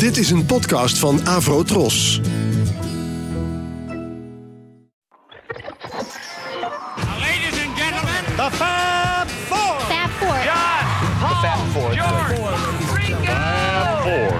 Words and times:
Dit 0.00 0.16
is 0.16 0.30
een 0.30 0.46
podcast 0.46 0.98
van 0.98 1.26
Avro 1.26 1.62
Tros. 1.62 2.20
Ladies 7.18 7.64
and 7.64 7.78
gentlemen, 7.78 8.24
The 8.36 8.48
Fab 8.50 9.28
Four. 9.28 9.80
Fab 9.80 10.10
Four. 10.10 10.36
John, 10.44 10.86
Paul, 11.20 11.92
George, 11.92 12.34
Ringo. 12.94 13.32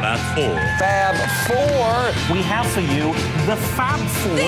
Fab 0.00 0.18
Four. 0.34 0.60
Fab 0.78 1.14
Four. 1.46 2.36
We 2.36 2.42
have 2.42 2.66
for 2.66 2.82
you 2.82 3.12
the 3.46 3.56
Fab 3.56 3.98
Four. 3.98 4.38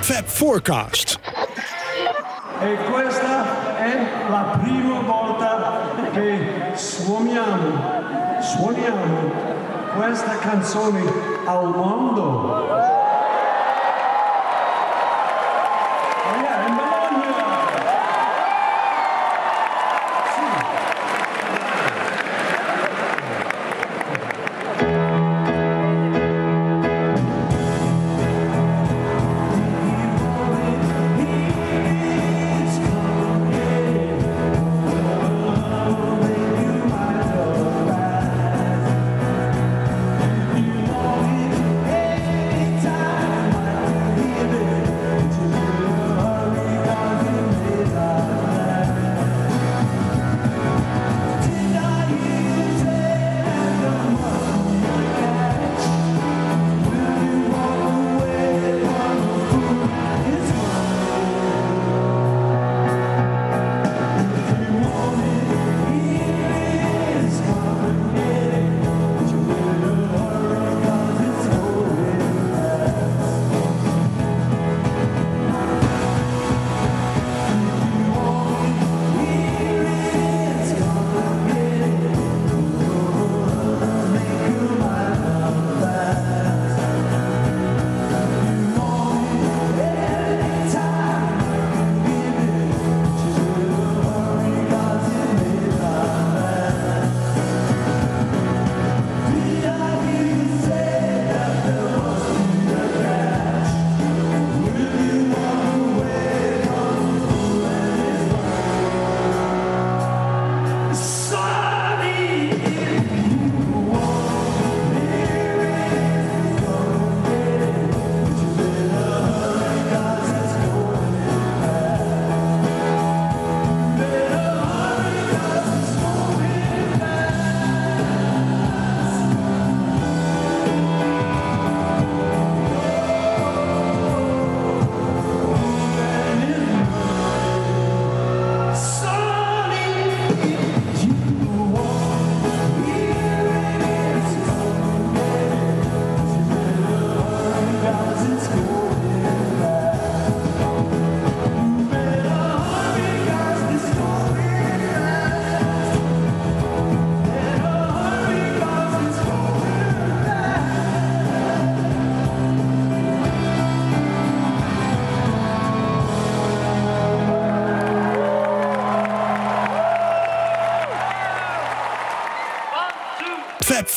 Fab 0.00 0.26
Forecast. 0.26 1.18
E 2.62 2.76
suoniamo, 7.20 8.40
suoniamo 8.40 9.30
questa 9.94 10.38
canzone 10.38 11.02
al 11.44 11.66
mondo. 11.66 12.99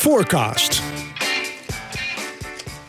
Forecast. 0.04 0.82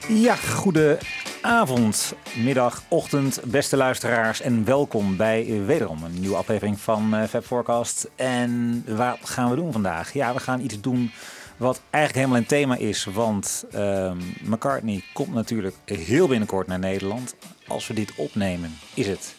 Ja, 0.07 0.35
goedenavond, 0.35 2.13
middag, 2.43 2.83
ochtend, 2.87 3.39
beste 3.45 3.77
luisteraars. 3.77 4.41
En 4.41 4.65
welkom 4.65 5.17
bij 5.17 5.61
wederom 5.65 6.03
een 6.03 6.19
nieuwe 6.19 6.35
aflevering 6.35 6.79
van 6.79 7.15
eh, 7.15 7.23
Fab 7.23 7.43
Forecast. 7.43 8.09
En 8.15 8.83
wat 8.87 9.17
gaan 9.23 9.49
we 9.49 9.55
doen 9.55 9.71
vandaag? 9.71 10.13
Ja, 10.13 10.33
we 10.33 10.39
gaan 10.39 10.61
iets 10.61 10.81
doen 10.81 11.11
wat 11.57 11.81
eigenlijk 11.89 12.15
helemaal 12.15 12.37
een 12.37 12.57
thema 12.57 12.75
is. 12.75 13.05
Want 13.05 13.65
ehm, 13.71 14.17
McCartney 14.43 15.03
komt 15.13 15.33
natuurlijk 15.33 15.75
heel 15.85 16.27
binnenkort 16.27 16.67
naar 16.67 16.79
Nederland. 16.79 17.35
Als 17.67 17.87
we 17.87 17.93
dit 17.93 18.15
opnemen, 18.15 18.77
is 18.93 19.07
het... 19.07 19.35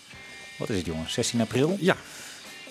Wat 0.59 0.69
is 0.69 0.77
het 0.77 0.87
jongens? 0.87 1.13
16 1.13 1.41
april? 1.41 1.77
Ja. 1.81 1.97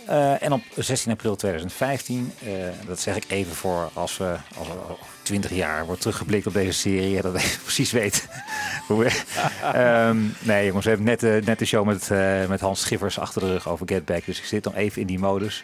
Eh, 0.05 0.43
en 0.43 0.51
op 0.51 0.61
16 0.75 1.11
april 1.11 1.35
2015, 1.35 2.31
eh, 2.43 2.49
dat 2.87 2.99
zeg 2.99 3.15
ik 3.15 3.25
even 3.27 3.55
voor 3.55 3.89
als 3.93 4.17
we 4.17 4.35
als 4.57 4.67
er 4.67 4.83
over 4.83 5.05
20 5.21 5.51
jaar 5.51 5.85
wordt 5.85 6.01
teruggeblikt 6.01 6.47
op 6.47 6.53
deze 6.53 6.79
serie, 6.79 7.21
dat 7.21 7.35
ik 7.35 7.59
precies 7.63 7.91
weet 7.91 8.27
hoe 8.87 9.03
we. 9.03 9.21
Ehm, 9.73 10.17
nee, 10.39 10.65
jongens, 10.65 10.83
we 10.85 10.91
hebben 10.91 11.07
net, 11.07 11.23
eh, 11.23 11.45
net 11.45 11.59
de 11.59 11.65
show 11.65 11.85
met, 11.85 12.09
met 12.49 12.59
Hans 12.59 12.81
Schiffers 12.81 13.19
achter 13.19 13.41
de 13.41 13.47
rug 13.47 13.67
over 13.69 13.87
Get 13.87 14.05
Back, 14.05 14.25
dus 14.25 14.39
ik 14.39 14.45
zit 14.45 14.63
nog 14.63 14.75
even 14.75 15.01
in 15.01 15.07
die 15.07 15.19
modus. 15.19 15.63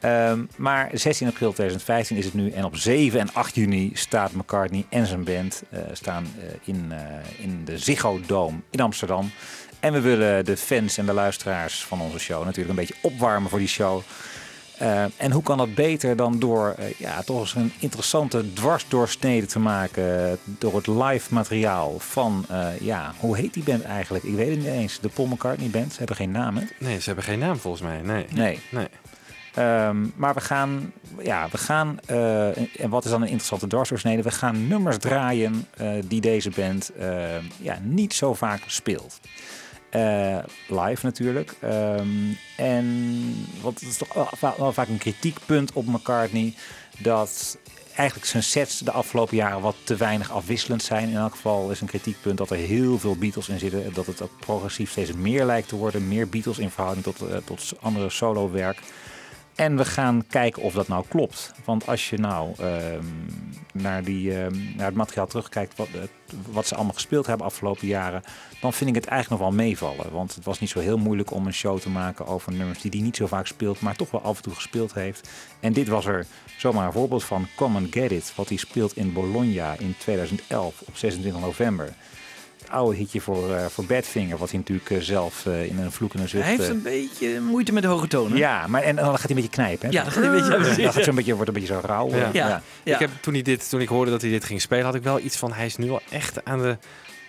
Ehm, 0.00 0.40
maar 0.56 0.90
16 0.92 1.26
april 1.26 1.52
2015 1.52 2.16
is 2.16 2.24
het 2.24 2.34
nu 2.34 2.50
en 2.50 2.64
op 2.64 2.76
7 2.76 3.20
en 3.20 3.32
8 3.32 3.54
juni 3.54 3.90
staat 3.94 4.32
McCartney 4.32 4.84
en 4.88 5.06
zijn 5.06 5.24
band 5.24 5.62
staan 5.92 6.26
in, 6.64 6.92
in 7.38 7.64
de 7.64 7.78
Ziggo 7.78 8.20
Dome 8.26 8.58
in 8.70 8.80
Amsterdam. 8.80 9.30
En 9.80 9.92
we 9.92 10.00
willen 10.00 10.44
de 10.44 10.56
fans 10.56 10.98
en 10.98 11.06
de 11.06 11.12
luisteraars 11.12 11.84
van 11.84 12.00
onze 12.00 12.18
show 12.18 12.44
natuurlijk 12.44 12.68
een 12.68 12.86
beetje 12.86 13.08
opwarmen 13.08 13.50
voor 13.50 13.58
die 13.58 13.68
show. 13.68 14.02
Eh, 14.80 15.04
en 15.16 15.32
hoe 15.32 15.42
kan 15.42 15.58
dat 15.58 15.74
beter 15.74 16.16
dan 16.16 16.38
door 16.38 16.74
eh, 16.78 16.84
ja, 16.98 17.22
toch 17.22 17.40
eens 17.40 17.54
een 17.54 17.72
interessante 17.78 18.52
dwarsdoorsnede 18.52 19.46
te 19.46 19.58
maken 19.58 20.38
door 20.44 20.74
het 20.74 20.86
live 20.86 21.34
materiaal 21.34 21.98
van, 21.98 22.44
eh, 22.48 22.80
ja, 22.80 23.14
hoe 23.18 23.36
heet 23.36 23.54
die 23.54 23.62
band 23.62 23.82
eigenlijk? 23.82 24.24
Ik 24.24 24.34
weet 24.34 24.48
het 24.48 24.58
niet 24.58 24.66
eens. 24.66 25.00
De 25.00 25.08
Paul 25.08 25.26
McCartney 25.26 25.68
Band. 25.68 25.92
Ze 25.92 25.98
hebben 25.98 26.16
geen 26.16 26.30
naam, 26.30 26.56
hè? 26.56 26.64
Nee, 26.78 26.98
ze 26.98 27.06
hebben 27.06 27.24
geen 27.24 27.38
naam 27.38 27.56
volgens 27.56 27.82
mij. 27.82 28.00
Nee. 28.00 28.26
Nee. 28.30 28.60
Nee. 28.70 28.88
Ehm, 29.54 30.06
maar 30.14 30.34
we 30.34 30.40
gaan, 30.40 30.92
ja, 31.22 31.48
we 31.50 31.58
gaan, 31.58 32.00
en 32.76 32.88
wat 32.88 33.04
is 33.04 33.10
dan 33.10 33.20
een 33.20 33.28
interessante 33.28 33.66
dwarsdoorsnede? 33.66 34.22
We 34.22 34.30
gaan 34.30 34.68
nummers 34.68 34.98
draaien 34.98 35.66
die 36.04 36.20
deze 36.20 36.50
band 36.50 36.90
ja, 37.56 37.78
niet 37.82 38.14
zo 38.14 38.34
vaak 38.34 38.62
speelt. 38.66 39.20
Eh, 39.90 40.38
live 40.68 41.06
natuurlijk. 41.06 41.54
Ehm, 41.60 42.08
en 42.56 42.84
het 43.64 43.82
is 43.82 43.96
toch 43.96 44.14
wel, 44.14 44.28
va- 44.36 44.54
wel 44.58 44.72
vaak 44.72 44.88
een 44.88 44.98
kritiekpunt 44.98 45.72
op 45.72 45.86
McCartney 45.86 46.54
dat 46.98 47.58
eigenlijk 47.94 48.28
zijn 48.30 48.42
sets 48.42 48.78
de 48.78 48.90
afgelopen 48.90 49.36
jaren 49.36 49.60
wat 49.60 49.76
te 49.84 49.96
weinig 49.96 50.30
afwisselend 50.30 50.82
zijn. 50.82 51.08
In 51.08 51.16
elk 51.16 51.30
geval 51.32 51.70
is 51.70 51.80
een 51.80 51.86
kritiekpunt 51.86 52.38
dat 52.38 52.50
er 52.50 52.56
heel 52.56 52.98
veel 52.98 53.16
Beatles 53.16 53.48
in 53.48 53.58
zitten. 53.58 53.84
en 53.84 53.92
Dat 53.94 54.06
het 54.06 54.22
ook 54.22 54.30
progressief 54.40 54.90
steeds 54.90 55.12
meer 55.12 55.44
lijkt 55.44 55.68
te 55.68 55.76
worden. 55.76 56.08
Meer 56.08 56.28
Beatles 56.28 56.58
in 56.58 56.70
verhouding 56.70 57.04
tot, 57.04 57.28
eh, 57.28 57.36
tot 57.44 57.72
andere 57.80 58.10
solo 58.10 58.50
werk. 58.50 58.78
En 59.60 59.76
we 59.76 59.84
gaan 59.84 60.24
kijken 60.28 60.62
of 60.62 60.72
dat 60.72 60.88
nou 60.88 61.04
klopt. 61.08 61.52
Want 61.64 61.86
als 61.86 62.10
je 62.10 62.18
nou 62.18 62.54
ehm, 62.58 63.04
naar, 63.72 64.04
die, 64.04 64.34
ehm, 64.34 64.54
naar 64.76 64.86
het 64.86 64.94
materiaal 64.94 65.26
terugkijkt, 65.26 65.76
wat, 65.76 65.88
wat 66.50 66.66
ze 66.66 66.74
allemaal 66.74 66.94
gespeeld 66.94 67.26
hebben 67.26 67.46
afgelopen 67.46 67.86
jaren, 67.86 68.22
dan 68.60 68.72
vind 68.72 68.90
ik 68.90 68.96
het 68.96 69.06
eigenlijk 69.06 69.42
nog 69.42 69.50
wel 69.50 69.58
meevallen. 69.58 70.12
Want 70.12 70.34
het 70.34 70.44
was 70.44 70.60
niet 70.60 70.70
zo 70.70 70.80
heel 70.80 70.98
moeilijk 70.98 71.30
om 71.30 71.46
een 71.46 71.54
show 71.54 71.78
te 71.78 71.90
maken 71.90 72.26
over 72.26 72.52
nummers 72.52 72.80
die 72.80 72.90
hij 72.90 73.00
niet 73.00 73.16
zo 73.16 73.26
vaak 73.26 73.46
speelt, 73.46 73.80
maar 73.80 73.96
toch 73.96 74.10
wel 74.10 74.22
af 74.22 74.36
en 74.36 74.42
toe 74.42 74.54
gespeeld 74.54 74.94
heeft. 74.94 75.28
En 75.60 75.72
dit 75.72 75.88
was 75.88 76.06
er 76.06 76.26
zomaar 76.58 76.86
een 76.86 76.92
voorbeeld 76.92 77.24
van. 77.24 77.46
Come 77.56 77.78
and 77.78 77.92
Get 77.92 78.10
It, 78.10 78.32
wat 78.36 78.48
hij 78.48 78.58
speelt 78.58 78.96
in 78.96 79.12
Bologna 79.12 79.74
in 79.78 79.94
2011 79.98 80.82
op 80.86 80.96
26 80.96 81.40
november. 81.40 81.94
Oude 82.70 82.96
hitje 82.96 83.20
voor, 83.20 83.54
eh, 83.54 83.66
voor 83.66 83.84
Badfinger, 83.84 84.38
wat 84.38 84.50
hij 84.50 84.58
natuurlijk 84.58 84.90
eh, 84.90 84.98
zelf 85.00 85.46
eh, 85.46 85.64
in 85.66 85.78
een 85.78 85.92
vloek 85.92 86.14
en 86.14 86.20
een 86.20 86.28
zucht... 86.28 86.44
Hij 86.44 86.56
heeft 86.56 86.68
een 86.68 86.82
beetje 86.82 87.40
moeite 87.40 87.72
met 87.72 87.82
de 87.82 87.88
hoge 87.88 88.06
tonen. 88.08 88.38
ja, 88.38 88.66
maar 88.66 88.82
en 88.82 88.96
dan 88.96 89.04
gaat 89.04 89.20
hij 89.20 89.30
een 89.30 89.36
beetje 89.36 89.50
knijpen. 89.50 89.88
Hè? 89.88 89.92
Ja, 89.94 90.02
dan 90.02 90.12
gaat 90.12 90.22
hij 90.24 90.32
een 90.32 90.38
beetje- 90.62 90.70
ja. 90.76 90.82
Dan 90.84 90.92
gaat 90.92 91.04
zo'n 91.04 91.14
beetje, 91.14 91.32
wordt 91.34 91.48
een 91.48 91.54
beetje 91.54 91.74
zo 91.74 91.80
rauw. 91.84 92.08
Ja. 92.10 92.30
Ja. 92.32 92.62
Ja. 92.84 92.92
Ik 92.94 92.98
heb, 92.98 93.10
toen, 93.20 93.32
hij 93.32 93.42
dit, 93.42 93.68
toen 93.68 93.80
ik 93.80 93.88
hoorde 93.88 94.10
dat 94.10 94.20
hij 94.22 94.30
dit 94.30 94.44
ging 94.44 94.60
spelen, 94.60 94.84
had 94.84 94.94
ik 94.94 95.02
wel 95.02 95.20
iets 95.20 95.36
van... 95.36 95.52
Hij 95.52 95.66
is 95.66 95.76
nu 95.76 95.90
al 95.90 96.00
echt 96.10 96.44
aan 96.44 96.62
de, 96.62 96.76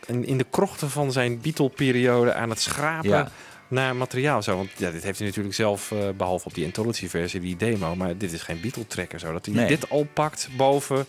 in, 0.07 0.25
in 0.25 0.38
de 0.38 0.45
krochten 0.49 0.89
van 0.89 1.11
zijn 1.11 1.41
Beatle-periode 1.41 2.33
aan 2.33 2.49
het 2.49 2.59
schrapen 2.61 3.09
Ja. 3.09 3.31
naar 3.67 3.95
materiaal. 3.95 4.43
Zo. 4.43 4.55
Want 4.57 4.69
ja, 4.77 4.91
dit 4.91 5.03
heeft 5.03 5.17
hij 5.17 5.27
natuurlijk 5.27 5.55
zelf, 5.55 5.91
eh, 5.91 5.97
behalve 6.17 6.45
op 6.45 6.53
die 6.53 6.65
Anthology-versie, 6.65 7.39
die 7.39 7.55
demo. 7.57 7.95
Maar 7.95 8.17
dit 8.17 8.31
is 8.33 8.41
geen 8.41 8.61
Beatle-tracker 8.61 9.19
zo. 9.19 9.31
Dat 9.31 9.45
hij 9.45 9.55
Nee. 9.55 9.67
dit 9.67 9.89
al 9.89 10.07
pakt 10.13 10.49
boven, 10.57 11.05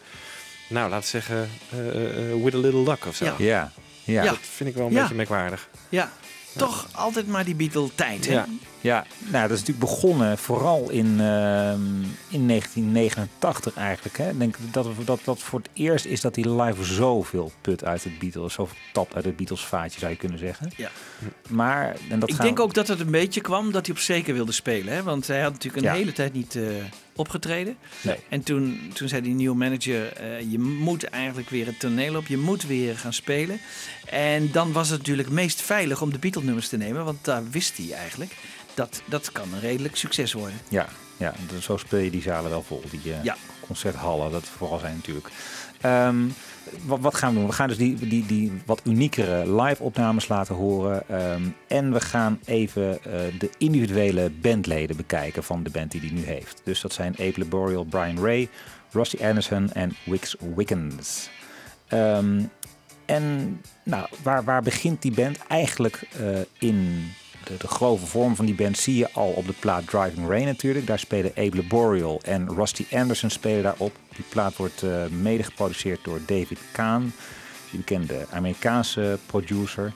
nou, 0.69 0.91
laten 0.91 1.05
we 1.05 1.11
zeggen, 1.11 1.49
eh, 1.71 2.31
eh, 2.33 2.43
with 2.45 2.55
a 2.55 2.59
little 2.59 2.83
luck 2.83 3.07
of 3.07 3.15
zo. 3.17 3.25
Ja. 3.25 3.35
Ja, 3.39 3.73
ja. 4.05 4.23
Ja. 4.23 4.31
Dat 4.31 4.39
vind 4.41 4.71
ik 4.71 4.77
wel 4.77 4.87
een 4.87 4.93
Ja. 4.93 5.01
beetje 5.01 5.15
merkwaardig. 5.15 5.69
Ja, 5.89 6.13
toch 6.57 6.89
altijd 6.93 7.27
maar 7.29 7.45
die 7.45 7.55
Beatle-tijd. 7.55 8.27
hè? 8.27 8.43
Ja. 8.83 9.05
Nou, 9.19 9.49
dat 9.49 9.59
is 9.59 9.65
natuurlijk 9.65 9.91
begonnen 9.93 10.39
vooral 10.39 10.91
in, 10.91 11.21
ehm, 11.21 11.81
in 12.29 12.47
1989 12.47 13.75
eigenlijk. 13.77 14.19
Hè. 14.19 14.31
Ik 14.31 14.39
denk 14.39 14.55
dat, 14.71 14.87
dat 15.05 15.21
dat 15.25 15.39
voor 15.39 15.59
het 15.59 15.69
eerst 15.73 16.05
is 16.05 16.21
dat 16.21 16.37
hij 16.37 16.45
live 16.63 16.85
zoveel 16.85 17.53
put 17.61 17.85
uit 17.85 18.05
het 18.05 18.19
Beatles, 18.19 18.53
zoveel 18.55 18.77
tap 18.93 19.15
uit 19.15 19.25
het 19.25 19.37
Beatles 19.37 19.61
vaatje 19.65 19.99
zou 19.99 20.13
je 20.13 20.19
kunnen 20.19 20.39
zeggen. 20.39 20.71
Ja. 20.77 20.91
Maar, 21.49 21.97
en 22.09 22.19
dat 22.19 22.29
Ik 22.29 22.35
gaan 22.35 22.45
denk 22.47 22.61
ook 22.61 22.75
dat 22.75 22.89
het 22.89 23.01
een 23.01 23.11
beetje 23.11 23.41
kwam 23.41 23.73
dat 23.73 23.87
hij 23.87 23.95
op 23.95 24.01
zeker 24.01 24.35
wilde 24.35 24.53
spelen. 24.53 24.95
Hè? 24.95 25.03
Want 25.03 25.27
hij 25.27 25.41
had 25.41 25.53
natuurlijk 25.53 25.85
een 25.85 25.93
Ja. 25.93 25.99
hele 25.99 26.13
tijd 26.13 26.33
niet 26.33 26.55
eh, 26.57 26.63
opgetreden. 27.17 27.77
Nee. 28.01 28.17
En 28.29 28.43
toen, 28.43 28.91
toen 28.95 29.09
zei 29.09 29.23
die 29.23 29.35
nieuwe 29.35 29.57
manager, 29.57 30.13
eh, 30.13 30.51
je 30.51 30.59
moet 30.59 31.05
eigenlijk 31.05 31.51
weer 31.51 31.67
het 31.67 31.81
toneel 31.81 32.17
op. 32.17 32.27
Je 32.27 32.39
moet 32.39 32.67
weer 32.67 32.99
gaan 32.99 33.13
spelen. 33.13 33.59
En 34.05 34.51
dan 34.53 34.73
was 34.73 34.89
het 34.89 34.99
natuurlijk 34.99 35.31
meest 35.31 35.61
veilig 35.63 36.03
om 36.03 36.13
de 36.13 36.19
Beatle-nummers 36.19 36.69
te 36.69 36.77
nemen. 36.77 37.05
Want 37.05 37.25
daar 37.25 37.51
wist 37.51 37.77
hij 37.77 37.93
eigenlijk, 37.93 38.37
dat, 38.75 39.03
dat 39.05 39.33
kan 39.33 39.53
een 39.53 39.61
redelijk 39.61 39.97
succes 39.97 40.33
worden. 40.33 40.59
Ja, 40.69 40.89
ja 41.17 41.35
zo 41.61 41.77
speel 41.77 41.99
je 41.99 42.11
die 42.11 42.23
zalen 42.23 42.51
wel 42.51 42.63
vol, 42.63 42.83
die 42.91 43.01
Ja. 43.23 43.37
concerthallen, 43.61 44.31
dat 44.31 44.45
vooral 44.45 44.79
zijn 44.79 44.95
natuurlijk. 44.95 45.29
Ehm, 45.81 46.17
wat, 46.85 47.01
wat 47.01 47.15
gaan 47.15 47.33
we 47.33 47.39
doen? 47.39 47.49
We 47.49 47.55
gaan 47.55 47.69
dus 47.69 47.77
die, 47.77 47.95
die, 48.09 48.27
die 48.27 48.53
wat 48.67 48.81
uniekere 48.85 49.63
live-opnames 49.63 50.29
laten 50.29 50.55
horen. 50.55 51.09
ehm, 51.09 51.43
en 51.69 51.93
we 51.93 52.01
gaan 52.01 52.39
even 52.45 53.05
eh, 53.05 53.13
de 53.39 53.51
individuele 53.59 54.31
bandleden 54.31 54.97
bekijken 54.97 55.45
van 55.45 55.63
de 55.63 55.71
band 55.71 55.91
die 55.91 56.01
hij 56.01 56.11
nu 56.11 56.25
heeft. 56.25 56.61
Dus 56.65 56.81
dat 56.81 56.93
zijn 56.93 57.13
Abe 57.13 57.33
Laboriel, 57.37 57.85
Brian 57.85 58.19
Ray, 58.25 58.49
Rusty 58.93 59.25
Anderson 59.25 59.73
en 59.73 59.97
Wix 60.05 60.37
Wickens. 60.57 61.29
Ehm, 61.89 62.41
en 63.07 63.61
nou, 63.83 64.07
waar, 64.23 64.45
waar 64.45 64.63
begint 64.63 65.03
die 65.03 65.13
band? 65.13 65.39
Eigenlijk 65.49 66.03
eh, 66.21 66.41
in 66.59 67.11
de, 67.45 67.57
de 67.57 67.69
grove 67.69 68.07
vorm 68.07 68.37
van 68.37 68.47
die 68.47 68.55
band 68.55 68.79
zie 68.79 68.97
je 68.97 69.13
al 69.13 69.31
op 69.31 69.47
de 69.47 69.55
plaat 69.59 69.87
Driving 69.87 70.29
Rain 70.29 70.45
natuurlijk. 70.45 70.87
Daar 70.87 70.99
spelen 70.99 71.31
Abe 71.37 71.57
Laboriel 71.57 72.21
en 72.25 72.55
Rusty 72.55 72.87
Anderson 72.91 73.31
spelen 73.31 73.63
daarop. 73.63 73.97
Die 74.17 74.25
plaat 74.29 74.57
wordt 74.57 74.83
eh, 74.83 75.07
mede 75.07 75.43
geproduceerd 75.43 76.05
door 76.05 76.21
David 76.27 76.59
Kahn, 76.73 77.13
die 77.71 77.79
bekende 77.79 78.27
Amerikaanse 78.31 79.19
producer. 79.27 79.93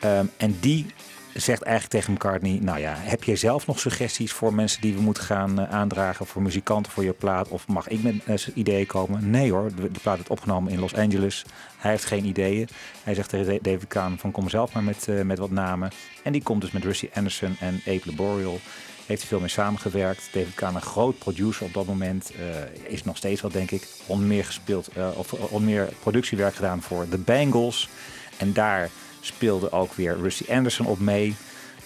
Ehm, 0.00 0.26
en 0.36 0.56
die 0.60 0.86
zegt 1.34 1.62
eigenlijk 1.62 1.94
tegen 1.94 2.12
McCartney, 2.12 2.58
nou 2.62 2.78
ja, 2.78 2.94
heb 2.96 3.24
jij 3.24 3.36
zelf 3.36 3.66
nog 3.66 3.80
suggesties 3.80 4.32
voor 4.32 4.54
mensen 4.54 4.80
die 4.80 4.94
we 4.94 5.00
moeten 5.00 5.22
gaan 5.22 5.60
eh, 5.60 5.70
aandragen, 5.70 6.26
voor 6.26 6.42
muzikanten 6.42 6.92
voor 6.92 7.04
je 7.04 7.12
plaat? 7.12 7.48
Of 7.48 7.68
mag 7.68 7.88
ik 7.88 8.02
met 8.02 8.14
eh, 8.24 8.36
ideeën 8.54 8.86
komen? 8.86 9.30
Nee 9.30 9.52
hoor, 9.52 9.70
de, 9.74 10.00
plaat 10.02 10.16
werd 10.16 10.28
opgenomen 10.28 10.72
in 10.72 10.80
Los 10.80 10.94
Angeles. 10.94 11.44
Hij 11.76 11.90
heeft 11.90 12.04
geen 12.04 12.24
ideeën. 12.24 12.68
Hij 13.02 13.14
zegt 13.14 13.28
tegen 13.28 13.58
David 13.62 13.88
Kahn 13.88 14.16
van 14.16 14.30
kom 14.30 14.48
zelf 14.48 14.72
maar 14.72 14.82
met, 14.82 15.08
eh, 15.08 15.20
met 15.20 15.38
wat 15.38 15.50
namen. 15.50 15.90
En 16.22 16.32
die 16.32 16.42
komt 16.42 16.60
dus 16.60 16.70
met 16.70 16.84
Rusty 16.84 17.08
Anderson 17.14 17.56
en 17.60 17.80
Abe 17.86 18.02
Laboriel. 18.04 18.60
Heeft 19.06 19.20
hij 19.20 19.30
veel 19.30 19.40
mee 19.40 19.48
samengewerkt. 19.48 20.28
David 20.32 20.54
Kahn, 20.54 20.74
een 20.74 20.82
groot 20.82 21.18
producer 21.18 21.66
op 21.66 21.72
dat 21.72 21.86
moment, 21.86 22.32
is 22.82 23.04
nog 23.04 23.16
steeds 23.16 23.40
wel 23.40 23.50
denk 23.50 23.70
ik. 23.70 23.88
Onder 24.06 24.26
meer 24.26 24.44
gespeeld, 24.44 24.88
eh, 24.88 25.08
of 25.16 25.60
meer 25.60 25.88
productiewerk 26.00 26.54
gedaan 26.54 26.82
voor 26.82 27.08
The 27.08 27.18
Bangles. 27.18 27.88
En 28.36 28.52
daar 28.52 28.90
speelde 29.26 29.72
ook 29.72 29.92
weer 29.92 30.16
Rusty 30.16 30.44
Anderson 30.52 30.86
op 30.86 30.98
mee. 30.98 31.34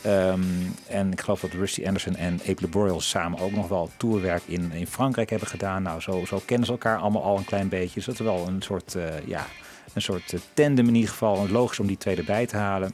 Ehm, 0.02 0.40
en 0.88 1.12
ik 1.12 1.20
geloof 1.20 1.40
dat 1.40 1.52
Rusty 1.52 1.86
Anderson 1.86 2.16
en 2.16 2.40
Abe 2.48 2.60
Laboriel 2.60 3.00
samen 3.00 3.38
ook 3.38 3.52
nog 3.52 3.68
wel 3.68 3.90
tourwerk 3.96 4.42
in, 4.46 4.72
in 4.72 4.86
Frankrijk 4.86 5.30
hebben 5.30 5.48
gedaan. 5.48 5.82
Nou, 5.82 6.00
zo, 6.00 6.24
zo 6.26 6.42
kennen 6.44 6.66
ze 6.66 6.72
elkaar 6.72 6.98
allemaal 6.98 7.22
al 7.22 7.36
een 7.36 7.44
klein 7.44 7.68
beetje. 7.68 7.94
Dus 7.94 8.04
dat 8.04 8.14
is 8.14 8.20
wel 8.20 8.46
een 8.46 8.62
soort, 8.62 8.94
eh, 8.94 9.26
ja, 9.26 9.46
een 9.92 10.02
soort 10.02 10.32
eh, 10.32 10.40
tandem 10.54 10.88
in 10.88 10.94
ieder 10.94 11.10
geval. 11.10 11.48
Logisch 11.48 11.80
om 11.80 11.86
die 11.86 11.96
twee 11.96 12.16
erbij 12.16 12.46
te 12.46 12.56
halen. 12.56 12.92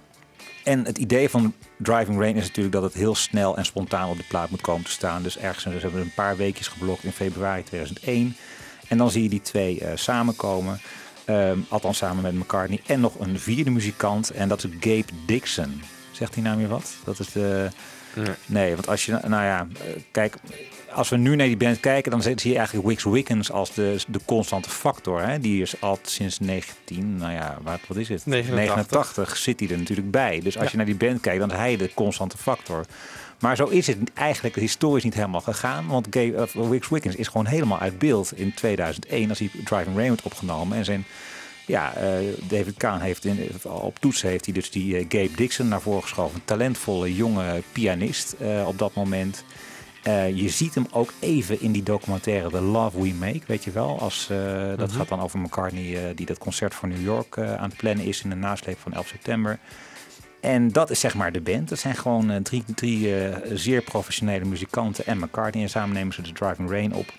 En 0.64 0.84
het 0.84 0.98
idee 0.98 1.28
van 1.28 1.54
Driving 1.76 2.18
Rain 2.18 2.36
is 2.36 2.46
natuurlijk 2.46 2.74
dat 2.74 2.82
het 2.82 2.94
heel 2.94 3.14
snel 3.14 3.56
en 3.56 3.64
spontaan 3.64 4.08
op 4.08 4.16
de 4.16 4.24
plaat 4.28 4.50
moet 4.50 4.60
komen 4.60 4.84
te 4.84 4.90
staan. 4.90 5.22
Dus 5.22 5.38
ergens 5.38 5.64
dus 5.64 5.82
hebben 5.82 6.00
we 6.00 6.06
een 6.06 6.14
paar 6.14 6.36
weekjes 6.36 6.68
geblokt 6.68 7.04
in 7.04 7.12
februari 7.12 7.62
2001. 7.62 8.36
En 8.88 8.98
dan 8.98 9.10
zie 9.10 9.22
je 9.22 9.28
die 9.28 9.40
twee 9.40 9.82
samenkomen. 9.94 10.80
Ehm, 11.24 11.58
althans 11.68 11.98
samen 11.98 12.22
met 12.22 12.34
McCartney. 12.34 12.80
En 12.86 13.00
nog 13.00 13.18
een 13.18 13.38
vierde 13.38 13.70
muzikant. 13.70 14.30
En 14.30 14.48
dat 14.48 14.64
is 14.64 14.70
Gabe 14.80 15.04
Dixon. 15.26 15.82
Zegt 16.10 16.34
die 16.34 16.42
naam 16.42 16.60
je 16.60 16.66
wat? 16.66 16.92
Dat 17.04 17.18
is 17.18 17.32
de... 17.32 17.68
Nee. 18.14 18.26
Nee, 18.46 18.74
want 18.74 18.88
als 18.88 19.06
je, 19.06 19.12
nou 19.12 19.44
ja, 19.44 19.66
eh, 19.78 20.02
kijk, 20.10 20.36
als 20.94 21.08
we 21.08 21.16
nu 21.16 21.36
naar 21.36 21.46
die 21.46 21.56
band 21.56 21.80
kijken, 21.80 22.10
dan 22.10 22.22
zie 22.22 22.36
je 22.50 22.56
eigenlijk 22.56 22.86
Wix 22.88 23.04
Wickens 23.04 23.50
als 23.52 23.74
de, 23.74 23.96
de 24.08 24.20
constante 24.24 24.70
factor. 24.70 25.22
Hè? 25.22 25.38
Die 25.38 25.62
is 25.62 25.80
al 25.80 25.98
sinds 26.02 26.38
19, 26.38 27.16
nou 27.16 27.32
ja, 27.32 27.58
wat, 27.62 27.78
wat 27.88 27.96
is 27.96 28.08
het? 28.08 28.26
89. 28.26 29.36
zit 29.36 29.60
hij 29.60 29.68
er 29.68 29.78
natuurlijk 29.78 30.10
bij. 30.10 30.40
Dus 30.42 30.54
als 30.56 30.64
Ja. 30.64 30.70
je 30.70 30.76
naar 30.76 30.86
die 30.86 30.94
band 30.94 31.20
kijkt, 31.20 31.40
dan 31.40 31.50
is 31.50 31.56
hij 31.56 31.76
de 31.76 31.90
constante 31.94 32.38
factor. 32.38 32.84
Maar 33.42 33.56
zo 33.56 33.64
is 33.64 33.86
het 33.86 33.98
eigenlijk 34.14 34.56
historisch 34.56 35.04
niet 35.04 35.14
helemaal 35.14 35.40
gegaan. 35.40 35.86
Want 35.86 36.16
uh, 36.16 36.42
Wix 36.52 36.88
Wickens 36.88 37.14
is 37.14 37.28
gewoon 37.28 37.46
helemaal 37.46 37.78
uit 37.78 37.98
beeld 37.98 38.38
in 38.38 38.54
2001 38.54 39.28
als 39.28 39.38
hij 39.38 39.50
Driving 39.64 39.96
Rain 39.96 40.08
werd 40.08 40.22
opgenomen. 40.22 40.76
En 40.76 40.84
zijn 40.84 41.04
ja, 41.66 41.94
eh, 41.94 42.10
David 42.48 42.76
Kahn 42.76 43.00
heeft 43.00 43.24
in, 43.24 43.50
op 43.62 43.98
toetsen 43.98 44.28
heeft 44.28 44.44
hij 44.44 44.54
dus 44.54 44.70
die 44.70 44.96
eh, 44.96 45.04
Gabe 45.08 45.36
Dixon 45.36 45.68
naar 45.68 45.80
voren 45.80 46.02
geschoven. 46.02 46.34
Een 46.34 46.44
talentvolle 46.44 47.14
jonge 47.14 47.62
pianist 47.72 48.32
eh, 48.32 48.66
op 48.66 48.78
dat 48.78 48.94
moment. 48.94 49.44
Eh, 50.02 50.36
je 50.36 50.48
ziet 50.48 50.74
hem 50.74 50.86
ook 50.90 51.12
even 51.20 51.60
in 51.60 51.72
die 51.72 51.82
documentaire 51.82 52.50
The 52.50 52.60
Love 52.60 53.02
We 53.02 53.14
Make, 53.14 53.40
weet 53.46 53.64
je 53.64 53.70
wel. 53.70 54.00
Als, 54.00 54.28
eh, 54.30 54.76
Dat 54.76 54.92
gaat 54.92 55.08
dan 55.08 55.20
over 55.20 55.38
McCartney 55.38 55.96
eh, 55.96 56.16
die 56.16 56.26
dat 56.26 56.38
concert 56.38 56.74
voor 56.74 56.88
New 56.88 57.02
York 57.02 57.36
eh, 57.36 57.54
aan 57.54 57.68
het 57.68 57.76
plannen 57.76 58.04
is 58.04 58.22
in 58.22 58.30
de 58.30 58.36
nasleep 58.36 58.78
van 58.78 58.92
11 58.92 59.06
september. 59.06 59.58
En 60.42 60.68
dat 60.68 60.90
is 60.90 61.00
zeg 61.00 61.14
maar 61.14 61.32
de 61.32 61.40
band. 61.40 61.68
Dat 61.68 61.78
zijn 61.78 61.96
gewoon 61.96 62.30
eh, 62.30 62.36
drie, 62.42 62.64
drie 62.74 63.16
eh, 63.16 63.36
zeer 63.54 63.82
professionele 63.82 64.44
muzikanten 64.44 65.06
en 65.06 65.18
McCartney. 65.18 65.62
En 65.62 65.70
samen 65.70 65.94
nemen 65.94 66.14
ze 66.14 66.22
de 66.22 66.32
Driving 66.32 66.70
Rain 66.70 66.94
op. 66.94 67.12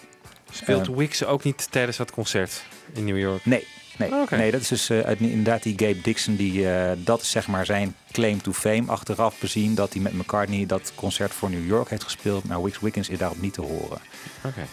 Speelt 0.51 0.88
Eh, 0.88 0.96
Wix 0.96 1.25
ook 1.25 1.44
niet 1.44 1.72
tijdens 1.72 1.98
dat 1.98 2.12
concert 2.12 2.63
in 2.94 3.06
New 3.06 3.20
York? 3.20 3.46
Nee, 3.46 3.68
nee, 3.98 4.13
Oké. 4.22 4.36
nee 4.36 4.51
dat 4.51 4.62
is 4.62 4.68
dus 4.68 4.89
inderdaad 5.18 5.63
die 5.63 5.74
Gabe 5.77 6.01
Dixon. 6.01 6.36
Die, 6.36 6.65
dat 6.98 7.22
is 7.22 7.32
zeg 7.32 7.48
maar 7.48 7.65
zijn 7.65 7.96
claim 8.12 8.42
to 8.42 8.51
fame. 8.51 8.84
Achteraf 8.86 9.39
bezien 9.39 9.75
dat 9.75 9.94
hij 9.94 10.01
met 10.01 10.13
McCartney 10.13 10.65
dat 10.65 10.92
concert 10.96 11.34
voor 11.34 11.50
New 11.50 11.68
York 11.68 11.89
heeft 11.89 12.03
gespeeld. 12.03 12.44
Maar 12.44 12.63
Wix 12.63 12.80
Wickens 12.80 13.10
is 13.10 13.18
daarop 13.18 13.42
niet 13.42 13.53
te 13.53 13.62
horen. 13.62 13.98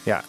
Ja, 0.03 0.25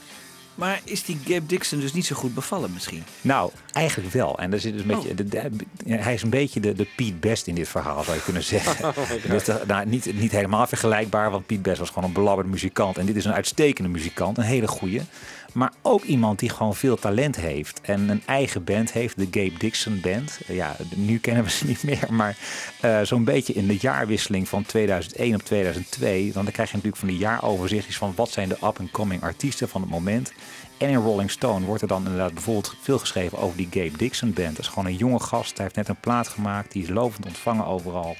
Maar 0.55 0.81
is 0.83 1.03
die 1.03 1.19
Gabe 1.25 1.45
Dixon 1.45 1.79
dus 1.79 1.93
niet 1.93 2.05
zo 2.05 2.15
goed 2.15 2.33
bevallen 2.33 2.73
misschien? 2.73 3.03
nou, 3.21 3.51
eigenlijk 3.73 4.13
wel. 4.13 4.39
En 4.39 4.51
daar 4.51 4.59
zit 4.59 4.73
dus 4.73 4.81
een 4.81 4.87
beetje, 4.87 5.13
de, 5.15 5.25
de- 5.25 5.49
ja, 5.85 5.97
hij 5.97 6.13
is 6.13 6.21
een 6.23 6.29
beetje 6.29 6.59
de, 6.59 6.73
de 6.73 6.87
Pete 6.95 7.13
Best 7.13 7.47
in 7.47 7.55
dit 7.55 7.67
verhaal, 7.69 8.03
zou 8.03 8.15
je 8.17 8.23
kunnen 8.23 8.43
zeggen. 8.43 8.93
dus 9.29 9.43
dat- 9.45 9.65
nou, 9.67 9.85
niet, 9.85 10.13
niet 10.19 10.31
helemaal 10.31 10.67
vergelijkbaar, 10.67 11.31
want 11.31 11.45
Pete 11.45 11.61
Best 11.61 11.79
was 11.79 11.89
gewoon 11.89 12.03
een 12.03 12.13
belabberde 12.13 12.49
muzikant. 12.49 12.97
En 12.97 13.05
dit 13.05 13.15
is 13.15 13.25
een 13.25 13.33
uitstekende 13.33 13.89
muzikant, 13.89 14.37
een 14.37 14.43
hele 14.43 14.67
goeie. 14.67 15.01
Maar 15.53 15.73
ook 15.81 16.03
iemand 16.03 16.39
die 16.39 16.49
gewoon 16.49 16.75
veel 16.75 16.95
talent 16.95 17.35
heeft. 17.35 17.81
En 17.81 18.09
een 18.09 18.21
eigen 18.25 18.63
band 18.63 18.91
heeft, 18.91 19.17
de 19.17 19.27
Gabe 19.31 19.57
Dixon 19.57 19.99
Band. 20.01 20.39
Eh, 20.47 20.55
Ja, 20.55 20.75
nu 20.95 21.19
kennen 21.19 21.43
we 21.43 21.49
ze 21.49 21.65
niet 21.71 21.83
meer. 21.83 22.07
Maar 22.09 22.37
eh, 22.81 23.01
zo'n 23.01 23.23
beetje 23.23 23.53
in 23.53 23.67
de 23.67 23.77
jaarwisseling 23.77 24.47
van 24.47 24.63
2001 24.65 25.35
op 25.35 25.41
2002. 25.41 26.31
Dan 26.31 26.43
krijg 26.43 26.69
je 26.69 26.75
natuurlijk 26.75 26.97
van 26.97 27.07
die 27.07 27.17
jaaroverzichtjes 27.17 27.97
van 27.97 28.13
wat 28.15 28.29
zijn 28.29 28.49
de 28.49 28.55
up-and-coming 28.55 29.21
artiesten 29.23 29.69
van 29.69 29.81
het 29.81 29.89
moment. 29.89 30.33
En 30.77 30.89
in 30.89 30.95
Rolling 30.95 31.31
Stone 31.31 31.65
wordt 31.65 31.81
er 31.81 31.87
dan 31.87 32.03
inderdaad 32.03 32.33
bijvoorbeeld 32.33 32.75
veel 32.81 32.99
geschreven 32.99 33.37
over 33.37 33.57
die 33.57 33.67
Gabe 33.71 33.97
Dixon 33.97 34.33
Band. 34.33 34.55
Dat 34.55 34.65
is 34.65 34.67
gewoon 34.67 34.85
een 34.85 34.95
jonge 34.95 35.19
gast. 35.19 35.53
Hij 35.53 35.63
heeft 35.63 35.75
net 35.75 35.87
een 35.87 35.99
plaat 35.99 36.27
gemaakt. 36.27 36.71
Die 36.71 36.83
is 36.83 36.89
lovend 36.89 37.25
ontvangen 37.25 37.65
overal. 37.65 38.15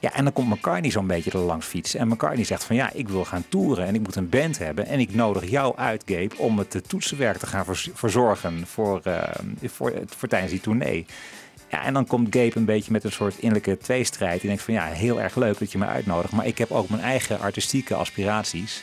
Ja, 0.00 0.12
en 0.12 0.24
dan 0.24 0.32
komt 0.32 0.48
McCartney 0.48 0.90
zo'n 0.90 1.06
beetje 1.06 1.30
er 1.30 1.38
langs 1.38 1.66
fietsen. 1.66 2.00
En 2.00 2.08
McCartney 2.08 2.44
zegt 2.44 2.64
van 2.64 2.76
ja, 2.76 2.90
ik 2.92 3.08
wil 3.08 3.24
gaan 3.24 3.44
toeren 3.48 3.86
en 3.86 3.94
ik 3.94 4.00
moet 4.00 4.16
een 4.16 4.28
band 4.28 4.58
hebben. 4.58 4.86
En 4.86 5.00
ik 5.00 5.14
nodig 5.14 5.50
jou 5.50 5.76
uit, 5.76 6.02
Gabe, 6.06 6.36
om 6.36 6.58
het 6.58 6.74
eh, 6.74 6.80
toetsenwerk 6.80 7.36
te 7.36 7.46
gaan 7.46 7.64
verzorgen 7.94 8.66
voor, 8.66 9.00
eh, 9.04 9.22
voor, 9.64 9.92
voor 10.06 10.28
tijdens 10.28 10.52
die 10.52 10.60
tournee. 10.60 11.06
Ja, 11.70 11.84
en 11.84 11.94
dan 11.94 12.06
komt 12.06 12.34
Gabe 12.36 12.56
een 12.56 12.64
beetje 12.64 12.92
met 12.92 13.04
een 13.04 13.12
soort 13.12 13.38
innerlijke 13.38 13.78
tweestrijd. 13.78 14.40
Die 14.40 14.48
denkt 14.48 14.62
van 14.62 14.74
ja, 14.74 14.84
heel 14.84 15.20
erg 15.20 15.36
leuk 15.36 15.58
dat 15.58 15.72
je 15.72 15.78
me 15.78 15.86
uitnodigt. 15.86 16.32
Maar 16.32 16.46
ik 16.46 16.58
heb 16.58 16.70
ook 16.70 16.88
mijn 16.88 17.02
eigen 17.02 17.40
artistieke 17.40 17.94
aspiraties. 17.94 18.82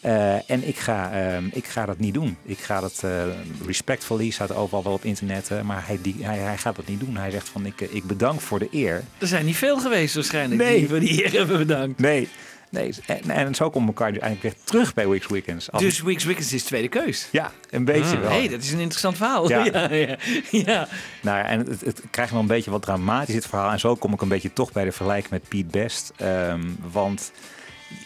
Eh, 0.00 0.50
en 0.50 0.68
ik 0.68 0.78
ga, 0.78 1.12
ehm, 1.12 1.44
ik 1.52 1.66
ga 1.66 1.86
dat 1.86 1.98
niet 1.98 2.14
doen. 2.14 2.36
Ik 2.42 2.58
ga 2.58 2.80
dat 2.80 3.00
eh, 3.04 3.10
respectfully, 3.66 4.30
staat 4.30 4.54
overal 4.54 4.82
wel 4.82 4.92
op 4.92 5.04
internet. 5.04 5.50
eh, 5.50 5.60
maar 5.60 5.86
hij, 5.86 5.98
die, 6.02 6.16
hij, 6.20 6.38
hij 6.38 6.56
gaat 6.58 6.76
dat 6.76 6.86
niet 6.86 7.00
doen. 7.00 7.16
Hij 7.16 7.30
zegt 7.30 7.48
van 7.48 7.66
ik, 7.66 7.80
ik 7.80 8.04
bedank 8.04 8.40
voor 8.40 8.58
de 8.58 8.68
eer. 8.72 9.02
Er 9.18 9.26
zijn 9.26 9.44
niet 9.44 9.56
veel 9.56 9.78
geweest 9.78 10.14
waarschijnlijk 10.14 10.62
Nee. 10.62 10.78
die 10.78 10.88
voor 10.88 11.00
die 11.00 11.14
heer 11.14 11.32
hebben 11.32 11.58
bedankt. 11.58 11.98
Nee. 12.00 12.28
nee 12.70 12.94
en, 13.06 13.30
en 13.30 13.54
zo 13.54 13.70
komt 13.70 13.86
elkaar 13.86 14.12
dus 14.12 14.22
eigenlijk 14.22 14.54
weer 14.54 14.64
terug 14.64 14.94
bij 14.94 15.08
Wix 15.08 15.26
Weekends. 15.26 15.70
Als- 15.72 15.82
Dus 15.82 16.00
Weeks 16.02 16.24
Wickens 16.24 16.52
is 16.52 16.62
tweede 16.62 16.88
keus. 16.88 17.28
ja, 17.30 17.52
een 17.70 17.84
beetje 17.84 18.18
wel. 18.18 18.30
Hé, 18.30 18.38
hey, 18.38 18.48
dat 18.48 18.62
is 18.62 18.72
een 18.72 18.78
interessant 18.78 19.16
verhaal. 19.16 19.48
Ja. 19.48 19.64
Ja, 19.70 19.92
ja, 19.94 20.16
ja. 20.50 20.88
Nou 21.22 21.38
ja, 21.38 21.44
en 21.46 21.58
het, 21.58 21.80
het 21.80 22.02
krijgt 22.10 22.32
wel 22.32 22.40
een 22.40 22.46
beetje 22.46 22.70
wat 22.70 22.82
dramatisch 22.82 23.34
dit 23.34 23.46
verhaal. 23.46 23.70
En 23.72 23.80
zo 23.80 23.94
kom 23.96 24.12
ik 24.12 24.20
een 24.20 24.28
beetje 24.28 24.52
toch 24.52 24.72
bij 24.72 24.84
de 24.84 24.92
vergelijking 24.92 25.30
met 25.30 25.48
Pete 25.48 25.64
Best. 25.78 26.12
Ehm, 26.16 26.60
want 26.92 27.32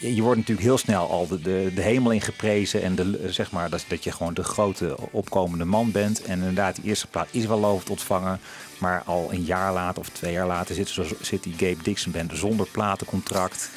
je 0.00 0.22
wordt 0.22 0.38
natuurlijk 0.38 0.66
heel 0.66 0.78
snel 0.78 1.10
al 1.10 1.26
de, 1.26 1.40
de, 1.40 1.70
de 1.74 1.82
hemel 1.82 2.10
in 2.10 2.20
geprezen. 2.20 2.82
En 2.82 2.94
de, 2.94 3.26
zeg 3.26 3.50
maar, 3.50 3.70
dat, 3.70 3.84
dat 3.88 4.04
je 4.04 4.12
gewoon 4.12 4.34
de 4.34 4.44
grote 4.44 4.96
opkomende 5.10 5.64
man 5.64 5.90
bent. 5.90 6.22
En 6.22 6.38
inderdaad, 6.38 6.74
die 6.74 6.84
eerste 6.84 7.06
plaat 7.06 7.28
is 7.30 7.46
wel 7.46 7.60
lovend 7.60 7.90
ontvangen. 7.90 8.40
Maar 8.78 9.02
al 9.06 9.32
een 9.32 9.44
jaar 9.44 9.72
later 9.72 10.00
of 10.00 10.08
twee 10.08 10.32
jaar 10.32 10.46
later 10.46 10.74
zit, 10.74 10.98
zit 11.20 11.42
die 11.42 11.54
Gabe 11.56 11.82
Dixon 11.82 12.12
band 12.12 12.30
zonder 12.34 12.66
platencontract. 12.66 13.70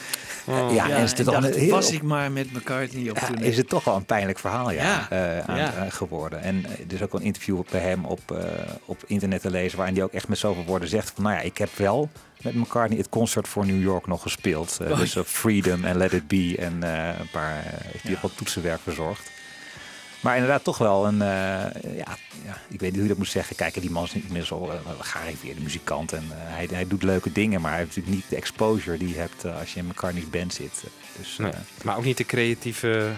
Eh, 0.48 0.76
ja, 0.76 0.88
Ja, 0.88 0.96
en 0.96 1.04
is 1.04 1.12
het 1.18 1.56
heel, 1.56 1.70
was 1.70 1.92
ik 1.92 2.02
maar 2.02 2.32
met 2.32 2.54
McCartney 2.54 3.10
op 3.10 3.18
ja, 3.18 3.28
toen. 3.28 3.38
is 3.38 3.58
het 3.58 3.70
toch 3.70 3.84
wel 3.84 3.96
een 3.96 4.06
pijnlijk 4.06 4.40
verhaal 4.40 4.72
ja, 4.72 4.84
Ja, 4.84 5.10
eh, 5.10 5.40
aan, 5.50 5.58
ja. 5.58 5.74
eh, 5.74 5.92
geworden. 5.92 6.42
En 6.42 6.66
eh, 6.66 6.72
er 6.72 6.94
is 6.94 7.02
ook 7.02 7.14
een 7.14 7.22
interview 7.22 7.62
bij 7.72 7.82
hem 7.82 8.06
op, 8.06 8.32
eh, 8.32 8.44
op 8.86 9.04
internet 9.08 9.42
te 9.42 9.50
lezen... 9.52 9.78
waarin 9.78 9.96
hij 9.96 10.04
ook 10.04 10.14
echt 10.14 10.28
met 10.28 10.38
zoveel 10.38 10.64
woorden 10.66 10.90
zegt 10.90 11.12
van... 11.16 11.24
nou 11.24 11.36
ja, 11.36 11.42
ik 11.42 11.58
heb 11.58 11.70
wel 11.76 12.10
met 12.42 12.56
McCartney 12.56 12.98
het 12.98 13.10
concert 13.10 13.48
voor 13.48 13.66
New 13.66 13.82
York 13.82 14.08
nog 14.08 14.22
gespeeld. 14.22 14.78
Oh, 14.82 14.98
dus 14.98 15.18
Freedom 15.26 15.84
en 15.84 15.98
Let 15.98 16.14
It 16.14 16.28
Be 16.28 16.56
en 16.60 16.84
eh, 16.84 17.20
een 17.20 17.30
paar... 17.32 17.58
eh, 17.58 17.64
heeft 17.92 18.04
hij 18.04 18.14
ook 18.14 18.22
wat 18.22 18.38
toetsenwerk 18.38 18.80
verzorgd. 18.84 19.32
Maar 20.20 20.34
inderdaad 20.36 20.64
toch 20.64 20.78
wel 20.78 21.08
een... 21.08 21.22
eh, 21.22 21.28
ja, 21.98 22.18
ja, 22.46 22.58
ik 22.68 22.80
weet 22.80 22.82
niet 22.82 22.94
hoe 22.94 23.02
je 23.02 23.08
dat 23.08 23.18
moet 23.18 23.28
zeggen. 23.28 23.56
Kijk, 23.56 23.82
die 23.82 23.92
man 23.92 24.04
is 24.04 24.14
inmiddels 24.14 24.52
al 24.52 24.74
uh, 24.74 24.80
gearriveerde 25.00 25.62
muzikant. 25.62 26.14
En 26.14 26.24
eh, 26.32 26.36
hij, 26.38 26.68
hij 26.72 26.88
doet 26.88 27.04
leuke 27.04 27.32
dingen. 27.32 27.62
Maar 27.62 27.72
hij 27.72 27.80
heeft 27.80 27.96
natuurlijk 27.96 28.16
niet 28.16 28.30
de 28.30 28.36
exposure 28.36 28.98
die 28.98 29.08
je 29.10 29.16
hebt 29.18 29.44
eh, 29.44 29.60
als 29.60 29.74
je 29.74 29.80
in 29.80 29.86
McCartney's 29.86 30.30
band 30.30 30.54
zit. 30.54 30.84
Dus, 31.18 31.38
Nee, 31.38 31.52
eh, 31.52 31.58
maar 31.84 31.98
ook 31.98 32.04
niet 32.04 32.18
de, 32.18 32.26
creatieve, 32.26 33.12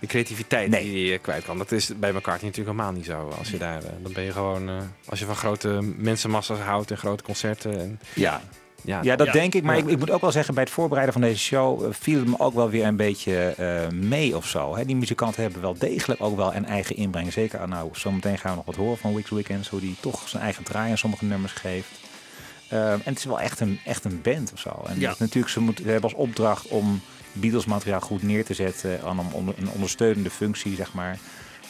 de 0.00 0.06
creativiteit 0.06 0.70
Nee. 0.70 0.84
die 0.84 1.04
je 1.10 1.18
kwijt 1.18 1.44
kan. 1.44 1.58
Dat 1.58 1.72
is 1.72 1.86
bij 1.98 2.10
McCartney 2.12 2.50
natuurlijk 2.50 2.76
helemaal 2.76 2.92
niet 2.92 3.04
zo. 3.06 3.28
Als 3.38 3.50
je 3.50 3.58
daar, 3.58 3.82
eh, 3.82 3.90
dan 4.02 4.12
ben 4.12 4.24
je 4.24 4.32
gewoon, 4.32 4.68
eh, 4.68 4.76
als 5.06 5.18
je 5.18 5.24
van 5.24 5.36
grote 5.36 5.68
mensenmassa's 5.96 6.58
houdt 6.58 6.90
en 6.90 6.98
grote 6.98 7.22
concerten. 7.22 7.80
En, 7.80 8.00
ja, 8.14 8.40
ja, 8.84 9.00
Ja, 9.02 9.16
dat 9.16 9.26
Ja. 9.26 9.32
denk 9.32 9.54
ik. 9.54 9.62
Maar 9.62 9.76
ik, 9.78 9.86
ik 9.86 9.98
moet 9.98 10.10
ook 10.10 10.20
wel 10.20 10.32
zeggen, 10.32 10.54
bij 10.54 10.62
het 10.62 10.72
voorbereiden 10.72 11.12
van 11.12 11.22
deze 11.22 11.38
show 11.40 11.82
eh, 11.84 11.88
viel 11.92 12.18
het 12.18 12.28
me 12.28 12.38
ook 12.38 12.54
wel 12.54 12.70
weer 12.70 12.84
een 12.86 12.96
beetje 12.96 13.36
eh, 13.46 13.88
mee 13.88 14.36
of 14.36 14.46
zo. 14.48 14.76
Hè. 14.76 14.84
Die 14.84 14.96
muzikanten 14.96 15.42
hebben 15.42 15.60
wel 15.60 15.78
degelijk 15.78 16.22
ook 16.22 16.36
wel 16.36 16.54
een 16.54 16.66
eigen 16.66 16.96
inbreng. 16.96 17.32
Zeker, 17.32 17.58
ah, 17.58 17.68
nou, 17.68 17.88
zometeen 17.92 18.38
gaan 18.38 18.50
we 18.50 18.56
nog 18.56 18.64
wat 18.66 18.76
horen 18.76 18.98
van 18.98 19.14
Wix 19.14 19.30
Weekends, 19.30 19.68
hoe 19.68 19.80
die 19.80 19.96
toch 20.00 20.28
zijn 20.28 20.42
eigen 20.42 20.64
draai 20.64 20.90
aan 20.90 20.98
sommige 20.98 21.24
nummers 21.24 21.52
geeft. 21.52 21.88
Eh, 22.68 22.92
en 22.92 23.00
het 23.04 23.18
is 23.18 23.24
wel 23.24 23.40
echt 23.40 23.60
een, 23.60 23.80
echt 23.84 24.04
een 24.04 24.20
band 24.22 24.52
of 24.52 24.58
zo. 24.60 24.82
En 24.88 25.00
Ja. 25.00 25.14
natuurlijk, 25.18 25.52
ze, 25.52 25.60
moeten, 25.60 25.84
ze 25.84 25.90
hebben 25.90 26.10
als 26.10 26.20
opdracht 26.20 26.68
om 26.68 27.00
Beatles 27.32 27.64
materiaal 27.64 28.00
goed 28.00 28.22
neer 28.22 28.44
te 28.44 28.54
zetten. 28.54 29.02
Aan 29.04 29.18
een, 29.18 29.32
onder- 29.32 29.54
een 29.58 29.68
ondersteunende 29.70 30.30
functie, 30.30 30.74
zeg 30.76 30.92
maar. 30.92 31.18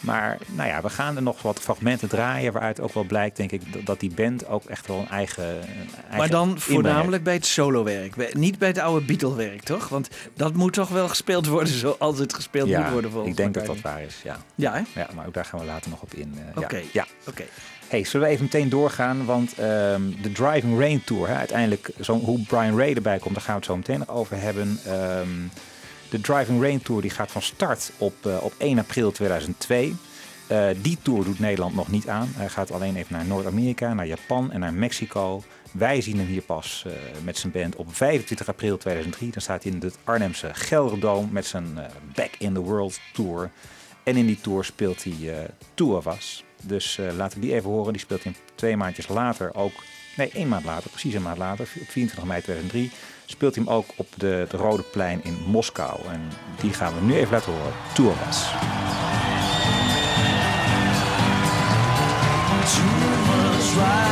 Maar 0.00 0.38
nou 0.46 0.68
ja, 0.68 0.82
we 0.82 0.90
gaan 0.90 1.16
er 1.16 1.22
nog 1.22 1.42
wat 1.42 1.60
fragmenten 1.60 2.08
draaien 2.08 2.52
waaruit 2.52 2.80
ook 2.80 2.94
wel 2.94 3.04
blijkt, 3.04 3.36
denk 3.36 3.52
ik, 3.52 3.86
dat- 3.86 4.00
die 4.00 4.14
band 4.14 4.46
ook 4.46 4.64
echt 4.64 4.86
wel 4.86 4.98
een 4.98 5.08
eigen. 5.08 5.44
een 5.44 5.62
eigen 5.62 6.16
Maar 6.16 6.28
dan 6.28 6.58
voornamelijk 6.60 7.22
bij 7.22 7.34
het 7.34 7.46
solowerk. 7.46 8.34
Niet 8.34 8.58
bij 8.58 8.68
het 8.68 8.78
oude 8.78 9.06
Beatle-werk, 9.06 9.62
toch? 9.62 9.88
Want 9.88 10.08
dat 10.34 10.54
moet 10.54 10.72
toch 10.72 10.88
wel 10.88 11.08
gespeeld 11.08 11.46
worden 11.46 11.74
zoals 11.74 12.18
het 12.18 12.34
gespeeld 12.34 12.68
ja, 12.68 12.80
moet 12.80 12.90
worden 12.92 13.10
volgens 13.10 13.30
ik 13.30 13.36
denk 13.36 13.54
dat 13.54 13.66
dat 13.66 13.80
waar 13.80 14.02
is, 14.02 14.20
ja. 14.24 14.36
Ja, 14.54 14.72
hè? 14.72 15.00
ja. 15.00 15.08
Maar 15.14 15.26
ook 15.26 15.34
daar 15.34 15.44
gaan 15.44 15.60
we 15.60 15.66
later 15.66 15.90
nog 15.90 16.02
op 16.02 16.14
in. 16.14 16.34
eh, 16.54 16.62
Oké. 16.62 16.76
ja. 16.76 16.82
ja. 16.92 17.06
Oké. 17.28 17.44
Hey, 17.88 18.04
zullen 18.04 18.26
we 18.26 18.32
even 18.32 18.44
meteen 18.44 18.68
doorgaan? 18.68 19.24
Want 19.24 19.54
ehm, 19.54 20.02
de 20.22 20.32
Driving 20.32 20.78
Rain 20.78 21.04
Tour, 21.04 21.28
hè, 21.28 21.34
uiteindelijk 21.34 21.90
zo, 22.00 22.18
hoe 22.18 22.38
Brian 22.40 22.78
Ray 22.78 22.94
erbij 22.94 23.18
komt, 23.18 23.34
daar 23.34 23.42
gaan 23.44 23.52
we 23.54 23.60
het 23.60 23.68
zo 23.70 23.76
meteen 23.76 23.98
nog 23.98 24.08
over 24.10 24.40
hebben. 24.40 24.78
Ehm, 24.86 25.28
de 26.14 26.20
Driving 26.20 26.62
Rain 26.62 26.82
Tour 26.82 27.00
die 27.00 27.10
gaat 27.10 27.30
van 27.30 27.42
start 27.42 27.90
op, 27.98 28.26
eh, 28.26 28.42
op 28.42 28.54
1 28.58 28.78
april 28.78 29.12
2002. 29.12 29.96
Eh, 30.46 30.66
die 30.82 30.98
tour 31.02 31.24
doet 31.24 31.38
Nederland 31.38 31.74
nog 31.74 31.90
niet 31.90 32.08
aan. 32.08 32.28
Hij 32.34 32.48
gaat 32.48 32.72
alleen 32.72 32.96
even 32.96 33.12
naar 33.12 33.24
Noord-Amerika, 33.24 33.94
naar 33.94 34.06
Japan 34.06 34.52
en 34.52 34.60
naar 34.60 34.74
Mexico. 34.74 35.42
Wij 35.72 36.00
zien 36.00 36.18
hem 36.18 36.26
hier 36.26 36.42
pas 36.42 36.84
eh, 36.86 36.92
met 37.24 37.38
zijn 37.38 37.52
band 37.52 37.76
op 37.76 37.94
25 37.94 38.48
april 38.48 38.78
2003. 38.78 39.30
Dan 39.30 39.42
staat 39.42 39.62
hij 39.62 39.72
in 39.72 39.80
het 39.80 39.98
Arnhemse 40.04 40.50
Gelderdoom 40.52 41.28
met 41.32 41.46
zijn 41.46 41.78
Back 42.14 42.30
in 42.38 42.54
the 42.54 42.60
World 42.60 42.98
Tour. 43.12 43.50
En 44.02 44.16
in 44.16 44.26
die 44.26 44.40
tour 44.40 44.64
speelt 44.64 45.04
hij 45.04 45.50
Two 45.74 45.96
of 45.96 46.06
Us. 46.06 46.44
Dus 46.62 46.98
laten 47.16 47.40
we 47.40 47.46
die 47.46 47.54
even 47.54 47.70
horen. 47.70 47.92
Die 47.92 48.02
speelt 48.02 48.24
hij 48.24 48.34
twee 48.54 48.76
maandjes 48.76 49.08
later 49.08 49.54
ook. 49.54 49.72
Nee, 50.16 50.30
één 50.30 50.48
maand 50.48 50.64
later, 50.64 50.90
precies 50.90 51.14
een 51.14 51.22
maand 51.22 51.38
later, 51.38 51.68
op 51.80 51.88
24 51.88 52.24
mei 52.24 52.42
2003. 52.42 52.90
Speelt 53.26 53.54
hij 53.54 53.64
hem 53.64 53.74
ook 53.74 53.86
op 53.96 54.06
de, 54.16 54.46
de 54.50 54.56
Rode 54.56 54.82
Plein 54.82 55.24
in 55.24 55.38
Moskou. 55.46 56.00
En 56.10 56.20
die 56.60 56.72
gaan 56.72 56.94
we 56.94 57.00
nu 57.00 57.14
even 57.14 57.32
laten 57.32 57.52
horen. 57.52 57.72
Two 57.94 58.06
of 58.06 58.28
Us. 58.28 58.46
We're 63.76 63.80
going 63.80 64.04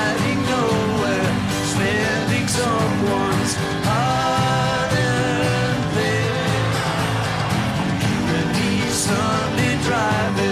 home. 10.36 10.51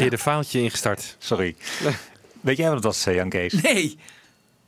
Verkeerde 0.00 0.22
faaltje 0.22 0.62
ingestart. 0.62 1.16
Sorry. 1.18 1.54
Weet 2.40 2.56
jij 2.56 2.66
wat 2.66 2.74
het 2.74 2.84
was, 2.84 3.06
eh, 3.06 3.14
Jan 3.14 3.28
Kees? 3.28 3.52
Nee. 3.62 3.98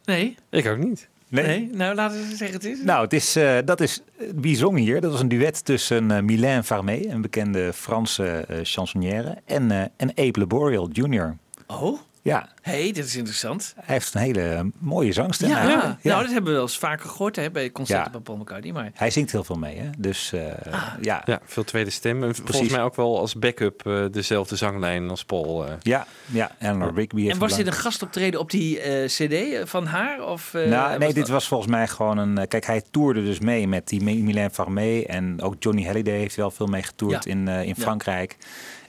Nee. 0.04 0.36
Ik 0.50 0.66
ook 0.66 0.78
niet. 0.78 1.08
Nee. 1.28 1.70
Nou, 1.72 1.94
laten 1.94 2.28
we 2.28 2.36
zeggen 2.36 2.56
het 2.56 2.64
is. 2.64 2.82
Nou, 2.82 3.02
het 3.04 3.12
is, 3.12 3.36
eh, 3.36 3.58
dat 3.64 3.80
is 3.80 4.02
wie 4.34 4.56
zong 4.56 4.78
hier. 4.78 5.00
Dat 5.00 5.10
was 5.10 5.20
een 5.20 5.28
duet 5.28 5.64
tussen 5.64 6.10
uh, 6.10 6.20
Mylène 6.20 6.62
Farmé, 6.62 7.00
een 7.08 7.20
bekende 7.20 7.72
Franse 7.72 8.24
eh, 8.24 8.58
chansonnière, 8.62 9.38
en, 9.44 9.70
eh 9.70 9.80
en 9.96 10.08
Abe 10.08 10.38
Laboriel 10.38 10.88
Jr. 10.92 11.36
Oh. 11.66 11.98
Ja, 12.24 12.48
hey, 12.60 12.92
dit 12.92 13.04
is 13.04 13.16
interessant. 13.16 13.72
hij 13.76 13.94
heeft 13.94 14.14
een 14.14 14.20
hele 14.20 14.70
mooie 14.78 15.12
zangstem. 15.12 15.48
Ja, 15.48 15.64
nou, 16.02 16.22
dat 16.22 16.32
hebben 16.32 16.44
we 16.44 16.50
wel 16.52 16.62
eens 16.62 16.78
vaker 16.78 17.08
gehoord 17.08 17.36
hè, 17.36 17.50
bij 17.50 17.70
concerten 17.70 18.04
Ja. 18.04 18.10
bij 18.10 18.20
Paul 18.20 18.36
McCartney. 18.38 18.72
Maar 18.72 18.90
Hij 18.94 19.10
zingt 19.10 19.32
heel 19.32 19.44
veel 19.44 19.56
mee, 19.56 19.76
hè? 19.78 19.90
Dus 19.98 20.32
eh, 20.32 20.40
ja. 21.00 21.22
Ja, 21.24 21.40
veel 21.44 21.64
tweede 21.64 21.90
stem. 21.90 22.24
En 22.24 22.34
volgens 22.34 22.68
mij 22.70 22.82
ook 22.82 22.96
wel 22.96 23.18
als 23.18 23.34
backup 23.34 23.86
eh, 23.86 24.04
dezelfde 24.10 24.56
zanglijn 24.56 25.10
als 25.10 25.24
Paul. 25.24 25.66
eh. 25.66 25.72
Ja, 25.82 26.06
ja. 26.26 26.50
Eleanor 26.58 26.94
Rigby 26.94 27.20
heeft 27.22 27.34
en 27.34 27.38
was 27.40 27.56
dit 27.56 27.66
een 27.66 27.72
gastoptreden 27.72 28.40
op 28.40 28.50
die 28.50 28.80
eh, 28.80 29.04
CD 29.08 29.68
van 29.68 29.86
haar? 29.86 30.24
Of, 30.26 30.54
eh, 30.54 30.68
nou, 30.68 30.88
nee, 30.88 30.98
was 30.98 31.06
dit 31.06 31.16
dat- 31.16 31.28
was 31.28 31.48
volgens 31.48 31.70
mij 31.70 31.88
gewoon 31.88 32.18
een... 32.18 32.48
Kijk, 32.48 32.66
hij 32.66 32.82
toerde 32.90 33.24
dus 33.24 33.38
mee 33.40 33.68
met 33.68 33.88
die 33.88 34.02
Mylène 34.02 34.50
Farmé. 34.50 35.00
En 35.06 35.42
ook 35.42 35.54
Johnny 35.58 35.84
Halliday 35.84 36.16
heeft 36.18 36.34
wel 36.36 36.50
veel 36.50 36.66
mee 36.66 36.82
getoerd 36.82 37.24
Ja. 37.24 37.30
in, 37.30 37.48
eh, 37.48 37.60
in 37.62 37.68
Ja. 37.76 37.82
Frankrijk. 37.82 38.36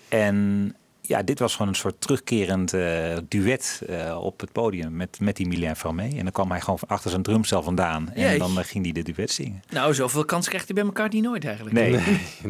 En 0.09 0.75
ja, 1.07 1.23
dit 1.23 1.39
was 1.39 1.51
gewoon 1.51 1.67
een 1.67 1.75
soort 1.75 2.01
terugkerend 2.01 2.73
eh, 2.73 3.17
duet 3.27 3.81
eh, 3.87 4.17
op 4.21 4.39
het 4.39 4.51
podium 4.51 4.95
met, 4.95 5.19
met 5.19 5.35
die 5.35 5.47
Mylène 5.47 5.75
Farmé. 5.75 6.03
En 6.03 6.23
dan 6.23 6.31
kwam 6.31 6.49
hij 6.51 6.59
gewoon 6.59 6.79
van 6.79 6.87
achter 6.87 7.09
zijn 7.09 7.21
drumstel 7.21 7.63
vandaan. 7.63 8.11
En 8.13 8.39
dan 8.39 8.59
eh, 8.59 8.65
ging 8.65 8.83
hij 8.83 9.03
de 9.03 9.13
duet 9.13 9.31
zingen. 9.31 9.63
Nou, 9.69 9.93
zoveel 9.93 10.25
kans 10.25 10.47
krijgt 10.47 10.65
hij 10.65 10.75
bij 10.75 10.83
McCartney 10.83 11.21
nooit 11.21 11.45
eigenlijk. 11.45 11.75
Nee, 11.75 11.91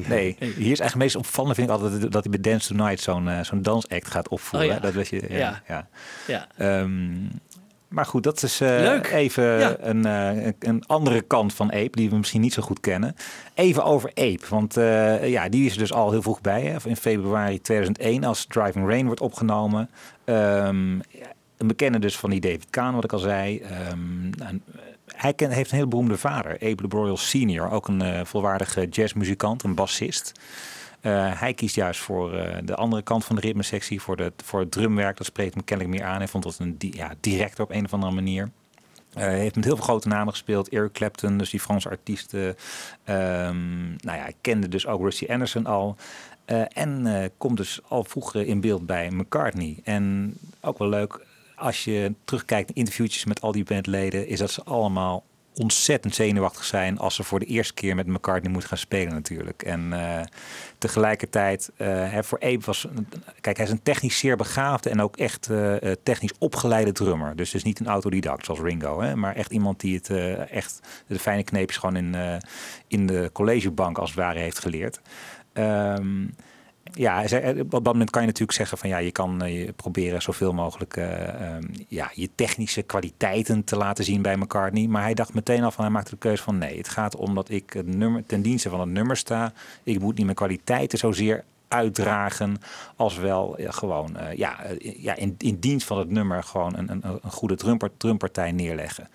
nee. 0.07 0.35
Hier 0.39 0.71
is 0.71 0.79
eigenlijk 0.79 0.95
meest 0.95 1.15
opvallend 1.15 1.55
vind 1.55 1.69
ik 1.69 1.73
altijd 1.73 2.11
dat 2.11 2.23
hij 2.23 2.39
bij 2.39 2.51
Dance 2.51 2.67
Tonight 2.67 3.01
zo'n 3.01 3.29
zo'n 3.41 3.61
dansact 3.61 4.07
gaat 4.07 4.29
opvoeren. 4.29 4.69
Oh 4.69 4.75
ja. 4.75 4.79
Dat 4.79 4.93
weet 4.93 5.07
je, 5.07 5.25
ja. 5.29 5.61
Ja. 5.67 5.87
ja. 6.27 6.47
Ja. 6.57 6.87
Maar 7.93 8.05
goed, 8.05 8.23
dat 8.23 8.43
is 8.43 8.61
eh, 8.61 9.11
even 9.11 9.43
Ja. 9.59 9.75
een, 9.79 10.05
eh, 10.05 10.51
een 10.59 10.85
andere 10.85 11.21
kant 11.21 11.53
van 11.53 11.71
Ape, 11.71 11.89
die 11.91 12.09
we 12.09 12.15
misschien 12.15 12.41
niet 12.41 12.53
zo 12.53 12.61
goed 12.61 12.79
kennen. 12.79 13.15
Even 13.53 13.83
over 13.83 14.09
Ape, 14.09 14.39
want 14.49 14.77
eh, 14.77 15.29
ja, 15.29 15.49
die 15.49 15.65
is 15.65 15.71
er 15.73 15.77
dus 15.79 15.93
al 15.93 16.11
heel 16.11 16.21
vroeg 16.21 16.41
bij. 16.41 16.61
Hè. 16.61 16.75
In 16.85 16.95
februari 16.95 17.61
2001 17.61 18.23
als 18.23 18.45
Driving 18.45 18.87
Rain 18.89 19.05
wordt 19.05 19.21
opgenomen. 19.21 19.89
Ehm, 20.25 20.99
een 21.57 21.67
bekende 21.67 21.99
dus 21.99 22.17
van 22.17 22.29
die 22.29 22.39
David 22.39 22.67
Kahn, 22.69 22.95
wat 22.95 23.03
ik 23.03 23.13
al 23.13 23.19
zei. 23.19 23.59
Ehm, 23.59 24.29
nou, 24.29 24.59
hij 25.15 25.33
ken, 25.33 25.51
heeft 25.51 25.71
een 25.71 25.77
heel 25.77 25.87
beroemde 25.87 26.17
vader, 26.17 26.51
Abe 26.53 26.81
Laboriel 26.81 27.17
Senior. 27.17 27.71
Ook 27.71 27.87
een 27.87 28.01
eh, 28.01 28.19
volwaardige 28.25 28.87
jazzmuzikant, 28.87 29.63
een 29.63 29.75
bassist. 29.75 30.31
Eh, 31.03 31.39
hij 31.39 31.53
kiest 31.53 31.75
juist 31.75 31.99
voor 31.99 32.33
eh, 32.33 32.57
de 32.63 32.75
andere 32.75 33.01
kant 33.01 33.25
van 33.25 33.35
de 33.35 33.41
ritmesectie, 33.41 34.01
voor, 34.01 34.31
voor 34.43 34.59
het 34.59 34.71
drumwerk. 34.71 35.17
Dat 35.17 35.25
spreekt 35.25 35.53
hem 35.53 35.63
kennelijk 35.63 35.97
meer 35.97 36.07
aan. 36.07 36.17
Hij 36.17 36.27
vond 36.27 36.43
dat 36.43 36.57
een 36.59 36.77
di- 36.77 36.91
ja, 36.95 37.13
directer 37.19 37.63
op 37.63 37.71
een 37.71 37.85
of 37.85 37.93
andere 37.93 38.11
manier. 38.11 38.49
Eh, 39.13 39.23
Hij 39.23 39.39
heeft 39.39 39.55
met 39.55 39.63
heel 39.65 39.75
veel 39.75 39.83
grote 39.85 40.07
namen 40.07 40.33
gespeeld. 40.33 40.69
Eric 40.69 40.91
Clapton, 40.91 41.37
dus 41.37 41.49
die 41.49 41.59
Franse 41.59 41.89
artiesten. 41.89 42.55
Ehm, 43.03 43.89
nou 43.89 44.17
ja, 44.17 44.25
ik 44.27 44.35
kende 44.41 44.67
dus 44.67 44.87
ook 44.87 45.01
Rusty 45.01 45.25
Anderson 45.29 45.65
al. 45.65 45.95
En 46.73 47.31
komt 47.37 47.57
dus 47.57 47.79
al 47.87 48.03
vroeger 48.03 48.45
in 48.47 48.61
beeld 48.61 48.85
bij 48.85 49.09
McCartney. 49.11 49.79
En 49.83 50.33
ook 50.61 50.77
wel 50.77 50.89
leuk, 50.89 51.25
als 51.55 51.83
je 51.83 52.13
terugkijkt 52.25 52.67
naar 52.67 52.77
interviewtjes 52.77 53.25
met 53.25 53.41
al 53.41 53.51
die 53.51 53.63
bandleden... 53.63 54.27
is 54.27 54.39
dat 54.39 54.51
ze 54.51 54.63
allemaal 54.63 55.23
ontzettend 55.55 56.15
zenuwachtig 56.15 56.63
zijn 56.63 56.99
als 56.99 57.15
ze 57.15 57.23
voor 57.23 57.39
de 57.39 57.45
eerste 57.45 57.73
keer 57.73 57.95
met 57.95 58.07
McCartney 58.07 58.51
moeten 58.51 58.69
gaan 58.69 58.77
spelen 58.77 59.13
natuurlijk. 59.13 59.61
En 59.63 59.93
tegelijkertijd, 60.83 61.71
eh, 61.77 61.87
hè, 61.87 62.23
voor 62.23 62.39
Abe 62.41 62.65
was, 62.65 62.87
kijk 63.41 63.57
hij 63.57 63.65
is 63.65 63.71
een 63.71 63.83
technisch 63.83 64.17
zeer 64.17 64.35
begaafde 64.35 64.89
en 64.89 65.01
ook 65.01 65.17
echt 65.17 65.49
eh, 65.49 65.91
eh, 65.91 65.97
technisch 66.03 66.33
opgeleide 66.39 66.91
drummer. 66.91 67.35
Dus 67.35 67.51
dus 67.51 67.63
niet 67.63 67.79
een 67.79 67.87
autodidact 67.87 68.45
zoals 68.45 68.59
Ringo, 68.59 69.01
hè, 69.01 69.15
maar 69.15 69.35
echt 69.35 69.51
iemand 69.51 69.79
die 69.79 69.95
het 69.95 70.09
echt 70.49 70.79
de 71.07 71.19
fijne 71.19 71.43
kneepjes 71.43 71.77
gewoon 71.77 71.95
in, 71.95 72.15
in 72.87 73.07
de 73.07 73.29
collegebank 73.33 73.97
als 73.97 74.09
het 74.09 74.19
ware 74.19 74.39
heeft 74.39 74.59
geleerd. 74.59 75.01
Ehm, 75.53 76.25
ja, 76.93 77.27
zei, 77.27 77.61
op 77.61 77.71
dat 77.71 77.83
moment 77.83 78.09
kan 78.09 78.21
je 78.21 78.27
natuurlijk 78.27 78.57
zeggen 78.57 78.77
van 78.77 78.89
ja, 78.89 78.97
je 78.97 79.11
kan 79.11 79.41
eh, 79.41 79.65
je 79.65 79.71
proberen 79.71 80.21
zoveel 80.21 80.53
mogelijk 80.53 80.97
eh, 80.97 81.27
ehm, 81.27 81.63
ja, 81.87 82.11
je 82.13 82.29
technische 82.35 82.81
kwaliteiten 82.81 83.63
te 83.63 83.77
laten 83.77 84.03
zien 84.03 84.21
bij 84.21 84.37
McCartney. 84.37 84.87
Maar 84.87 85.01
hij 85.01 85.13
dacht 85.13 85.33
meteen 85.33 85.63
al 85.63 85.71
van, 85.71 85.83
hij 85.83 85.93
maakte 85.93 86.11
de 86.11 86.17
keuze 86.17 86.43
van 86.43 86.57
nee, 86.57 86.77
het 86.77 86.89
gaat 86.89 87.15
om 87.15 87.35
dat 87.35 87.49
ik 87.49 87.73
het 87.73 87.87
nummer, 87.87 88.25
ten 88.25 88.41
dienste 88.41 88.69
van 88.69 88.79
het 88.79 88.89
nummer 88.89 89.17
sta. 89.17 89.53
Ik 89.83 89.99
moet 89.99 90.15
niet 90.15 90.25
mijn 90.25 90.37
kwaliteiten 90.37 90.97
zozeer 90.97 91.43
uitdragen 91.73 92.57
als 92.95 93.17
wel 93.17 93.57
eh, 93.57 93.73
gewoon 93.73 94.17
eh, 94.17 94.37
ja, 94.37 94.63
eh, 94.63 95.03
ja, 95.03 95.15
in, 95.15 95.35
in 95.37 95.59
dienst 95.59 95.87
van 95.87 95.97
het 95.97 96.09
nummer 96.09 96.43
gewoon 96.43 96.77
een, 96.77 96.91
een, 96.91 97.03
een 97.03 97.31
goede 97.31 97.55
drumpar, 97.55 97.89
drumpartij 97.97 98.51
neerleggen. 98.51 99.09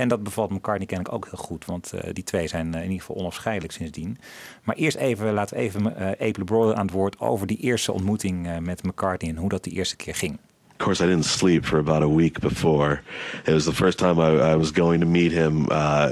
En 0.00 0.08
dat 0.08 0.22
bevalt 0.22 0.50
McCartney 0.50 0.86
kennelijk 0.86 1.14
ook 1.14 1.24
heel 1.30 1.44
goed, 1.44 1.64
want 1.64 1.92
eh, 1.92 2.10
die 2.12 2.24
twee 2.24 2.46
zijn 2.46 2.74
eh, 2.74 2.78
in 2.78 2.90
ieder 2.90 3.06
geval 3.06 3.16
onafscheidelijk 3.16 3.72
sindsdien. 3.72 4.18
Maar 4.62 4.76
eerst 4.76 4.96
even, 4.96 5.32
laten 5.32 5.56
we 5.56 5.62
even 5.62 5.96
eh 5.96 6.28
Ape 6.28 6.38
LeBron 6.38 6.74
aan 6.76 6.86
het 6.86 6.94
woord 6.94 7.20
over 7.20 7.46
die 7.46 7.56
eerste 7.56 7.92
ontmoeting 7.92 8.46
eh, 8.46 8.58
met 8.58 8.82
McCartney 8.82 9.30
en 9.30 9.36
hoe 9.36 9.48
dat 9.48 9.64
die 9.64 9.72
eerste 9.72 9.96
keer 9.96 10.14
ging. 10.14 10.38
Of 10.70 10.76
course, 10.76 11.04
I 11.04 11.06
didn't 11.06 11.24
sleep 11.24 11.64
for 11.64 11.78
about 11.78 12.02
a 12.02 12.14
week 12.14 12.38
before. 12.38 13.00
It 13.44 13.52
was 13.52 13.64
the 13.64 13.74
first 13.74 13.98
time 13.98 14.20
I, 14.20 14.52
I 14.52 14.56
was 14.56 14.70
going 14.70 15.00
to 15.00 15.06
meet 15.06 15.32
him 15.32 15.66
uh, 15.70 16.10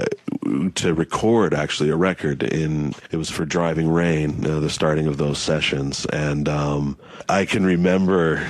to 0.73 0.93
record, 0.93 1.53
actually, 1.53 1.91
a 1.91 1.97
record. 1.97 2.43
In 2.43 2.93
it 3.09 3.17
was 3.17 3.31
for 3.31 3.45
Driving 3.45 3.93
Rain, 3.93 4.45
uh, 4.45 4.59
the 4.59 4.69
starting 4.69 5.07
of 5.07 5.17
those 5.17 5.43
sessions, 5.43 6.05
and 6.05 6.47
um, 6.47 6.97
I 7.39 7.45
can 7.45 7.65
remember 7.65 8.41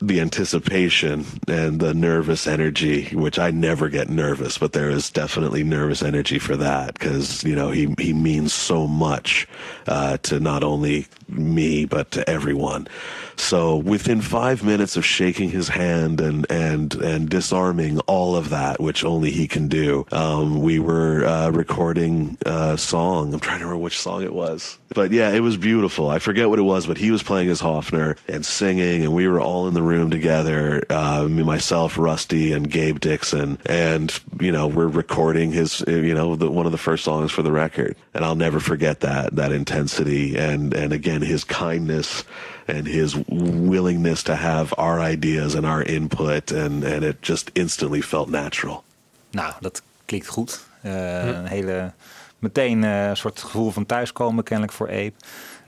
the 0.00 0.20
anticipation 0.20 1.24
and 1.48 1.80
the 1.80 1.94
nervous 1.94 2.46
energy, 2.46 3.14
which 3.14 3.38
I 3.38 3.50
never 3.50 3.88
get 3.88 4.08
nervous, 4.08 4.58
but 4.58 4.72
there 4.72 4.90
is 4.90 5.10
definitely 5.10 5.64
nervous 5.64 6.02
energy 6.02 6.38
for 6.38 6.56
that 6.56 6.94
because 6.94 7.42
you 7.44 7.54
know 7.54 7.70
he 7.70 7.94
he 7.98 8.12
means 8.12 8.52
so 8.52 8.86
much 8.86 9.48
uh, 9.86 10.18
to 10.18 10.40
not 10.40 10.62
only 10.62 11.06
me 11.28 11.84
but 11.84 12.10
to 12.12 12.28
everyone. 12.28 12.88
So 13.36 13.76
within 13.76 14.20
five 14.20 14.64
minutes 14.64 14.96
of 14.96 15.04
shaking 15.04 15.50
his 15.50 15.68
hand 15.68 16.20
and 16.20 16.46
and 16.50 16.94
and 16.94 17.28
disarming 17.28 18.00
all 18.00 18.36
of 18.36 18.50
that, 18.50 18.80
which 18.80 19.04
only 19.04 19.30
he 19.30 19.46
can 19.46 19.68
do, 19.68 20.06
um, 20.12 20.60
we 20.60 20.78
were 20.78 21.24
uh, 21.24 21.50
recording 21.50 22.36
a 22.44 22.76
song. 22.76 23.32
I'm 23.32 23.40
trying 23.40 23.60
to 23.60 23.64
remember 23.64 23.82
which 23.82 23.98
song 23.98 24.22
it 24.22 24.34
was, 24.34 24.78
but 24.94 25.12
yeah, 25.12 25.30
it 25.30 25.40
was 25.40 25.56
beautiful. 25.56 26.10
I 26.10 26.18
forget 26.18 26.48
what 26.48 26.58
it 26.58 26.62
was, 26.62 26.86
but 26.86 26.98
he 26.98 27.10
was 27.10 27.22
playing 27.22 27.48
his 27.48 27.60
Hoffner 27.60 28.16
and 28.26 28.44
singing, 28.44 29.02
and 29.02 29.14
we 29.14 29.28
were 29.28 29.40
all 29.40 29.68
in 29.68 29.74
the 29.74 29.82
room 29.88 30.10
together. 30.10 30.84
Uh, 30.90 31.26
me, 31.28 31.42
myself, 31.42 31.98
Rusty, 31.98 32.52
and 32.52 32.70
Gabe 32.70 32.98
Dixon, 33.00 33.58
and 33.66 34.20
you 34.40 34.52
know 34.52 34.66
we're 34.76 34.92
recording 34.92 35.52
his, 35.52 35.82
uh, 35.88 35.90
you 35.90 36.14
know, 36.14 36.36
the, 36.36 36.50
one 36.50 36.66
of 36.66 36.72
the 36.72 36.78
first 36.78 37.04
songs 37.04 37.32
for 37.32 37.42
the 37.42 37.52
record, 37.52 37.96
and 38.14 38.24
I'll 38.24 38.36
never 38.36 38.60
forget 38.60 39.00
that 39.00 39.36
that 39.36 39.52
intensity 39.52 40.36
and 40.36 40.74
and 40.74 40.92
again 40.92 41.22
his 41.22 41.44
kindness 41.44 42.24
and 42.66 42.86
his 42.86 43.16
willingness 43.28 44.22
to 44.22 44.34
have 44.34 44.74
our 44.76 45.00
ideas 45.00 45.54
and 45.54 45.66
our 45.66 45.82
input 45.82 46.52
and 46.52 46.84
and 46.84 47.04
it 47.04 47.22
just 47.22 47.50
instantly 47.54 48.02
felt 48.02 48.28
natural. 48.28 48.84
Nou, 49.30 49.52
dat 49.60 49.82
klikt 50.04 50.26
goed. 50.26 50.66
Eh, 50.82 51.26
Een 51.26 51.46
hele, 51.46 51.92
meteen 52.38 52.84
eh, 52.84 53.08
een 53.08 53.16
soort 53.16 53.40
gevoel 53.40 53.70
van 53.70 53.86
thuiskomen 53.86 54.44
kennelijk 54.44 54.72
voor 54.76 54.88
Ape. 54.88 55.12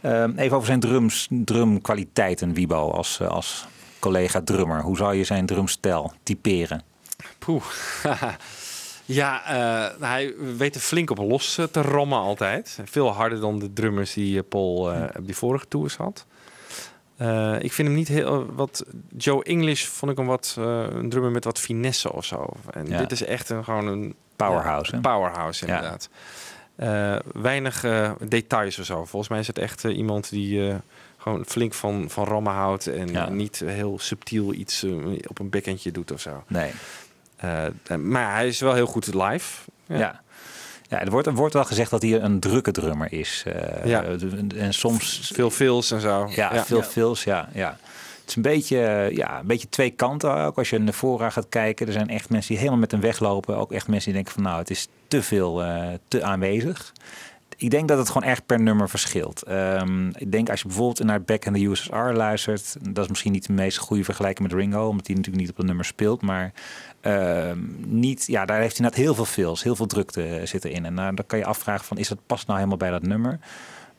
Ehm, 0.01 0.33
even 0.37 0.57
over 0.57 0.67
zijn 0.67 0.81
drums, 0.81 1.27
drumkwaliteiten, 1.31 2.53
Wibo, 2.55 2.91
als, 2.91 3.21
eh, 3.21 3.29
als 3.29 3.67
collega 4.01 4.41
drummer. 4.45 4.81
Hoe 4.83 4.97
zou 4.97 5.15
je 5.15 5.25
zijn 5.25 5.47
drumstijl 5.47 6.13
typeren? 6.23 6.83
Poeh. 7.39 7.63
ja, 9.05 9.45
eh, 9.47 10.01
hij 10.01 10.35
weet 10.57 10.75
er 10.75 10.81
flink 10.81 11.11
op 11.11 11.19
los 11.19 11.59
eh, 11.59 11.65
te 11.65 11.81
rammen 11.83 12.19
altijd. 12.19 12.79
Veel 12.85 13.13
harder 13.13 13.41
dan 13.41 13.59
de 13.59 13.73
drummers 13.73 14.13
die 14.13 14.39
eh, 14.39 14.45
Paul 14.49 14.93
op 15.17 15.27
die 15.27 15.37
vorige 15.37 15.69
tours 15.69 15.97
had. 15.97 16.27
Ik 17.61 17.73
vind 17.73 17.89
hem 17.89 17.97
niet 17.97 18.09
heel 18.09 18.47
wat. 18.55 18.85
Joe 19.17 19.45
English 19.45 19.85
vond 19.85 20.11
ik 20.13 20.17
hem 20.19 20.27
wat 20.27 20.55
een 20.59 21.09
drummer 21.09 21.31
met 21.31 21.45
wat 21.45 21.59
finesse 21.59 22.13
of 22.13 22.25
zo. 22.25 22.47
En 22.71 22.87
Ja. 22.87 22.99
dit 22.99 23.13
is 23.13 23.25
echt 23.25 23.49
een 23.49 23.65
gewoon 23.65 23.87
een 23.87 24.15
Powerhouse, 24.37 24.91
ja, 24.91 24.97
hè? 24.97 25.03
powerhouse 25.03 25.67
Ja. 25.67 25.75
inderdaad. 25.77 26.09
Eh, 26.77 27.17
weinig 27.43 27.85
details 28.29 28.79
of 28.79 28.85
zo. 28.85 29.05
Volgens 29.05 29.29
mij 29.31 29.39
is 29.41 29.47
het 29.47 29.59
echt 29.59 29.85
iemand 29.85 30.31
die 30.31 30.73
gewoon 31.21 31.45
flink 31.47 31.75
van, 31.75 32.11
van 32.11 32.25
rammen 32.25 32.53
houdt 32.53 32.87
en 32.87 33.09
Ja. 33.09 33.29
niet 33.29 33.63
heel 33.65 33.99
subtiel 33.99 34.53
iets 34.53 34.83
eh, 34.83 34.93
op 35.27 35.39
een 35.39 35.51
backendje 35.51 35.91
doet 35.91 36.13
of 36.13 36.21
zo. 36.21 36.45
Nee. 36.47 36.71
Eh, 37.37 37.97
maar 37.99 38.35
hij 38.35 38.49
is 38.49 38.61
wel 38.61 38.75
heel 38.75 38.87
goed 38.87 39.15
live. 39.15 39.71
Ja. 39.87 40.21
ja. 40.89 41.01
er, 41.01 41.11
wordt, 41.11 41.27
er 41.27 41.35
wordt 41.35 41.55
wel 41.55 41.65
gezegd 41.65 41.91
dat 41.91 42.03
hij 42.03 42.21
een 42.21 42.41
drukke 42.41 42.71
drummer 42.71 43.13
is. 43.13 43.43
Eh, 43.47 43.85
Ja. 43.85 44.05
En 44.57 44.75
soms 44.75 45.31
Veel 45.35 45.51
fills 45.51 45.91
en 45.91 46.01
zo. 46.01 46.29
Ja, 46.35 46.65
veel 46.65 46.83
fills, 46.83 47.25
ja, 47.25 47.49
ja. 47.53 47.77
Het 48.21 48.29
is 48.29 48.37
een 48.37 48.53
beetje, 48.53 49.11
ja, 49.13 49.39
een 49.41 49.47
beetje 49.47 49.69
twee 49.69 49.91
kanten 49.91 50.35
ook. 50.35 50.59
Als 50.59 50.71
je 50.71 50.79
naar 50.79 50.93
voren 50.95 51.33
gaat 51.33 51.49
kijken, 51.49 51.87
er 51.87 51.93
zijn 51.93 52.09
echt 52.09 52.29
mensen 52.31 52.49
die 52.49 52.59
helemaal 52.59 52.81
met 52.81 52.91
hem 52.91 53.01
weglopen. 53.01 53.57
Ook 53.57 53.73
echt 53.73 53.89
mensen 53.89 54.05
die 54.05 54.15
denken 54.15 54.33
van 54.33 54.43
nou, 54.43 54.59
het 54.59 54.71
is 54.71 54.89
te 55.09 55.23
veel, 55.23 55.63
eh, 55.63 55.89
te 56.09 56.23
aanwezig. 56.23 56.93
Ik 57.61 57.71
denk 57.71 57.89
dat 57.89 57.99
het 57.99 58.11
gewoon 58.11 58.29
echt 58.29 58.47
per 58.47 58.61
nummer 58.61 58.89
verschilt. 58.89 59.43
Ehm, 59.43 60.09
ik 60.09 60.33
denk 60.33 60.51
als 60.51 60.61
je 60.61 60.67
bijvoorbeeld 60.67 61.07
naar 61.07 61.23
Back 61.23 61.45
in 61.45 61.53
the 61.53 61.65
USSR 61.65 61.97
luistert, 61.97 62.77
dat 62.81 63.05
is 63.05 63.11
misschien 63.11 63.33
niet 63.33 63.47
de 63.47 63.53
meest 63.53 63.79
goede 63.79 64.05
vergelijking 64.05 64.49
met 64.49 64.59
Ringo, 64.59 64.89
omdat 64.89 65.07
hij 65.07 65.17
natuurlijk 65.17 65.43
niet 65.43 65.53
op 65.53 65.59
een 65.59 65.67
nummer 65.67 65.85
speelt, 65.85 66.23
maar 66.23 66.53
ehm, 67.01 67.59
niet, 67.87 68.27
ja, 68.27 68.45
daar 68.45 68.61
heeft 68.61 68.77
hij 68.77 68.87
net 68.87 68.95
heel 68.95 69.15
veel 69.15 69.25
fills, 69.25 69.63
heel 69.63 69.77
veel 69.77 69.87
drukte 69.87 70.25
eh, 70.25 70.47
zit 70.47 70.65
erin. 70.65 70.85
En 70.85 70.95
nou, 70.95 71.15
dan 71.15 71.27
kan 71.27 71.39
je 71.39 71.45
afvragen 71.45 71.85
van, 71.85 71.99
is 71.99 72.09
dat 72.09 72.19
past 72.27 72.47
nou 72.47 72.59
helemaal 72.59 72.79
bij 72.79 72.91
dat 72.91 73.03
nummer? 73.03 73.39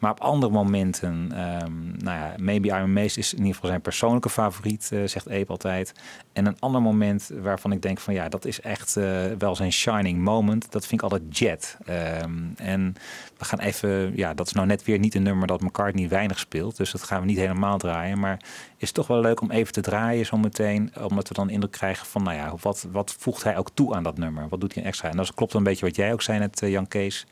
Maar 0.02 0.12
op 0.12 0.20
andere 0.20 0.52
momenten, 0.52 1.32
ehm, 1.32 1.74
nou 1.98 2.18
ja, 2.18 2.34
Maybe 2.38 2.88
Mace 2.88 3.20
is 3.20 3.32
in 3.32 3.38
ieder 3.38 3.54
geval 3.54 3.70
zijn 3.70 3.82
persoonlijke 3.82 4.30
favoriet, 4.30 4.90
eh, 4.94 5.00
zegt 5.06 5.30
Ape 5.30 5.48
altijd. 5.48 5.94
En 6.34 6.46
een 6.46 6.60
ander 6.60 6.82
moment 6.82 7.32
waarvan 7.42 7.72
ik 7.72 7.82
denk 7.82 8.00
van 8.00 8.14
ja, 8.14 8.30
dat 8.30 8.46
is 8.46 8.62
echt 8.62 8.98
eh, 8.98 9.06
wel 9.38 9.56
zijn 9.56 9.72
shining 9.72 10.20
moment. 10.20 10.72
Dat 10.72 10.88
vind 10.88 11.02
ik 11.02 11.12
altijd 11.12 11.38
Jet. 11.38 11.78
Ehm, 11.86 12.34
en 12.56 12.96
we 13.38 13.46
gaan 13.46 13.60
even, 13.60 14.12
ja, 14.16 14.34
dat 14.34 14.48
is 14.48 14.54
nou 14.54 14.68
net 14.68 14.84
weer 14.84 15.00
niet 15.00 15.16
een 15.16 15.24
nummer 15.24 15.48
dat 15.48 15.62
McCartney 15.62 16.10
weinig 16.10 16.40
speelt. 16.40 16.78
Dus 16.78 16.92
dat 16.92 17.04
gaan 17.04 17.20
we 17.20 17.26
niet 17.26 17.38
helemaal 17.38 17.78
draaien. 17.78 18.20
Maar 18.20 18.40
is 18.78 18.92
toch 18.92 19.08
wel 19.08 19.22
leuk 19.22 19.42
om 19.42 19.52
even 19.52 19.74
te 19.74 19.82
draaien 19.82 20.26
zometeen. 20.26 20.92
Omdat 21.10 21.28
we 21.28 21.34
dan 21.34 21.50
indruk 21.50 21.72
krijgen 21.72 22.06
van, 22.06 22.24
nou 22.24 22.36
ja, 22.36 22.54
wat, 22.62 22.88
wat 22.92 23.16
voegt 23.20 23.44
hij 23.44 23.58
ook 23.58 23.70
toe 23.74 23.96
aan 23.96 24.04
dat 24.04 24.18
nummer? 24.18 24.50
Wat 24.50 24.60
doet 24.62 24.74
hij 24.74 24.84
extra? 24.84 25.10
En 25.10 25.18
dat 25.18 25.34
klopt 25.34 25.54
een 25.54 25.64
beetje 25.64 25.86
wat 25.86 25.96
jij 25.96 26.14
ook 26.14 26.22
zei 26.22 26.40
net, 26.40 26.62
eh, 26.62 26.70
Jan 26.70 26.88
Kees. 26.88 27.26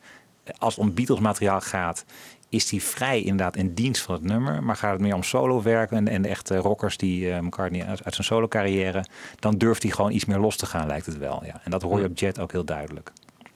Als 0.58 0.78
om 0.78 0.94
Beatles 0.94 1.20
materiaal 1.20 1.60
gaat, 1.60 2.04
is 2.50 2.70
hij 2.70 2.80
vrij 2.80 3.20
inderdaad 3.20 3.56
in 3.56 3.74
dienst 3.74 4.02
van 4.02 4.14
het 4.14 4.24
nummer. 4.24 4.62
Maar 4.62 4.76
gaat 4.76 4.92
het 4.92 5.00
meer 5.00 5.14
om 5.14 5.22
solo 5.22 5.62
werken 5.62 5.96
en, 5.96 6.08
en 6.08 6.22
de 6.22 6.28
echte 6.28 6.56
rockers 6.56 6.96
die 6.96 7.32
eh, 7.32 7.40
McCartney 7.40 7.86
uit, 7.86 8.04
uit 8.04 8.14
zijn 8.14 8.26
solo 8.26 8.48
carrière, 8.48 9.04
dan 9.38 9.58
durft 9.58 9.82
hij 9.82 9.92
gewoon 9.92 10.12
iets 10.12 10.24
meer 10.24 10.38
los 10.38 10.56
te 10.56 10.66
gaan, 10.66 10.86
lijkt 10.86 11.06
het 11.06 11.18
wel. 11.18 11.44
Ja. 11.44 11.60
En 11.64 11.70
dat 11.70 11.82
hoor 11.82 12.00
je 12.00 12.06
op 12.06 12.18
Jet 12.18 12.40
ook 12.40 12.52
heel 12.52 12.64
duidelijk. 12.64 13.12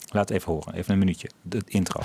Laat 0.08 0.28
het 0.28 0.38
even 0.38 0.52
horen, 0.52 0.74
even 0.74 0.92
een 0.92 0.98
minuutje. 0.98 1.28
De 1.42 1.62
intro. 1.66 2.00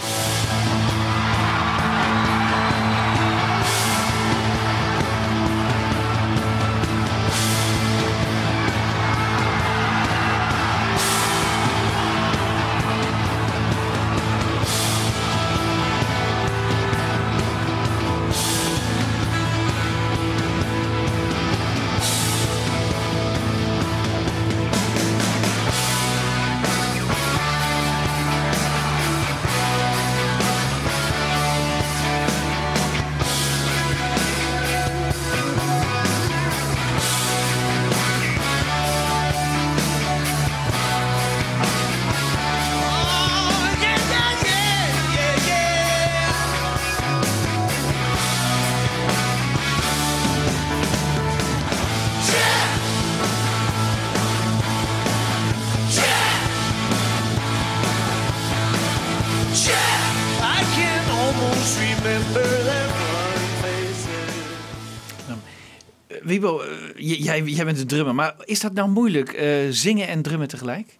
Jij, 67.29 67.43
jij 67.43 67.65
bent 67.65 67.79
een 67.79 67.87
drummer, 67.87 68.15
maar 68.15 68.35
is 68.45 68.59
dat 68.59 68.73
nou 68.73 68.89
moeilijk, 68.89 69.33
eh, 69.33 69.47
zingen 69.69 70.07
en 70.07 70.21
drummen 70.21 70.47
tegelijk? 70.47 70.97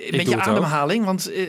Eh, 0.00 0.16
Met 0.16 0.28
je 0.28 0.40
ademhaling, 0.40 1.04
want 1.04 1.32
eh, 1.32 1.46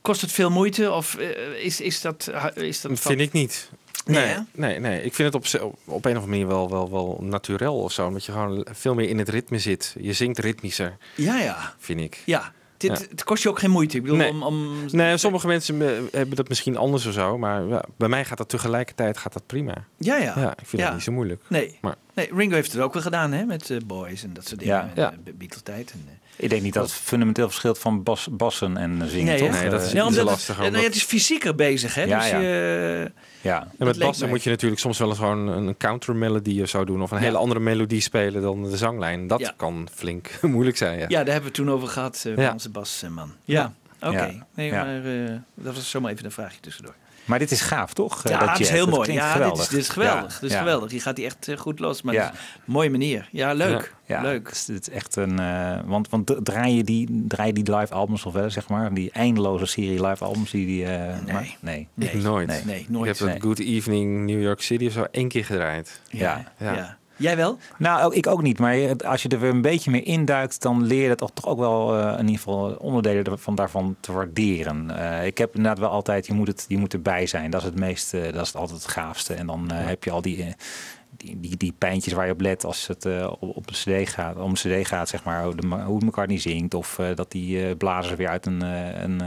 kost 0.00 0.20
het 0.20 0.32
veel 0.32 0.50
moeite 0.50 0.92
of 0.92 1.16
is, 1.62 1.80
is 1.80 2.00
dat... 2.00 2.32
Is 2.54 2.80
dat 2.80 3.00
vind 3.00 3.20
ik 3.20 3.32
niet. 3.32 3.70
Nee, 4.04 4.26
Nee, 4.26 4.36
nee, 4.52 4.80
nee, 4.80 5.02
ik 5.02 5.14
vind 5.14 5.32
het 5.34 5.62
op, 5.62 5.72
op 5.84 6.04
een 6.04 6.16
of 6.16 6.22
andere 6.22 6.26
manier 6.26 6.46
wel, 6.46 6.70
wel, 6.70 6.90
wel 6.90 7.18
naturel 7.20 7.78
of 7.78 7.92
zo. 7.92 8.06
Omdat 8.06 8.24
je 8.24 8.32
gewoon 8.32 8.66
veel 8.70 8.94
meer 8.94 9.08
in 9.08 9.18
het 9.18 9.28
ritme 9.28 9.58
zit. 9.58 9.94
Je 10.00 10.12
zingt 10.12 10.38
ritmischer, 10.38 10.96
Ja, 11.14 11.38
ja. 11.38 11.74
vind 11.78 12.00
ik. 12.00 12.22
Ja, 12.24 12.52
dit, 12.82 12.98
Ja. 13.00 13.06
het 13.10 13.24
kost 13.24 13.42
je 13.42 13.48
ook 13.48 13.58
geen 13.58 13.70
moeite. 13.70 13.96
Ik 13.96 14.02
bedoel, 14.02 14.16
Nee. 14.18 14.30
om, 14.30 14.42
om... 14.42 14.70
Nee, 14.90 15.16
sommige 15.16 15.46
mensen 15.46 15.82
eh, 15.82 15.88
hebben 16.12 16.36
dat 16.36 16.48
misschien 16.48 16.76
anders 16.76 17.06
of 17.06 17.12
zo. 17.12 17.38
Maar 17.38 17.66
ja, 17.66 17.84
bij 17.96 18.08
mij 18.08 18.24
gaat 18.24 18.38
dat 18.38 18.48
tegelijkertijd 18.48 19.18
gaat 19.18 19.32
dat 19.32 19.46
prima. 19.46 19.74
Ja, 19.96 20.16
ja. 20.16 20.32
Ja, 20.36 20.50
ik 20.50 20.66
vind 20.66 20.82
Ja. 20.82 20.86
dat 20.86 20.94
niet 20.94 21.04
zo 21.04 21.12
moeilijk. 21.12 21.42
Nee. 21.48 21.78
Maar 21.80 21.94
nee, 22.14 22.28
Ringo 22.34 22.54
heeft 22.54 22.72
het 22.72 22.80
ook 22.80 22.92
wel 22.92 23.02
gedaan, 23.02 23.32
hè? 23.32 23.44
Met 23.44 23.70
eh, 23.70 23.76
Boys 23.86 24.22
en 24.24 24.32
dat 24.32 24.46
soort 24.48 24.60
dingen. 24.60 24.74
Ja. 24.74 24.82
En, 24.82 25.02
Ja. 25.02 25.12
eh, 25.24 25.32
Beatles-tijd. 25.34 25.90
En, 25.92 26.04
eh, 26.06 26.12
Ik 26.36 26.50
denk 26.50 26.62
niet 26.62 26.74
dat 26.74 26.84
het 26.84 26.92
fundamenteel 26.92 27.48
verschilt 27.48 27.78
van 27.78 28.02
bas, 28.02 28.28
bassen 28.30 28.76
en 28.76 29.02
zingen, 29.08 29.26
Nee, 29.26 29.38
toch? 29.38 29.50
Nee, 29.50 29.68
dat 29.70 29.82
is 29.82 29.92
het- 29.92 30.16
lastig 30.22 30.56
ja, 30.62 30.70
het 30.70 30.94
is 30.94 31.02
fysieker 31.04 31.54
bezig, 31.54 31.94
hè? 31.94 32.02
Ja, 32.02 32.18
dus 32.18 32.30
ja. 32.30 32.38
Ja. 33.42 33.60
En 33.62 33.68
Dat 33.78 33.88
met 33.88 33.98
bassen 33.98 34.28
moet 34.28 34.42
je 34.42 34.50
natuurlijk 34.50 34.80
soms 34.80 34.98
wel 34.98 35.08
eens 35.08 35.18
gewoon 35.18 35.48
een 35.48 35.76
countermelodie 35.76 36.62
of 36.62 36.68
zo 36.68 36.84
doen. 36.84 37.02
Of 37.02 37.10
een 37.10 37.16
Ja. 37.18 37.22
hele 37.24 37.36
andere 37.38 37.60
melodie 37.60 38.00
spelen 38.00 38.42
dan 38.42 38.62
de 38.62 38.76
zanglijn. 38.76 39.26
Dat 39.26 39.40
Ja. 39.40 39.52
kan 39.56 39.88
flink 39.94 40.30
moeilijk 40.42 40.76
zijn, 40.76 40.98
ja. 40.98 41.04
Ja, 41.08 41.24
daar 41.24 41.32
hebben 41.32 41.50
we 41.50 41.56
toen 41.56 41.70
over 41.70 41.88
gehad 41.88 42.24
uh, 42.26 42.50
onze 42.52 42.70
basman. 42.70 43.32
Ja, 43.44 43.72
oké. 44.00 44.24
Ja. 44.24 44.46
Nee, 44.54 44.66
Ja. 44.70 44.84
maar 44.84 45.04
eh, 45.04 45.34
dat 45.54 45.74
was 45.74 45.90
zomaar 45.90 46.12
even 46.12 46.24
een 46.24 46.30
vraagje 46.32 46.60
tussendoor. 46.60 46.94
Maar 47.24 47.38
dit 47.38 47.50
is 47.50 47.60
gaaf, 47.60 47.92
toch? 47.92 48.24
Eh, 48.24 48.32
Ja, 48.32 48.38
dat 48.38 48.48
het 48.50 48.60
is 48.60 48.68
heel 48.70 48.86
Dat 48.86 48.94
mooi. 48.94 49.12
Ja, 49.12 49.48
dit 49.50 49.58
is, 49.58 49.68
dit 49.68 49.78
is 49.80 49.88
geweldig. 49.88 50.32
Ja, 50.34 50.40
Dit 50.40 50.48
is 50.50 50.52
ja. 50.52 50.58
geweldig. 50.58 50.90
Hier 50.90 51.02
gaat 51.02 51.16
hij 51.16 51.26
echt 51.26 51.48
eh, 51.48 51.56
goed 51.56 51.78
los. 51.78 52.02
Maar 52.02 52.14
Ja. 52.14 52.24
het 52.24 52.32
is 52.34 52.38
een 52.66 52.72
mooie 52.72 52.90
manier. 52.90 53.28
Ja, 53.32 53.52
leuk. 53.52 53.94
Ja, 54.06 54.20
Leuk. 54.22 54.46
Het 54.48 54.56
is, 54.56 54.66
het 54.66 54.88
is 54.88 54.94
echt 54.94 55.16
een. 55.16 55.38
eh, 55.38 55.78
want 55.84 56.08
want 56.08 56.34
draai 56.42 56.76
je 56.76 56.84
die, 56.84 57.24
draai 57.28 57.48
je 57.54 57.62
die 57.62 57.76
live 57.76 57.94
albums 57.94 58.24
of 58.26 58.32
wel, 58.32 58.50
zeg 58.50 58.68
maar? 58.68 58.94
Die 58.94 59.10
eindeloze 59.12 59.66
serie 59.66 60.06
live 60.06 60.24
albums 60.24 60.50
die 60.50 60.66
die. 60.66 60.84
eh, 60.84 60.90
Nee. 61.24 61.32
maar- 61.32 61.56
nee. 61.60 61.88
Nee. 61.94 62.08
Ik 62.10 62.22
nooit. 62.22 62.46
Nee. 62.48 62.64
Nee, 62.64 62.80
Ik 62.80 62.88
nooit. 62.88 63.18
heb 63.18 63.28
dat. 63.28 63.42
Good 63.42 63.58
Evening 63.58 64.24
New 64.26 64.42
York 64.42 64.60
City 64.62 64.86
of 64.86 64.92
zo 64.92 65.06
één 65.10 65.28
keer 65.28 65.44
gedraaid. 65.44 66.00
Ja. 66.08 66.52
Ja. 66.58 66.96
Jij 67.16 67.36
wel? 67.36 67.58
Nou, 67.78 68.14
ik 68.14 68.26
ook 68.26 68.42
niet. 68.42 68.58
Maar 68.58 68.96
als 68.96 69.22
je 69.22 69.28
er 69.28 69.40
weer 69.40 69.50
een 69.50 69.62
beetje 69.62 69.90
meer 69.90 70.06
induikt, 70.06 70.62
dan 70.62 70.82
leer 70.82 71.02
je 71.02 71.08
het 71.08 71.18
toch, 71.18 71.46
ook 71.46 71.58
wel 71.58 71.98
eh, 71.98 72.12
in 72.12 72.26
ieder 72.26 72.36
geval 72.36 72.76
onderdelen 72.78 73.38
van, 73.38 73.54
daarvan 73.54 73.96
te 74.00 74.12
waarderen. 74.12 74.98
Eh, 74.98 75.26
ik 75.26 75.38
heb 75.38 75.54
inderdaad 75.54 75.78
wel 75.78 75.90
altijd, 75.90 76.26
je 76.26 76.32
moet, 76.32 76.46
het, 76.46 76.64
je 76.68 76.78
moet 76.78 76.92
erbij 76.92 77.26
zijn. 77.26 77.50
Dat 77.50 77.60
is 77.60 77.66
het 77.66 77.78
meeste, 77.78 78.30
dat 78.32 78.46
is 78.46 78.54
altijd 78.54 78.82
het 78.82 78.90
gaafste. 78.90 79.34
En 79.34 79.46
dan 79.46 79.70
eh, 79.70 79.86
heb 79.86 80.04
je 80.04 80.10
al 80.10 80.22
die, 80.22 80.42
eh, 80.42 80.52
die, 81.16 81.40
die, 81.40 81.56
die 81.56 81.72
pijntjes 81.78 82.12
waar 82.12 82.26
je 82.26 82.32
op 82.32 82.40
let 82.40 82.64
als 82.64 82.86
het 82.86 83.04
eh, 83.04 83.32
op, 83.40 83.68
een 83.68 84.04
cd 84.04 84.08
gaat, 84.08 84.36
om 84.36 84.50
een 84.50 84.82
cd 84.82 84.88
gaat, 84.88 85.08
zeg 85.08 85.24
maar, 85.24 85.44
hoe, 85.44 85.54
de, 85.54 85.66
hoe 85.66 86.04
McCartney 86.04 86.38
zingt. 86.38 86.74
Of 86.74 86.98
eh, 86.98 87.06
dat 87.14 87.30
die 87.30 87.66
eh, 87.66 87.76
blazers 87.76 88.16
weer 88.16 88.28
uit 88.28 88.46
een, 88.46 88.60
een 88.60 89.20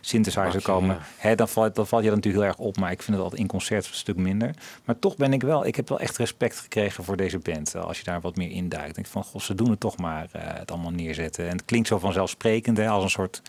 synthesizer 0.00 0.62
komen. 0.62 0.94
ja. 0.94 1.00
Hè, 1.16 1.34
dan, 1.34 1.48
valt, 1.48 1.74
dan 1.74 1.86
valt 1.86 2.02
je 2.02 2.08
dat 2.08 2.16
natuurlijk 2.16 2.44
heel 2.44 2.54
erg 2.54 2.66
op. 2.68 2.76
Maar 2.76 2.90
ik 2.90 3.02
vind 3.02 3.16
het 3.16 3.24
altijd 3.24 3.40
in 3.42 3.48
concert 3.48 3.86
een 3.86 3.94
stuk 3.94 4.16
minder. 4.16 4.54
Maar 4.84 4.98
toch 4.98 5.16
ben 5.16 5.32
ik 5.32 5.42
wel, 5.42 5.66
ik 5.66 5.76
heb 5.76 5.88
wel 5.88 6.00
echt 6.00 6.16
respect 6.16 6.58
gekregen 6.58 7.04
voor 7.04 7.16
deze 7.16 7.38
band. 7.38 7.76
Als 7.76 7.98
je 7.98 8.04
daar 8.04 8.20
wat 8.20 8.36
meer 8.36 8.50
induikt. 8.50 8.88
Ik 8.88 8.94
denk 8.94 9.06
van, 9.06 9.24
god, 9.24 9.42
ze 9.42 9.54
doen 9.54 9.70
het 9.70 9.80
toch 9.80 9.96
maar 9.96 10.26
het 10.32 10.70
allemaal 10.70 10.90
neerzetten. 10.90 11.44
En 11.44 11.52
het 11.52 11.64
klinkt 11.64 11.88
zo 11.88 11.98
vanzelfsprekend, 11.98 12.76
hè, 12.76 12.88
als 12.88 13.04
een 13.04 13.10
soort, 13.10 13.42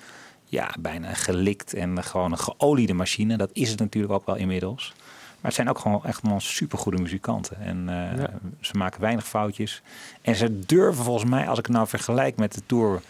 ja, 0.46 0.76
bijna 0.80 1.14
gelikt 1.14 1.74
en 1.74 2.04
gewoon 2.04 2.32
een 2.32 2.38
geoliede 2.38 2.94
machine. 2.94 3.38
Dat 3.38 3.50
is 3.54 3.70
het 3.70 3.80
natuurlijk 3.80 4.14
ook 4.14 4.26
wel 4.26 4.36
inmiddels. 4.36 4.94
Maar 5.42 5.52
het 5.52 5.54
zijn 5.54 5.70
ook 5.70 5.80
gewoon 5.80 6.06
echt 6.06 6.22
wel 6.22 6.40
supergoede 6.40 7.02
muzikanten. 7.02 7.58
En 7.62 7.90
eh, 7.90 8.18
Ja. 8.18 8.30
ze 8.60 8.78
maken 8.78 9.02
weinig 9.02 9.28
foutjes. 9.28 9.82
En 10.22 10.36
ze 10.36 10.60
durven 10.60 11.04
volgens 11.04 11.30
mij, 11.30 11.48
als 11.48 11.60
ik 11.60 11.66
het 11.66 11.76
nou 11.76 11.88
vergelijk 11.88 12.38
met 12.38 12.54
de 12.54 12.62
tour 12.66 13.02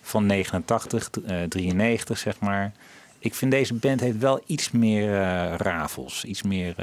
van 0.00 0.26
89, 0.26 1.10
eh, 1.26 1.42
93 1.42 2.18
zeg 2.18 2.40
maar. 2.40 2.72
Ik 3.20 3.34
vind 3.34 3.50
deze 3.50 3.74
band 3.74 4.00
heeft 4.00 4.18
wel 4.18 4.40
iets 4.46 4.70
meer 4.70 5.14
eh, 5.20 5.54
rafels. 5.56 6.24
Iets 6.24 6.42
meer, 6.42 6.74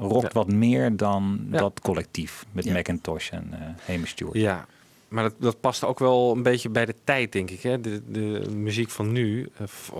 rokt 0.00 0.32
wat 0.32 0.46
meer 0.52 0.96
dan 0.96 1.46
Ja. 1.50 1.58
dat 1.58 1.80
collectief. 1.82 2.44
Met. 2.52 2.64
Macintosh 2.72 3.30
en 3.30 3.48
eh 3.52 3.58
Hamish 3.86 4.10
Stewart. 4.10 4.36
Ja, 4.36 4.66
maar 5.08 5.22
dat, 5.22 5.34
dat 5.38 5.60
past 5.60 5.84
ook 5.84 5.98
wel 5.98 6.32
een 6.36 6.42
beetje 6.42 6.68
bij 6.68 6.84
de 6.86 6.94
tijd, 7.04 7.32
denk 7.32 7.50
ik. 7.50 7.60
Hè? 7.62 7.80
De, 7.80 8.02
de 8.08 8.50
muziek 8.54 8.90
van 8.90 9.12
nu, 9.12 9.48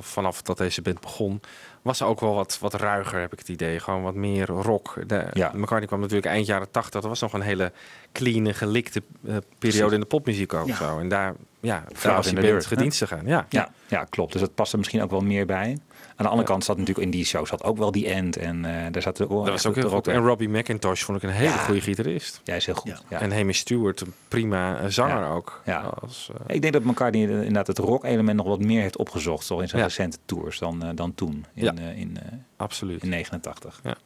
vanaf 0.00 0.42
dat 0.42 0.58
deze 0.58 0.82
band 0.82 1.00
begon, 1.00 1.40
was 1.84 2.02
ook 2.02 2.20
wel 2.20 2.34
wat, 2.34 2.58
wat 2.60 2.74
ruiger, 2.74 3.20
heb 3.20 3.32
ik 3.32 3.38
het 3.38 3.48
idee. 3.48 3.78
Gewoon 3.80 4.02
wat 4.02 4.14
meer 4.14 4.46
rock. 4.46 4.94
De, 5.06 5.26
Ja. 5.32 5.50
McCartney 5.54 5.86
kwam 5.86 6.00
natuurlijk 6.00 6.26
eind 6.26 6.46
jaren 6.46 6.70
tachtig. 6.70 6.92
Dat 7.00 7.04
was 7.10 7.20
nog 7.20 7.32
een 7.32 7.40
hele 7.40 7.72
clean, 8.12 8.54
gelikte 8.54 8.98
eh, 8.98 9.04
periode 9.24 9.44
Precies. 9.58 9.92
in 9.92 10.00
de 10.00 10.06
popmuziek 10.06 10.54
ook 10.54 10.66
Ja. 10.66 10.76
zo. 10.76 10.98
En 10.98 11.08
daar, 11.08 11.34
ja, 11.60 11.84
daar 12.02 12.14
was 12.14 12.26
in 12.26 12.34
de 12.34 12.40
band 12.40 12.52
deur, 12.52 12.62
hè? 12.62 12.66
gedienstig 12.68 13.12
aan. 13.12 13.26
Ja. 13.26 13.46
Ja, 13.48 13.68
ja, 13.86 14.04
klopt. 14.04 14.32
Dus 14.32 14.40
dat 14.40 14.54
past 14.54 14.72
er 14.72 14.78
misschien 14.78 15.02
ook 15.02 15.10
wel 15.10 15.20
meer 15.20 15.46
bij. 15.46 15.78
Aan 16.16 16.24
de 16.24 16.30
andere 16.30 16.40
Ja. 16.48 16.52
kant 16.52 16.64
zat 16.64 16.76
natuurlijk 16.78 17.06
in 17.06 17.12
die 17.12 17.24
show 17.24 17.46
zat 17.46 17.62
ook 17.62 17.78
wel 17.78 17.90
die 17.92 18.08
end. 18.08 18.36
En 18.36 18.64
eh 18.64 18.92
daar 18.92 19.02
zat 19.02 19.18
er 19.18 19.28
Dat 19.28 19.48
was 19.48 19.66
ook 19.66 19.74
heel 19.74 19.88
goed. 19.88 20.06
En 20.08 20.20
Robbie 20.24 20.48
McIntosh 20.48 21.02
vond 21.02 21.18
ik 21.22 21.28
een 21.28 21.34
hele 21.34 21.48
Ja. 21.50 21.56
goede 21.56 21.80
gitarist. 21.80 22.40
Jij 22.44 22.56
is 22.56 22.66
heel 22.66 22.74
goed. 22.74 22.90
Ja. 22.90 22.98
Ja. 23.08 23.20
En 23.20 23.32
Hamish 23.32 23.58
Stewart, 23.58 24.00
een 24.00 24.12
prima 24.28 24.78
eh, 24.78 24.86
zanger 24.88 25.18
Ja. 25.20 25.28
ook. 25.32 25.62
Ja. 25.64 25.80
Als, 25.80 26.30
eh, 26.46 26.54
Ik 26.54 26.60
denk 26.62 26.72
dat 26.72 26.82
McCartney 26.84 27.22
inderdaad 27.22 27.66
het 27.66 27.78
rock-element 27.78 28.36
nog 28.36 28.46
wat 28.46 28.60
meer 28.60 28.80
heeft 28.80 28.96
opgezocht. 28.96 29.46
Zo 29.46 29.58
in 29.58 29.68
zijn 29.68 29.80
Ja. 29.80 29.86
recente 29.86 30.18
tours 30.24 30.58
dan, 30.58 30.82
eh, 30.84 30.88
dan 30.94 31.14
toen. 31.14 31.44
In, 31.54 31.64
Ja. 31.64 31.74
eh, 31.74 31.98
in, 31.98 32.18
eh, 32.22 32.32
absoluut. 32.56 33.02
in 33.02 33.08
89. 33.08 33.80
Ja. 33.84 33.96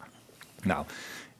Nou, 0.62 0.84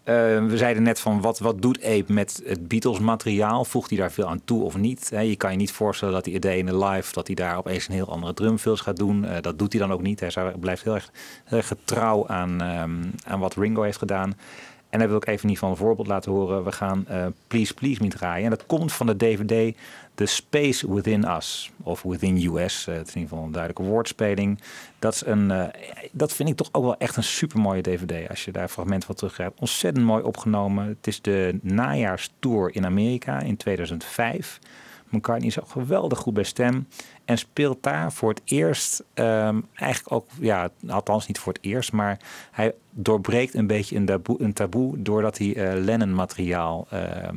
eh, 0.09 0.45
we 0.45 0.57
zeiden 0.57 0.83
net 0.83 1.01
van 1.01 1.21
wat, 1.21 1.39
wat 1.39 1.63
doet 1.63 1.85
Ape 1.85 2.13
met 2.13 2.43
het 2.45 2.69
Beatles 2.69 2.99
materiaal? 2.99 3.65
Voegt 3.65 3.91
hij 3.91 3.99
daar 3.99 4.13
veel 4.13 4.29
aan 4.29 4.45
toe 4.45 4.63
of 4.63 4.77
niet? 4.77 5.09
Je 5.11 5.37
kan 5.37 5.51
je 5.51 5.57
niet 5.57 5.73
voorstellen 5.73 6.15
dat 6.15 6.27
hij 6.27 6.39
Day 6.39 6.57
in 6.57 6.67
the 6.67 6.79
Life, 6.79 7.13
dat 7.13 7.27
hij 7.27 7.37
daar 7.37 7.57
opeens 7.57 7.89
een 7.89 7.95
heel 7.95 8.09
andere 8.09 8.35
drumfills 8.35 8.81
gaat 8.81 8.97
doen. 8.97 9.25
Eh, 9.25 9.41
dat 9.41 9.59
doet 9.59 9.73
hij 9.73 9.81
dan 9.81 9.93
ook 9.93 10.03
niet. 10.03 10.21
Hij 10.21 10.55
blijft 10.61 10.85
heel 10.85 10.95
erg, 10.95 11.11
heel 11.45 11.59
erg 11.59 11.67
getrouw 11.67 12.29
aan, 12.29 12.63
ehm, 12.63 13.05
aan 13.25 13.41
wat 13.41 13.55
Ringo 13.57 13.83
heeft 13.83 13.99
gedaan. 13.99 14.35
En 14.91 14.99
daar 14.99 15.09
wil 15.09 15.17
ik 15.17 15.27
even 15.27 15.49
niet 15.49 15.59
van 15.59 15.71
een 15.71 15.77
voorbeeld 15.77 16.07
laten 16.07 16.33
horen. 16.33 16.65
We 16.65 16.73
gaan 16.73 17.07
eh, 17.07 17.27
Please 17.47 17.75
Please 17.75 18.03
Me 18.03 18.09
draaien. 18.09 18.45
En 18.45 18.51
dat 18.51 18.67
komt 18.67 18.93
van 18.93 19.07
de 19.07 19.17
DVD 19.17 19.77
The 20.19 20.27
Space 20.27 20.93
Within 20.93 21.25
Us. 21.25 21.71
Of 21.83 22.03
Within 22.03 22.55
US. 22.55 22.87
Eh, 22.87 22.95
het 22.95 23.09
is 23.09 23.15
in 23.15 23.21
ieder 23.21 23.29
geval 23.29 23.45
een 23.45 23.53
duidelijke 23.53 23.91
woordspeling. 23.91 24.61
Dat, 24.99 25.15
is 25.15 25.27
een, 25.27 25.51
eh, 25.51 25.67
dat 26.13 26.33
vind 26.33 26.49
ik 26.49 26.57
toch 26.57 26.69
ook 26.73 26.83
wel 26.83 26.97
echt 26.97 27.17
een 27.17 27.23
supermooie 27.23 27.83
DVD. 27.83 28.29
Als 28.29 28.45
je 28.45 28.53
daar 28.53 28.69
fragmenten 28.69 29.07
van 29.07 29.15
terugkrijgt. 29.15 29.53
Ontzettend 29.59 30.05
mooi 30.05 30.23
opgenomen. 30.23 30.87
Het 30.87 31.07
is 31.07 31.23
de 31.23 31.59
najaarstour 31.63 32.75
in 32.75 32.85
Amerika 32.85 33.41
in 33.41 33.57
2005. 33.57 34.59
McCartney 35.11 35.49
is 35.49 35.61
ook 35.61 35.69
geweldig 35.69 36.19
goed 36.19 36.35
bij 36.35 36.45
stem. 36.45 36.89
En 37.25 37.39
speelt 37.39 37.83
daar 37.83 38.13
voor 38.13 38.29
het 38.31 38.41
eerst, 38.45 39.05
ehm, 39.15 39.61
eigenlijk 39.75 40.13
ook, 40.13 40.27
ja, 40.41 40.69
althans 40.89 41.27
niet 41.27 41.39
voor 41.39 41.53
het 41.53 41.63
eerst, 41.63 41.93
maar 41.93 42.19
hij 42.51 42.75
doorbreekt 42.91 43.55
een 43.55 43.67
beetje 43.67 43.97
een 43.97 44.07
taboe, 44.07 44.43
een 44.43 44.53
taboe 44.53 45.03
doordat 45.03 45.39
hij 45.39 45.57
eh 45.57 45.83
Lennon-materiaal, 45.85 46.87
ehm, 46.91 47.37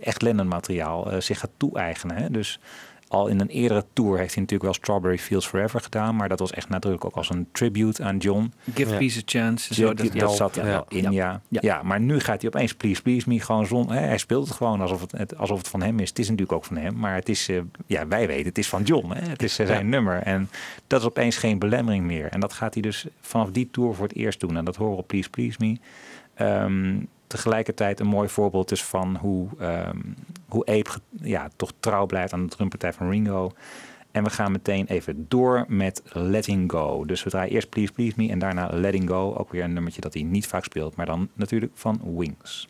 echt 0.00 0.22
Lennon-materiaal, 0.22 1.10
eh, 1.12 1.20
zich 1.20 1.38
gaat 1.38 1.50
toe-eigenen. 1.56 2.32
Dus 2.32 2.60
al 3.12 3.26
in 3.26 3.40
een 3.40 3.48
eerdere 3.48 3.84
tour 3.92 4.18
heeft 4.18 4.34
hij 4.34 4.42
natuurlijk 4.42 4.62
wel 4.62 4.72
Strawberry 4.74 5.18
Fields 5.18 5.46
Forever 5.46 5.80
gedaan, 5.80 6.16
maar 6.16 6.28
dat 6.28 6.38
was 6.38 6.52
echt 6.52 6.68
nadrukkelijk 6.68 7.04
ook 7.10 7.16
als 7.16 7.30
een 7.30 7.46
tribute 7.52 8.02
aan 8.02 8.16
John. 8.16 8.52
Give 8.74 8.90
Ja. 8.90 8.96
Peace 8.98 9.18
a 9.18 9.22
Chance. 9.24 9.74
Zo, 9.74 9.86
dat, 9.94 9.96
dat, 10.06 10.18
dat 10.18 10.36
zat 10.36 10.56
er 10.56 10.64
ja, 10.64 10.70
wel 10.70 10.84
in, 10.88 11.02
ja, 11.02 11.10
ja. 11.10 11.40
Ja. 11.48 11.58
ja. 11.62 11.82
maar 11.82 12.00
nu 12.00 12.20
gaat 12.20 12.40
hij 12.42 12.50
opeens 12.50 12.74
Please 12.74 13.02
Please 13.02 13.28
Me 13.28 13.40
gewoon 13.40 13.66
zon. 13.66 13.90
Hè, 13.92 13.98
hij 14.00 14.18
speelt 14.18 14.48
het 14.48 14.56
gewoon 14.56 14.80
alsof 14.80 15.00
het, 15.00 15.12
het- 15.12 15.36
alsof 15.36 15.58
het 15.58 15.68
van 15.68 15.82
hem 15.82 15.98
is. 16.00 16.08
Het 16.08 16.18
is 16.18 16.24
natuurlijk 16.28 16.52
ook 16.56 16.64
van 16.64 16.76
hem, 16.76 16.96
maar 16.98 17.14
het 17.14 17.28
is, 17.28 17.48
eh, 17.48 17.60
ja, 17.86 18.06
wij 18.08 18.26
weten, 18.26 18.46
het 18.46 18.58
is 18.58 18.68
van 18.68 18.82
John. 18.82 19.10
Hè. 19.12 19.28
Het 19.28 19.42
is 19.42 19.58
eh, 19.58 19.66
zijn 19.66 19.88
nummer. 19.88 20.22
En 20.22 20.50
dat 20.86 21.00
is 21.00 21.06
opeens 21.06 21.36
geen 21.36 21.58
belemmering 21.58 22.04
meer. 22.04 22.26
En 22.26 22.40
dat 22.40 22.52
gaat 22.52 22.72
hij 22.74 22.82
dus 22.82 23.06
vanaf 23.20 23.50
die 23.50 23.68
tour 23.70 23.94
voor 23.94 24.06
het 24.06 24.16
eerst 24.16 24.40
doen. 24.40 24.56
En 24.56 24.64
dat 24.64 24.76
horen 24.76 24.92
we 24.94 24.98
op 25.00 25.06
Please 25.08 25.30
Please 25.30 25.56
Me. 25.60 25.76
Ehm, 26.34 26.96
tegelijkertijd 27.30 28.00
een 28.00 28.06
mooi 28.06 28.28
voorbeeld 28.28 28.68
dus 28.68 28.84
van 28.84 29.16
hoe, 29.16 29.48
ehm, 29.58 29.98
hoe 30.48 30.66
Ape 30.66 30.90
ja, 31.22 31.48
toch 31.56 31.72
trouw 31.80 32.06
blijft 32.06 32.32
aan 32.32 32.42
de 32.42 32.48
drumpartij 32.48 32.92
van 32.92 33.10
Ringo. 33.10 33.52
En 34.10 34.24
we 34.24 34.30
gaan 34.30 34.52
meteen 34.52 34.86
even 34.86 35.26
door 35.28 35.64
met 35.68 36.02
Letting 36.12 36.70
Go. 36.70 37.04
Dus 37.04 37.22
we 37.22 37.30
draaien 37.30 37.52
eerst 37.52 37.68
Please 37.68 37.92
Please 37.92 38.14
Me 38.16 38.28
en 38.28 38.38
daarna 38.38 38.68
Letting 38.72 39.08
Go. 39.08 39.34
Ook 39.34 39.52
weer 39.52 39.64
een 39.64 39.72
nummertje 39.72 40.00
dat 40.00 40.14
hij 40.14 40.22
niet 40.22 40.46
vaak 40.46 40.64
speelt, 40.64 40.96
maar 40.96 41.06
dan 41.06 41.28
natuurlijk 41.34 41.72
van 41.74 42.00
Wings. 42.16 42.68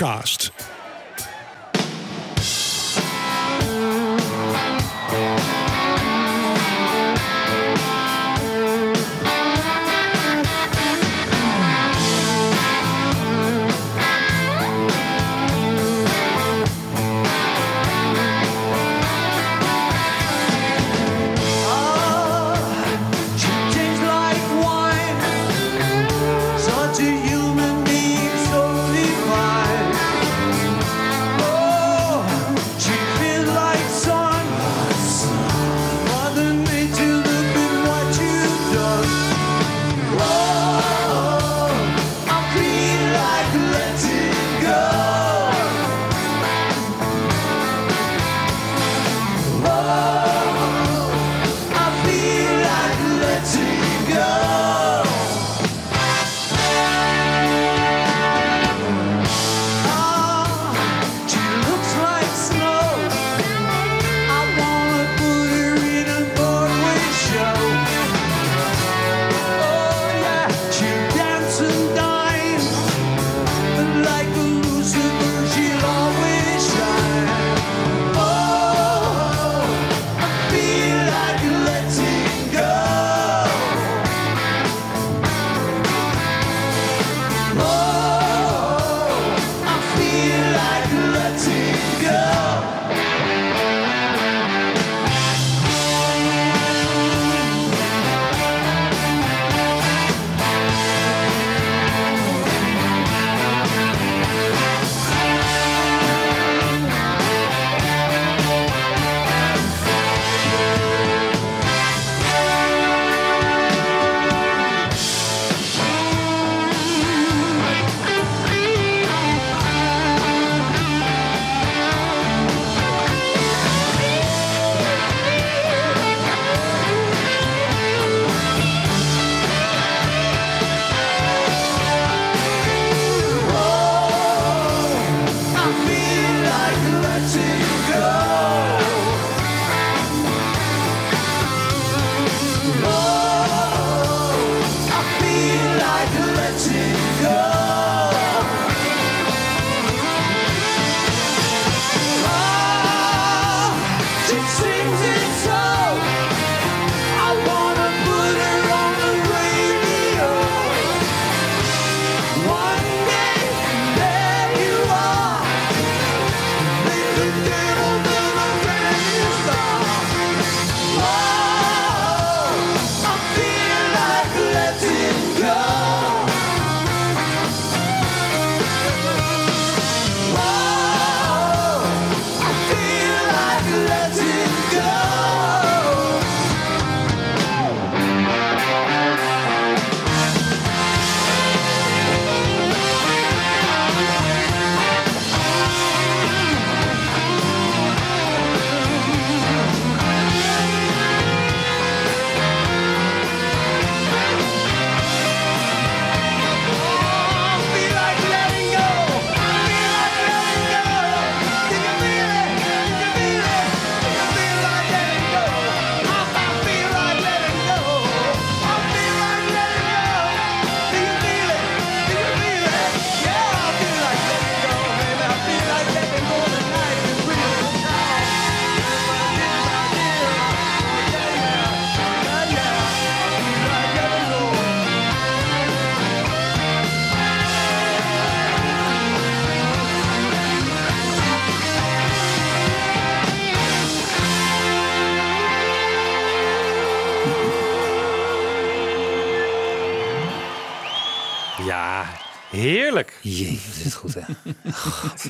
Fab 0.00 0.50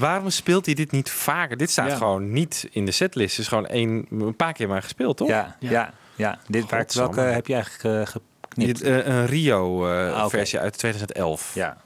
Waarom 0.01 0.31
speelt 0.31 0.67
hij 0.67 0.75
dit 0.75 0.91
niet 0.91 1.11
vaker? 1.11 1.57
Dit 1.57 1.71
staat 1.71 1.89
Ja. 1.91 1.97
gewoon 1.97 2.33
niet 2.33 2.69
in 2.71 2.85
de 2.87 2.93
setlist. 2.93 3.31
Het 3.31 3.41
is 3.41 3.49
gewoon 3.49 3.67
één, 3.67 4.07
een 4.11 4.37
paar 4.37 4.53
keer 4.53 4.69
maar 4.69 4.83
gespeeld, 4.83 5.17
toch? 5.17 5.29
Ja, 5.29 5.57
ja, 5.59 5.93
ja. 6.15 6.39
Dit, 6.47 6.63
Godsamme. 6.73 7.15
welke 7.15 7.31
heb 7.33 7.47
je 7.47 7.55
eigenlijk 7.55 7.85
eh, 8.09 8.15
geknipt? 8.49 8.79
Dit, 8.79 8.83
eh, 8.83 9.07
een 9.07 9.27
Rio-versie 9.27 10.59
Ah, 10.59 10.65
uit 10.65 10.79
2011. 10.79 11.55
Ja, 11.55 11.77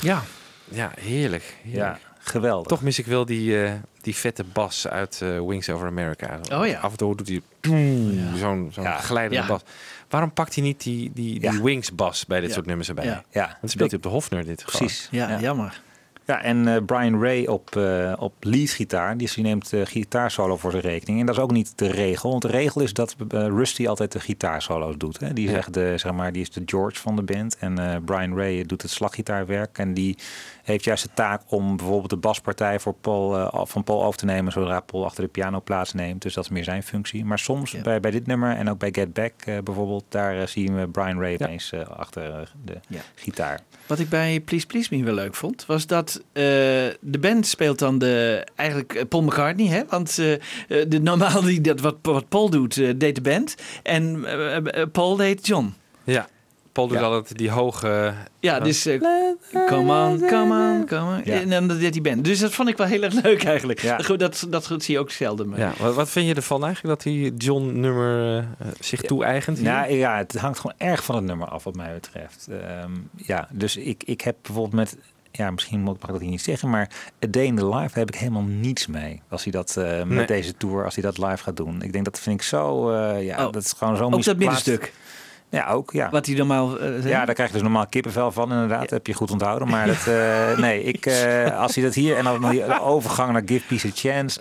ja. 0.00 0.22
Ja, 0.68 0.90
heerlijk. 1.00 1.56
ja, 1.62 1.98
geweldig. 2.18 2.66
Toch 2.66 2.82
mis 2.82 2.98
ik 2.98 3.06
wel 3.06 3.24
die, 3.24 3.64
eh, 3.64 3.72
die 4.00 4.14
vette 4.16 4.44
bas 4.44 4.88
uit 4.88 5.20
eh, 5.22 5.28
Wings 5.46 5.70
Over 5.70 5.86
America. 5.86 6.40
Oh 6.52 6.66
ja. 6.66 6.78
Af 6.80 6.90
en 6.90 6.96
toe 6.96 7.16
doet 7.16 7.28
hij 7.28 7.40
doem, 7.60 8.36
zo'n 8.36 8.68
zo'n 8.72 8.84
Ja. 8.84 8.98
glijdende 8.98 9.40
Ja. 9.42 9.46
bas. 9.46 9.60
Waarom 10.08 10.32
pakt 10.32 10.54
hij 10.54 10.64
niet 10.64 10.82
die, 10.82 11.10
die, 11.14 11.40
die 11.40 11.52
Ja. 11.52 11.60
Wings 11.62 11.94
bas 11.94 12.26
bij 12.26 12.40
dit 12.40 12.48
Ja. 12.48 12.54
soort 12.54 12.66
nummers 12.66 12.88
erbij? 12.88 13.04
Ja. 13.04 13.24
Ja, 13.30 13.56
Dan 13.60 13.70
speelt 13.70 13.88
hij 13.90 13.96
op 13.98 14.02
de 14.04 14.08
Hofner 14.10 14.44
dit 14.44 14.64
gewoon. 14.64 14.78
precies. 14.86 15.08
Ja, 15.10 15.40
jammer. 15.40 15.80
Ja, 16.26 16.42
en 16.42 16.68
eh, 16.68 16.84
Brian 16.86 17.22
Ray 17.22 17.46
op, 17.46 17.76
eh 17.76 18.12
op 18.18 18.34
leadgitaar, 18.40 19.16
die, 19.16 19.30
die 19.34 19.44
neemt 19.44 19.72
uh, 19.72 19.80
gitaarsolo 19.84 20.56
voor 20.56 20.70
zijn 20.70 20.82
rekening. 20.82 21.20
En 21.20 21.26
dat 21.26 21.36
is 21.36 21.42
ook 21.42 21.52
niet 21.52 21.78
de 21.78 21.90
regel, 21.90 22.30
want 22.30 22.42
de 22.42 22.48
regel 22.48 22.80
is 22.80 22.92
dat 22.92 23.16
Rusty 23.28 23.88
altijd 23.88 24.12
de 24.12 24.20
gitaarsolo's 24.20 24.96
doet. 24.96 25.20
Hè. 25.20 25.32
Die, 25.32 25.48
is 25.48 25.54
echt 25.54 25.74
de, 25.74 25.92
zeg 25.96 26.12
maar, 26.12 26.32
die 26.32 26.42
is 26.42 26.50
de 26.50 26.62
George 26.66 27.00
van 27.00 27.16
de 27.16 27.22
band 27.22 27.56
en 27.58 28.02
Brian 28.04 28.36
Ray 28.36 28.62
doet 28.62 28.82
het 28.82 28.90
slaggitaarwerk. 28.90 29.78
En 29.78 29.94
die 29.94 30.18
heeft 30.66 30.84
juist 30.84 31.02
de 31.02 31.10
taak 31.14 31.42
om 31.46 31.76
bijvoorbeeld 31.76 32.10
de 32.10 32.16
baspartij 32.16 32.80
voor 32.80 32.94
Paul, 32.94 33.36
eh, 33.36 33.60
van 33.64 33.84
Paul 33.84 34.04
over 34.04 34.18
te 34.18 34.24
nemen 34.24 34.52
zodra 34.52 34.80
Paul 34.80 35.04
achter 35.04 35.22
de 35.24 35.28
piano 35.30 35.60
plaatsneemt. 35.60 36.22
Dus 36.22 36.34
dat 36.34 36.44
is 36.44 36.50
meer 36.50 36.64
zijn 36.64 36.82
functie. 36.82 37.24
Maar 37.24 37.38
soms 37.38 37.70
Ja. 37.70 37.80
bij, 37.82 38.00
bij 38.00 38.10
dit 38.10 38.26
nummer 38.26 38.56
en 38.56 38.70
ook 38.70 38.78
bij 38.78 38.88
Get 38.92 39.12
Back 39.12 39.32
eh, 39.44 39.58
bijvoorbeeld, 39.64 40.04
daar 40.08 40.40
eh, 40.40 40.46
zien 40.46 40.74
we 40.76 40.88
Brian 40.88 41.20
Ray 41.20 41.34
opeens 41.34 41.72
eh, 41.72 41.80
achter 41.88 42.52
de 42.64 42.74
Ja. 42.88 43.00
gitaar. 43.14 43.60
Wat 43.86 43.98
ik 43.98 44.08
bij 44.08 44.40
Please 44.40 44.66
Please 44.66 44.96
Me 44.96 45.04
wel 45.04 45.14
leuk 45.14 45.34
vond, 45.34 45.66
was 45.66 45.86
dat 45.86 46.22
eh, 46.32 46.42
de 47.00 47.18
band 47.20 47.46
speelt 47.46 47.78
dan 47.78 47.98
de, 47.98 48.46
eigenlijk 48.54 49.04
Paul 49.08 49.22
McCartney, 49.22 49.66
hè? 49.66 49.82
Want 49.88 50.18
eh, 50.18 50.32
eh, 50.32 50.40
de, 50.88 51.00
normaal 51.00 51.40
die, 51.42 51.60
dat 51.60 51.80
wat, 51.80 51.96
wat 52.02 52.28
Paul 52.28 52.50
doet, 52.50 52.76
eh, 52.76 52.90
deed 52.96 53.14
de 53.14 53.20
band. 53.20 53.54
En 53.82 54.24
Paul 54.92 55.16
deed 55.16 55.46
John. 55.46 55.74
Ja. 56.04 56.28
Paul 56.76 56.88
doet 56.88 56.98
Ja. 56.98 57.04
altijd 57.04 57.38
die 57.38 57.50
hoge... 57.50 58.14
Ja, 58.40 58.60
dus 58.60 58.86
eh, 58.86 59.00
come 59.66 60.06
on, 60.06 60.20
come 60.28 60.72
on, 60.78 60.86
come 60.86 61.16
on. 61.16 61.20
Ja. 61.24 61.40
En 61.40 61.50
dan 61.50 61.68
deed 61.68 61.92
die 61.92 62.02
band. 62.02 62.24
Dus 62.24 62.38
dat 62.38 62.52
vond 62.52 62.68
ik 62.68 62.76
wel 62.76 62.86
heel 62.86 63.02
erg 63.02 63.22
leuk 63.22 63.44
eigenlijk. 63.44 63.80
Ja. 63.80 63.98
Goed, 63.98 64.18
Dat, 64.18 64.46
dat, 64.48 64.66
zie 64.78 64.94
je 64.94 64.98
ook 65.00 65.10
zelden. 65.10 65.48
Maar. 65.48 65.58
Ja, 65.58 65.72
wat, 65.78 65.94
wat 65.94 66.08
vind 66.08 66.26
je 66.28 66.34
ervan 66.34 66.64
eigenlijk 66.64 66.94
dat 66.94 67.12
die 67.12 67.34
John-nummer 67.36 68.38
eh, 68.38 68.66
zich 68.80 69.00
toe-eigent? 69.00 69.60
Nou 69.62 69.92
ja, 69.92 70.16
het 70.16 70.34
hangt 70.38 70.58
gewoon 70.58 70.76
erg 70.78 71.04
van 71.04 71.14
het 71.14 71.24
nummer 71.24 71.48
af, 71.48 71.64
wat 71.64 71.74
mij 71.76 71.92
betreft. 71.94 72.48
Ehm, 72.50 72.90
ja, 73.16 73.48
dus 73.52 73.76
ik, 73.76 74.02
ik 74.04 74.20
heb 74.20 74.36
bijvoorbeeld 74.42 74.74
met. 74.74 74.96
Ja, 75.32 75.50
misschien 75.50 75.80
mag 75.80 75.94
ik 75.94 76.06
dat 76.06 76.20
hier 76.20 76.30
niet 76.30 76.42
zeggen, 76.42 76.70
maar 76.70 76.90
A 77.24 77.26
Day 77.30 77.44
in 77.44 77.56
the 77.56 77.68
Life 77.68 77.98
heb 77.98 78.08
ik 78.08 78.14
helemaal 78.14 78.42
niets 78.42 78.86
mee. 78.86 79.22
Als 79.28 79.42
hij 79.42 79.52
dat 79.52 79.76
eh, 79.76 79.84
met 79.98 80.08
Nee. 80.08 80.26
deze 80.26 80.56
tour, 80.56 80.84
als 80.84 80.94
hij 80.94 81.04
dat 81.04 81.18
live 81.18 81.42
gaat 81.42 81.56
doen. 81.56 81.82
Ik 81.82 81.92
denk 81.92 82.04
dat 82.04 82.20
vind 82.20 82.40
ik 82.40 82.46
zo. 82.46 82.90
eh, 82.90 83.24
ja, 83.24 83.46
Oh, 83.46 83.52
dat 83.52 83.62
is 83.64 83.72
gewoon 83.72 83.96
zo 83.96 84.04
Ook 84.04 84.24
dat 84.24 84.36
middenstuk, 84.36 84.92
Ja, 85.50 85.68
ook. 85.70 85.92
Ja. 85.92 86.10
wat 86.10 86.26
hij 86.26 86.34
normaal 86.34 86.68
zei. 86.78 87.08
Ja, 87.08 87.24
daar 87.24 87.34
krijg 87.34 87.48
je 87.48 87.54
dus 87.54 87.62
normaal 87.62 87.86
kippenvel 87.86 88.32
van, 88.32 88.52
inderdaad. 88.52 88.80
Dat 88.80 88.90
heb 88.90 89.06
je 89.06 89.14
goed 89.14 89.30
onthouden. 89.30 89.68
Maar 89.68 89.86
dat, 89.86 90.06
eh, 90.06 90.58
nee, 90.64 90.82
ik, 90.82 91.06
eh, 91.06 91.60
als 91.60 91.74
hij 91.74 91.84
dat 91.84 91.94
hier 91.94 92.16
en 92.16 92.24
dan 92.24 92.50
die 92.50 92.80
overgang 92.80 93.32
naar 93.32 93.42
Give 93.46 93.66
Peace 93.66 93.86
a 93.86 93.90
Chance. 93.94 94.40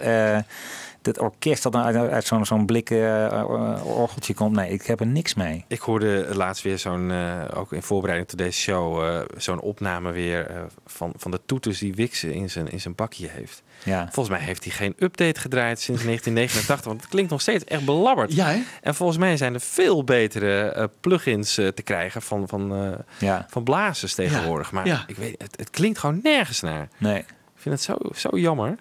Eh 1.07 1.13
dat 1.13 1.23
orkest 1.23 1.63
dat 1.63 1.71
dan 1.71 1.81
uit, 1.83 1.95
uit 1.95 2.25
zo'n 2.25 2.45
zo'n 2.45 2.65
blikken 2.65 3.31
eh, 3.31 3.97
orgeltje 3.97 4.33
komt. 4.33 4.55
Nee, 4.55 4.69
ik 4.69 4.85
heb 4.85 4.99
er 4.99 5.07
niks 5.07 5.33
mee. 5.33 5.65
Ik 5.67 5.79
hoorde 5.79 6.27
laatst 6.33 6.63
weer 6.63 6.79
zo'n, 6.79 7.11
eh, 7.11 7.41
ook 7.53 7.73
in 7.73 7.81
voorbereiding 7.81 8.29
tot 8.29 8.39
deze 8.39 8.59
show, 8.59 9.03
eh, 9.05 9.21
zo'n 9.37 9.59
opname 9.59 10.11
weer 10.11 10.47
eh, 10.47 10.61
van, 10.85 11.13
van 11.17 11.31
de 11.31 11.39
toeters 11.45 11.79
die 11.79 11.93
Wixen 11.95 12.33
in 12.33 12.49
zijn, 12.49 12.71
in 12.71 12.81
zijn 12.81 12.95
bakje 12.95 13.27
heeft. 13.27 13.63
Ja. 13.83 14.07
Volgens 14.11 14.37
mij 14.37 14.45
heeft 14.45 14.63
hij 14.63 14.73
geen 14.73 14.93
update 14.97 15.39
gedraaid 15.39 15.79
sinds 15.79 16.03
1989, 16.05 16.85
want 16.85 17.01
het 17.01 17.09
klinkt 17.09 17.31
nog 17.31 17.41
steeds 17.41 17.63
echt 17.63 17.85
belabberd. 17.85 18.33
Ja, 18.33 18.47
hè? 18.47 18.61
En 18.81 18.95
volgens 18.95 19.17
mij 19.17 19.37
zijn 19.37 19.53
er 19.53 19.61
veel 19.61 20.03
betere 20.03 20.61
eh, 20.69 20.83
plugins 21.01 21.57
eh, 21.57 21.67
te 21.67 21.81
krijgen 21.81 22.21
van, 22.21 22.47
van, 22.47 22.75
eh, 22.75 22.99
Ja, 23.17 23.45
van 23.49 23.63
blazers 23.63 24.13
tegenwoordig. 24.13 24.71
Maar 24.71 24.87
ja. 24.87 25.03
ik 25.07 25.15
weet, 25.15 25.41
het, 25.41 25.55
het 25.57 25.69
klinkt 25.69 25.99
gewoon 25.99 26.19
nergens 26.23 26.61
naar. 26.61 26.87
nee. 26.97 27.23
Ik 27.55 27.71
vind 27.71 27.87
het 27.87 27.97
zo, 27.97 28.29
zo 28.29 28.37
jammer. 28.37 28.75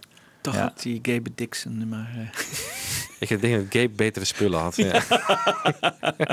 Toch 0.44 0.54
Ja. 0.54 0.60
had 0.62 0.80
die 0.82 0.98
Gabe 1.02 1.30
Dixon, 1.34 1.88
maar... 1.88 2.10
eh, 2.16 3.28
Ik 3.30 3.40
denk 3.40 3.54
dat 3.54 3.80
Gabe 3.82 3.94
betere 3.96 4.24
spullen 4.24 4.60
had. 4.60 4.76
Ja. 4.82 5.02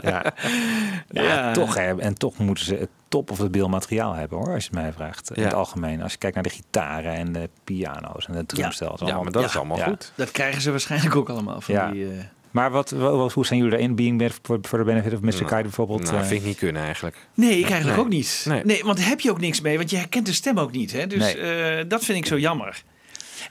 Ja. 0.02 0.34
Ja, 1.10 1.24
Ja. 1.24 1.52
toch. 1.52 1.76
Hè. 1.76 2.00
En 2.00 2.14
toch 2.14 2.38
moeten 2.38 2.66
ze 2.66 2.76
het 2.76 2.90
top 3.10 3.32
of 3.32 3.38
het 3.38 3.52
beeldmateriaal 3.52 4.14
hebben 4.14 4.38
hoor, 4.38 4.54
als 4.54 4.64
je 4.64 4.70
het 4.72 4.80
mij 4.82 4.94
vraagt. 4.94 5.32
In 5.36 5.44
het 5.44 5.54
algemeen. 5.54 6.02
Als 6.02 6.12
je 6.12 6.18
kijkt 6.18 6.36
naar 6.36 6.44
de 6.44 6.50
gitaren 6.50 7.14
en 7.14 7.32
de 7.32 7.50
piano's 7.64 8.26
en 8.28 8.34
de 8.34 8.46
drumstels. 8.46 9.00
ja, 9.00 9.06
allemaal- 9.06 9.24
maar 9.24 9.32
dat 9.32 9.42
Ja, 9.42 9.48
is 9.48 9.56
allemaal 9.58 9.78
ja. 9.78 9.86
goed. 9.86 10.12
dat 10.16 10.32
krijgen 10.32 10.62
ze 10.62 10.72
waarschijnlijk 10.72 11.16
ook 11.16 11.30
allemaal 11.30 11.62
van 11.62 11.76
Ja. 11.76 11.92
die... 11.92 12.06
eh, 12.06 12.12
Maar 12.52 12.72
wat, 12.72 12.90
wat, 12.90 13.34
hoe 13.34 13.46
zijn 13.46 13.60
jullie 13.60 13.78
erin? 13.78 13.96
Being 13.96 14.32
for 14.42 14.62
the 14.62 14.84
Benefit 14.84 15.14
of 15.14 15.22
Mr. 15.22 15.28
Nou, 15.34 15.46
Kite 15.46 15.62
bijvoorbeeld? 15.62 16.04
Nou, 16.04 16.16
eh, 16.18 16.24
vind 16.24 16.40
ik 16.42 16.48
niet 16.48 16.58
kunnen 16.58 16.82
eigenlijk. 16.82 17.16
Nee, 17.34 17.50
ik 17.60 17.70
eigenlijk 17.70 17.96
Nee. 17.96 18.06
ook 18.06 18.12
niet. 18.12 18.44
Nee. 18.48 18.66
Nee. 18.66 18.84
want 18.84 18.98
daar 18.98 19.08
heb 19.08 19.20
je 19.20 19.32
ook 19.32 19.40
niks 19.40 19.62
mee, 19.62 19.78
want 19.78 19.90
je 19.90 19.98
herkent 19.98 20.26
de 20.26 20.34
stem 20.34 20.60
ook 20.60 20.72
niet. 20.72 20.92
Hè? 20.92 21.08
Dus 21.08 21.20
Nee. 21.20 21.36
eh, 21.38 21.86
dat 21.88 22.04
vind 22.06 22.18
ik 22.18 22.26
zo 22.26 22.38
jammer. 22.40 22.84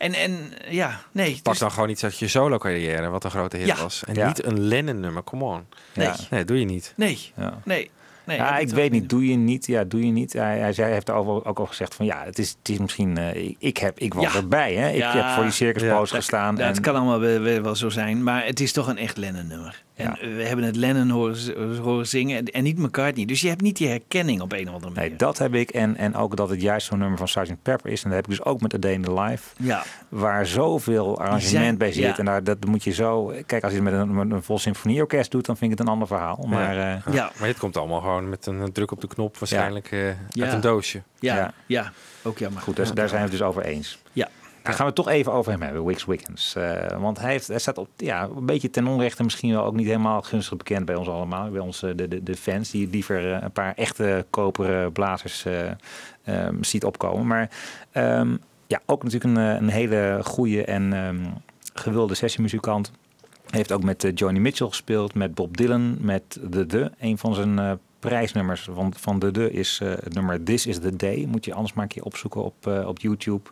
En, 0.01 0.15
en 0.15 0.53
ja, 0.69 1.01
nee. 1.13 1.41
Pak 1.43 1.53
dus- 1.53 1.59
dan 1.59 1.71
gewoon 1.73 1.89
iets 1.89 2.05
uit 2.05 2.19
je 2.19 2.29
solo 2.29 2.59
carrière, 2.59 3.09
wat 3.09 3.25
een 3.25 3.31
grote 3.31 3.57
hit 3.57 3.67
Ja. 3.67 3.77
was. 3.77 4.03
En 4.07 4.15
Ja. 4.15 4.27
niet 4.27 4.45
een 4.45 4.61
Lennon 4.61 5.01
nummer, 5.01 5.25
come 5.25 5.45
on. 5.45 5.67
nee, 5.95 6.07
ja. 6.07 6.15
Nee, 6.31 6.45
doe 6.45 6.59
je 6.59 6.65
niet. 6.65 6.93
nee, 6.97 7.33
Ja. 7.37 7.59
nee, 7.65 7.91
nee. 8.25 8.37
ja, 8.37 8.53
dat 8.53 8.61
ik 8.61 8.69
weet 8.69 8.91
niet. 8.91 9.09
Doe 9.09 9.27
je 9.29 9.37
niet? 9.37 9.67
Ja, 9.67 9.85
doe 9.85 10.07
je 10.07 10.13
niet. 10.13 10.33
Hij, 10.33 10.59
hij, 10.59 10.73
zei, 10.73 10.87
hij 10.87 10.95
heeft 10.95 11.09
erover 11.09 11.45
ook 11.47 11.59
al 11.59 11.67
gezegd 11.67 11.95
van 11.95 12.07
ja, 12.07 12.23
het 12.25 12.39
is, 12.39 12.57
het 12.59 12.69
is 12.69 12.79
misschien. 12.79 13.17
eh, 13.19 13.55
ik, 13.59 13.77
heb, 13.77 13.99
ik 13.99 14.15
was 14.15 14.33
Ja. 14.33 14.39
erbij. 14.39 14.75
Hè? 14.75 14.89
Ik 14.91 14.97
Ja. 14.97 15.17
heb 15.17 15.35
voor 15.35 15.43
die 15.43 15.53
circuspoos 15.53 16.11
Ja. 16.11 16.17
gestaan. 16.17 16.55
Dat 16.55 16.77
en, 16.77 16.83
kan 16.83 16.95
allemaal 16.95 17.21
wel, 17.21 17.41
wel- 17.41 17.63
wel 17.63 17.75
zo 17.77 17.89
zijn, 17.89 18.23
maar 18.23 18.45
het 18.45 18.61
is 18.61 18.73
toch 18.73 18.87
een 18.89 18.99
echt 18.99 19.17
Lennon-nummer. 19.17 19.83
Ja. 19.90 19.90
En 20.01 20.37
we 20.37 20.43
hebben 20.43 20.65
het 20.65 20.77
Lennon 20.77 21.11
horen, 21.11 22.07
zingen 22.07 22.37
en, 22.39 22.45
en 22.45 22.63
niet 22.63 22.79
McCartney. 22.79 23.25
Dus 23.25 23.41
je 23.41 23.49
hebt 23.49 23.61
niet 23.61 23.77
die 23.77 23.89
herkenning 23.89 24.41
op 24.41 24.53
een 24.53 24.69
of 24.69 24.75
andere 24.75 24.93
manier. 24.95 25.09
Nee, 25.09 25.19
dat 25.19 25.39
heb 25.39 25.55
ik. 25.55 25.71
En, 25.71 25.97
en 25.97 26.15
ook 26.15 26.37
dat 26.37 26.49
het 26.51 26.61
juist 26.61 26.87
zo'n 26.87 26.99
nummer 26.99 27.19
van 27.19 27.29
Sgt. 27.29 27.63
Pepper 27.63 27.91
is. 27.91 28.03
En 28.03 28.09
dat 28.11 28.19
heb 28.19 28.25
ik 28.31 28.37
dus 28.37 28.45
ook 28.45 28.61
met 28.61 28.75
A 28.75 28.79
Day 28.79 28.93
in 28.93 29.03
the 29.03 29.15
Life. 29.21 29.55
Ja, 29.59 29.83
Waar 30.09 30.47
zoveel 30.47 31.19
arrangement 31.19 31.43
zijn- 31.51 31.79
bij 31.79 31.93
zit. 31.93 32.03
ja. 32.03 32.19
En 32.19 32.25
daar, 32.25 32.45
dat 32.45 32.65
moet 32.65 32.85
je 32.85 32.91
zo... 32.93 33.33
Kijk, 33.47 33.63
als 33.65 33.73
je 33.73 33.81
het 33.83 33.91
met 33.91 34.01
een, 34.01 34.15
met 34.15 34.31
een 34.31 34.43
vol 34.43 34.59
symfonieorkest 34.59 35.31
doet, 35.31 35.47
dan 35.47 35.57
vind 35.57 35.73
ik 35.73 35.79
het 35.79 35.87
een 35.87 35.93
ander 35.93 36.09
verhaal. 36.09 36.47
Maar 36.49 36.71
eh, 36.71 36.77
Ja. 36.77 37.01
Ja. 37.13 37.31
Maar 37.39 37.49
dit 37.49 37.59
komt 37.59 37.77
allemaal 37.77 38.01
gewoon 38.01 38.29
met 38.29 38.47
een 38.47 38.61
eh, 38.61 38.67
druk 38.69 38.91
op 38.91 39.01
de 39.01 39.07
knop 39.07 39.39
waarschijnlijk 39.39 39.91
eh, 39.93 40.07
uit 40.43 40.53
een 40.53 40.61
doosje. 40.61 41.03
ja, 41.19 41.37
ja, 41.37 41.53
Ja. 41.67 41.93
ook 42.23 42.39
jammer. 42.39 42.63
goed, 42.63 42.77
dus, 42.77 42.93
daar 42.93 43.09
zijn 43.09 43.23
we 43.25 43.29
het 43.29 43.39
dus 43.39 43.47
over 43.47 43.63
eens. 43.63 43.99
Ja. 44.13 44.29
Dan 44.63 44.75
gaan 44.75 44.87
we 44.87 44.93
toch 44.93 45.09
even 45.09 45.33
over 45.33 45.53
hem 45.53 45.63
hebben, 45.63 45.85
Wix 45.85 46.05
Wiggins. 46.05 46.55
Eh, 46.55 47.01
want 47.01 47.19
hij, 47.19 47.31
heeft, 47.31 47.47
hij 47.47 47.59
staat 47.59 47.79
op, 47.79 47.89
ja, 47.97 48.29
een 48.37 48.47
beetje 48.47 48.71
ten 48.71 48.87
onrechte 48.87 49.23
misschien 49.23 49.53
wel 49.53 49.65
ook 49.65 49.75
niet 49.75 49.87
helemaal 49.87 50.23
gunstig 50.23 50.57
bekend 50.57 50.85
bij 50.85 50.95
ons 50.95 51.09
allemaal. 51.09 51.51
Bij 51.51 51.61
ons, 51.61 51.81
de, 51.81 52.09
de, 52.09 52.23
de 52.23 52.37
fans, 52.37 52.71
die 52.71 52.89
liever 52.89 53.33
eh, 53.33 53.43
een 53.43 53.53
paar 53.53 53.75
echte 53.75 54.27
koperen 54.31 54.93
blazers 54.93 55.45
eh, 55.45 55.71
ehm, 56.25 56.63
ziet 56.63 56.85
opkomen. 56.85 57.27
Maar 57.27 57.51
ehm, 57.91 58.37
ja, 58.67 58.81
ook 58.87 59.03
natuurlijk 59.03 59.37
een, 59.37 59.45
een 59.45 59.69
hele 59.69 60.21
goede 60.23 60.65
en 60.65 60.93
ehm, 60.93 61.25
gewilde 61.75 62.15
sessiemuzikant. 62.15 62.93
Heeft 63.51 63.73
ook 63.73 63.83
met 63.83 64.11
Joni 64.15 64.41
Mitchell 64.41 64.69
gespeeld, 64.69 65.15
met 65.15 65.35
Bob 65.35 65.57
Dylan, 65.57 65.97
met 66.01 66.41
The 66.51 66.67
The. 66.67 66.91
Een 66.99 67.19
van 67.19 67.35
zijn 67.35 67.79
prijsnummers 67.99 68.69
van, 68.73 68.93
van 68.97 69.19
The 69.19 69.31
The 69.31 69.53
is 69.53 69.81
het 69.85 70.15
nummer 70.15 70.43
This 70.43 70.67
Is 70.67 70.79
The 70.79 70.97
Day. 70.97 71.27
Moet 71.29 71.45
je 71.45 71.55
anders 71.55 71.73
maar 71.73 71.83
een 71.83 71.91
keer 71.91 72.05
opzoeken 72.05 72.45
op, 72.45 72.67
op 72.67 72.99
YouTube. 72.99 73.51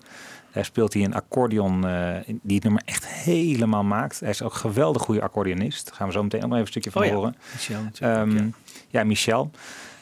Daar 0.52 0.64
speelt 0.64 0.92
hij 0.94 1.04
een 1.04 1.14
accordeon 1.14 1.86
eh, 1.86 2.14
die 2.26 2.54
het 2.54 2.64
nummer 2.64 2.82
echt 2.84 3.06
helemaal 3.06 3.84
maakt. 3.84 4.20
Hij 4.20 4.28
is 4.28 4.42
ook 4.42 4.52
een 4.52 4.58
geweldig 4.58 5.02
goede 5.02 5.22
accordeonist. 5.22 5.86
Daar 5.86 5.94
gaan 5.94 6.06
we 6.06 6.12
zo 6.12 6.22
meteen 6.22 6.42
ook 6.42 6.48
nog 6.48 6.58
even 6.58 6.66
een 6.74 6.80
stukje 6.82 6.90
van 6.90 7.02
Oh 7.02 7.08
ja, 7.08 7.14
horen. 7.14 7.36
Michel 7.52 7.80
Ehm, 7.98 8.36
ja. 8.36 8.44
ja. 8.88 9.04
Michel. 9.04 9.50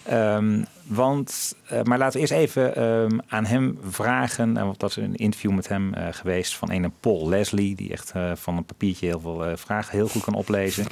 Ehm, 0.02 0.62
want, 0.86 1.56
eh, 1.68 1.82
maar 1.82 1.98
laten 1.98 2.12
we 2.12 2.20
eerst 2.20 2.32
even 2.32 2.76
ehm, 2.76 3.18
aan 3.28 3.44
hem 3.44 3.78
vragen. 3.88 4.56
En 4.56 4.64
want 4.64 4.80
dat 4.80 4.90
is 4.90 4.96
een 4.96 5.14
interview 5.14 5.50
met 5.50 5.68
hem 5.68 5.94
eh, 5.94 6.06
geweest 6.10 6.56
van 6.56 6.70
een 6.70 6.92
Paul 7.00 7.28
Leslie, 7.28 7.74
die 7.74 7.92
echt 7.92 8.10
eh, 8.14 8.32
van 8.34 8.56
een 8.56 8.64
papiertje 8.64 9.06
heel 9.06 9.20
veel 9.20 9.56
vragen 9.56 9.96
heel 9.96 10.08
goed 10.08 10.22
kan 10.22 10.34
oplezen. 10.34 10.84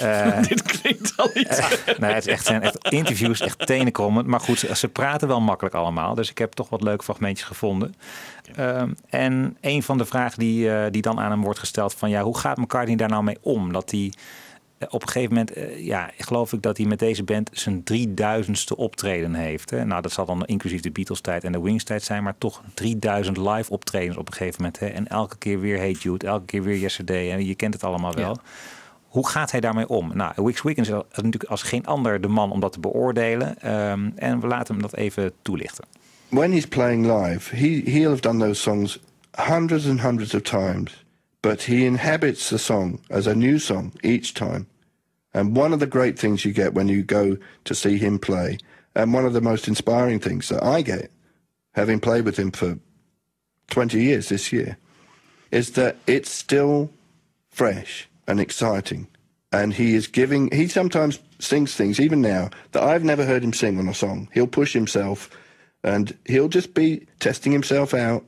Dit 0.48 0.62
klinkt 0.62 1.12
al 1.16 1.30
iets. 1.34 1.60
nee, 1.98 2.12
het 2.12 2.26
is 2.26 2.32
echt, 2.32 2.46
zijn 2.46 2.62
echt 2.62 2.88
interviews, 2.88 3.40
echt 3.40 3.66
tenenkrommend. 3.66 4.26
Maar 4.26 4.40
goed, 4.40 4.58
ze, 4.58 4.76
ze 4.76 4.88
praten 4.88 5.28
wel 5.28 5.40
makkelijk 5.40 5.74
allemaal. 5.74 6.14
Dus 6.14 6.30
ik 6.30 6.38
heb 6.38 6.52
toch 6.52 6.68
wat 6.68 6.82
leuke 6.82 7.04
fragmentjes 7.04 7.46
gevonden. 7.46 7.94
Ehm, 8.54 8.92
en 9.08 9.56
een 9.60 9.82
van 9.82 9.98
de 9.98 10.04
vragen 10.04 10.38
die, 10.38 10.90
die 10.90 11.02
dan 11.02 11.20
aan 11.20 11.30
hem 11.30 11.42
wordt 11.42 11.58
gesteld 11.58 11.94
van... 11.94 12.10
ja, 12.10 12.22
hoe 12.22 12.38
gaat 12.38 12.56
McCartney 12.56 12.96
daar 12.96 13.08
nou 13.08 13.22
mee 13.22 13.38
om? 13.40 13.72
Dat 13.72 13.90
hij 13.90 14.12
op 14.88 15.02
een 15.02 15.08
gegeven 15.08 15.34
moment, 15.34 15.52
eh, 15.52 15.84
ja, 15.84 16.10
geloof 16.18 16.52
ik 16.52 16.62
dat 16.62 16.76
hij 16.76 16.86
met 16.86 16.98
deze 16.98 17.22
band 17.22 17.50
zijn 17.52 17.82
3000ste 17.84 18.76
optreden 18.76 19.34
heeft. 19.34 19.70
Hè? 19.70 19.84
Nou, 19.84 20.02
dat 20.02 20.12
zal 20.12 20.26
dan 20.26 20.44
inclusief 20.44 20.80
de 20.80 20.90
Beatles-tijd 20.90 21.44
en 21.44 21.52
de 21.52 21.60
Wings-tijd 21.60 22.02
zijn, 22.02 22.22
maar 22.22 22.34
toch 22.38 22.62
3000 22.74 23.36
live 23.36 23.70
optredens 23.70 24.16
op 24.16 24.26
een 24.26 24.34
gegeven 24.34 24.56
moment. 24.58 24.78
Hè? 24.78 24.86
En 24.86 25.08
elke 25.08 25.38
keer 25.38 25.60
weer 25.60 25.76
Hey 25.76 25.92
Jude, 25.92 26.26
elke 26.26 26.44
keer 26.44 26.62
weer 26.62 26.78
Yesterday. 26.78 27.30
En 27.32 27.46
je 27.46 27.54
kent 27.54 27.74
het 27.74 27.84
allemaal 27.84 28.14
wel. 28.14 28.38
Hoe 29.02 29.28
gaat 29.28 29.50
hij 29.50 29.60
daarmee 29.60 29.88
om? 29.88 30.10
Nou, 30.14 30.32
Wix 30.36 30.62
Wiggins 30.62 30.88
is 30.88 30.94
natuurlijk 31.14 31.44
als 31.44 31.62
geen 31.62 31.86
ander 31.86 32.20
de 32.20 32.28
man 32.28 32.50
om 32.50 32.60
dat 32.60 32.72
te 32.72 32.80
beoordelen. 32.80 33.60
Ehm, 33.60 34.10
en 34.16 34.40
we 34.40 34.46
laten 34.46 34.74
hem 34.74 34.82
dat 34.82 34.94
even 34.94 35.32
toelichten. 35.42 35.84
when 36.32 36.50
he's 36.50 36.64
playing 36.64 37.06
live, 37.06 37.50
he 37.50 37.82
he'll 37.82 38.10
have 38.10 38.22
done 38.22 38.38
those 38.38 38.58
songs 38.58 38.98
hundreds 39.36 39.86
and 39.86 40.00
hundreds 40.00 40.34
of 40.34 40.42
times, 40.42 41.04
but 41.42 41.62
he 41.64 41.84
inhabits 41.84 42.48
the 42.48 42.58
song 42.58 43.00
as 43.10 43.26
a 43.26 43.34
new 43.34 43.58
song 43.58 43.92
each 44.02 44.32
time. 44.32 44.66
And 45.34 45.56
one 45.56 45.72
of 45.72 45.80
the 45.80 45.86
great 45.86 46.18
things 46.18 46.44
you 46.44 46.52
get 46.52 46.74
when 46.74 46.88
you 46.88 47.02
go 47.02 47.38
to 47.64 47.74
see 47.74 47.98
him 47.98 48.18
play, 48.18 48.58
and 48.94 49.14
one 49.14 49.24
of 49.24 49.32
the 49.32 49.40
most 49.40 49.68
inspiring 49.68 50.20
things 50.20 50.48
that 50.48 50.62
I 50.62 50.82
get, 50.82 51.10
having 51.74 52.00
played 52.00 52.24
with 52.24 52.38
him 52.38 52.50
for 52.50 52.78
20 53.70 54.02
years 54.02 54.28
this 54.28 54.52
year, 54.52 54.76
is 55.50 55.72
that 55.72 55.96
it's 56.06 56.30
still 56.30 56.90
fresh 57.50 58.08
and 58.26 58.40
exciting. 58.40 59.06
And 59.52 59.74
he 59.74 59.94
is 59.94 60.06
giving, 60.06 60.50
he 60.50 60.68
sometimes 60.68 61.18
sings 61.38 61.74
things, 61.74 62.00
even 62.00 62.20
now, 62.20 62.50
that 62.72 62.82
I've 62.82 63.04
never 63.04 63.24
heard 63.24 63.44
him 63.44 63.52
sing 63.52 63.78
on 63.78 63.88
a 63.88 63.94
song. 63.94 64.28
He'll 64.32 64.46
push 64.46 64.72
himself 64.72 65.30
And 65.84 66.16
he'll 66.26 66.48
just 66.48 66.74
be 66.74 67.06
testing 67.18 67.52
himself 67.52 67.94
out, 67.94 68.24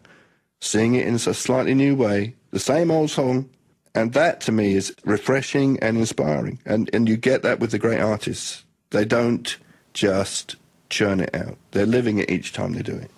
sing 0.61 0.95
it 0.95 1.07
in 1.07 1.15
a 1.15 1.19
slightly 1.19 1.75
new 1.75 1.95
way, 1.95 2.35
the 2.51 2.59
same 2.59 2.91
old 2.91 3.11
song. 3.11 3.49
And 3.95 4.13
that 4.13 4.41
to 4.45 4.53
me 4.53 4.65
is 4.65 4.93
refreshing 5.05 5.81
and 5.83 5.97
inspiring. 5.97 6.61
And, 6.65 6.95
and 6.95 7.09
you 7.09 7.19
get 7.21 7.43
that 7.43 7.59
with 7.61 7.71
the 7.71 7.79
great 7.79 8.01
artists. 8.01 8.65
They 8.89 9.07
don't 9.07 9.59
just 9.93 10.57
churn 10.89 11.21
it 11.21 11.35
out. 11.37 11.57
They're 11.71 11.87
living 11.91 12.19
it 12.21 12.29
each 12.31 12.51
time 12.53 12.73
they 12.73 12.83
do 12.83 12.93
it. 13.03 13.09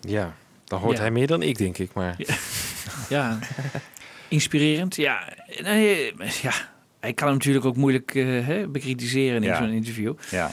Ja, 0.00 0.34
dan 0.64 0.80
hoort 0.80 0.96
Ja. 0.96 1.02
hij 1.02 1.10
meer 1.10 1.26
dan 1.26 1.42
ik, 1.42 1.58
denk 1.58 1.78
ik. 1.78 1.92
Maar 1.94 2.16
Ja, 3.08 3.38
inspirerend. 4.28 4.96
Ja, 4.96 5.32
nee, 5.62 6.12
ja, 6.42 6.52
hij 7.00 7.12
kan 7.12 7.26
hem 7.26 7.36
natuurlijk 7.36 7.64
ook 7.64 7.76
moeilijk 7.76 8.14
eh, 8.14 8.24
hè, 8.46 8.68
bekritiseren 8.68 9.36
in 9.36 9.48
Ja. 9.48 9.56
zo'n 9.58 9.70
interview. 9.70 10.14
Ja. 10.30 10.50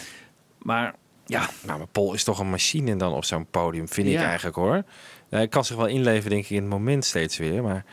Maar 0.61 0.95
ja, 1.25 1.49
Nou, 1.65 1.77
maar 1.77 1.87
Paul 1.87 2.13
is 2.13 2.23
toch 2.23 2.39
een 2.39 2.49
machine 2.49 2.95
dan 2.95 3.13
op 3.13 3.25
zo'n 3.25 3.45
podium, 3.51 3.87
vind 3.89 4.07
ik 4.07 4.17
eigenlijk 4.17 4.55
hoor. 4.55 4.83
Hij 5.29 5.47
kan 5.47 5.65
zich 5.65 5.75
wel 5.75 5.87
inleven, 5.87 6.29
denk 6.29 6.43
ik, 6.43 6.49
in 6.49 6.55
het 6.61 6.69
moment 6.69 7.05
steeds 7.05 7.37
weer. 7.37 7.63
Maar 7.63 7.85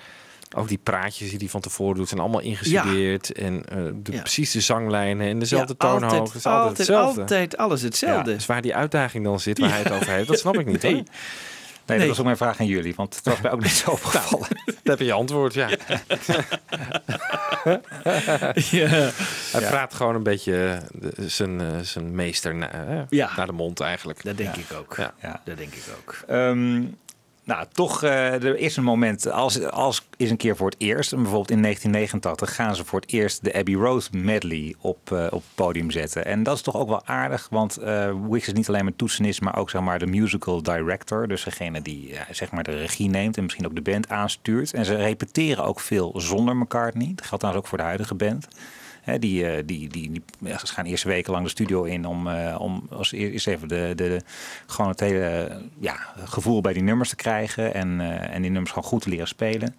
ook 0.56 0.68
die 0.68 0.78
praatjes 0.82 1.28
die 1.30 1.38
hij 1.38 1.48
van 1.48 1.60
tevoren 1.60 1.96
doet, 1.96 2.08
zijn 2.08 2.20
allemaal 2.20 2.40
ingestudeerd. 2.40 3.32
En 3.32 3.64
eh, 3.68 3.76
de, 4.02 4.12
Ja. 4.12 4.20
precies 4.20 4.50
de 4.50 4.60
zanglijnen 4.60 5.28
en 5.28 5.38
dezelfde 5.38 5.74
ja, 5.78 5.88
toonhoogte. 5.88 6.16
altijd, 6.16 6.28
Het 6.28 6.36
is 6.36 6.46
altijd, 6.46 6.68
altijd, 6.68 6.78
hetzelfde. 6.78 7.20
altijd 7.20 7.56
alles 7.56 7.82
hetzelfde. 7.82 8.34
Dus 8.34 8.46
waar 8.46 8.62
die 8.62 8.74
uitdaging 8.74 9.24
dan 9.24 9.40
zit, 9.40 9.58
waar 9.58 9.70
hij 9.70 9.78
het 9.82 9.92
over 9.92 10.08
heeft, 10.10 10.28
dat 10.28 10.38
snap 10.38 10.58
ik 10.58 10.66
niet. 10.66 10.82
Nee. 10.82 10.92
hoor. 10.94 11.02
Nee, 11.86 11.98
Nee. 11.98 12.08
dat 12.08 12.08
was 12.08 12.18
ook 12.18 12.24
mijn 12.24 12.36
vraag 12.50 12.60
aan 12.60 12.66
jullie, 12.66 12.94
want 12.94 13.16
het 13.16 13.24
was 13.24 13.40
mij 13.40 13.50
ook 13.52 13.62
niet 13.62 13.70
zo 13.72 13.90
opgevallen. 13.90 14.48
Dat 14.82 14.98
heb 14.98 15.06
je 15.06 15.12
antwoord, 15.12 15.54
ja. 15.54 15.68
ja. 18.54 19.10
Hij 19.52 19.60
praat 19.68 19.94
gewoon 19.94 20.14
een 20.14 20.22
beetje 20.22 20.80
de- 20.92 21.28
zijn, 21.28 21.60
eh, 21.60 21.66
zijn 21.82 22.14
meester 22.14 22.54
na- 22.54 22.70
eh, 22.70 23.00
Ja. 23.08 23.30
naar 23.36 23.46
de 23.46 23.52
mond 23.52 23.80
eigenlijk. 23.80 24.22
Dat 24.24 24.36
denk 24.36 24.56
ik 24.56 24.72
ook. 24.78 24.94
Ja. 24.96 25.14
Ja. 25.22 25.40
Dat 25.44 25.56
denk 25.56 25.74
ik 25.74 25.82
ook. 25.98 26.16
Ehm, 26.28 26.82
nou, 27.44 27.66
toch, 27.72 28.02
eh, 28.02 28.44
er 28.44 28.56
is 28.56 28.76
een 28.76 28.84
moment, 28.84 29.30
als, 29.30 29.62
als 29.62 30.08
is 30.16 30.30
een 30.30 30.36
keer 30.36 30.56
voor 30.56 30.70
het 30.70 30.80
eerst, 30.80 31.10
bijvoorbeeld 31.10 31.50
in 31.50 31.60
1989 31.60 32.54
gaan 32.54 32.76
ze 32.76 32.84
voor 32.84 33.00
het 33.00 33.12
eerst 33.12 33.44
de 33.44 33.54
Abbey 33.54 33.74
Road 33.74 34.08
medley 34.12 34.74
op, 34.80 35.12
eh, 35.12 35.24
op 35.24 35.32
het 35.32 35.54
podium 35.54 35.90
zetten. 35.90 36.24
En 36.24 36.42
dat 36.42 36.56
is 36.56 36.62
toch 36.62 36.76
ook 36.76 36.88
wel 36.88 37.06
aardig, 37.06 37.48
want 37.50 37.76
eh 37.76 38.14
Wix 38.28 38.46
is 38.46 38.52
niet 38.52 38.68
alleen 38.68 38.84
maar 38.84 38.96
toetsenist, 38.96 39.40
maar 39.40 39.56
ook 39.56 39.70
zeg 39.70 39.80
maar 39.80 39.98
de 39.98 40.06
musical 40.06 40.62
director. 40.62 41.28
Dus 41.28 41.44
degene 41.44 41.82
die 41.82 42.14
zeg 42.30 42.50
maar 42.50 42.62
de 42.62 42.76
regie 42.76 43.08
neemt 43.08 43.36
en 43.36 43.42
misschien 43.42 43.66
ook 43.66 43.74
de 43.74 43.90
band 43.90 44.08
aanstuurt. 44.08 44.74
En 44.74 44.84
ze 44.84 44.94
repeteren 44.94 45.64
ook 45.64 45.80
veel 45.80 46.12
zonder 46.16 46.56
McCartney. 46.56 47.12
Dat 47.14 47.26
geldt 47.26 47.38
trouwens 47.38 47.56
ook 47.56 47.66
voor 47.66 47.78
de 47.78 47.84
huidige 47.84 48.14
band. 48.14 48.48
Hè, 49.02 49.18
die, 49.18 49.46
eh, 49.46 49.62
die, 49.66 49.88
die, 49.88 50.10
die 50.10 50.22
ja, 50.38 50.58
ze 50.58 50.66
gaan 50.66 50.84
eerst 50.84 51.04
wekenlang 51.04 51.44
de 51.44 51.50
studio 51.50 51.82
in 51.82 52.04
om, 52.06 52.28
eh, 52.28 52.56
om 52.60 52.86
als 52.90 53.12
eer- 53.12 53.30
eerst 53.30 53.46
even 53.46 53.68
de, 53.68 53.92
de, 53.96 54.08
de- 54.08 54.20
gewoon 54.66 54.90
het 54.90 55.00
hele 55.00 55.50
ja, 55.78 55.96
gevoel 56.24 56.60
bij 56.60 56.72
die 56.72 56.82
nummers 56.82 57.08
te 57.08 57.16
krijgen 57.16 57.74
en, 57.74 58.00
eh, 58.00 58.34
en 58.34 58.42
die 58.42 58.50
nummers 58.50 58.72
gewoon 58.72 58.88
goed 58.88 59.02
te 59.02 59.08
leren 59.08 59.28
spelen. 59.28 59.76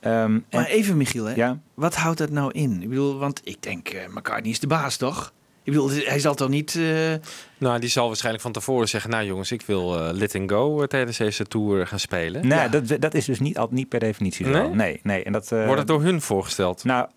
Ehm, 0.00 0.32
Maar 0.32 0.40
en, 0.50 0.64
even 0.64 0.96
Michiel, 0.96 1.24
hè? 1.24 1.34
ja, 1.34 1.58
wat 1.74 1.94
houdt 1.94 2.18
dat 2.18 2.30
nou 2.30 2.52
in? 2.52 2.82
Ik 2.82 2.88
bedoel, 2.88 3.18
want 3.18 3.40
ik 3.44 3.62
denk, 3.62 3.88
eh 3.88 4.08
McCartney 4.14 4.50
is 4.52 4.60
de 4.60 4.66
baas, 4.66 4.96
toch? 4.96 5.32
Ik 5.62 5.72
bedoel, 5.72 5.90
hij 5.90 6.18
zal 6.18 6.34
toch 6.34 6.48
niet... 6.48 6.74
eh, 6.74 7.12
Nou, 7.58 7.78
die 7.80 7.88
zal 7.88 8.06
waarschijnlijk 8.06 8.42
van 8.42 8.52
tevoren 8.52 8.88
zeggen... 8.88 9.10
nou 9.10 9.24
jongens, 9.24 9.52
ik 9.52 9.62
wil 9.62 9.98
eh 10.06 10.12
Let 10.12 10.34
and 10.34 10.50
Go 10.50 10.86
tijdens 10.86 11.16
deze 11.16 11.44
tour 11.46 11.86
gaan 11.86 11.98
spelen. 11.98 12.46
nee, 12.48 12.58
Ja. 12.58 12.68
dat, 12.68 13.00
dat 13.00 13.14
is 13.14 13.24
dus 13.24 13.40
niet, 13.40 13.58
al- 13.58 13.68
niet 13.70 13.88
per 13.88 14.00
definitie 14.00 14.46
zo. 14.46 14.50
Nee? 14.52 14.68
Nee, 14.68 15.00
nee. 15.02 15.22
En 15.24 15.32
dat, 15.32 15.52
eh, 15.52 15.64
Wordt 15.64 15.78
het 15.78 15.88
door 15.88 16.02
hun 16.02 16.20
voorgesteld? 16.20 16.84
Nou, 16.84 17.08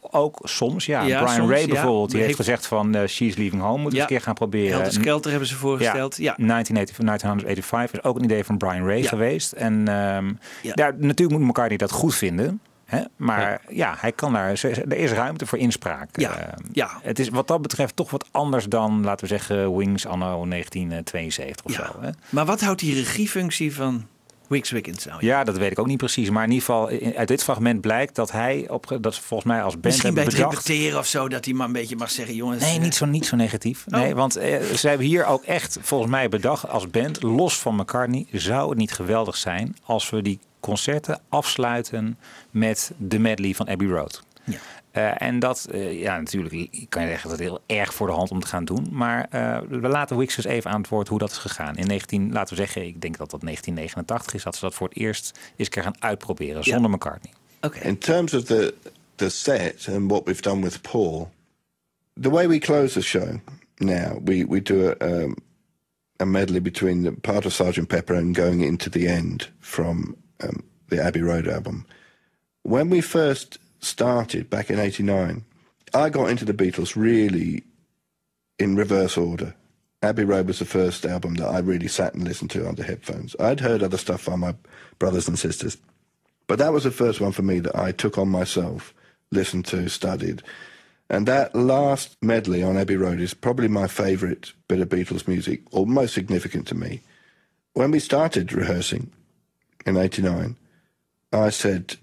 ook 0.00 0.38
soms, 0.42 0.86
ja. 0.86 1.02
Ja, 1.02 1.22
Brian 1.22 1.36
soms, 1.36 1.50
Ray 1.50 1.66
bijvoorbeeld, 1.66 2.10
die 2.10 2.20
heeft 2.20 2.26
Heeft- 2.36 2.48
gezegd 2.48 2.66
van 2.66 2.94
eh, 2.94 3.06
She's 3.08 3.36
Leaving 3.36 3.62
Home, 3.62 3.82
moet 3.82 3.92
Ja. 3.92 3.98
eens 3.98 4.00
een 4.10 4.16
keer 4.16 4.20
gaan 4.24 4.34
proberen. 4.34 4.72
Helter 4.72 4.92
Skelter 4.92 5.30
hebben 5.30 5.48
ze 5.48 5.54
voorgesteld. 5.56 6.16
Ja. 6.16 6.34
1980 6.36 7.04
1985 7.04 7.98
is 8.00 8.04
ook 8.04 8.16
een 8.16 8.24
idee 8.24 8.44
van 8.44 8.56
Brian 8.58 8.86
Ray 8.86 9.02
geweest. 9.02 9.52
En 9.52 9.82
Ja. 9.86 10.22
ja. 10.62 10.90
natuurlijk 10.98 11.38
moet 11.38 11.48
McCartney 11.48 11.76
dat 11.78 11.90
goed 11.90 12.14
vinden. 12.14 12.60
Hè? 12.84 13.00
Maar 13.16 13.60
ja. 13.68 13.94
hij 13.98 14.12
kan 14.12 14.32
daar, 14.32 14.48
er 14.88 14.92
is 14.96 15.10
ruimte 15.12 15.46
voor 15.46 15.58
inspraak. 15.58 16.08
Ja. 16.12 16.36
Ehm, 16.36 16.60
Ja. 16.72 16.90
Het 17.02 17.18
is 17.18 17.28
wat 17.28 17.48
dat 17.48 17.62
betreft 17.62 17.96
toch 17.96 18.10
wat 18.10 18.26
anders 18.30 18.64
dan, 18.66 19.04
laten 19.04 19.20
we 19.28 19.34
zeggen, 19.34 19.76
Wings 19.76 20.06
anno 20.06 20.44
1972 20.44 21.64
of 21.64 21.76
Ja. 21.76 21.86
zo. 21.86 22.00
Hè? 22.00 22.10
Maar 22.28 22.44
wat 22.44 22.60
houdt 22.60 22.80
die 22.80 22.94
regiefunctie 22.94 23.74
van 23.74 24.06
Wiggins 24.70 25.04
nou? 25.04 25.20
in? 25.20 25.26
Ja, 25.26 25.44
dat 25.44 25.58
weet 25.58 25.70
ik 25.70 25.78
ook 25.78 25.86
niet 25.86 25.98
precies. 25.98 26.30
Maar 26.30 26.44
in 26.44 26.50
ieder 26.50 26.64
geval, 26.64 26.88
uit 27.16 27.28
dit 27.28 27.42
fragment 27.42 27.80
blijkt 27.80 28.14
dat 28.14 28.32
hij, 28.32 28.64
op, 28.68 28.98
dat 29.00 29.18
volgens 29.18 29.48
mij 29.48 29.62
als 29.62 29.72
band 29.72 29.84
Misschien 29.84 30.14
bij 30.14 30.22
het 30.24 30.32
bedacht... 30.32 30.66
repeteren 30.66 30.98
of 30.98 31.06
zo, 31.06 31.28
dat 31.28 31.44
hij 31.44 31.54
maar 31.54 31.66
een 31.66 31.72
beetje 31.72 31.96
mag 31.96 32.10
zeggen, 32.10 32.34
jongens... 32.34 32.62
Nee, 32.62 32.76
eh, 32.76 32.82
niet 32.82 32.94
zo, 32.94 33.06
niet 33.06 33.26
zo 33.26 33.36
negatief. 33.36 33.84
Oh. 33.88 34.00
Nee, 34.00 34.14
want 34.14 34.36
eh, 34.36 34.60
ze 34.62 34.88
hebben 34.88 35.06
hier 35.06 35.26
ook 35.26 35.42
echt 35.42 35.78
volgens 35.80 36.10
mij 36.10 36.28
bedacht 36.28 36.68
als 36.68 36.90
band, 36.90 37.22
los 37.22 37.58
van 37.58 37.74
McCartney, 37.74 38.26
zou 38.32 38.68
het 38.68 38.78
niet 38.78 38.92
geweldig 38.92 39.36
zijn 39.36 39.76
als 39.84 40.10
we 40.10 40.22
die 40.22 40.38
concerten 40.60 41.20
afsluiten 41.28 42.18
met 42.50 42.92
de 42.96 43.18
medley 43.18 43.54
van 43.54 43.68
Abbey 43.68 43.88
Road. 43.88 44.22
Ja. 44.44 44.58
Eh, 44.90 45.22
en 45.22 45.38
dat, 45.38 45.68
eh, 45.70 46.00
ja, 46.00 46.18
natuurlijk 46.18 46.86
kan 46.88 47.02
je 47.02 47.08
zeggen 47.08 47.30
dat 47.30 47.38
het 47.38 47.48
heel 47.48 47.60
erg 47.66 47.94
voor 47.94 48.06
de 48.06 48.12
hand 48.12 48.30
om 48.30 48.40
te 48.40 48.46
gaan 48.46 48.64
doen. 48.64 48.88
Maar 48.90 49.26
eh, 49.30 49.60
we 49.68 49.88
laten 49.88 50.16
Wix 50.16 50.36
dus 50.36 50.44
even 50.44 50.70
aan 50.70 50.80
het 50.80 50.90
woord 50.90 51.08
hoe 51.08 51.18
dat 51.18 51.30
is 51.30 51.38
gegaan. 51.38 51.76
In 51.76 51.86
19, 51.86 52.32
laten 52.32 52.56
we 52.56 52.60
zeggen, 52.60 52.86
ik 52.86 53.00
denk 53.00 53.16
dat 53.16 53.30
dat 53.30 53.40
1989 53.40 54.34
is, 54.34 54.42
dat 54.42 54.54
ze 54.54 54.60
dat 54.60 54.74
voor 54.74 54.88
het 54.88 54.96
eerst 54.96 55.38
eens 55.56 55.68
keer 55.68 55.82
gaan 55.82 56.02
uitproberen 56.02 56.64
zonder 56.64 56.90
McCartney. 56.90 57.32
Oké. 57.60 57.78
In 57.78 57.98
terms 57.98 58.34
of 58.34 58.44
the 58.44 58.74
the 59.14 59.28
set 59.28 59.88
and 59.88 60.10
what 60.10 60.24
we've 60.24 60.42
done 60.42 60.62
with 60.62 60.80
Paul, 60.80 61.30
the 62.20 62.30
way 62.30 62.48
we 62.48 62.58
close 62.58 62.92
the 62.92 63.02
show 63.02 63.40
now, 63.76 64.18
we 64.24 64.46
we 64.48 64.62
do 64.62 64.88
a 64.88 65.06
um, 65.06 65.36
a 66.16 66.24
medley 66.24 66.60
between 66.60 67.02
the 67.02 67.12
part 67.12 67.44
of 67.44 67.52
Sergeant 67.52 67.88
Pepper 67.88 68.16
and 68.16 68.36
going 68.36 68.62
into 68.62 68.90
the 68.90 69.06
end 69.08 69.50
from 69.60 70.16
um, 70.40 70.62
the 70.88 71.02
Abbey 71.02 71.22
Road 71.22 71.48
album. 71.48 71.84
When 72.62 72.90
we 72.90 73.00
first 73.00 73.58
started 73.82 74.48
back 74.48 74.70
in 74.70 74.78
'89, 74.78 75.44
I 75.92 76.08
got 76.08 76.30
into 76.30 76.46
the 76.46 76.54
Beatles 76.54 76.96
really 76.96 77.64
in 78.58 78.76
reverse 78.76 79.16
order. 79.16 79.54
Abbey 80.02 80.24
Road 80.24 80.46
was 80.46 80.58
the 80.58 80.64
first 80.64 81.04
album 81.04 81.34
that 81.34 81.48
I 81.48 81.58
really 81.58 81.88
sat 81.88 82.14
and 82.14 82.24
listened 82.24 82.50
to 82.52 82.66
under 82.66 82.82
headphones. 82.82 83.36
I'd 83.38 83.60
heard 83.60 83.82
other 83.82 83.98
stuff 83.98 84.26
by 84.26 84.36
my 84.36 84.54
brothers 84.98 85.28
and 85.28 85.38
sisters, 85.38 85.76
but 86.46 86.58
that 86.58 86.72
was 86.72 86.84
the 86.84 86.90
first 86.90 87.20
one 87.20 87.32
for 87.32 87.42
me 87.42 87.60
that 87.60 87.76
I 87.76 87.92
took 87.92 88.18
on 88.18 88.28
myself, 88.28 88.94
listened 89.30 89.66
to, 89.66 89.88
studied. 89.88 90.42
And 91.08 91.28
that 91.28 91.54
last 91.54 92.16
medley 92.22 92.62
on 92.62 92.76
Abbey 92.76 92.96
Road 92.96 93.20
is 93.20 93.34
probably 93.34 93.68
my 93.68 93.86
favorite 93.86 94.52
bit 94.66 94.80
of 94.80 94.88
Beatles 94.88 95.28
music, 95.28 95.60
or 95.70 95.86
most 95.86 96.14
significant 96.14 96.66
to 96.68 96.74
me. 96.74 97.00
When 97.74 97.90
we 97.90 97.98
started 97.98 98.52
rehearsing 98.52 99.10
in 99.86 99.96
89, 99.96 100.56
I 101.32 101.50
said, 101.50 101.96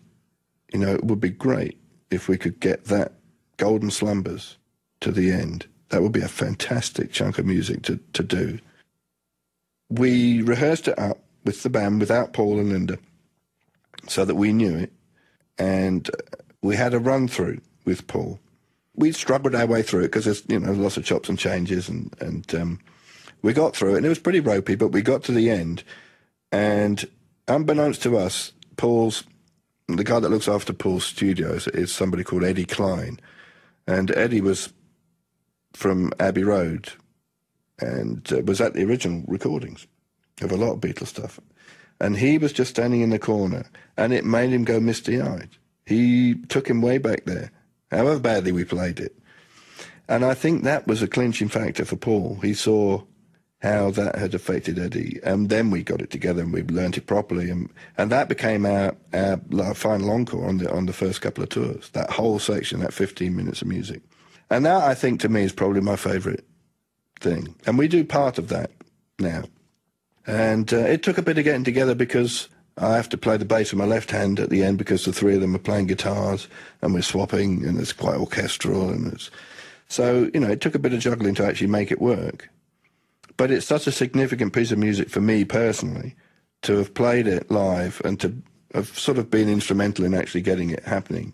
you 0.73 0.79
know, 0.79 0.93
it 0.93 1.03
would 1.03 1.19
be 1.19 1.29
great 1.29 1.77
if 2.11 2.27
we 2.27 2.37
could 2.37 2.59
get 2.59 2.85
that 2.85 3.13
Golden 3.57 3.91
Slumbers 3.91 4.57
to 5.01 5.11
the 5.11 5.31
end. 5.31 5.67
That 5.89 6.01
would 6.01 6.11
be 6.11 6.21
a 6.21 6.27
fantastic 6.27 7.11
chunk 7.11 7.37
of 7.39 7.45
music 7.45 7.81
to, 7.83 7.99
to 8.13 8.23
do. 8.23 8.59
We 9.89 10.41
rehearsed 10.43 10.87
it 10.87 10.99
up 10.99 11.19
with 11.45 11.63
the 11.63 11.69
band 11.69 11.99
without 11.99 12.33
Paul 12.33 12.59
and 12.59 12.69
Linda 12.69 12.99
so 14.07 14.25
that 14.25 14.35
we 14.35 14.53
knew 14.53 14.75
it. 14.75 14.91
And 15.57 16.09
we 16.61 16.75
had 16.75 16.93
a 16.93 16.99
run 16.99 17.27
through 17.27 17.61
with 17.85 18.07
Paul. 18.07 18.39
We 18.95 19.11
struggled 19.11 19.55
our 19.55 19.65
way 19.65 19.81
through 19.81 20.01
it 20.01 20.07
because 20.07 20.25
there's, 20.25 20.43
you 20.47 20.59
know, 20.59 20.73
lots 20.73 20.97
of 20.97 21.05
chops 21.05 21.29
and 21.29 21.39
changes 21.39 21.89
and, 21.89 22.13
and 22.19 22.53
um, 22.55 22.79
we 23.41 23.53
got 23.53 23.75
through 23.75 23.93
it 23.93 23.97
and 23.97 24.05
it 24.05 24.09
was 24.09 24.19
pretty 24.19 24.41
ropey, 24.41 24.75
but 24.75 24.89
we 24.89 25.01
got 25.01 25.23
to 25.23 25.31
the 25.31 25.49
end 25.49 25.83
and 26.51 27.07
unbeknownst 27.47 28.03
to 28.03 28.17
us, 28.17 28.53
Paul's, 28.77 29.23
the 29.97 30.03
guy 30.03 30.19
that 30.19 30.29
looks 30.29 30.47
after 30.47 30.73
Paul's 30.73 31.05
studios 31.05 31.67
is 31.69 31.91
somebody 31.91 32.23
called 32.23 32.43
Eddie 32.43 32.65
Klein. 32.65 33.19
And 33.87 34.11
Eddie 34.11 34.41
was 34.41 34.71
from 35.73 36.11
Abbey 36.19 36.43
Road 36.43 36.91
and 37.79 38.31
uh, 38.31 38.41
was 38.41 38.61
at 38.61 38.73
the 38.73 38.83
original 38.83 39.23
recordings 39.27 39.87
of 40.41 40.51
a 40.51 40.57
lot 40.57 40.73
of 40.73 40.81
Beatles 40.81 41.07
stuff. 41.07 41.39
And 41.99 42.17
he 42.17 42.37
was 42.37 42.53
just 42.53 42.71
standing 42.71 43.01
in 43.01 43.09
the 43.09 43.19
corner 43.19 43.65
and 43.97 44.13
it 44.13 44.25
made 44.25 44.51
him 44.51 44.63
go 44.63 44.79
misty 44.79 45.21
eyed. 45.21 45.49
He 45.85 46.35
took 46.49 46.69
him 46.69 46.81
way 46.81 46.97
back 46.97 47.25
there, 47.25 47.51
however 47.91 48.19
badly 48.19 48.51
we 48.51 48.63
played 48.63 48.99
it. 48.99 49.17
And 50.07 50.23
I 50.23 50.33
think 50.33 50.63
that 50.63 50.87
was 50.87 51.01
a 51.01 51.07
clinching 51.07 51.49
factor 51.49 51.85
for 51.85 51.95
Paul. 51.95 52.39
He 52.41 52.53
saw 52.53 53.03
how 53.61 53.91
that 53.91 54.15
had 54.15 54.33
affected 54.33 54.79
Eddie, 54.79 55.19
and 55.23 55.49
then 55.49 55.69
we 55.69 55.83
got 55.83 56.01
it 56.01 56.09
together 56.09 56.41
and 56.41 56.53
we 56.53 56.63
learnt 56.63 56.97
it 56.97 57.07
properly, 57.07 57.49
and 57.49 57.69
and 57.97 58.11
that 58.11 58.29
became 58.29 58.65
our 58.65 58.95
our 59.13 59.73
final 59.73 60.11
encore 60.11 60.47
on 60.47 60.57
the 60.57 60.71
on 60.71 60.85
the 60.85 60.93
first 60.93 61.21
couple 61.21 61.43
of 61.43 61.49
tours. 61.49 61.89
That 61.89 62.09
whole 62.09 62.39
section, 62.39 62.79
that 62.79 62.93
15 62.93 63.35
minutes 63.35 63.61
of 63.61 63.67
music, 63.67 64.01
and 64.49 64.65
that 64.65 64.83
I 64.83 64.95
think 64.95 65.19
to 65.21 65.29
me 65.29 65.43
is 65.43 65.51
probably 65.51 65.81
my 65.81 65.97
favourite 65.97 66.43
thing. 67.19 67.53
And 67.65 67.77
we 67.77 67.89
do 67.89 68.05
part 68.05 68.37
of 68.37 68.47
that 68.47 68.71
now, 69.19 69.43
and 70.25 70.73
uh, 70.73 70.77
it 70.77 71.03
took 71.03 71.17
a 71.17 71.21
bit 71.23 71.37
of 71.37 71.43
getting 71.43 71.65
together 71.65 71.95
because 71.95 72.47
I 72.77 72.95
have 72.95 73.09
to 73.09 73.17
play 73.17 73.35
the 73.35 73.43
bass 73.43 73.73
with 73.73 73.79
my 73.79 73.85
left 73.85 74.09
hand 74.09 74.39
at 74.39 74.49
the 74.49 74.63
end 74.63 74.77
because 74.77 75.03
the 75.03 75.11
three 75.11 75.35
of 75.35 75.41
them 75.41 75.53
are 75.53 75.59
playing 75.59 75.87
guitars 75.87 76.47
and 76.81 76.93
we're 76.93 77.01
swapping, 77.01 77.65
and 77.65 77.77
it's 77.77 77.91
quite 77.91 78.15
orchestral, 78.15 78.89
and 78.89 79.11
it's 79.11 79.29
so 79.89 80.31
you 80.33 80.39
know 80.39 80.49
it 80.49 80.61
took 80.61 80.75
a 80.75 80.79
bit 80.79 80.93
of 80.93 81.01
juggling 81.01 81.35
to 81.35 81.45
actually 81.45 81.67
make 81.67 81.91
it 81.91 81.99
work. 81.99 82.49
But 83.39 83.51
it's 83.51 83.65
such 83.65 83.87
a 83.87 83.93
significant 83.93 84.51
piece 84.51 84.73
of 84.73 84.79
music 84.79 85.09
for 85.09 85.21
me 85.21 85.45
personally 85.45 86.13
to 86.63 86.75
have 86.75 86.93
played 86.93 87.25
it 87.25 87.49
live 87.49 88.01
and 88.03 88.19
to 88.19 88.35
have 88.73 88.89
sort 88.99 89.17
of 89.17 89.31
been 89.31 89.47
instrumental 89.47 90.03
in 90.03 90.13
actually 90.13 90.41
getting 90.41 90.71
it 90.71 90.83
happening. 90.83 91.31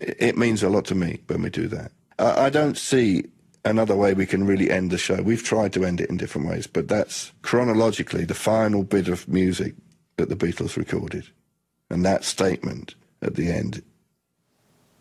It, 0.00 0.38
means 0.38 0.62
a 0.62 0.68
lot 0.68 0.84
to 0.84 0.94
me 0.94 1.18
when 1.26 1.42
we 1.42 1.50
do 1.50 1.66
that. 1.66 1.90
I 2.20 2.48
don't 2.48 2.78
see 2.78 3.24
another 3.64 3.96
way 3.96 4.14
we 4.14 4.24
can 4.24 4.46
really 4.46 4.70
end 4.70 4.92
the 4.92 4.98
show. 4.98 5.20
We've 5.20 5.42
tried 5.42 5.72
to 5.72 5.84
end 5.84 6.00
it 6.00 6.10
in 6.10 6.16
different 6.16 6.46
ways, 6.46 6.68
but 6.68 6.86
that's 6.86 7.32
chronologically 7.42 8.24
the 8.24 8.34
final 8.34 8.84
bit 8.84 9.08
of 9.08 9.26
music 9.26 9.74
that 10.18 10.28
the 10.28 10.36
Beatles 10.36 10.76
recorded. 10.76 11.26
And 11.90 12.04
that 12.04 12.22
statement 12.22 12.94
at 13.20 13.34
the 13.34 13.50
end 13.50 13.82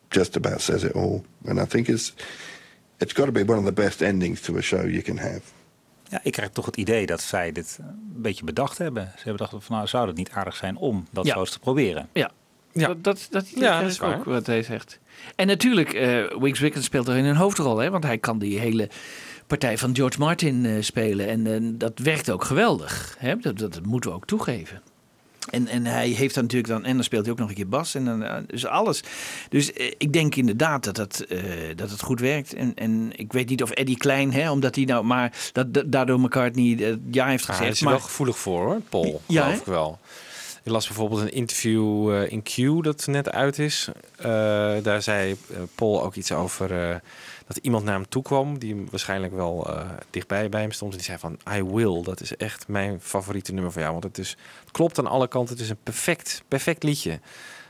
just 0.10 0.36
about 0.36 0.62
says 0.62 0.84
it 0.84 0.96
all. 0.96 1.24
And 1.46 1.60
I 1.62 1.66
think 1.66 1.88
it's 1.88 2.14
it's 3.00 3.14
got 3.14 3.28
to 3.28 3.32
be 3.32 3.44
one 3.44 3.60
of 3.60 3.66
the 3.66 3.72
best 3.72 4.02
endings 4.02 4.42
to 4.42 4.58
a 4.58 4.64
show 4.64 4.86
you 4.86 5.04
can 5.04 5.18
have. 5.18 5.54
Ja, 6.10 6.20
ik 6.24 6.32
krijg 6.32 6.50
toch 6.50 6.66
het 6.66 6.78
idee 6.78 7.06
dat 7.06 7.22
zij 7.22 7.52
dit 7.52 7.78
een 7.82 8.22
beetje 8.22 8.44
bedacht 8.46 8.78
hebben. 8.78 9.04
Ze 9.18 9.24
hebben 9.24 9.46
gedacht 9.46 9.66
van 9.66 9.76
nou 9.76 9.88
zou 9.88 10.08
het 10.08 10.18
niet 10.18 10.30
aardig 10.32 10.56
zijn 10.56 10.78
om 10.78 11.08
dat 11.12 11.26
Ja. 11.26 11.34
zo 11.34 11.40
eens 11.40 11.52
te 11.52 11.60
proberen. 11.60 12.10
Ja, 12.14 12.32
Ja. 12.72 12.88
dat, 12.88 13.04
dat, 13.04 13.28
dat, 13.30 13.50
Ja, 13.50 13.82
dat 13.82 13.90
is 13.92 13.98
waar. 13.98 14.18
ook 14.18 14.24
wat 14.26 14.46
hij 14.46 14.64
zegt. 14.64 15.00
En 15.36 15.48
natuurlijk, 15.48 15.94
eh 15.94 16.38
Wiggs 16.40 16.60
Wickens 16.60 16.86
speelt 16.86 17.08
erin 17.08 17.26
een 17.26 17.36
hoofdrol, 17.36 17.78
hè, 17.78 17.90
want 17.90 18.04
hij 18.04 18.18
kan 18.18 18.40
die 18.40 18.60
hele 18.60 18.90
partij 19.48 19.78
van 19.78 19.96
George 19.96 20.20
Martin 20.20 20.66
eh, 20.66 20.82
spelen. 20.82 21.28
En 21.28 21.48
eh, 21.48 21.60
dat 21.74 22.00
werkt 22.00 22.32
ook 22.32 22.44
geweldig. 22.44 23.16
Hè? 23.20 23.36
Dat, 23.38 23.58
dat, 23.58 23.74
dat 23.74 23.86
moeten 23.86 24.10
we 24.10 24.16
ook 24.16 24.26
toegeven. 24.26 24.82
En, 25.56 25.68
en 25.68 25.86
hij 25.86 26.10
heeft 26.10 26.34
dan 26.36 26.44
natuurlijk 26.44 26.74
dan, 26.74 26.86
en 26.86 26.96
dan 26.96 27.04
speelt 27.04 27.24
hij 27.24 27.32
ook 27.32 27.40
nog 27.40 27.50
een 27.50 27.56
keer 27.56 27.68
bas 27.68 27.96
en 27.96 28.06
dan, 28.06 28.24
eh, 28.24 28.36
dus 28.48 28.66
alles. 28.66 29.04
Dus 29.50 29.74
eh, 29.74 29.92
ik 29.98 30.14
denk 30.14 30.36
inderdaad 30.36 30.84
dat, 30.84 30.96
dat, 30.96 31.20
eh, 31.20 31.40
dat 31.76 31.90
het 31.90 32.02
goed 32.02 32.20
werkt. 32.20 32.54
En, 32.54 32.74
en 32.76 33.12
ik 33.16 33.34
weet 33.34 33.50
niet 33.50 33.64
of 33.64 33.70
Eddie 33.70 33.98
Klein, 33.98 34.34
hè, 34.34 34.52
omdat 34.52 34.76
hij 34.76 34.86
nou, 34.86 35.06
maar 35.06 35.50
dat, 35.52 35.74
dat 35.74 35.92
daardoor 35.92 36.20
McCartney 36.20 36.78
eh, 36.80 36.96
ja 37.12 37.28
heeft 37.28 37.46
gezegd. 37.46 37.60
hij 37.60 37.70
is 37.70 37.78
er 37.78 37.84
maar, 37.84 37.94
wel 37.94 38.04
gevoelig 38.04 38.38
voor 38.38 38.66
hoor, 38.66 38.82
Paul. 38.90 39.22
Ja, 39.26 39.44
geloof 39.44 39.60
ik 39.60 39.66
wel. 39.66 40.00
Ik 40.66 40.72
las 40.72 40.88
bijvoorbeeld 40.88 41.22
een 41.22 41.32
interview 41.32 42.14
eh, 42.14 42.32
in 42.32 42.44
Q 42.44 42.84
dat 42.84 43.08
net 43.08 43.32
uit 43.32 43.60
is. 43.60 43.90
Eh, 44.18 44.26
daar 44.82 45.02
zei 45.02 45.32
eh, 45.32 45.58
Paul 45.76 46.04
ook 46.04 46.16
iets 46.16 46.32
over 46.32 47.02
dat 47.48 47.58
iemand 47.58 47.84
naar 47.84 47.94
hem 47.94 48.10
toe 48.10 48.24
kwam... 48.24 48.60
die 48.60 48.86
waarschijnlijk 48.90 49.34
wel 49.34 49.68
dichtbij 50.10 50.50
bij 50.50 50.62
hem 50.62 50.72
stond. 50.72 50.92
En 50.92 50.98
die 50.98 51.06
zei 51.06 51.20
van, 51.20 51.40
I 51.56 51.64
will, 51.64 52.04
dat 52.04 52.22
is 52.22 52.36
echt 52.38 52.68
mijn 52.68 53.02
favoriete 53.02 53.54
nummer 53.54 53.72
van 53.72 53.82
jou. 53.82 53.94
Want 53.94 54.04
het, 54.04 54.18
is, 54.18 54.38
het 54.60 54.72
klopt 54.72 55.00
aan 55.00 55.08
alle 55.08 55.28
kanten, 55.28 55.54
het 55.54 55.64
is 55.64 55.70
een 55.70 55.84
perfect, 55.84 56.44
perfect 56.48 56.84
liedje. 56.84 57.20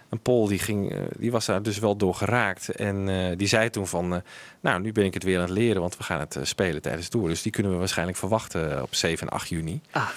En 0.09 0.19
Paul 0.19 0.47
die 0.47 0.59
ging, 0.59 0.95
die 1.17 1.31
was 1.31 1.45
daar 1.45 1.61
dus 1.63 1.79
wel 1.79 1.95
door 1.95 2.15
geraakt. 2.15 2.69
En 2.69 3.07
die 3.37 3.47
zei 3.47 3.69
toen 3.69 3.87
van, 3.87 4.21
nou 4.59 4.81
nu 4.81 4.91
ben 4.91 5.05
ik 5.05 5.13
het 5.13 5.23
weer 5.23 5.35
aan 5.35 5.43
het 5.43 5.51
leren... 5.51 5.81
want 5.81 5.97
we 5.97 6.03
gaan 6.03 6.19
het 6.19 6.39
spelen 6.41 6.81
tijdens 6.81 7.05
de 7.05 7.11
tour. 7.11 7.27
Dus 7.27 7.41
die 7.41 7.51
kunnen 7.51 7.71
we 7.71 7.77
waarschijnlijk 7.77 8.17
verwachten 8.17 8.81
op 8.81 8.95
7 8.95 9.27
en 9.27 9.33
8 9.33 9.49
juni. 9.49 9.81
Ah. 9.91 10.09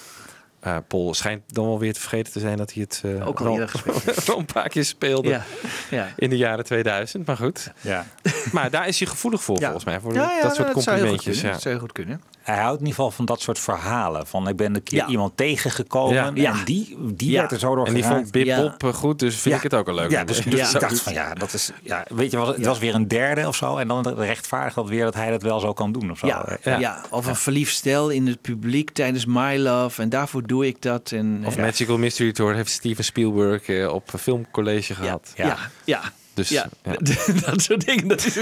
Eh, 0.60 0.76
Paul 0.88 1.14
schijnt 1.14 1.42
dan 1.46 1.64
wel 1.66 1.78
weer 1.78 1.92
te 1.92 2.00
vergeten 2.00 2.32
te 2.32 2.40
zijn 2.40 2.56
dat 2.56 2.72
hij 2.72 2.82
het 2.82 3.02
eh, 3.04 3.28
Ook 3.28 3.40
al 3.40 3.56
wel- 3.56 4.38
een 4.38 4.44
paar 4.52 4.68
keer 4.68 4.84
speelde 4.84 5.28
ja, 5.28 5.44
ja. 5.90 6.08
in 6.16 6.30
de 6.30 6.36
jaren 6.36 6.64
2000. 6.64 7.26
Maar 7.26 7.36
goed, 7.36 7.72
Ja. 7.80 8.06
maar 8.52 8.70
daar 8.70 8.88
is 8.88 8.98
hij 8.98 9.08
gevoelig 9.08 9.42
voor 9.42 9.56
Ja. 9.56 9.62
volgens 9.62 9.84
mij. 9.84 10.00
Voor 10.00 10.14
Ja, 10.14 10.30
ja, 10.36 10.42
dat 10.42 10.54
soort 10.54 10.70
goed 10.72 10.84
complimentjes. 10.84 11.42
Dat 11.42 11.60
zou 11.60 11.74
heel 11.74 11.82
goed 11.82 11.92
kunnen. 11.92 12.22
Hij 12.48 12.56
houdt 12.56 12.80
in 12.80 12.86
ieder 12.86 12.94
geval 12.94 13.10
van 13.10 13.24
dat 13.24 13.40
soort 13.40 13.58
verhalen. 13.58 14.26
Van 14.26 14.48
ik 14.48 14.56
ben 14.56 14.74
een 14.74 14.82
keer 14.82 14.98
Ja. 14.98 15.06
iemand 15.06 15.36
tegengekomen 15.36 16.14
Ja. 16.14 16.26
en 16.26 16.36
Ja. 16.36 16.54
die, 16.64 16.96
die 17.00 17.30
Ja. 17.30 17.38
werd 17.40 17.52
er 17.52 17.58
zo 17.58 17.74
door 17.74 17.86
En 17.86 17.94
die 17.94 18.02
geraakt. 18.02 18.20
vond 18.20 18.32
Bip. 18.32 18.56
Bob 18.56 18.84
eh, 18.90 18.98
goed, 18.98 19.18
dus 19.18 19.34
vind 19.34 19.54
Ja. 19.54 19.56
ik 19.56 19.62
het 19.70 19.74
ook 19.74 19.88
een 19.88 19.94
leuk 19.94 20.10
Ja, 20.10 20.24
dus, 20.24 20.42
dus 20.42 20.54
Ja. 20.60 20.70
ik 20.74 20.80
dacht 20.80 21.00
van 21.00 21.12
ja, 21.12 21.34
dat 21.34 21.52
is 21.52 21.70
ja, 21.82 22.04
weet 22.08 22.30
je 22.30 22.36
wat? 22.36 22.56
Het 22.56 22.66
was 22.66 22.78
weer 22.78 22.94
een 22.94 23.08
derde 23.08 23.46
of 23.48 23.56
zo 23.56 23.76
en 23.76 23.88
dan 23.88 24.08
rechtvaardigt 24.08 24.74
dat 24.74 24.88
weer 24.88 25.04
dat 25.04 25.14
hij 25.14 25.30
dat 25.30 25.42
wel 25.42 25.60
zo 25.60 25.72
kan 25.72 25.92
doen 25.92 26.10
of 26.10 26.18
zo. 26.18 26.26
Ja, 26.26 26.58
ja. 26.62 27.00
of 27.10 27.26
een 27.26 27.36
verliefd 27.36 27.74
stel 27.74 28.08
in 28.08 28.26
het 28.26 28.40
publiek 28.40 28.90
tijdens 28.90 29.24
My 29.26 29.56
Love. 29.56 30.02
En 30.02 30.08
daarvoor 30.08 30.46
doe 30.46 30.66
ik 30.66 30.82
dat. 30.82 31.12
En, 31.12 31.42
Of 31.46 31.54
ja. 31.54 31.60
Magical 31.60 31.98
Mystery 31.98 32.32
Tour 32.32 32.54
heeft 32.54 32.70
Steven 32.70 33.04
Spielberg 33.04 33.68
eh, 33.68 33.92
op 33.92 34.10
filmcollege 34.18 34.92
ja, 34.92 34.98
gehad. 34.98 35.32
ja, 35.36 35.56
ja, 35.84 36.00
Dus 36.38 36.48
ja. 36.48 36.68
ja. 36.82 36.96
dat 37.46 37.62
soort 37.62 37.86
dingen. 37.86 38.08
Dat 38.08 38.24
is 38.24 38.34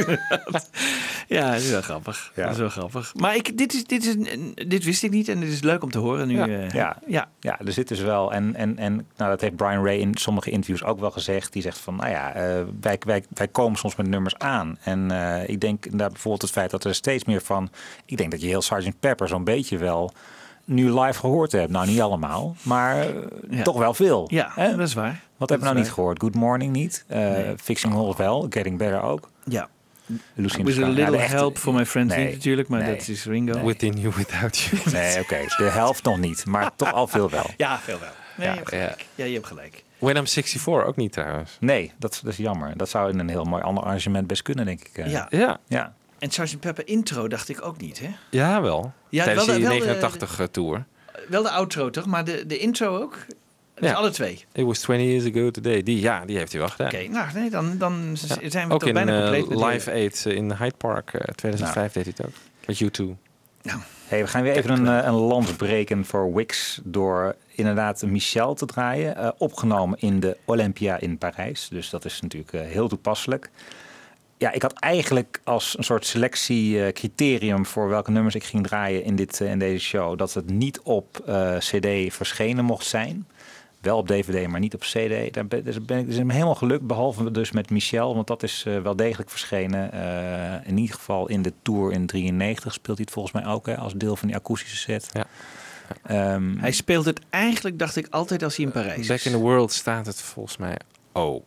ja, 1.28 1.50
dat 1.50 1.60
is 1.60 1.70
wel 1.70 1.82
grappig. 1.82 2.32
Ja. 2.34 2.42
Dat 2.42 2.52
is 2.52 2.58
wel 2.58 2.68
grappig. 2.68 3.14
Maar 3.14 3.34
ik, 3.34 3.58
dit, 3.58 3.74
is, 3.74 3.84
dit, 3.84 4.04
is, 4.04 4.14
dit 4.68 4.84
wist 4.84 5.02
ik 5.02 5.10
niet 5.10 5.28
en 5.28 5.40
dit 5.40 5.52
is 5.52 5.62
leuk 5.62 5.82
om 5.82 5.90
te 5.90 5.98
horen 5.98 6.28
nu. 6.28 6.36
Ja. 6.36 6.46
eh, 6.46 6.70
Ja. 6.70 6.96
ja. 7.06 7.28
Ja, 7.40 7.60
er 7.64 7.72
zit 7.72 7.88
dus 7.88 8.00
wel. 8.00 8.32
En, 8.32 8.54
en, 8.54 8.78
en 8.78 8.94
nou, 9.16 9.30
dat 9.30 9.40
heeft 9.40 9.56
Brian 9.56 9.84
Ray 9.84 9.98
in 9.98 10.14
sommige 10.14 10.50
interviews 10.50 10.84
ook 10.84 11.00
wel 11.00 11.10
gezegd. 11.10 11.52
Die 11.52 11.62
zegt 11.62 11.78
van, 11.78 11.96
nou 11.96 12.10
ja, 12.10 12.32
eh, 12.32 12.62
wij, 12.80 13.00
wij, 13.06 13.24
wij 13.28 13.48
komen 13.48 13.78
soms 13.78 13.96
met 13.96 14.08
nummers 14.08 14.38
aan. 14.38 14.78
En 14.82 15.10
eh, 15.10 15.48
ik 15.48 15.60
denk 15.60 15.84
inderdaad 15.84 16.12
bijvoorbeeld 16.12 16.42
het 16.42 16.50
feit 16.50 16.70
dat 16.70 16.84
er 16.84 16.94
steeds 16.94 17.24
meer 17.24 17.40
van... 17.40 17.70
Ik 18.04 18.16
denk 18.16 18.30
dat 18.30 18.40
je 18.40 18.46
heel 18.46 18.62
Sgt. 18.62 19.00
Pepper 19.00 19.28
zo'n 19.28 19.44
beetje 19.44 19.78
wel 19.78 20.12
nu 20.66 21.00
live 21.00 21.18
gehoord 21.18 21.52
hebt. 21.52 21.70
Nou, 21.70 21.86
niet 21.86 22.00
allemaal, 22.00 22.56
maar 22.62 23.00
eh, 23.00 23.08
Ja. 23.50 23.62
toch 23.62 23.78
wel 23.78 23.94
veel. 23.94 24.24
Ja, 24.30 24.50
Hè? 24.54 24.70
dat 24.76 24.86
is 24.86 24.94
waar. 24.94 25.20
Wat 25.36 25.48
hebben 25.48 25.68
we 25.68 25.72
nou 25.74 25.84
niet 25.86 25.94
gehoord? 25.94 26.20
Good 26.20 26.34
Morning 26.34 26.72
niet. 26.72 27.04
Eh 27.06 27.18
Nee. 27.18 27.54
Fixing 27.62 27.92
Holes 27.92 28.16
wel. 28.16 28.46
Getting 28.50 28.78
Better 28.78 29.02
ook. 29.02 29.30
Ja. 29.44 29.68
Lucy 30.34 30.62
With 30.62 30.78
a 30.82 30.86
little 30.88 31.16
echte- 31.18 31.36
help 31.36 31.58
for 31.58 31.74
my 31.74 31.86
friends 31.86 32.14
Nee. 32.14 32.24
niet 32.24 32.34
natuurlijk, 32.34 32.68
maar 32.68 32.80
Nee. 32.82 32.96
dat 32.96 33.08
is 33.08 33.24
Ringo. 33.24 33.64
Within 33.64 33.92
You, 34.00 34.12
Without 34.16 34.56
You. 34.58 34.82
Nee, 34.92 35.20
oké. 35.20 35.38
De 35.56 35.64
helft 35.70 36.04
nog 36.04 36.18
niet, 36.18 36.46
maar 36.46 36.70
toch 36.76 36.92
al 36.92 37.06
veel 37.06 37.30
wel. 37.30 37.46
Ja, 37.56 37.78
veel 37.78 37.98
wel. 38.00 38.08
Nee, 38.36 38.46
Ja, 38.46 38.52
je 38.52 38.58
hebt 38.58 38.68
gelijk. 38.68 39.06
Ja, 39.14 39.24
je 39.24 39.34
hebt 39.34 39.46
gelijk. 39.46 39.84
When 39.98 40.16
I'm 40.16 40.26
64 40.26 40.84
ook 40.86 40.96
niet 40.96 41.12
trouwens. 41.12 41.56
Nee, 41.60 41.92
dat, 41.98 42.20
dat 42.22 42.32
is 42.32 42.38
jammer. 42.38 42.76
Dat 42.76 42.88
zou 42.88 43.10
in 43.12 43.18
een 43.18 43.28
heel 43.28 43.44
mooi 43.44 43.62
ander 43.62 43.84
arrangement 43.84 44.26
best 44.26 44.42
kunnen, 44.42 44.64
denk 44.66 44.80
ik. 44.80 44.98
eh. 44.98 45.10
Ja. 45.10 45.26
Ja, 45.30 45.58
ja. 45.68 45.94
En 46.18 46.30
Sgt. 46.30 46.60
Pepper 46.60 46.88
intro 46.88 47.28
dacht 47.28 47.48
ik 47.48 47.62
ook 47.64 47.80
niet, 47.80 47.98
hè? 48.00 48.08
ja 48.30 48.62
wel. 48.62 48.92
Ja, 49.08 49.24
Tijdens 49.24 49.46
wel 49.46 49.54
de- 49.54 49.60
die 49.60 49.70
wel 49.70 49.78
de- 49.78 49.84
89 49.84 50.40
eh, 50.40 50.46
tour. 50.46 50.84
Wel 51.28 51.42
de 51.42 51.50
outro 51.50 51.90
toch, 51.90 52.06
maar 52.06 52.24
de, 52.24 52.46
de 52.46 52.58
intro 52.58 52.96
ook? 53.02 53.16
Dus 53.74 53.88
Ja. 53.88 53.94
alle 53.94 54.10
twee. 54.10 54.44
It 54.52 54.64
was 54.64 54.78
20 54.78 55.06
years 55.06 55.24
ago 55.36 55.50
today. 55.50 55.82
Die, 55.82 56.00
ja, 56.00 56.24
die 56.24 56.36
heeft 56.36 56.50
hij 56.52 56.60
wel 56.60 56.70
gedaan. 56.70 56.86
Oké, 56.86 57.08
nou 57.08 57.32
nee, 57.34 57.50
dan, 57.50 57.78
dan 57.78 58.16
Ja. 58.40 58.50
zijn 58.50 58.68
we 58.68 58.74
ook 58.74 58.80
toch 58.80 58.88
in 58.88 58.94
bijna 58.94 59.12
eh, 59.12 59.20
compleet 59.20 59.48
met 59.48 59.58
de- 59.58 59.66
Live 59.66 59.90
Aid 59.90 60.24
eh, 60.26 60.34
in 60.36 60.52
Hyde 60.52 60.76
Park 60.76 61.12
eh, 61.14 61.20
2005 61.34 61.92
deed 61.92 62.04
hij 62.04 62.12
het 62.16 62.26
ook. 62.26 62.32
Met 62.66 62.82
U2. 62.82 63.16
Hey, 64.06 64.20
we 64.22 64.26
gaan 64.26 64.42
weer 64.42 64.52
even 64.56 64.70
een, 64.70 65.06
een 65.06 65.14
lans 65.14 65.52
breken 65.52 66.04
voor 66.04 66.34
Wix 66.34 66.80
door 66.84 67.34
inderdaad 67.48 68.02
Michel 68.02 68.54
te 68.54 68.66
draaien. 68.66 69.16
eh, 69.16 69.28
opgenomen 69.38 69.98
in 70.00 70.20
de 70.20 70.36
Olympia 70.44 70.98
in 70.98 71.18
Parijs. 71.18 71.68
Dus 71.68 71.90
dat 71.90 72.04
is 72.04 72.20
natuurlijk 72.20 72.52
heel 72.52 72.88
toepasselijk. 72.88 73.50
Ja, 74.38 74.52
ik 74.52 74.62
had 74.62 74.72
eigenlijk 74.72 75.40
als 75.44 75.78
een 75.78 75.84
soort 75.84 76.06
selectiecriterium 76.06 77.66
voor 77.66 77.88
welke 77.88 78.10
nummers 78.10 78.34
ik 78.34 78.44
ging 78.44 78.66
draaien 78.66 79.04
in, 79.04 79.16
dit, 79.16 79.40
eh, 79.40 79.50
in 79.50 79.58
deze 79.58 79.84
show, 79.84 80.18
dat 80.18 80.34
het 80.34 80.50
niet 80.50 80.80
op 80.80 81.18
eh, 81.26 81.56
CD 81.56 82.14
verschenen 82.14 82.64
mocht 82.64 82.86
zijn. 82.86 83.26
Wel 83.80 83.96
op 83.98 84.06
DVD, 84.06 84.46
maar 84.46 84.60
niet 84.60 84.74
op 84.74 84.80
CD. 84.80 85.34
Daar 85.34 85.46
ben, 85.46 85.64
dus 85.64 85.84
ben 85.84 85.98
ik 85.98 86.06
dus 86.06 86.16
helemaal 86.16 86.54
gelukt, 86.54 86.86
behalve 86.86 87.30
dus 87.30 87.52
met 87.52 87.70
Michel, 87.70 88.14
want 88.14 88.26
dat 88.26 88.42
is 88.42 88.64
eh, 88.66 88.80
wel 88.80 88.96
degelijk 88.96 89.30
verschenen. 89.30 89.92
Eh, 89.92 90.68
in 90.68 90.78
ieder 90.78 90.94
geval 90.94 91.28
in 91.28 91.42
de 91.42 91.52
tour 91.62 91.92
in 91.92 92.06
93 92.06 92.72
speelt 92.72 92.96
hij 92.96 93.04
het 93.06 93.14
volgens 93.14 93.34
mij 93.34 93.52
ook 93.52 93.66
hè, 93.66 93.76
als 93.76 93.92
deel 93.94 94.16
van 94.16 94.28
die 94.28 94.36
akoestische 94.36 94.76
set. 94.76 95.10
Ja. 95.12 95.26
Ehm, 96.02 96.56
Hij 96.58 96.72
speelt 96.72 97.04
het 97.04 97.20
eigenlijk, 97.30 97.78
dacht 97.78 97.96
ik, 97.96 98.06
altijd 98.10 98.42
als 98.42 98.56
hij 98.56 98.64
in 98.64 98.72
Parijs 98.72 99.06
Back 99.06 99.20
in 99.20 99.32
the 99.32 99.38
World 99.38 99.72
staat 99.72 100.06
het 100.06 100.22
volgens 100.22 100.56
mij 100.56 100.76
ook. 101.12 101.44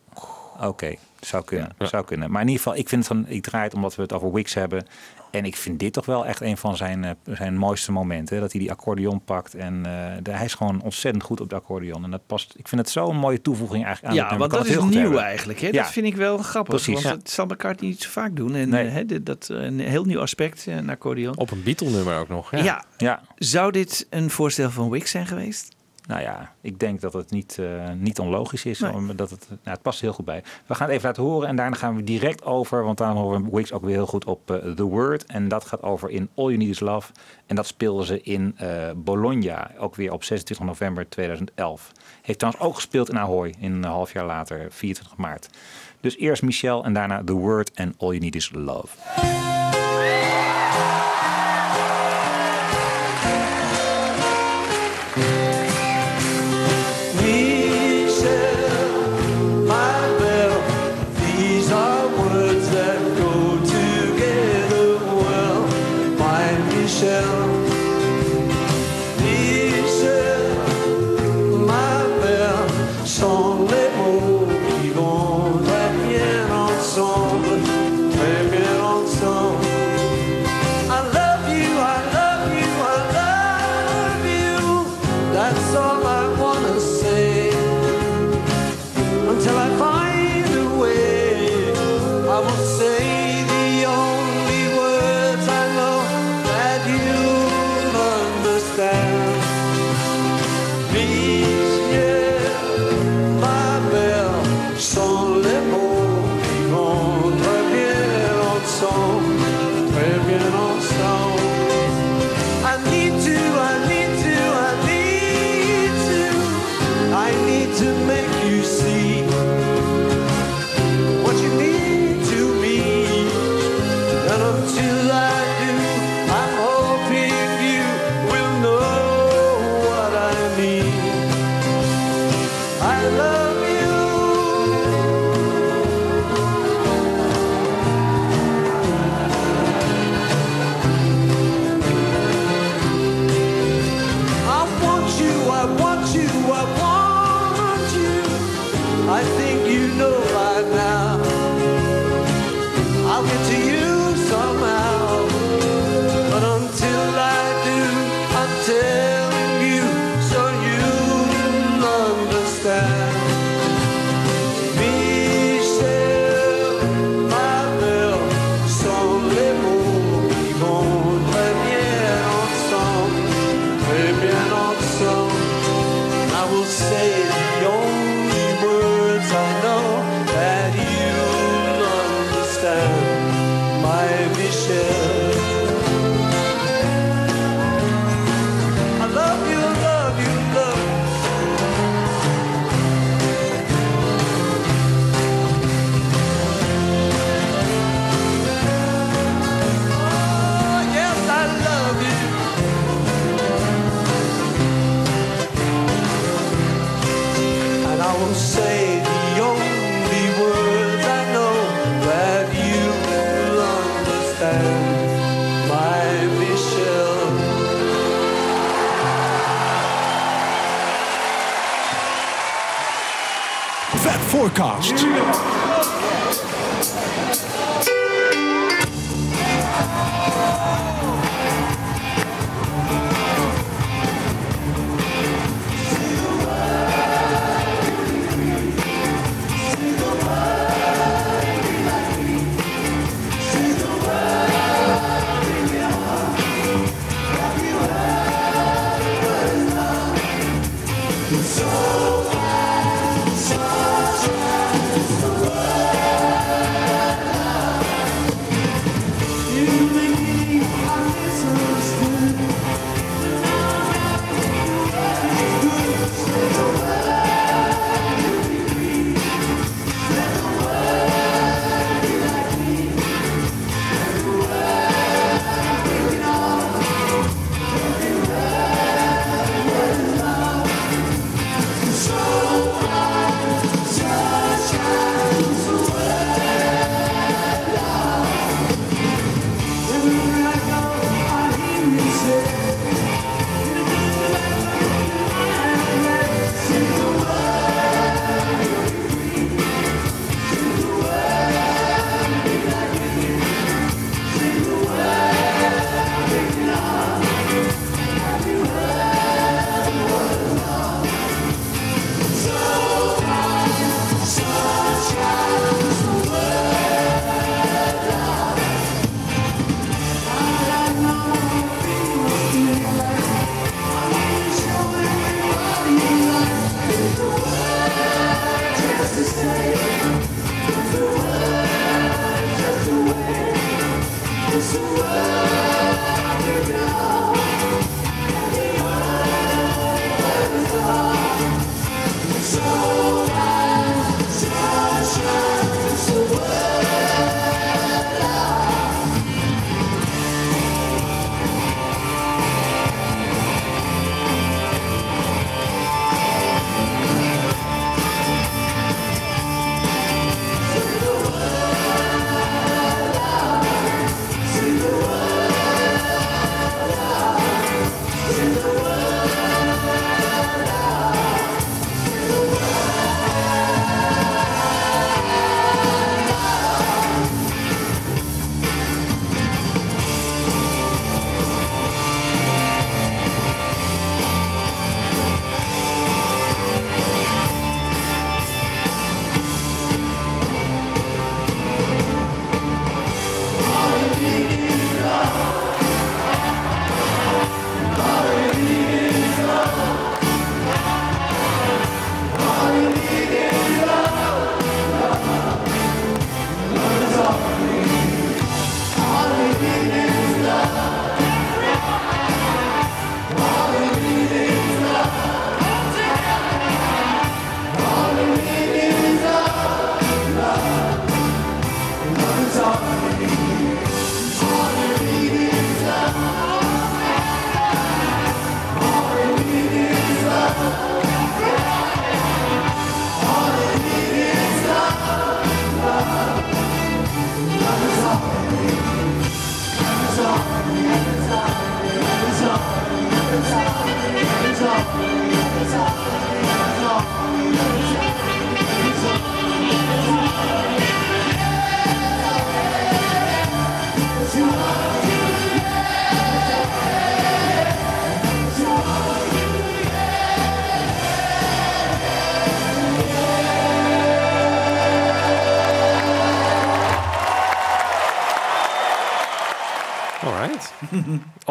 Oké, 0.60 0.94
zou 1.20 1.44
kunnen. 1.44 1.68
Ja. 1.78 1.86
Zou 1.86 2.04
kunnen. 2.04 2.30
Maar 2.30 2.40
in 2.42 2.48
ieder 2.48 2.62
geval, 2.62 2.78
ik 2.78 2.88
vind 2.88 3.08
het 3.08 3.16
van, 3.16 3.28
ik 3.28 3.42
draai 3.42 3.64
het 3.64 3.74
omdat 3.74 3.94
we 3.94 4.02
het 4.02 4.12
over 4.12 4.32
Wix 4.32 4.54
hebben. 4.54 4.86
En 5.30 5.44
ik 5.44 5.56
vind 5.56 5.78
dit 5.78 5.92
toch 5.92 6.06
wel 6.06 6.26
echt 6.26 6.40
een 6.40 6.56
van 6.56 6.76
zijn, 6.76 7.04
eh, 7.04 7.10
zijn 7.24 7.56
mooiste 7.56 7.92
momenten. 7.92 8.40
Dat 8.40 8.52
hij 8.52 8.60
die 8.60 8.70
accordeon 8.70 9.24
pakt. 9.24 9.54
En 9.54 9.86
eh, 9.86 10.16
de- 10.22 10.30
hij 10.30 10.44
is 10.44 10.54
gewoon 10.54 10.82
ontzettend 10.82 11.24
goed 11.24 11.40
op 11.40 11.48
de 11.48 11.54
accordeon. 11.54 12.04
En 12.04 12.10
dat 12.10 12.26
past. 12.26 12.54
Ik 12.56 12.68
vind 12.68 12.80
het 12.80 12.90
zo'n 12.90 13.16
mooie 13.16 13.40
toevoeging 13.40 13.84
eigenlijk 13.84 14.14
aan 14.18 14.28
Ja, 14.30 14.36
want 14.38 14.50
dat 14.50 14.66
is 14.66 14.76
nieuw 14.80 15.00
hebben. 15.00 15.20
eigenlijk. 15.22 15.60
Hè? 15.60 15.66
Ja. 15.66 15.72
Dat 15.82 15.90
vind 15.92 16.06
ik 16.06 16.16
wel 16.16 16.38
grappig. 16.38 16.74
Precies. 16.74 16.94
Want 16.94 17.06
Ja. 17.06 17.14
dat 17.14 17.30
zal 17.30 17.46
elkaar 17.48 17.76
niet 17.80 18.02
zo 18.02 18.08
vaak 18.10 18.36
doen. 18.36 18.54
En 18.54 18.68
Nee. 18.68 18.86
eh, 18.86 18.92
hè, 18.92 19.04
dit- 19.06 19.26
dat, 19.26 19.48
een 19.50 19.80
heel 19.80 20.04
nieuw 20.04 20.20
aspect, 20.20 20.66
een 20.66 20.90
accordeon. 20.90 21.36
Op 21.38 21.50
een 21.50 21.62
Beatle-nummer 21.62 22.18
ook 22.18 22.28
nog. 22.28 22.50
Ja. 22.50 22.58
Ja. 22.62 22.84
Ja, 22.96 23.22
Zou 23.36 23.72
dit 23.72 24.06
een 24.10 24.30
voorstel 24.30 24.70
van 24.70 24.90
Wix 24.90 25.10
zijn 25.10 25.26
geweest? 25.26 25.76
Nou 26.10 26.22
ja, 26.22 26.52
ik 26.60 26.78
denk 26.78 27.00
dat 27.00 27.12
het 27.12 27.30
niet, 27.30 27.58
eh, 27.58 27.90
niet 27.96 28.18
onlogisch 28.18 28.64
is. 28.64 28.78
Nee. 28.78 29.14
Dat 29.14 29.30
het, 29.30 29.46
nou, 29.48 29.58
het 29.62 29.82
past 29.82 30.00
heel 30.00 30.12
goed 30.12 30.24
bij. 30.24 30.42
We 30.66 30.74
gaan 30.74 30.86
het 30.86 30.96
even 30.96 31.08
laten 31.08 31.22
horen 31.22 31.48
en 31.48 31.56
daarna 31.56 31.76
gaan 31.76 31.96
we 31.96 32.04
direct 32.04 32.44
over. 32.44 32.84
Want 32.84 32.98
dan 32.98 33.16
horen 33.16 33.44
we 33.44 33.50
Wix 33.56 33.72
ook 33.72 33.84
weer 33.84 33.94
heel 33.94 34.06
goed 34.06 34.24
op 34.24 34.50
eh, 34.50 34.56
The 34.56 34.82
Word. 34.82 35.26
En 35.26 35.48
dat 35.48 35.64
gaat 35.64 35.82
over 35.82 36.10
in 36.10 36.28
All 36.34 36.44
You 36.44 36.56
Need 36.56 36.68
Is 36.68 36.80
Love. 36.80 37.12
En 37.46 37.56
dat 37.56 37.66
speelden 37.66 38.06
ze 38.06 38.20
in 38.20 38.54
eh, 38.56 38.90
Bologna. 38.96 39.70
Ook 39.78 39.94
weer 39.94 40.12
op 40.12 40.24
26 40.24 40.66
november 40.66 41.08
2011. 41.08 41.92
Heeft 42.22 42.38
trouwens 42.38 42.64
ook 42.64 42.74
gespeeld 42.74 43.08
in 43.08 43.18
Ahoy. 43.18 43.54
In 43.58 43.72
een 43.72 43.84
half 43.84 44.12
jaar 44.12 44.26
later, 44.26 44.66
24 44.70 45.16
maart. 45.16 45.48
Dus 46.00 46.16
eerst 46.16 46.42
Michel 46.42 46.84
en 46.84 46.92
daarna 46.92 47.24
The 47.24 47.32
Word 47.32 47.70
en 47.72 47.94
All 47.98 48.08
You 48.08 48.18
Need 48.18 48.34
Is 48.34 48.50
Love. 48.54 48.88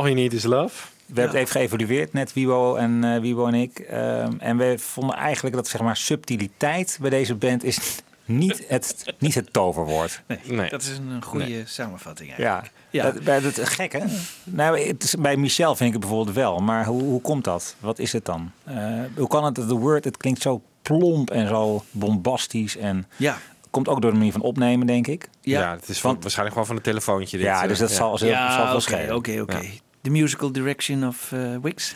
You 0.10 0.22
Need 0.22 0.34
Is 0.34 0.44
Love. 0.44 0.76
We 1.06 1.22
hebben 1.22 1.40
het 1.40 1.50
even 1.50 1.62
geëvalueerd, 1.70 2.14
net 2.14 2.34
Wibo 2.34 2.76
en, 2.76 3.04
eh 3.04 3.20
Wibo 3.20 3.46
en 3.48 3.54
ik. 3.54 3.80
Ehm, 3.80 4.32
en 4.40 4.58
we 4.58 4.76
vonden 4.80 5.16
eigenlijk 5.16 5.56
dat 5.56 5.68
zeg 5.68 5.82
maar, 5.82 5.98
subtiliteit 5.98 6.98
bij 7.02 7.10
deze 7.10 7.36
band 7.36 7.64
is 7.64 7.80
niet 8.26 8.64
het, 8.68 9.14
niet 9.20 9.36
het 9.36 9.54
toverwoord. 9.54 10.22
Nee, 10.28 10.40
Nee. 10.46 10.70
dat 10.70 10.82
is 10.82 10.98
een 10.98 11.24
goede 11.24 11.62
samenvatting 11.66 12.30
Ja, 12.30 12.36
eigenlijk. 12.38 12.74
Ja. 12.90 13.04
Dat, 13.12 13.24
bij 13.24 13.40
het 13.40 13.60
gek 13.70 13.92
hè? 13.92 14.00
Nou, 14.44 14.80
het 14.80 15.04
is, 15.04 15.16
bij 15.16 15.38
Michel 15.38 15.76
vind 15.76 15.88
ik 15.90 15.92
het 15.96 16.00
bijvoorbeeld 16.06 16.36
wel. 16.36 16.60
Maar 16.60 16.86
hoe, 16.86 17.02
hoe 17.02 17.22
komt 17.22 17.44
dat? 17.44 17.76
Wat 17.80 18.00
is 18.00 18.14
het 18.14 18.26
dan? 18.26 18.52
Eh, 18.64 18.76
hoe 19.16 19.28
kan 19.28 19.44
het, 19.44 19.56
de 19.56 19.66
word, 19.74 20.04
het 20.04 20.18
klinkt 20.18 20.42
zo 20.42 20.62
plomp 20.82 21.32
en 21.32 21.48
zo 21.48 21.84
bombastisch. 21.92 22.78
En 22.78 23.08
Ja. 23.18 23.38
komt 23.70 23.88
ook 23.88 24.02
door 24.02 24.12
de 24.12 24.18
manier 24.18 24.32
van 24.32 24.42
opnemen, 24.42 24.88
denk 24.88 25.08
ik. 25.08 25.30
Ja, 25.42 25.60
Ja. 25.60 25.72
het 25.72 25.90
is 25.90 26.00
van, 26.00 26.14
waarschijnlijk 26.22 26.52
gewoon 26.52 26.68
van 26.68 26.76
een 26.76 26.82
telefoontje. 26.82 27.38
Dit, 27.38 27.46
Ja, 27.46 27.62
eh, 27.62 27.68
dus 27.68 27.80
dat 27.80 27.92
zal, 27.92 28.18
zal, 28.18 28.28
Ja, 28.28 28.52
zal 28.54 28.64
wel 28.64 28.72
oké, 28.74 28.82
schelen. 28.82 29.16
oké, 29.16 29.42
oké. 29.42 29.60
The 30.02 30.10
musical 30.10 30.52
direction 30.52 31.08
of 31.08 31.32
eh, 31.32 31.56
Wix. 31.62 31.94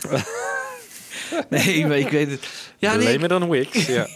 nee, 1.49 1.87
maar 1.87 1.97
ik 1.97 2.09
weet 2.09 2.31
het. 2.31 2.47
Ja, 2.77 2.95
nee. 2.95 3.11
Lamer 3.13 3.27
dan 3.29 3.49
Wix. 3.49 3.85
Ja. 3.85 4.07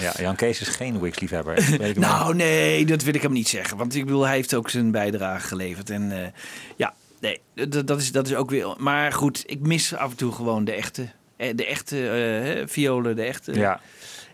Ja, 0.00 0.12
Jan 0.18 0.36
Kees 0.36 0.60
is 0.60 0.68
geen 0.68 1.00
Wix-liefhebber. 1.00 1.54
weet 1.78 1.80
ik 1.80 1.94
wel. 1.96 2.08
Nou, 2.08 2.34
nee, 2.34 2.86
dat 2.86 3.02
wil 3.02 3.14
ik 3.14 3.22
hem 3.22 3.32
niet 3.32 3.48
zeggen. 3.48 3.76
Want 3.76 3.94
ik 3.94 4.04
bedoel, 4.04 4.26
hij 4.26 4.34
heeft 4.34 4.54
ook 4.54 4.70
zijn 4.70 4.90
bijdrage 4.90 5.46
geleverd. 5.46 5.90
En 5.90 6.22
eh, 6.22 6.28
ja, 6.76 6.94
nee, 7.20 7.40
dat, 7.54 7.86
dat, 7.86 8.00
is, 8.00 8.12
dat 8.12 8.26
is 8.26 8.34
ook 8.34 8.50
weer... 8.50 8.74
Maar 8.78 9.12
goed, 9.12 9.42
ik 9.46 9.60
mis 9.60 9.94
af 9.94 10.10
en 10.10 10.16
toe 10.16 10.32
gewoon 10.32 10.64
de 10.64 10.72
echte... 10.72 11.08
eh, 11.36 11.48
De 11.54 11.66
echte 11.66 11.96
hè, 11.96 12.68
violen, 12.68 13.16
de 13.16 13.22
echte... 13.22 13.52
ja, 13.54 13.80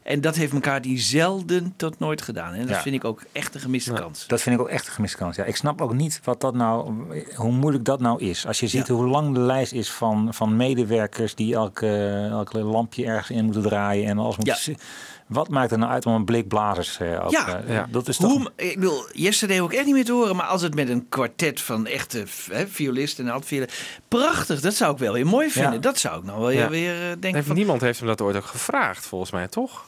En 0.05 0.21
dat 0.21 0.35
heeft 0.37 0.53
elkaar 0.53 0.81
die 0.83 0.99
zelden 0.99 1.73
tot 1.77 1.99
nooit 1.99 2.23
gedaan. 2.23 2.53
En 2.53 2.61
dat 2.61 2.69
Ja. 2.69 2.81
vind 2.83 2.95
ik 2.95 3.05
ook 3.05 3.23
echt 3.33 3.55
een 3.55 3.61
gemiste 3.61 3.93
kans. 3.93 4.27
dat 4.27 4.41
vind 4.41 4.55
ik 4.57 4.61
ook 4.63 4.69
echt 4.69 4.87
een 4.87 4.93
gemiste 4.93 5.17
kans. 5.17 5.37
Ja, 5.37 5.45
ik 5.45 5.57
snap 5.57 5.81
ook 5.81 5.93
niet 5.95 6.21
wat 6.25 6.41
dat 6.41 6.55
nou, 6.55 6.93
hoe 7.35 7.53
moeilijk 7.53 7.85
dat 7.85 8.01
nou 8.01 8.21
is. 8.21 8.47
Als 8.47 8.61
je 8.61 8.67
ziet 8.69 8.87
Ja. 8.87 8.95
hoe 8.95 9.07
lang 9.07 9.35
de 9.35 9.41
lijst 9.41 9.73
is 9.73 9.91
van, 9.91 10.35
van 10.35 10.57
medewerkers 10.57 11.35
die 11.35 11.55
elke, 11.55 12.27
elke 12.31 12.59
lampje 12.59 13.05
ergens 13.05 13.31
in 13.37 13.45
moeten 13.45 13.63
draaien 13.63 14.09
en 14.09 14.19
alles 14.19 14.37
moeten. 14.37 14.55
Ja. 14.55 14.61
zi- 14.61 14.77
Wat 15.27 15.49
maakt 15.49 15.73
er 15.73 15.79
nou 15.79 15.93
uit 15.93 16.07
om 16.07 16.15
een 16.15 16.25
blik 16.25 16.49
blazers 16.49 16.99
eh, 16.99 17.25
ook, 17.25 17.31
Ja. 17.31 17.63
eh, 17.63 17.75
Ja. 17.75 17.87
dat 17.91 18.09
is 18.09 18.17
toch. 18.17 18.33
Hoe, 18.33 18.51
ik 18.57 18.75
bedoel, 18.75 19.09
yesterday 19.13 19.61
ook 19.61 19.73
echt 19.73 19.85
niet 19.85 19.95
meer 19.95 20.05
te 20.05 20.13
horen. 20.13 20.37
Maar 20.37 20.47
als 20.47 20.63
het 20.63 20.75
met 20.75 20.89
een 20.89 21.09
kwartet 21.09 21.61
van 21.61 21.87
echte 21.87 22.25
hè, 22.51 22.67
violisten 22.69 23.27
en 23.27 23.33
altviolen... 23.33 23.69
Prachtig, 24.09 24.61
dat 24.61 24.75
zou 24.75 24.93
ik 24.93 24.99
wel 24.99 25.13
weer 25.13 25.27
mooi 25.27 25.51
vinden. 25.51 25.73
Ja. 25.73 25.79
Dat 25.79 25.99
zou 25.99 26.19
ik 26.19 26.25
nou 26.25 26.41
wel 26.41 26.51
Ja. 26.51 26.69
weer 26.69 26.95
eh, 26.95 27.07
denken 27.09 27.35
Heeft, 27.35 27.47
van... 27.47 27.57
niemand 27.57 27.81
heeft 27.81 27.99
hem 27.99 28.09
dat 28.09 28.21
ooit 28.21 28.37
ook 28.37 28.45
gevraagd, 28.45 29.07
volgens 29.07 29.31
mij, 29.31 29.49
toch? 29.49 29.85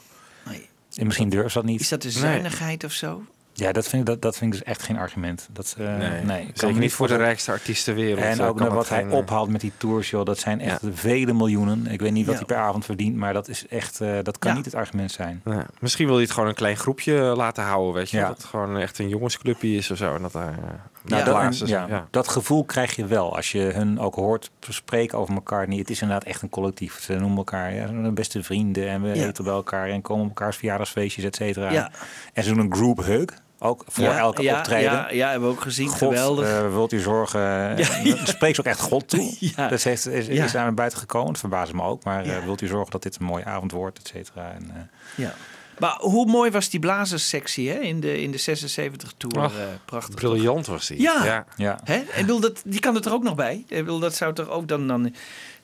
En 0.97 1.05
misschien 1.05 1.29
durft 1.29 1.51
ze 1.51 1.57
dat 1.57 1.67
niet. 1.67 1.79
Is 1.81 1.89
dat 1.89 2.03
een 2.03 2.11
zuinigheid 2.11 2.83
of 2.83 2.91
zo? 2.91 3.21
Ja, 3.53 3.71
dat 3.71 3.87
vind, 3.87 4.01
ik, 4.01 4.07
dat, 4.07 4.21
dat 4.21 4.37
vind 4.37 4.53
ik 4.53 4.59
dus 4.59 4.67
echt 4.67 4.81
geen 4.83 4.97
argument. 4.97 5.47
Dat, 5.51 5.75
eh, 5.77 5.97
nee, 6.23 6.47
Zeker 6.53 6.79
niet 6.79 6.93
voor 6.93 7.07
de 7.07 7.15
rijkste 7.15 7.51
artiest 7.51 7.83
ter 7.83 7.95
wereld. 7.95 8.19
En 8.23 8.39
eh, 8.39 8.47
ook 8.47 8.59
naar 8.59 8.73
wat 8.73 8.89
hij 8.89 8.99
geen, 9.01 9.09
eh, 9.11 9.17
ophaalt 9.17 9.49
met 9.49 9.61
die 9.61 9.71
tours, 9.77 10.09
joh, 10.09 10.25
dat 10.25 10.39
zijn 10.39 10.61
echt 10.61 10.81
vele 10.93 11.33
miljoenen. 11.33 11.87
Ik 11.87 11.99
weet 11.99 12.11
niet 12.11 12.25
wat 12.25 12.39
Ja. 12.39 12.45
hij 12.45 12.55
per 12.55 12.65
avond 12.65 12.85
verdient, 12.85 13.15
maar 13.15 13.33
dat 13.33 13.47
is 13.47 13.67
echt, 13.67 14.01
eh, 14.01 14.17
dat 14.23 14.39
kan 14.39 14.51
Ja. 14.51 14.57
niet 14.57 14.65
het 14.65 14.75
argument 14.75 15.11
zijn. 15.11 15.41
Ja, 15.45 15.65
misschien 15.79 16.05
wil 16.05 16.15
hij 16.15 16.23
het 16.23 16.33
gewoon 16.33 16.49
een 16.49 16.55
klein 16.55 16.77
groepje 16.77 17.13
laten 17.13 17.63
houden, 17.63 17.93
weet 17.93 18.09
je. 18.09 18.17
Ja. 18.17 18.27
Dat 18.27 18.37
het 18.37 18.45
gewoon 18.45 18.77
echt 18.77 18.99
een 18.99 19.09
jongensclubje 19.09 19.75
is 19.75 19.91
of 19.91 19.97
zo. 19.97 20.15
En 20.15 20.21
dat 20.21 20.31
daar 20.31 20.51
uh, 20.59 20.65
Nou, 21.09 21.29
Ja. 21.31 21.49
dat, 21.49 21.67
ja, 21.67 21.85
ja. 21.89 22.07
dat 22.11 22.27
gevoel 22.27 22.63
krijg 22.63 22.95
je 22.95 23.05
wel 23.05 23.35
als 23.35 23.51
je 23.51 23.59
hun 23.59 23.99
ook 23.99 24.15
hoort 24.15 24.51
spreken 24.69 25.17
over 25.17 25.33
elkaar. 25.33 25.67
Niet, 25.67 25.79
het 25.79 25.89
is 25.89 26.01
inderdaad 26.01 26.27
echt 26.27 26.41
een 26.41 26.49
collectief. 26.49 26.99
Ze 27.01 27.13
noemen 27.13 27.37
elkaar 27.37 27.73
ja, 27.73 27.87
de 27.87 28.11
beste 28.11 28.43
vrienden 28.43 28.89
en 28.89 29.01
we 29.01 29.07
Ja. 29.15 29.25
eten 29.27 29.43
bij 29.43 29.53
elkaar 29.53 29.87
en 29.89 30.01
komen 30.01 30.23
op 30.23 30.29
elkaars 30.29 30.57
verjaardagsfeestjes, 30.57 31.25
et 31.25 31.35
cetera. 31.35 31.71
Ja. 31.71 31.91
En 32.33 32.43
ze 32.43 32.49
doen 32.53 32.59
een 32.59 32.73
group 32.73 33.03
hug, 33.05 33.25
ook 33.59 33.83
voor 33.87 34.03
ja, 34.03 34.17
elke 34.17 34.41
ja, 34.41 34.57
optreden. 34.57 34.91
Ja, 34.91 35.09
ja, 35.11 35.29
hebben 35.29 35.49
we 35.49 35.55
ook 35.55 35.61
gezien. 35.61 35.87
God, 35.87 35.97
Geweldig. 35.97 36.47
eh, 36.47 36.69
wilt 36.73 36.91
u 36.91 36.99
zorgen? 36.99 37.39
Ja, 37.41 37.73
Ja, 37.77 37.97
ja. 38.03 38.25
Spreekt 38.25 38.55
ze 38.55 38.61
ook 38.61 38.67
echt 38.67 38.79
God 38.79 39.09
toe. 39.09 39.35
Ja. 39.55 39.67
Dat 39.67 39.83
heeft, 39.83 40.07
is, 40.07 40.27
Ja. 40.27 40.43
is 40.43 40.51
daar 40.51 40.73
buiten 40.73 40.99
gekomen. 40.99 41.27
Dat 41.31 41.39
verbaast 41.39 41.73
me 41.73 41.81
ook. 41.83 42.03
Maar 42.03 42.23
eh, 42.25 42.43
wilt 42.43 42.61
u 42.61 42.67
zorgen 42.67 42.91
dat 42.91 43.03
dit 43.03 43.17
een 43.19 43.25
mooie 43.25 43.45
avond 43.45 43.71
wordt, 43.71 43.99
et 43.99 44.07
cetera. 44.07 44.51
En, 44.51 44.69
eh, 44.73 44.81
ja. 45.25 45.33
Maar 45.79 45.97
hoe 45.99 46.25
mooi 46.25 46.51
was 46.51 46.69
die 46.69 46.79
blazerssectie 46.79 47.69
hè? 47.69 47.79
In, 47.79 47.99
de, 47.99 48.21
in 48.21 48.31
de 48.31 48.37
76 48.37 49.13
Tour? 49.17 49.39
Ach, 49.45 49.57
eh, 49.57 49.63
prachtig. 49.85 50.15
toch? 50.15 50.29
Briljant 50.29 50.65
was 50.65 50.87
die. 50.87 51.01
Ja. 51.01 51.25
ja. 51.25 51.45
ja. 51.55 51.79
Hè? 51.83 51.97
En 52.13 52.25
wil 52.25 52.39
dat, 52.39 52.61
die 52.65 52.79
kan 52.79 52.95
het 52.95 53.05
er 53.05 53.13
ook 53.13 53.23
nog 53.23 53.35
bij. 53.35 53.63
Ik 53.67 53.77
bedoel, 53.83 53.99
dat 53.99 54.15
zou 54.15 54.33
toch 54.33 54.49
ook 54.49 54.67
dan... 54.67 54.87
dan 54.87 55.03
Dan 55.03 55.11
doe 55.11 55.13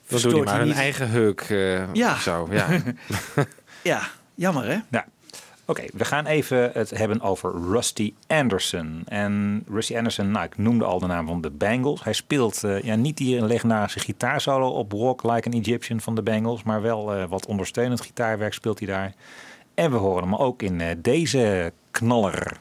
verstoort 0.04 0.34
hij 0.34 0.58
maar 0.58 0.66
een 0.66 0.72
eigen 0.72 1.08
heuk 1.10 1.40
eh, 1.40 1.94
Ja. 1.94 2.16
zo. 2.16 2.48
Ja. 2.50 2.68
Ja, 3.82 4.00
jammer 4.34 4.64
hè? 4.64 4.78
Ja. 4.90 5.04
Oké, 5.66 5.82
we 5.92 6.04
gaan 6.04 6.26
even 6.26 6.70
het 6.72 6.90
hebben 6.90 7.20
over 7.20 7.52
Rusty 7.70 8.14
Anderson. 8.26 9.02
En 9.06 9.64
Rusty 9.68 9.96
Anderson, 9.96 10.30
nou, 10.30 10.44
ik 10.44 10.56
noemde 10.58 10.84
al 10.84 10.98
de 10.98 11.06
naam 11.06 11.26
van 11.26 11.40
de 11.40 11.50
Bangles. 11.50 12.04
Hij 12.04 12.12
speelt 12.12 12.64
eh, 12.64 12.82
ja, 12.82 12.94
niet 12.94 13.16
die 13.16 13.44
legendarische 13.44 13.98
gitaarsolo 13.98 14.68
op 14.68 14.92
Walk 14.92 15.22
Like 15.22 15.50
an 15.50 15.60
Egyptian 15.60 16.00
van 16.00 16.14
de 16.14 16.22
Bangles, 16.22 16.62
maar 16.62 16.82
wel 16.82 17.14
eh, 17.14 17.24
wat 17.28 17.46
ondersteunend 17.46 18.00
gitaarwerk 18.00 18.52
speelt 18.54 18.78
hij 18.78 18.88
daar. 18.88 19.12
En 19.74 19.90
we 19.90 19.96
horen 19.96 20.22
hem 20.22 20.34
ook 20.34 20.62
in 20.62 20.80
eh, 20.80 20.96
deze 20.98 21.72
knaller. 21.90 22.56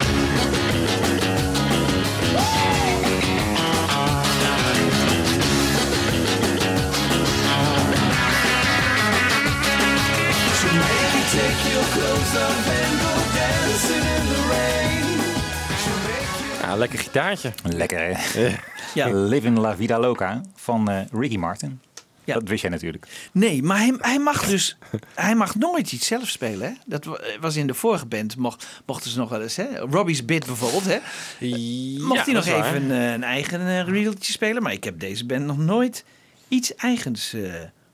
Ja, 16.62 16.76
lekker 16.76 17.00
gitaartje. 17.00 17.52
Lekker, 17.64 18.00
hè? 18.00 18.56
Ja. 18.94 19.08
Living 19.12 19.58
La 19.58 19.76
Vida 19.76 20.00
Loca 20.00 20.42
van 20.56 20.90
eh, 20.90 21.02
Ricky 21.12 21.38
Martin. 21.38 21.82
Ja. 22.26 22.34
Dat 22.34 22.50
wist 22.50 22.62
jij 22.62 22.70
natuurlijk. 22.72 23.08
Nee, 23.32 23.64
maar 23.64 23.78
hij, 23.78 23.94
hij 23.98 24.20
mag 24.20 24.46
dus 24.48 24.78
hij 25.16 25.36
mag 25.36 25.56
nooit 25.56 25.92
iets 25.92 26.08
zelf 26.08 26.28
spelen. 26.30 26.68
Hè? 26.68 26.74
Dat 26.86 27.06
wa- 27.06 27.20
was 27.42 27.56
in 27.56 27.68
de 27.68 27.74
vorige 27.74 28.06
band. 28.06 28.38
Mocht, 28.38 28.68
mochten 28.86 29.12
ze 29.12 29.18
nog 29.18 29.30
wel 29.30 29.42
eens. 29.42 29.56
Hè? 29.56 29.78
Robbie's 29.78 30.26
Bit 30.26 30.46
bijvoorbeeld. 30.46 30.86
Hè? 30.86 30.98
Mocht 31.98 32.16
Ja, 32.16 32.24
hij 32.24 32.34
nog 32.34 32.46
even 32.46 32.92
eh, 32.92 33.12
een 33.12 33.24
eigen 33.24 33.62
uh, 33.62 33.88
reeltje 33.88 34.32
spelen. 34.32 34.64
Maar 34.64 34.72
ik 34.74 34.84
heb 34.84 35.00
deze 35.00 35.26
band 35.26 35.46
nog 35.46 35.58
nooit 35.58 36.06
iets 36.48 36.76
eigens 36.76 37.34
eh, 37.34 37.42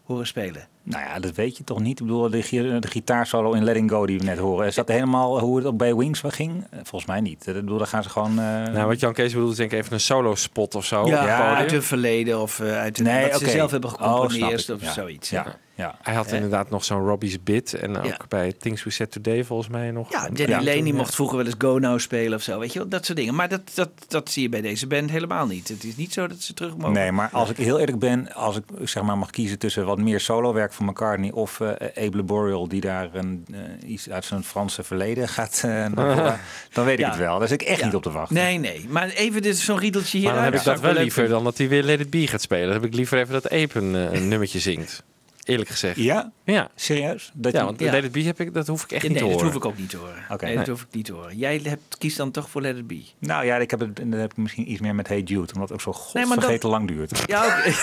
horen 0.03 0.27
spelen. 0.27 0.67
Nou 0.89 1.03
ja, 1.03 1.19
dat 1.19 1.35
weet 1.35 1.57
je 1.57 1.63
toch 1.63 1.79
niet. 1.79 1.99
Ik 1.99 2.05
bedoel, 2.05 2.29
de, 2.29 2.77
de 2.79 2.87
gitaarsolo 2.87 3.51
in 3.53 3.63
Letting 3.63 3.89
Go 3.91 4.05
die 4.05 4.17
we 4.19 4.23
net 4.23 4.37
horen. 4.37 4.67
Is 4.67 4.75
dat 4.75 4.87
helemaal 4.87 5.39
hoe 5.39 5.57
het 5.57 5.65
op 5.65 5.77
bij 5.77 5.95
Wings 5.95 6.21
wel 6.21 6.31
ging? 6.31 6.63
Eh, 6.69 6.79
Volgens 6.83 7.05
mij 7.05 7.21
niet. 7.21 7.47
Ik 7.47 7.53
bedoel, 7.53 7.77
daar 7.77 7.87
gaan 7.87 8.03
ze 8.03 8.09
gewoon... 8.09 8.29
eh, 8.39 8.45
Nou, 8.73 8.87
wat 8.87 8.99
Jan 8.99 9.13
Kees 9.13 9.33
bedoelt 9.33 9.51
is 9.51 9.57
denk 9.57 9.71
ik 9.71 9.79
even 9.79 9.93
een 9.93 9.99
solo 9.99 10.35
spot 10.35 10.75
of 10.75 10.85
zo. 10.85 11.07
Ja, 11.07 11.21
op 11.21 11.27
het 11.27 11.37
podium. 11.37 11.55
uit 11.55 11.71
het 11.71 11.83
verleden 11.85 12.41
of 12.41 12.59
eh, 12.59 12.77
uit 12.77 12.97
het, 12.97 13.07
Nee, 13.07 13.31
wat 13.31 13.39
ze 13.39 13.49
zelf 13.49 13.71
hebben 13.71 13.89
Oh, 13.89 13.95
gecomponeerd 13.95 14.67
ik. 14.69 14.75
of 14.75 14.81
Ja. 14.81 14.91
zoiets. 14.91 15.29
Ja, 15.29 15.43
ja. 15.45 15.55
Hij 16.01 16.13
had 16.13 16.29
Hè? 16.29 16.35
inderdaad 16.35 16.69
nog 16.69 16.83
zo'n 16.83 17.05
Robbie's 17.07 17.43
Bit. 17.43 17.73
En 17.73 17.97
ook 17.97 18.05
Ja. 18.05 18.17
bij 18.27 18.53
Things 18.59 18.83
We 18.83 18.89
Said 18.89 19.11
Today 19.11 19.43
volgens 19.43 19.69
mij 19.69 19.91
nog. 19.91 20.11
Ja, 20.11 20.29
Jenny 20.33 20.53
Ja. 20.53 20.63
Lane 20.63 20.83
die 20.83 20.85
Ja. 20.91 20.93
mocht 20.93 21.15
vroeger 21.15 21.37
wel 21.37 21.45
eens 21.45 21.55
Go 21.57 21.77
Now 21.77 21.99
spelen 21.99 22.37
of 22.37 22.41
zo. 22.43 22.59
Weet 22.59 22.73
je 22.73 22.79
wel, 22.79 22.87
dat 22.87 23.05
soort 23.05 23.17
dingen. 23.17 23.35
Maar 23.35 23.49
dat, 23.49 23.61
dat, 23.73 23.89
dat 24.07 24.29
zie 24.31 24.41
je 24.41 24.49
bij 24.49 24.61
deze 24.61 24.87
band 24.87 25.11
helemaal 25.11 25.47
niet. 25.47 25.67
Het 25.67 25.83
is 25.83 25.95
niet 25.95 26.13
zo 26.13 26.27
dat 26.27 26.41
ze 26.41 26.53
terug 26.53 26.77
mogen. 26.77 26.93
Nee, 26.93 27.11
maar 27.11 27.29
als 27.31 27.49
ik 27.49 27.57
heel 27.57 27.79
eerlijk 27.79 27.99
ben, 27.99 28.33
als 28.33 28.55
ik 28.57 28.63
zeg 28.83 29.03
maar 29.03 29.17
mag 29.17 29.29
kiezen 29.29 29.59
tussen 29.59 29.85
wat 29.85 29.97
meer 29.97 30.19
solowerk 30.19 30.73
van 30.73 30.85
McCartney 30.85 31.31
of 31.31 31.59
eh 31.59 32.05
Abe 32.05 32.23
Boreal 32.23 32.67
die 32.67 32.81
daar 32.81 33.09
een, 33.13 33.45
eh, 33.51 33.89
iets 33.89 34.09
uit 34.09 34.25
zijn 34.25 34.43
Franse 34.43 34.83
verleden 34.83 35.27
gaat, 35.27 35.61
eh, 35.65 35.69
naar 35.71 35.89
voren, 36.15 36.39
dan 36.73 36.85
weet 36.85 36.99
ik 36.99 37.05
Ja. 37.05 37.09
het 37.09 37.19
wel. 37.19 37.39
Daar 37.39 37.47
zit 37.47 37.61
ik 37.61 37.67
echt 37.67 37.79
Ja. 37.79 37.85
niet 37.85 37.95
op 37.95 38.03
te 38.03 38.11
wachten. 38.11 38.35
Nee, 38.35 38.57
nee. 38.57 38.85
Maar 38.89 39.07
even 39.09 39.41
dit, 39.41 39.57
zo'n 39.57 39.77
riedeltje 39.79 40.17
hier. 40.17 40.27
Maar 40.27 40.35
dan 40.35 40.43
heb 40.43 40.53
ik 40.55 40.63
dat 40.63 40.79
wel 40.79 40.93
liever 40.93 41.27
dan 41.27 41.43
dat 41.43 41.57
hij 41.57 41.67
weer 41.69 41.83
Let 41.83 41.99
It 41.99 42.09
Be 42.09 42.27
gaat 42.27 42.41
spelen. 42.41 42.65
Dan 42.65 42.73
heb 42.73 42.85
ik 42.85 42.93
liever 42.93 43.17
even 43.19 43.33
dat 43.33 43.49
Ape 43.49 43.79
een, 43.79 43.95
eh, 43.95 44.13
een 44.13 44.27
nummertje 44.33 44.59
zingt. 44.59 45.03
Eerlijk 45.49 45.69
gezegd. 45.69 45.95
Ja? 45.97 46.31
Ja, 46.43 46.69
Serieus? 46.75 47.31
Dat 47.33 47.51
ja 47.53 47.59
je- 47.59 47.65
want 47.65 47.79
Ja. 47.79 47.91
Let 47.91 48.03
It 48.03 48.11
Be 48.11 48.21
heb 48.23 48.39
ik, 48.39 48.53
dat 48.53 48.67
hoef 48.67 48.83
ik 48.83 48.91
echt 48.91 49.01
Nee, 49.01 49.11
niet 49.11 49.19
te 49.19 49.23
dat 49.25 49.33
horen. 49.33 49.47
hoef 49.53 49.63
ik 49.63 49.69
ook 49.69 49.77
niet 49.77 49.89
te 49.89 49.97
horen. 49.97 50.23
Oké. 50.29 50.45
nee, 50.45 50.55
dat 50.55 50.65
Nee. 50.65 50.75
hoef 50.75 50.83
ik 50.83 50.87
niet 50.95 51.05
te 51.05 51.13
horen. 51.13 51.37
Jij 51.37 51.59
hebt, 51.63 51.97
kiest 51.97 52.17
dan 52.17 52.31
toch 52.31 52.49
voor 52.49 52.61
Let 52.61 52.77
It 52.77 52.87
Be. 52.87 53.01
Nou 53.19 53.45
ja, 53.45 53.55
ik 53.57 53.71
heb 53.71 53.79
het, 53.79 53.95
dat 53.95 54.19
heb 54.19 54.31
ik 54.31 54.37
misschien 54.37 54.71
iets 54.71 54.81
meer 54.81 54.95
met 54.95 55.07
Hey 55.07 55.21
Jude, 55.21 55.53
omdat 55.53 55.69
het 55.69 55.71
ook 55.71 55.81
zo 55.81 55.93
godvergeten 55.93 56.59
dan- 56.59 56.71
lang 56.71 56.87
duurt. 56.87 57.23
Ja, 57.25 57.45
oké. 57.45 57.73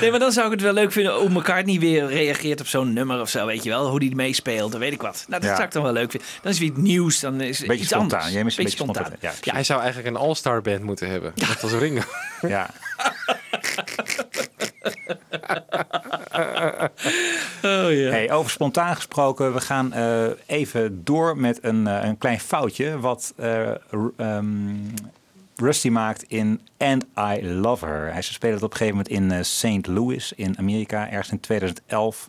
nee, 0.00 0.10
maar 0.10 0.18
dan 0.18 0.32
zou 0.32 0.46
ik 0.46 0.52
het 0.52 0.60
wel 0.62 0.72
leuk 0.72 0.92
vinden 0.92 1.14
hoe 1.14 1.28
McCartney 1.30 1.78
weer 1.78 2.06
reageert 2.06 2.60
op 2.60 2.66
zo'n 2.66 2.92
nummer 2.92 3.20
of 3.20 3.28
zo. 3.28 3.46
Weet 3.46 3.62
je 3.62 3.70
wel, 3.70 3.88
hoe 3.90 4.00
die 4.00 4.14
meespeelt, 4.14 4.70
dan 4.72 4.80
weet 4.80 4.92
ik 4.92 5.02
wat. 5.02 5.24
Nou, 5.28 5.40
dat 5.40 5.50
Ja. 5.50 5.54
zou 5.56 5.66
ik 5.66 5.72
dan 5.72 5.82
wel 5.82 5.92
leuk 5.92 6.10
vinden. 6.10 6.28
Dan 6.42 6.52
is 6.52 6.58
het 6.58 6.68
weer 6.74 6.82
nieuws, 6.84 7.20
dan 7.20 7.40
is 7.40 7.58
het 7.58 7.66
Beetje 7.66 7.82
iets 7.82 7.92
spontaan. 7.92 8.18
anders. 8.18 8.34
Jij 8.34 8.44
mist 8.44 8.58
een 8.58 8.64
beetje 8.64 8.84
beetje 8.84 8.92
spontaan. 8.94 9.18
spontaan. 9.18 9.38
Ja, 9.44 9.50
Ja, 9.50 9.52
Hij 9.52 9.64
zou 9.64 9.80
eigenlijk 9.80 10.16
een 10.16 10.22
all-star 10.22 10.62
band 10.62 10.82
moeten 10.82 11.10
hebben. 11.10 11.32
Net 11.34 11.62
als 11.62 11.72
Ringo. 11.72 12.02
Ja. 12.40 12.70
Oh. 17.62 18.10
Hey, 18.10 18.32
over 18.32 18.50
spontaan 18.50 18.96
gesproken, 18.96 19.52
we 19.52 19.60
gaan 19.60 19.92
eh, 19.92 20.24
even 20.46 21.04
door 21.04 21.36
met 21.36 21.58
een, 21.62 21.86
eh, 21.86 22.08
een 22.08 22.18
klein 22.18 22.40
foutje. 22.40 23.00
Wat 23.00 23.32
eh, 23.36 23.70
ehm, 24.16 24.76
Rusty 25.56 25.88
maakt 25.88 26.22
in 26.22 26.60
And 26.78 27.04
I 27.18 27.46
Love 27.48 27.86
Her. 27.86 28.12
Hij 28.12 28.22
speelde 28.22 28.54
het 28.54 28.64
op 28.64 28.70
een 28.70 28.76
gegeven 28.76 29.04
moment 29.06 29.32
in 29.32 29.44
St. 29.44 29.86
Louis 29.86 30.32
in 30.36 30.58
Amerika, 30.58 31.10
ergens 31.10 31.30
in 31.30 31.40
2011. 31.40 32.28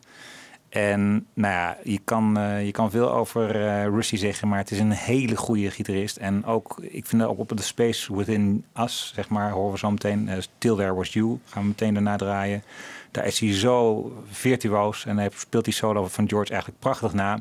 En 0.76 1.28
nou 1.34 1.54
ja, 1.54 1.78
je 1.84 2.00
kan, 2.04 2.38
eh, 2.38 2.66
je 2.66 2.72
kan 2.72 2.92
veel 2.92 3.12
over 3.12 3.68
eh 3.68 3.86
Rusty 3.86 4.16
zeggen, 4.18 4.48
maar 4.48 4.58
het 4.58 4.72
is 4.72 4.80
een 4.80 4.92
hele 4.92 5.36
goede 5.36 5.72
gitarist. 5.72 6.18
En 6.18 6.46
ook, 6.46 6.78
ik 6.82 7.06
vind 7.06 7.24
ook 7.24 7.40
op 7.40 7.58
de 7.58 7.64
Space 7.64 8.16
Within 8.16 8.66
Us, 8.80 9.12
zeg 9.16 9.30
maar, 9.30 9.52
horen 9.52 9.72
we 9.72 9.78
zo 9.78 9.92
meteen. 9.92 10.30
eh 10.30 10.38
Till 10.58 10.76
There 10.76 10.94
Was 10.94 11.14
You, 11.14 11.40
gaan 11.46 11.62
we 11.62 11.68
meteen 11.68 11.94
daarna 11.94 12.16
draaien. 12.16 12.64
Daar 13.12 13.26
is 13.26 13.40
hij 13.40 13.54
zo 13.54 14.12
virtuoos 14.30 15.06
en 15.06 15.18
hij 15.18 15.30
speelt 15.36 15.64
die 15.66 15.74
solo 15.74 16.08
van 16.08 16.30
George 16.30 16.52
eigenlijk 16.52 16.82
prachtig 16.82 17.14
na. 17.14 17.40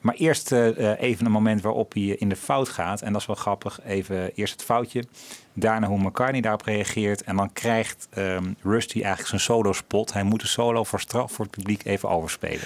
Maar 0.00 0.14
eerst 0.14 0.52
even 0.52 1.26
een 1.26 1.32
moment 1.32 1.62
waarop 1.62 1.92
hij 1.92 2.02
in 2.02 2.28
de 2.28 2.36
fout 2.36 2.68
gaat. 2.68 3.02
En 3.02 3.12
dat 3.12 3.20
is 3.20 3.26
wel 3.26 3.36
grappig. 3.36 3.80
Even 3.84 4.34
eerst 4.34 4.52
het 4.52 4.62
foutje. 4.64 5.04
Daarna 5.54 5.86
hoe 5.86 5.98
McCartney 5.98 6.40
daarop 6.40 6.62
reageert. 6.62 7.22
En 7.22 7.36
dan 7.36 7.52
krijgt 7.52 8.08
ehm, 8.10 8.52
Rusty 8.62 8.94
eigenlijk 8.94 9.28
zijn 9.28 9.40
solo 9.40 9.72
spot. 9.72 10.12
Hij 10.12 10.22
moet 10.22 10.40
de 10.40 10.46
solo 10.46 10.84
voor 10.84 11.00
straf 11.00 11.32
voor 11.32 11.44
het 11.44 11.54
publiek 11.54 11.84
even 11.84 12.08
overspelen. 12.08 12.64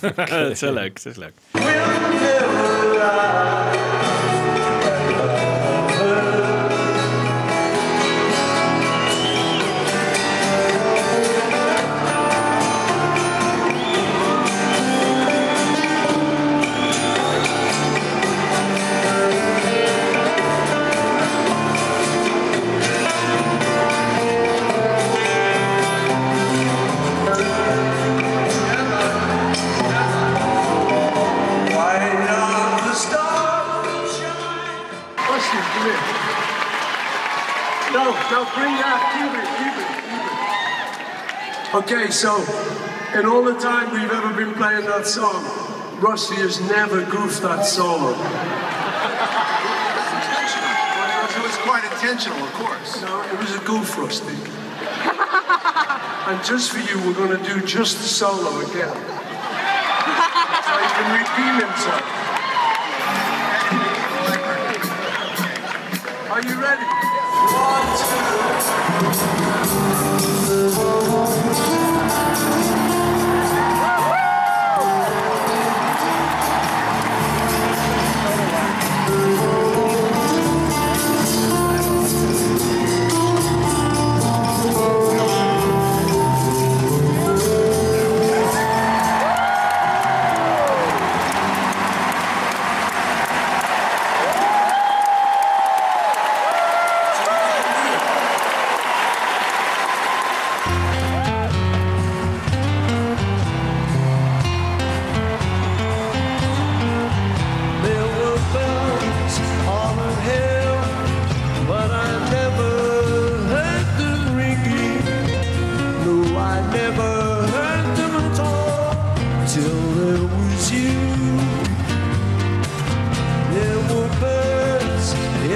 dat 0.26 0.50
is 0.50 0.60
wel 0.60 0.72
leuk. 0.72 1.02
Dat 1.02 1.12
is 1.12 1.16
leuk. 1.16 1.34
Okay, 41.74 42.08
so 42.08 42.34
in 43.14 43.26
all 43.26 43.42
the 43.44 43.52
time 43.60 43.92
we've 43.92 44.10
ever 44.10 44.32
been 44.32 44.54
playing 44.54 44.86
that 44.86 45.06
song, 45.06 45.44
Rusty 46.00 46.36
has 46.36 46.58
never 46.62 47.04
goofed 47.04 47.42
that 47.42 47.62
solo. 47.62 48.12
It 51.28 51.42
was 51.44 51.56
quite 51.68 51.84
intentional, 51.92 52.42
of 52.42 52.52
course. 52.54 53.02
No, 53.02 53.20
it 53.20 53.38
was 53.38 53.54
a 53.54 53.58
goof, 53.68 53.98
Rusty. 53.98 54.32
and 56.32 56.42
just 56.42 56.72
for 56.72 56.80
you, 56.80 56.96
we're 57.06 57.12
going 57.12 57.36
to 57.36 57.44
do 57.44 57.60
just 57.66 57.98
the 57.98 58.04
solo 58.08 58.60
again. 58.60 58.88
so 60.64 60.72
he 60.72 60.88
can 60.96 61.12
redeem 61.20 61.68
himself. 61.68 62.04
Are 66.32 66.40
you 66.48 66.56
ready? 66.62 66.86
One, 67.52 67.92
There 69.28 69.37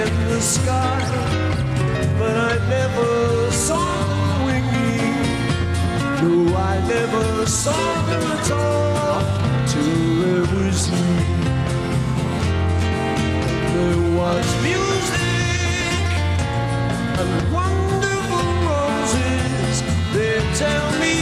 in 0.07 0.29
the 0.29 0.41
sky, 0.41 1.01
but 2.19 2.37
I 2.37 2.55
never 2.69 3.51
saw 3.53 3.87
them 4.09 4.45
winging. 4.47 5.15
No, 6.23 6.57
I 6.57 6.75
never 6.89 7.47
saw 7.47 7.85
them 8.09 8.25
at 8.37 8.51
all 8.51 9.21
till 9.71 10.07
there 10.23 10.47
was 10.55 10.81
you. 10.91 11.09
There 13.75 14.03
was 14.19 14.47
music 14.63 16.07
and 17.21 17.53
wonderful 17.53 18.49
roses. 18.71 19.77
They 20.15 20.37
tell 20.63 20.89
me 21.03 21.17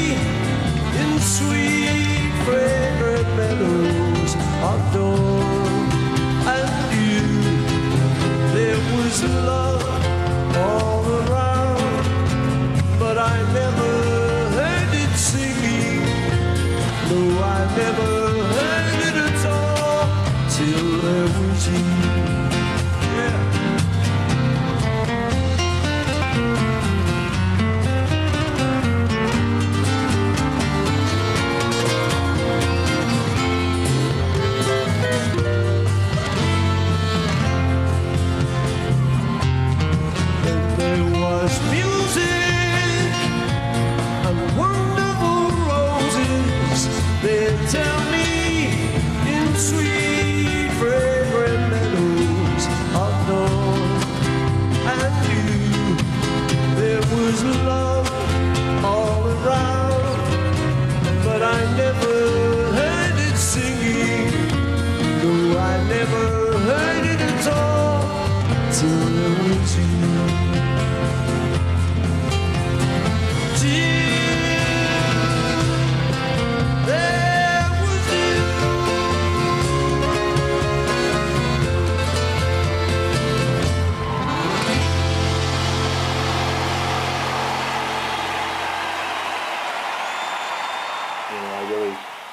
in 1.01 1.11
sweet, 1.20 2.33
fragrant 2.45 2.80
Was 9.23 9.31
love 9.45 9.83
all 10.57 11.05
around, 11.05 12.05
but 12.99 13.18
I 13.18 13.37
never 13.53 13.91
heard 14.57 14.95
it 14.95 15.14
singing. 15.14 16.01
No, 17.11 17.43
I 17.43 17.59
never 17.77 18.10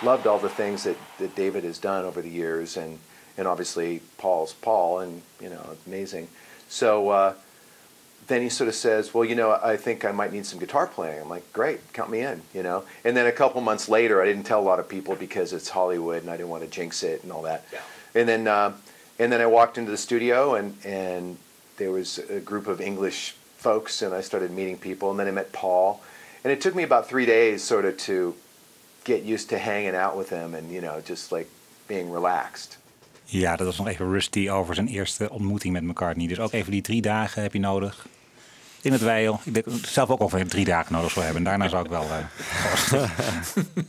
loved 0.08 0.26
all 0.26 0.40
the 0.40 0.48
things 0.50 0.86
that, 0.86 0.96
that 1.20 1.36
David 1.36 1.66
has 1.66 1.78
done 1.78 2.06
over 2.06 2.22
the 2.22 2.30
years, 2.30 2.78
and 2.78 2.98
and 3.38 3.46
obviously 3.48 4.02
Paul's 4.18 4.54
Paul, 4.54 5.00
and 5.00 5.22
you 5.42 5.50
know, 5.50 5.76
amazing. 5.86 6.30
So 6.70 7.10
uh, 7.10 7.34
then 8.28 8.42
he 8.42 8.48
sort 8.48 8.70
of 8.70 8.76
says, 8.76 9.14
"Well, 9.14 9.26
you 9.26 9.36
know, 9.36 9.60
I 9.62 9.76
think 9.76 10.06
I 10.06 10.14
might 10.14 10.32
need 10.32 10.46
some 10.46 10.60
guitar 10.60 10.88
playing." 10.88 11.22
I'm 11.22 11.30
like, 11.30 11.52
"Great, 11.52 11.80
count 11.92 12.10
me 12.10 12.22
in," 12.22 12.42
you 12.54 12.64
know. 12.64 12.86
And 13.04 13.18
then 13.18 13.28
a 13.28 13.34
couple 13.34 13.60
months 13.60 13.90
later, 13.90 14.22
I 14.22 14.26
didn't 14.26 14.46
tell 14.46 14.62
a 14.62 14.68
lot 14.72 14.80
of 14.80 14.88
people 14.88 15.16
because 15.16 15.52
it's 15.52 15.70
Hollywood, 15.70 16.22
and 16.22 16.32
I 16.32 16.38
didn't 16.38 16.50
want 16.50 16.64
to 16.64 16.70
jinx 16.70 17.04
it 17.04 17.24
and 17.24 17.32
all 17.32 17.42
that. 17.42 17.66
Yeah. 17.74 17.80
And 18.16 18.30
then 18.30 18.48
uh, 18.48 18.74
and 19.20 19.30
then 19.30 19.42
I 19.42 19.46
walked 19.46 19.78
into 19.78 19.92
the 19.92 19.98
studio, 19.98 20.56
and 20.56 20.78
and 20.86 21.38
there 21.76 21.92
was 21.92 22.18
a 22.18 22.40
group 22.40 22.68
of 22.68 22.80
English 22.80 23.36
folks, 23.58 24.02
and 24.02 24.16
I 24.16 24.22
started 24.22 24.52
meeting 24.52 24.78
people, 24.78 25.12
and 25.12 25.20
then 25.20 25.28
I 25.28 25.32
met 25.32 25.52
Paul, 25.52 26.02
and 26.46 26.54
it 26.54 26.62
took 26.62 26.76
me 26.76 26.84
about 26.84 27.10
three 27.10 27.26
days, 27.26 27.62
sort 27.62 27.84
of, 27.84 27.98
to 28.10 28.36
get 29.08 29.22
used 29.28 29.48
to 29.48 29.56
hanging 29.58 29.96
out 29.96 30.18
with 30.18 30.30
him 30.30 30.54
and 30.54 30.64
you 30.70 30.82
know 30.82 31.06
just 31.06 31.32
like 31.32 31.46
being 31.86 32.14
relaxed. 32.14 32.78
Ja, 33.24 33.56
dat 33.56 33.66
was 33.66 33.78
nog 33.78 33.88
even 33.88 34.12
Rusty 34.12 34.50
over 34.50 34.76
zijn 34.76 34.88
eerste 34.88 35.30
ontmoeting 35.30 35.74
met 35.74 35.84
McCartney. 35.84 36.28
Dus 36.28 36.40
ook 36.40 36.52
even 36.52 36.72
die 36.72 36.82
drie 36.82 37.02
dagen 37.02 37.42
heb 37.42 37.54
je 37.54 37.60
nodig. 37.60 38.08
In 38.82 38.92
het 38.92 39.02
wijl. 39.02 39.40
Ik 39.44 39.54
denk 39.54 39.66
zelf 39.86 40.10
ook 40.10 40.22
over 40.22 40.48
drie 40.48 40.66
dagen 40.66 40.94
nodig 40.94 41.12
zou 41.12 41.26
hebben. 41.26 41.44
Daarna 41.44 41.68
zou 41.68 41.84
ik 41.84 41.90
wel... 41.90 42.04
eh, 42.04 43.10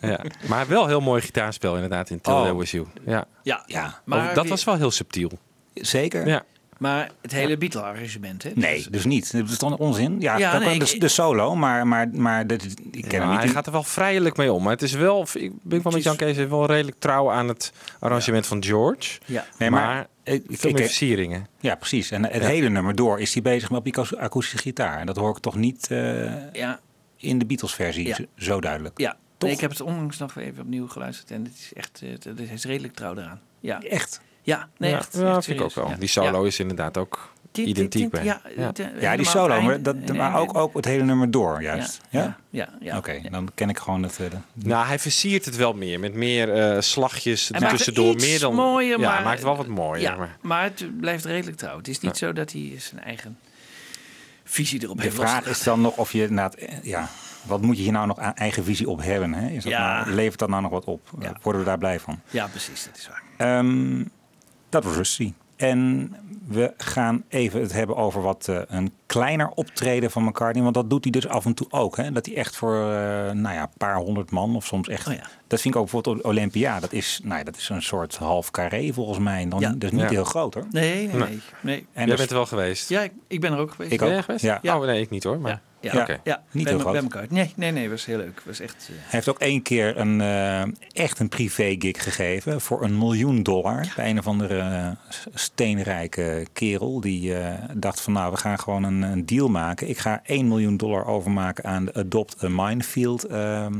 ja. 0.11 0.21
Maar 0.49 0.69
wel 0.69 0.87
heel 0.87 1.01
mooi 1.01 1.23
gitaarspel 1.23 1.75
inderdaad 1.75 2.11
in 2.11 2.21
Till 2.21 2.33
Oh. 2.33 2.43
There 2.43 2.55
Was 2.55 2.71
You. 2.71 2.87
Ja. 3.07 3.25
Ja, 3.43 3.63
ja. 3.67 4.01
Maar 4.05 4.35
dat 4.35 4.47
was 4.49 4.65
wel 4.65 4.77
heel 4.77 4.91
subtiel. 4.91 5.31
Zeker. 5.75 6.27
Ja. 6.27 6.45
Maar 6.79 7.11
het 7.23 7.33
hele 7.33 7.57
Beatle-arrangement, 7.59 8.43
hè? 8.43 8.51
Nee, 8.55 8.87
dus 8.91 9.05
niet. 9.05 9.33
Dat 9.33 9.49
is 9.49 9.59
dan 9.59 9.77
onzin. 9.77 10.21
Ja, 10.21 10.39
Ja, 10.39 10.53
dat- 10.53 10.61
nee, 10.65 10.79
de, 10.79 10.91
ik- 10.95 11.01
de 11.01 11.09
solo, 11.09 11.55
maar, 11.57 11.87
maar, 11.87 12.09
maar 12.13 12.47
dit- 12.47 12.65
ik 12.91 13.03
ken 13.09 13.11
Ja, 13.11 13.19
hem 13.21 13.31
niet. 13.31 13.39
hij 13.39 13.49
gaat 13.49 13.67
er 13.67 13.73
wel 13.73 13.83
vrijelijk 13.83 14.37
mee 14.37 14.53
om. 14.53 14.63
Maar 14.63 14.73
het 14.73 14.83
is 14.83 14.93
wel, 14.93 15.27
ik 15.35 15.53
ben 15.63 15.83
wel 15.83 15.93
met 15.93 16.03
Jan 16.03 16.17
Kees 16.17 16.37
wel 16.37 16.67
redelijk 16.67 16.97
trouw 16.99 17.31
aan 17.31 17.49
het 17.49 17.73
arrangement 17.99 18.47
van 18.47 18.65
George. 18.65 19.19
Ja. 19.25 19.47
Nee, 19.59 19.71
maar, 19.71 19.87
maar 19.87 20.07
ik- 20.25 20.45
ik- 20.49 20.59
veel 20.59 20.73
meer 20.73 20.83
versieringen. 20.85 21.47
Ja, 21.61 21.75
precies. 21.75 22.11
En 22.11 22.25
het 22.25 22.43
Ja. 22.43 22.49
hele 22.49 22.69
nummer 22.69 22.95
door 22.95 23.21
is 23.21 23.33
hij 23.33 23.43
bezig 23.43 23.69
met 23.71 23.79
op 23.79 23.85
die 23.85 23.93
akoes- 23.97 24.17
akoestische 24.17 24.59
gitaar. 24.59 24.99
En 24.99 25.07
dat 25.07 25.17
hoor 25.17 25.31
ik 25.37 25.43
toch 25.43 25.57
niet 25.57 25.87
eh, 25.91 26.53
Ja. 26.53 26.81
in 27.17 27.39
de 27.39 27.47
Beatles-versie 27.47 28.07
Ja. 28.07 28.15
zo- 28.15 28.25
zo 28.37 28.61
duidelijk. 28.61 28.99
Ja, 28.99 29.17
nee, 29.39 29.53
ik 29.53 29.61
heb 29.61 29.71
het 29.71 29.81
onlangs 29.81 30.19
nog 30.19 30.37
even 30.37 30.63
opnieuw 30.63 30.89
geluisterd 30.89 31.31
en 31.31 31.45
het 31.45 31.55
is 31.55 31.73
echt, 31.75 32.01
eh, 32.03 32.11
het 32.11 32.25
het 32.25 32.41
is 32.53 32.65
redelijk 32.65 32.95
trouw 32.95 33.17
eraan. 33.17 33.41
Ja. 33.61 33.83
Echt? 33.83 34.21
Ja, 34.49 34.69
nee, 34.77 34.91
ja, 34.91 34.97
echt. 34.97 35.17
ja, 35.19 35.37
echt 35.37 35.45
vind 35.45 35.59
ik 35.59 35.65
ook 35.65 35.75
wel. 35.75 35.89
Ja. 35.89 35.97
Die 35.97 36.09
solo 36.09 36.41
Ja. 36.41 36.47
is 36.47 36.61
inderdaad 36.61 36.97
ook 36.97 37.33
identiek 37.53 38.11
bij. 38.11 38.25
ja, 38.25 38.41
ja. 38.57 38.73
de- 38.73 38.91
Ja, 39.01 39.17
die 39.17 39.27
solo, 39.27 39.61
maar, 39.63 39.83
dat, 39.83 39.95
einde. 39.95 40.15
maar 40.15 40.31
Nee, 40.33 40.41
ook, 40.41 40.57
ook 40.57 40.75
het 40.75 40.85
hele 40.85 41.03
nummer 41.05 41.31
door, 41.31 41.63
juist. 41.63 42.01
Ja? 42.11 42.21
Ja, 42.23 42.37
ja, 42.51 42.69
ja. 42.81 42.97
Oké, 42.97 43.21
dan 43.31 43.49
ken 43.55 43.69
ik 43.69 43.79
gewoon 43.79 44.03
het... 44.03 44.17
de- 44.17 44.31
Nou, 44.55 44.87
hij 44.87 44.99
versiert 44.99 45.45
het 45.45 45.57
wel 45.57 45.73
meer. 45.73 46.01
Met 46.01 46.15
meer 46.15 46.53
eh, 46.53 46.81
slagjes 46.81 47.49
Hij 47.53 47.69
tussendoor. 47.71 48.13
iets 48.15 48.27
Meer 48.27 48.41
dan, 48.41 48.55
mooier, 48.55 49.01
ja, 49.01 49.09
maar- 49.11 49.23
maakt 49.23 49.43
wel 49.43 49.57
wat 49.57 49.67
mooier. 49.67 50.01
Ja, 50.03 50.17
Maar, 50.17 50.37
maar 50.41 50.63
het 50.63 50.99
blijft 51.01 51.25
redelijk 51.25 51.57
trouw. 51.57 51.77
Het 51.77 51.89
is 51.89 52.01
niet 52.01 52.17
zo 52.17 52.33
dat 52.33 52.53
hij 52.53 52.75
zijn 52.79 53.03
eigen 53.03 53.39
visie 54.45 54.83
erop 54.83 54.97
De 54.97 55.03
heeft 55.03 55.15
vraag 55.15 55.27
losgelaten. 55.27 55.59
is 55.61 55.63
dan 55.67 55.81
nog 55.81 55.97
of 55.97 56.13
je... 56.13 56.31
Na 56.31 56.45
het, 56.45 56.55
eh, 56.55 56.83
ja, 56.83 57.09
wat 57.43 57.63
moet 57.63 57.77
je 57.77 57.83
hier 57.83 57.93
nou 57.93 58.07
nog 58.07 58.19
aan 58.19 58.35
eigen 58.35 58.65
visie 58.65 58.89
op 58.89 59.03
hebben? 59.03 59.33
Hè? 59.35 59.49
Is 59.49 59.63
dat 59.63 59.73
Ja. 59.73 60.01
nou, 60.05 60.15
levert 60.15 60.39
dat 60.39 60.49
nou 60.49 60.63
nog 60.63 60.71
wat 60.71 60.85
op? 60.85 61.11
Ja. 61.19 61.33
Worden 61.43 61.61
we 61.63 61.67
daar 61.69 61.79
blij 61.79 62.01
van? 62.01 62.21
Ja, 62.31 62.47
precies, 62.47 62.85
dat 62.85 62.97
is 62.97 63.09
waar. 63.09 63.23
Ehm, 63.59 64.05
dat 64.69 64.85
was 64.85 64.95
Rusty. 64.97 65.33
En 65.57 66.13
we 66.47 66.73
gaan 66.77 67.25
even 67.29 67.61
het 67.61 67.73
hebben 67.73 67.97
over 67.97 68.23
wat 68.23 68.49
eh, 68.49 68.61
een 68.67 68.93
kleiner 69.07 69.49
optreden 69.49 70.11
van 70.11 70.25
McCartney. 70.25 70.63
Want 70.63 70.75
dat 70.75 70.91
doet 70.91 71.03
hij 71.05 71.13
dus 71.13 71.29
af 71.29 71.45
en 71.45 71.55
toe 71.55 71.67
ook. 71.71 71.97
Hè? 71.97 72.13
Dat 72.13 72.27
hij 72.27 72.35
echt 72.37 72.57
voor 72.57 72.75
eh, 72.75 72.91
nou 73.31 73.55
ja, 73.55 73.63
een 73.63 73.69
paar 73.77 73.97
honderd 73.97 74.31
man 74.31 74.57
of 74.57 74.67
soms 74.67 74.89
echt... 74.89 75.09
Oh 75.09 75.15
ja. 75.15 75.21
Dat 75.47 75.61
vind 75.61 75.75
ik 75.75 75.81
ook 75.81 75.91
bijvoorbeeld 75.91 76.25
op 76.25 76.31
Olympia. 76.31 76.81
Dat 76.81 76.93
is, 76.93 77.21
nou 77.23 77.39
ja, 77.39 77.45
dat 77.45 77.57
is 77.57 77.69
een 77.69 77.83
soort 77.83 78.17
half 78.17 78.51
carré 78.51 78.93
volgens 78.93 79.19
mij. 79.19 79.49
Dan, 79.49 79.61
Ja. 79.61 79.71
Dat 79.71 79.83
is 79.83 79.91
niet 79.91 80.01
Ja. 80.01 80.09
heel 80.09 80.25
groot 80.25 80.55
hoor. 80.55 80.67
Nee, 80.71 81.09
nee, 81.09 81.41
Nee. 81.61 81.77
En 81.79 81.87
Jij 81.95 82.05
dus- 82.07 82.17
bent 82.17 82.31
er 82.31 82.37
wel 82.37 82.47
geweest. 82.47 82.89
Ja, 82.89 83.01
ik, 83.01 83.13
ik 83.27 83.41
ben 83.41 83.53
er 83.53 83.59
ook 83.59 83.71
geweest. 83.71 83.93
Ik 83.93 83.99
Ben 83.99 84.17
ook. 84.17 84.25
geweest? 84.25 84.45
Ja. 84.45 84.61
Oh, 84.79 84.85
nee, 84.87 85.01
ik 85.01 85.11
niet 85.11 85.25
hoor. 85.25 85.41
Maar... 85.41 85.61
Ja, 85.81 85.91
ja, 85.93 85.97
Ja. 85.97 86.03
oké. 86.03 86.21
ja. 86.25 86.43
Niet 86.51 86.69
heel 86.69 86.79
groot. 86.79 86.93
Bij 86.93 87.03
elkaar. 87.03 87.27
Nee, 87.29 87.53
nee, 87.57 87.71
nee, 87.71 87.91
was 87.91 88.05
heel 88.05 88.17
leuk. 88.17 88.43
was 88.45 88.61
echt... 88.61 88.75
eh, 88.91 88.95
Hij 88.97 89.05
heeft 89.09 89.29
ook 89.29 89.39
één 89.39 89.63
keer 89.63 89.97
een, 89.97 90.21
eh, 90.21 90.63
echt 91.05 91.19
een 91.19 91.29
privé 91.29 91.75
gig 91.79 92.03
gegeven 92.03 92.61
voor 92.61 92.83
een 92.85 92.99
miljoen 92.99 93.43
dollar. 93.43 93.93
Bij 93.97 94.11
een 94.11 94.19
of 94.19 94.27
andere 94.27 94.59
eh, 94.59 94.89
steenrijke 95.35 96.47
kerel. 96.53 97.01
Die 97.01 97.35
eh, 97.35 97.55
dacht 97.75 98.01
van 98.01 98.13
nou, 98.13 98.33
we 98.33 98.37
gaan 98.39 98.59
gewoon 98.59 98.83
een, 98.83 99.03
een 99.03 99.27
deal 99.27 99.49
maken. 99.49 99.89
Ik 99.89 99.99
ga 99.99 100.21
1 100.25 100.49
miljoen 100.49 100.77
dollar 100.77 101.07
overmaken 101.07 101.65
aan 101.65 101.85
de 101.85 101.95
Adopt 101.95 102.45
a 102.45 102.49
Minefield. 102.49 103.25
ehm, 103.25 103.73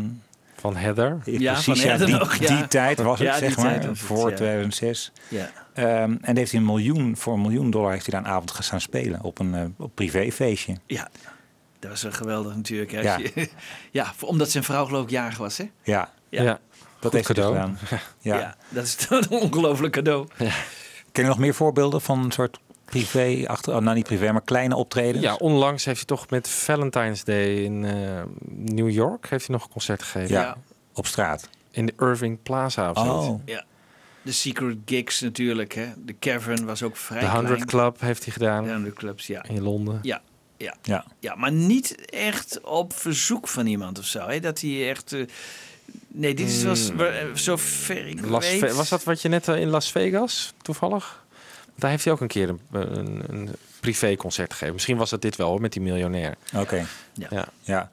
Van 0.57 0.77
Heather. 0.77 1.19
Ja, 1.25 1.53
precies, 1.53 1.65
van 1.65 1.75
ja, 1.77 1.83
Heather 1.89 2.07
die, 2.07 2.17
nog, 2.17 2.35
ja. 2.35 2.57
die 2.57 2.69
tijd 2.69 2.99
was 3.03 3.19
het, 3.19 3.29
Ja, 3.29 3.39
zeg 3.39 3.57
maar, 3.57 3.83
het, 3.83 3.99
voor 3.99 4.31
ja. 4.31 4.37
2006. 4.37 5.13
ja. 5.29 5.51
Ehm, 5.75 6.17
en 6.21 6.37
heeft 6.37 6.51
hij 6.51 6.61
een 6.61 6.67
miljoen, 6.67 7.17
voor 7.17 7.35
een 7.35 7.41
miljoen 7.41 7.71
dollar 7.71 7.93
heeft 7.93 8.07
hij 8.07 8.21
daar 8.21 8.29
een 8.31 8.37
avond 8.37 8.51
gestaan 8.51 8.81
spelen 8.81 9.23
op 9.23 9.39
een, 9.39 9.75
privéfeestje. 9.95 10.75
ja, 10.87 11.09
dat 11.81 11.91
was 11.91 12.03
wel 12.03 12.13
geweldig 12.13 12.57
natuurlijk. 12.57 12.93
Hè. 12.93 13.01
Ja. 13.01 13.19
Ja, 13.91 14.13
omdat 14.21 14.51
zijn 14.51 14.65
vrouw 14.65 14.85
geloof 14.85 15.05
ik 15.05 15.11
jarig 15.11 15.39
was, 15.39 15.57
hè? 15.57 15.71
Ja, 15.83 16.13
Ja. 16.29 16.43
Ja. 16.43 16.45
dat 16.53 16.61
Goed 17.01 17.13
heeft 17.13 17.27
hij 17.27 17.37
cadeau. 17.37 17.55
gedaan. 17.55 17.79
Ja. 18.21 18.39
Ja, 18.39 18.57
dat 18.69 18.85
is 18.85 18.95
toch 19.07 19.21
een 19.21 19.29
ongelooflijk 19.31 19.93
cadeau. 19.93 20.27
Ken 21.13 21.23
je 21.25 21.29
nog 21.31 21.39
meer 21.39 21.55
voorbeelden 21.55 22.01
van 22.01 22.25
een 22.25 22.33
soort 22.33 22.59
privé, 22.85 23.45
achter, 23.47 23.75
oh, 23.77 23.81
nou 23.83 23.97
niet 23.97 24.07
privé, 24.07 24.33
maar 24.33 24.43
kleine 24.43 24.77
optredens? 24.77 25.25
Ja, 25.25 25.35
onlangs 25.35 25.85
heeft 25.85 25.97
hij 25.97 26.07
toch 26.07 26.31
met 26.31 26.49
Valentine's 26.49 27.25
Day 27.25 27.55
in 27.65 27.85
eh, 27.85 28.23
New 28.49 28.91
York 28.91 29.29
heeft 29.31 29.47
hij 29.47 29.55
nog 29.57 29.65
een 29.65 29.73
concert 29.73 30.03
gegeven. 30.03 30.35
Ja, 30.35 30.41
Ja. 30.43 30.57
op 30.95 31.07
straat. 31.07 31.49
In 31.71 31.87
de 31.87 31.93
Irving 31.99 32.43
Plaza 32.43 32.91
of 32.91 32.99
zoiets. 32.99 33.27
Oh, 33.27 33.41
Ja. 33.45 33.65
De 34.23 34.33
Secret 34.33 34.77
Gigs 34.85 35.21
natuurlijk, 35.21 35.75
hè. 35.75 35.87
De 35.97 36.19
Cavern 36.19 36.67
was 36.67 36.83
ook 36.83 36.97
vrij 36.97 37.21
De 37.21 37.27
100 37.27 37.47
klein. 37.47 37.67
Club 37.67 38.01
heeft 38.01 38.25
hij 38.25 38.33
gedaan 38.33 38.83
de 38.85 38.93
clubs, 38.93 39.27
ja. 39.27 39.43
in 39.49 39.63
Londen. 39.63 39.99
Ja, 40.03 40.21
ja. 40.59 40.75
ja. 40.83 41.05
Ja, 41.19 41.35
maar 41.35 41.53
niet 41.53 42.11
echt 42.11 42.61
op 42.61 42.93
verzoek 42.93 43.49
van 43.49 43.67
iemand 43.67 43.99
of 43.99 44.05
zo. 44.05 44.27
Hè? 44.29 44.41
Dat 44.41 44.61
hij 44.61 44.89
echt... 44.91 45.13
eh, 45.13 45.25
nee, 46.09 46.35
dit 46.35 46.49
is 46.49 46.65
was, 46.65 46.91
wa- 46.93 47.07
eh, 47.07 47.35
zo 47.35 47.57
ver 47.57 48.07
ik 48.07 48.21
Las 48.27 48.51
weet... 48.61 48.75
Was 48.75 48.89
dat 48.89 49.05
wat 49.05 49.23
je 49.23 49.29
net 49.29 49.49
eh, 49.49 49.61
in 49.61 49.69
Las 49.69 49.91
Vegas 49.91 50.53
toevallig? 50.63 51.25
Daar 51.75 51.91
heeft 51.91 52.05
hij 52.05 52.13
ook 52.13 52.21
een 52.21 52.27
keer 52.29 52.49
een, 52.49 52.61
een, 52.99 53.23
een 53.29 53.49
privéconcert 53.81 54.51
gegeven. 54.53 54.75
Misschien 54.75 54.97
was 54.97 55.11
dat 55.11 55.23
dit 55.23 55.37
wel 55.37 55.49
hoor, 55.49 55.61
met 55.61 55.73
die 55.73 55.83
miljonair. 55.83 56.37
Oké. 56.57 56.87
Ja. 57.15 57.49
Ja. 57.63 57.91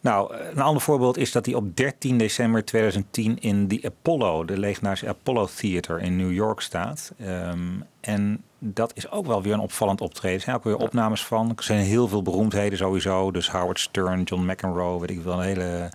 Nou, 0.00 0.34
een 0.36 0.60
ander 0.60 0.82
voorbeeld 0.82 1.16
is 1.16 1.32
dat 1.32 1.46
hij 1.46 1.54
op 1.54 1.76
13 1.76 2.18
december 2.18 2.64
2010 2.64 3.38
in 3.40 3.68
de 3.68 3.80
Apollo, 3.84 4.44
de 4.44 4.58
legendarische 4.58 5.08
Apollo 5.08 5.48
Theater 5.56 6.00
in 6.00 6.16
New 6.16 6.32
York 6.32 6.60
staat. 6.60 7.12
Ehm, 7.18 7.58
en 8.00 8.42
dat 8.58 8.92
is 8.94 9.10
ook 9.10 9.26
wel 9.26 9.42
weer 9.42 9.52
een 9.52 9.60
opvallend 9.60 10.00
optreden. 10.00 10.36
Er 10.38 10.42
zijn 10.44 10.56
ook 10.56 10.64
weer 10.64 10.76
opnames 10.76 11.24
van. 11.24 11.52
Er 11.56 11.62
zijn 11.62 11.80
heel 11.84 12.08
veel 12.08 12.22
beroemdheden 12.22 12.78
sowieso. 12.78 13.30
Dus 13.30 13.50
Howard 13.50 13.80
Stern, 13.80 14.22
John 14.22 14.50
McEnroe, 14.50 15.00
weet 15.00 15.10
ik 15.10 15.22
wel, 15.22 15.34
een 15.38 15.44
hele 15.44 15.90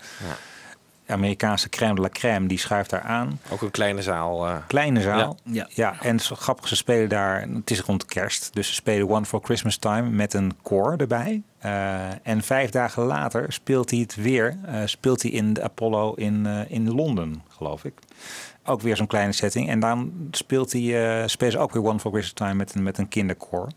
Amerikaanse 1.07 1.69
crème 1.69 1.95
de 1.95 2.01
la 2.01 2.09
crème, 2.09 2.47
die 2.47 2.57
schuift 2.57 2.89
daar 2.89 3.01
aan. 3.01 3.39
Ook 3.49 3.61
een 3.61 3.71
kleine 3.71 4.01
zaal. 4.01 4.47
eh. 4.47 4.55
Kleine 4.67 5.01
zaal. 5.01 5.37
Ja. 5.43 5.67
Ja, 5.69 5.95
en 6.01 6.19
zo 6.19 6.35
grappig, 6.35 6.67
ze 6.67 6.75
spelen 6.75 7.09
daar, 7.09 7.41
het 7.53 7.71
is 7.71 7.79
rond 7.79 8.05
kerst, 8.05 8.49
dus 8.53 8.67
ze 8.67 8.73
spelen 8.73 9.09
One 9.09 9.25
for 9.25 9.39
Christmas 9.43 9.77
Time 9.77 10.09
met 10.09 10.33
een 10.33 10.53
koor 10.61 10.93
erbij. 10.97 11.41
Eh, 11.65 12.27
en 12.27 12.41
vijf 12.41 12.69
dagen 12.69 13.03
later 13.03 13.53
speelt 13.53 13.89
hij 13.89 13.99
het 13.99 14.15
weer, 14.15 14.57
eh, 14.65 14.81
speelt 14.85 15.21
hij 15.21 15.31
in 15.31 15.53
de 15.53 15.63
Apollo 15.63 16.13
in, 16.13 16.45
eh, 16.45 16.59
in 16.67 16.91
Londen, 16.91 17.43
geloof 17.49 17.85
ik. 17.85 17.93
Ook 18.63 18.81
weer 18.81 18.95
zo'n 18.95 19.07
kleine 19.07 19.31
setting. 19.31 19.69
En 19.69 19.79
dan 19.79 20.11
speelt 20.31 20.71
hij, 20.71 21.27
ze 21.27 21.57
ook 21.57 21.73
weer 21.73 21.83
One 21.83 21.99
for 21.99 22.11
Christmas 22.11 22.33
Time 22.33 22.53
met 22.53 22.75
met 22.75 22.97
een 22.97 23.07
kinderkoor. 23.07 23.67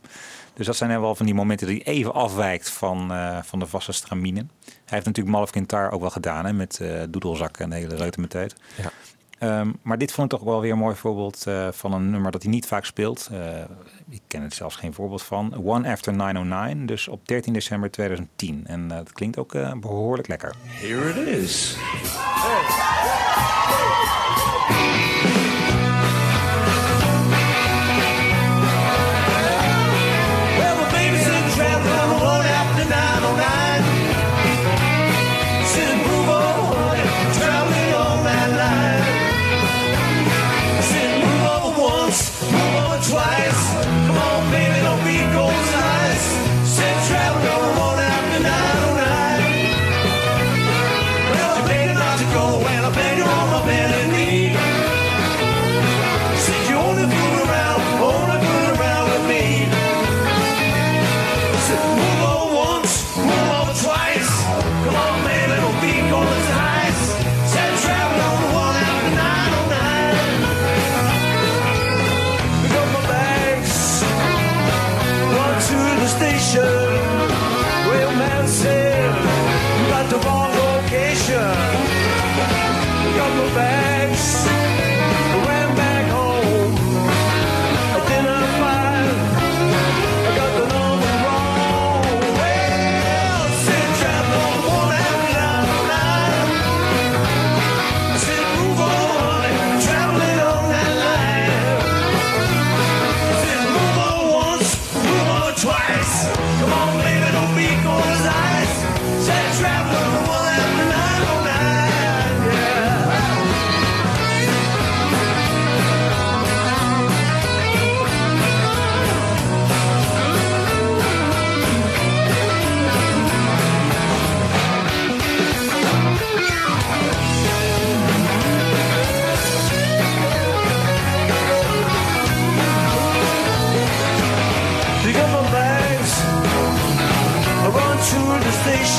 Dus 0.54 0.66
dat 0.66 0.76
zijn 0.76 1.00
wel 1.00 1.14
van 1.14 1.26
die 1.26 1.34
momenten 1.34 1.66
die 1.66 1.82
even 1.82 2.14
afwijkt 2.14 2.70
van, 2.70 3.12
van 3.44 3.58
de 3.58 3.66
vaste 3.66 3.92
stramine. 3.92 4.46
Hij 4.64 4.74
heeft 4.84 5.06
natuurlijk 5.06 5.36
Malf 5.36 5.50
Kintar 5.50 5.90
ook 5.90 6.00
wel 6.00 6.10
gedaan 6.10 6.44
hè, 6.44 6.52
met 6.52 6.80
doedelzakken 7.10 7.64
en 7.64 7.70
de 7.70 7.76
hele 7.76 7.96
reutemeteut. 7.96 8.54
Ja. 8.82 8.90
Ehm, 9.38 9.72
maar 9.82 9.98
dit 9.98 10.12
vond 10.12 10.32
ik 10.32 10.38
toch 10.38 10.48
wel 10.48 10.60
weer 10.60 10.72
een 10.72 10.78
mooi 10.78 10.96
voorbeeld 10.96 11.46
eh, 11.46 11.68
van 11.70 11.92
een 11.92 12.10
nummer 12.10 12.30
dat 12.30 12.42
hij 12.42 12.50
niet 12.50 12.66
vaak 12.66 12.84
speelt. 12.84 13.28
Eh, 13.32 13.60
ik 14.08 14.20
ken 14.26 14.42
het 14.42 14.54
zelfs 14.54 14.76
geen 14.76 14.94
voorbeeld 14.94 15.22
van. 15.22 15.64
One 15.64 15.90
After 15.90 16.12
909, 16.12 16.86
dus 16.86 17.08
op 17.08 17.28
13 17.28 17.52
december 17.52 17.90
2010. 17.90 18.62
En 18.66 18.90
eh 18.90 18.96
dat 18.96 19.12
klinkt 19.12 19.38
ook 19.38 19.54
eh, 19.54 19.72
behoorlijk 19.72 20.28
lekker. 20.28 20.54
Here 20.64 21.08
it 21.08 21.26
is. 21.26 21.76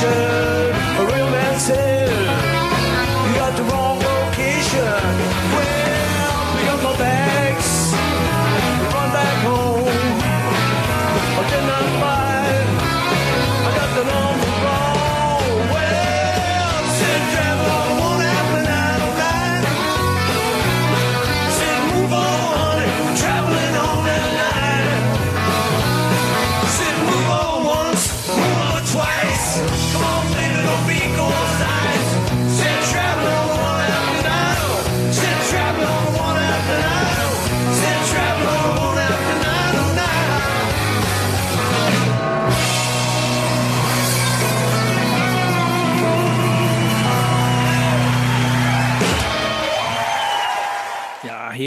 The 0.00 0.59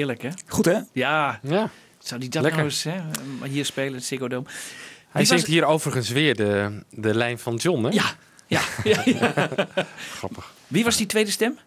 heerlijk 0.07 0.21
hè? 0.21 0.29
Goed 0.53 0.65
hè? 0.65 0.79
Ja. 0.91 1.39
Ja. 1.43 1.69
Zou 1.99 2.19
die 2.19 2.29
dat 2.29 2.41
Lekker. 2.41 2.61
nou 2.61 2.71
eens 2.71 2.83
hè, 2.83 3.47
hier 3.47 3.65
spelen, 3.65 3.93
het 3.93 4.03
Ziggo 4.03 4.27
Dome? 4.27 4.45
Hij 5.09 5.21
was 5.21 5.27
zingt 5.27 5.45
hier 5.45 5.65
overigens 5.65 6.09
weer 6.09 6.35
de, 6.35 6.83
de 6.89 7.15
lijn 7.15 7.39
van 7.39 7.55
John, 7.55 7.83
hè? 7.83 7.89
Ja, 7.89 8.05
ja, 8.47 8.61
ja, 8.83 9.01
ja. 9.19 9.47
Grappig. 10.15 10.53
Wie 10.67 10.83
was 10.83 10.97
die 10.97 11.05
tweede 11.05 11.31
stem? 11.31 11.57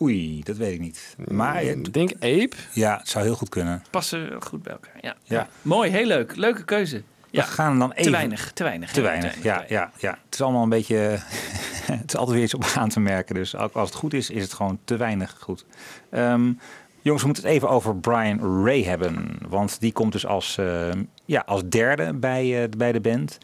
Oei, 0.00 0.42
dat 0.42 0.56
weet 0.56 0.72
ik 0.72 0.80
niet. 0.80 1.16
Maar 1.28 1.62
Ik 1.62 1.92
denk 1.92 2.12
Ape. 2.14 2.50
ja, 2.72 2.96
het 2.98 3.08
zou 3.08 3.24
heel 3.24 3.34
goed 3.34 3.48
kunnen. 3.48 3.82
Passen 3.90 4.42
goed 4.42 4.62
bij 4.62 4.72
elkaar. 4.72 4.96
Ja. 5.00 5.16
Ja. 5.24 5.48
Mooi, 5.62 5.90
heel 5.90 6.06
leuk. 6.06 6.36
Leuke 6.36 6.64
keuze. 6.64 7.02
Ja. 7.30 7.44
We 7.44 7.50
gaan 7.50 7.78
dan 7.78 7.90
even... 7.90 8.02
Te 8.04 8.10
weinig, 8.10 8.52
te 8.52 8.62
weinig. 8.62 8.92
Te 8.92 9.00
weinig, 9.00 9.42
ja, 9.42 9.64
ja, 9.68 9.90
ja. 9.98 10.10
Het 10.10 10.34
is 10.34 10.40
allemaal 10.40 10.62
een 10.62 10.68
beetje... 10.68 10.96
het 11.92 12.12
is 12.12 12.16
altijd 12.16 12.36
weer 12.36 12.42
iets 12.44 12.54
op 12.54 12.72
aan 12.74 12.88
te 12.88 13.00
merken. 13.00 13.34
Dus 13.34 13.56
ook 13.56 13.74
als 13.74 13.88
het 13.88 13.98
goed 13.98 14.14
is, 14.14 14.30
is 14.30 14.42
het 14.42 14.52
gewoon 14.52 14.78
te 14.84 14.96
weinig 14.96 15.36
goed. 15.40 15.64
Ehm, 16.10 16.52
jongens, 17.02 17.22
we 17.22 17.26
moeten 17.28 17.44
het 17.44 17.52
even 17.54 17.68
over 17.68 17.96
Brian 17.96 18.64
Ray 18.64 18.82
hebben. 18.82 19.38
Want 19.48 19.80
die 19.80 19.92
komt 19.92 20.12
dus 20.12 20.26
als, 20.26 20.58
eh, 20.58 20.88
ja, 21.24 21.42
als 21.46 21.62
derde 21.68 22.14
bij, 22.14 22.62
eh, 22.62 22.68
bij 22.76 22.92
de 22.92 23.00
band. 23.00 23.38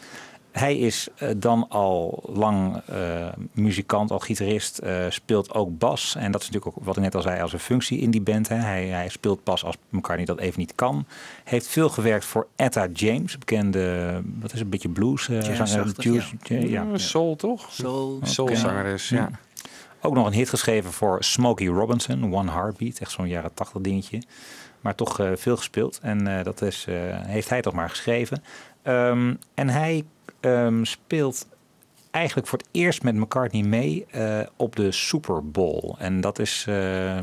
Hij 0.52 0.78
is 0.78 1.08
eh, 1.16 1.28
dan 1.36 1.66
al 1.68 2.22
lang 2.32 2.80
eh, 2.86 3.26
muzikant, 3.52 4.10
al 4.10 4.18
gitarist, 4.18 4.78
eh, 4.78 5.04
speelt 5.08 5.54
ook 5.54 5.78
bas. 5.78 6.14
En 6.18 6.30
dat 6.32 6.40
is 6.42 6.46
natuurlijk 6.50 6.78
ook 6.78 6.84
wat 6.84 6.96
ik 6.96 7.02
net 7.02 7.14
al 7.14 7.22
zei 7.22 7.40
als 7.40 7.52
een 7.52 7.58
functie 7.58 7.98
in 7.98 8.10
die 8.10 8.20
band. 8.20 8.48
Hè. 8.48 8.56
Hij, 8.56 8.86
hij 8.86 9.08
speelt 9.08 9.44
bas 9.44 9.64
als 9.64 9.76
McCartney 9.88 10.26
dat 10.26 10.38
even 10.38 10.60
niet 10.60 10.74
kan. 10.74 11.06
Heeft 11.44 11.66
veel 11.66 11.88
gewerkt 11.88 12.24
voor 12.24 12.46
Etta 12.56 12.86
James, 12.92 13.38
bekende, 13.38 14.12
wat 14.40 14.44
is 14.44 14.52
het, 14.52 14.60
een 14.60 14.68
beetje 14.68 14.88
blues. 14.88 15.28
eh, 15.28 15.40
zanger, 15.64 15.92
ja. 15.96 16.12
ja, 16.42 16.56
ja. 16.58 16.66
Ja, 16.82 16.98
Soul, 16.98 17.36
toch? 17.36 17.66
Soul. 17.70 18.18
Soulzangeres, 18.22 19.08
ja. 19.08 19.30
Ook 20.06 20.14
nog 20.14 20.26
een 20.26 20.32
hit 20.32 20.48
geschreven 20.48 20.92
voor 20.92 21.24
Smokey 21.24 21.66
Robinson, 21.66 22.34
One 22.34 22.50
Heartbeat. 22.50 22.98
Echt 22.98 23.10
zo'n 23.10 23.28
jaren 23.28 23.54
tachtig 23.54 23.80
dingetje. 23.80 24.22
Maar 24.80 24.94
toch 24.94 25.20
eh, 25.20 25.30
veel 25.34 25.56
gespeeld. 25.56 25.98
En 26.02 26.38
eh, 26.38 26.44
dat 26.44 26.62
is, 26.62 26.84
eh, 26.88 26.94
heeft 27.10 27.48
hij 27.48 27.62
toch 27.62 27.72
maar 27.72 27.90
geschreven. 27.90 28.42
Ehm, 28.82 29.34
en 29.54 29.68
hij 29.68 30.04
ehm, 30.40 30.84
speelt 30.84 31.46
eigenlijk 32.16 32.47
voor 32.48 32.59
het 32.59 32.68
eerst 32.70 33.02
met 33.02 33.14
McCartney 33.14 33.62
mee 33.62 34.06
eh, 34.10 34.38
op 34.56 34.76
de 34.76 34.93
Super 34.93 35.51
Bowl. 35.51 35.94
En 35.98 36.20
dat 36.20 36.38
is, 36.38 36.64
eh, 36.68 36.74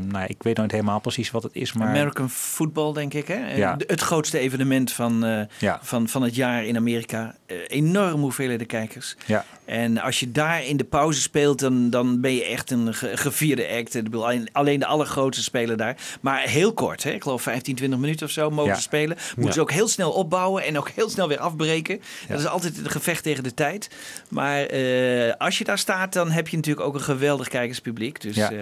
nou, 0.08 0.24
ik 0.26 0.42
weet 0.42 0.56
nooit 0.56 0.70
helemaal 0.70 1.00
precies 1.00 1.30
wat 1.30 1.42
het 1.42 1.54
is, 1.54 1.72
maar... 1.72 1.88
American 1.88 2.30
football, 2.30 2.92
denk 2.92 3.14
ik. 3.14 3.28
Hè? 3.28 3.54
Ja. 3.56 3.76
Het 3.86 4.00
grootste 4.00 4.38
evenement 4.38 4.92
van, 4.92 5.24
eh, 5.24 5.40
Ja. 5.58 5.78
van, 5.82 6.08
van 6.08 6.22
het 6.22 6.34
jaar 6.34 6.64
in 6.64 6.76
Amerika. 6.76 7.34
Enorm 7.66 8.20
hoeveelheden 8.20 8.66
kijkers. 8.66 9.16
Ja. 9.26 9.44
En 9.64 9.98
als 9.98 10.20
je 10.20 10.32
daar 10.32 10.64
in 10.64 10.76
de 10.76 10.84
pauze 10.84 11.20
speelt, 11.20 11.58
dan, 11.58 11.90
dan 11.90 12.20
ben 12.20 12.34
je 12.34 12.44
echt 12.44 12.70
een 12.70 12.94
ge- 12.94 13.16
gevierde 13.16 13.68
act. 13.68 13.98
Alleen, 14.12 14.48
alleen 14.52 14.78
de 14.78 14.86
allergrootste 14.86 15.42
spelen 15.42 15.76
daar. 15.76 15.96
Maar 16.20 16.40
heel 16.40 16.72
kort, 16.72 17.02
hè? 17.02 17.10
ik 17.10 17.22
geloof 17.22 17.42
15, 17.42 17.74
20 17.74 17.98
minuten 17.98 18.26
of 18.26 18.32
zo 18.32 18.50
mogen 18.50 18.72
Ja. 18.72 18.78
spelen. 18.78 19.16
Moeten 19.36 19.54
ze 19.54 19.60
ook 19.60 19.70
heel 19.72 19.88
snel 19.88 20.10
opbouwen 20.12 20.64
en 20.64 20.78
ook 20.78 20.88
heel 20.88 21.10
snel 21.10 21.28
weer 21.28 21.38
afbreken. 21.38 22.00
Dat 22.28 22.38
is 22.40 22.46
altijd 22.46 22.78
een 22.78 22.90
gevecht 22.90 23.22
tegen 23.22 23.42
de 23.42 23.54
tijd. 23.54 23.88
Maar 24.28 24.60
eh, 24.84 25.32
als 25.38 25.58
je 25.58 25.64
daar 25.64 25.78
staat, 25.78 26.12
dan 26.12 26.30
heb 26.30 26.48
je 26.48 26.56
natuurlijk 26.56 26.86
ook 26.86 26.94
een 26.94 27.00
geweldig 27.00 27.48
kijkerspubliek. 27.48 28.20
Dus 28.20 28.36
Ja. 28.36 28.50
eh, 28.50 28.58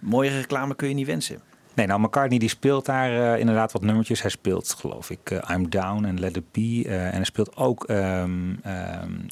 mooie 0.00 0.30
reclame 0.30 0.74
kun 0.74 0.88
je 0.88 0.94
niet 0.94 1.06
wensen. 1.06 1.40
Nee, 1.74 1.86
nou, 1.86 2.00
McCartney 2.00 2.38
die 2.38 2.48
speelt 2.48 2.86
daar 2.86 3.32
eh, 3.34 3.40
inderdaad 3.40 3.72
wat 3.72 3.82
nummertjes. 3.82 4.20
Hij 4.22 4.30
speelt, 4.30 4.76
geloof 4.80 5.10
ik, 5.10 5.30
I'm 5.50 5.70
Down 5.70 6.04
en 6.04 6.20
Let 6.20 6.36
It 6.36 6.52
Be. 6.52 6.82
en 6.88 7.10
hij 7.14 7.24
speelt 7.24 7.56
ook 7.56 7.84
ehm, 7.84 8.54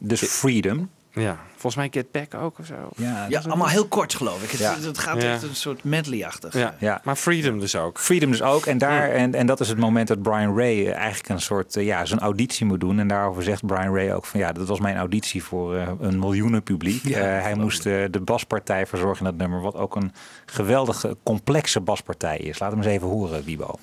dus 0.02 0.22
Freedom. 0.22 0.90
Ja, 1.14 1.36
volgens 1.50 1.76
mij 1.76 1.88
Get 1.90 2.10
Back 2.10 2.34
ook 2.42 2.58
of 2.58 2.66
zo. 2.66 2.74
Ja, 2.96 3.26
Ja, 3.28 3.40
allemaal 3.46 3.68
heel 3.68 3.86
kort 3.86 4.14
geloof 4.14 4.42
ik. 4.42 4.50
Het, 4.50 4.60
Ja. 4.60 4.74
het 4.80 4.98
gaat 4.98 5.22
Ja. 5.22 5.32
echt 5.32 5.42
een 5.42 5.54
soort 5.56 5.84
medley-achtig. 5.84 6.54
Ja. 6.54 6.74
Ja. 6.78 7.00
maar 7.04 7.16
Freedom 7.16 7.60
dus 7.60 7.76
ook. 7.76 7.98
Freedom 8.00 8.30
dus 8.30 8.42
ook. 8.42 8.66
En, 8.66 8.78
daar, 8.78 9.10
en, 9.10 9.34
en 9.34 9.46
dat 9.46 9.60
is 9.60 9.68
het 9.68 9.78
moment 9.78 10.08
dat 10.08 10.22
Brian 10.22 10.56
Ray 10.58 10.86
eh, 10.86 10.94
eigenlijk 10.96 11.28
een 11.28 11.40
soort 11.40 11.76
eh, 11.76 11.84
ja, 11.84 12.04
zijn 12.04 12.20
auditie 12.20 12.66
moet 12.66 12.80
doen. 12.80 12.98
En 12.98 13.08
daarover 13.08 13.42
zegt 13.42 13.66
Brian 13.66 13.94
Ray 13.94 14.12
ook 14.12 14.24
van 14.26 14.40
ja, 14.40 14.52
dat 14.52 14.68
was 14.68 14.80
mijn 14.80 14.96
auditie 14.96 15.44
voor 15.44 15.76
eh, 15.76 15.88
een 16.00 16.18
miljoenen 16.18 16.62
publiek. 16.62 17.08
Ja, 17.08 17.18
Eh, 17.36 17.42
hij 17.42 17.54
moest 17.54 17.82
de 17.82 18.20
baspartij 18.24 18.86
verzorgen 18.86 19.18
in 19.26 19.30
dat 19.32 19.40
nummer. 19.40 19.60
Wat 19.60 19.74
ook 19.74 19.96
een 19.96 20.12
geweldige, 20.46 21.16
complexe 21.22 21.80
baspartij 21.80 22.36
is. 22.36 22.58
Laat 22.58 22.70
hem 22.70 22.78
eens 22.78 22.88
even 22.88 23.08
horen, 23.08 23.44
Wiebo. 23.44 23.78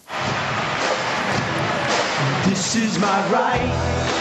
This 2.44 2.76
is 2.76 2.98
my 2.98 3.08
right 3.32 4.21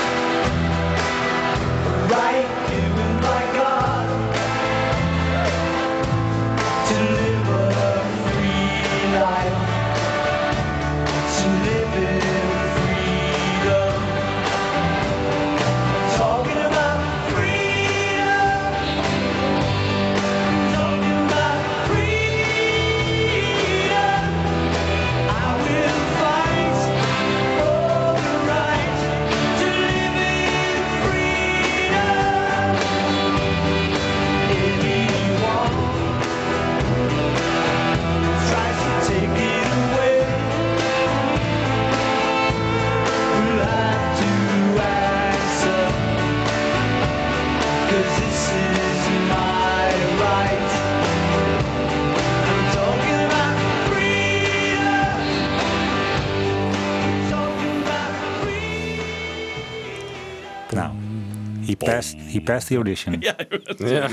passed, 61.84 62.16
he 62.32 62.40
passed 62.40 62.66
the 62.68 62.74
audition. 62.74 63.16
Ja, 63.20 63.34
Ja. 63.78 64.08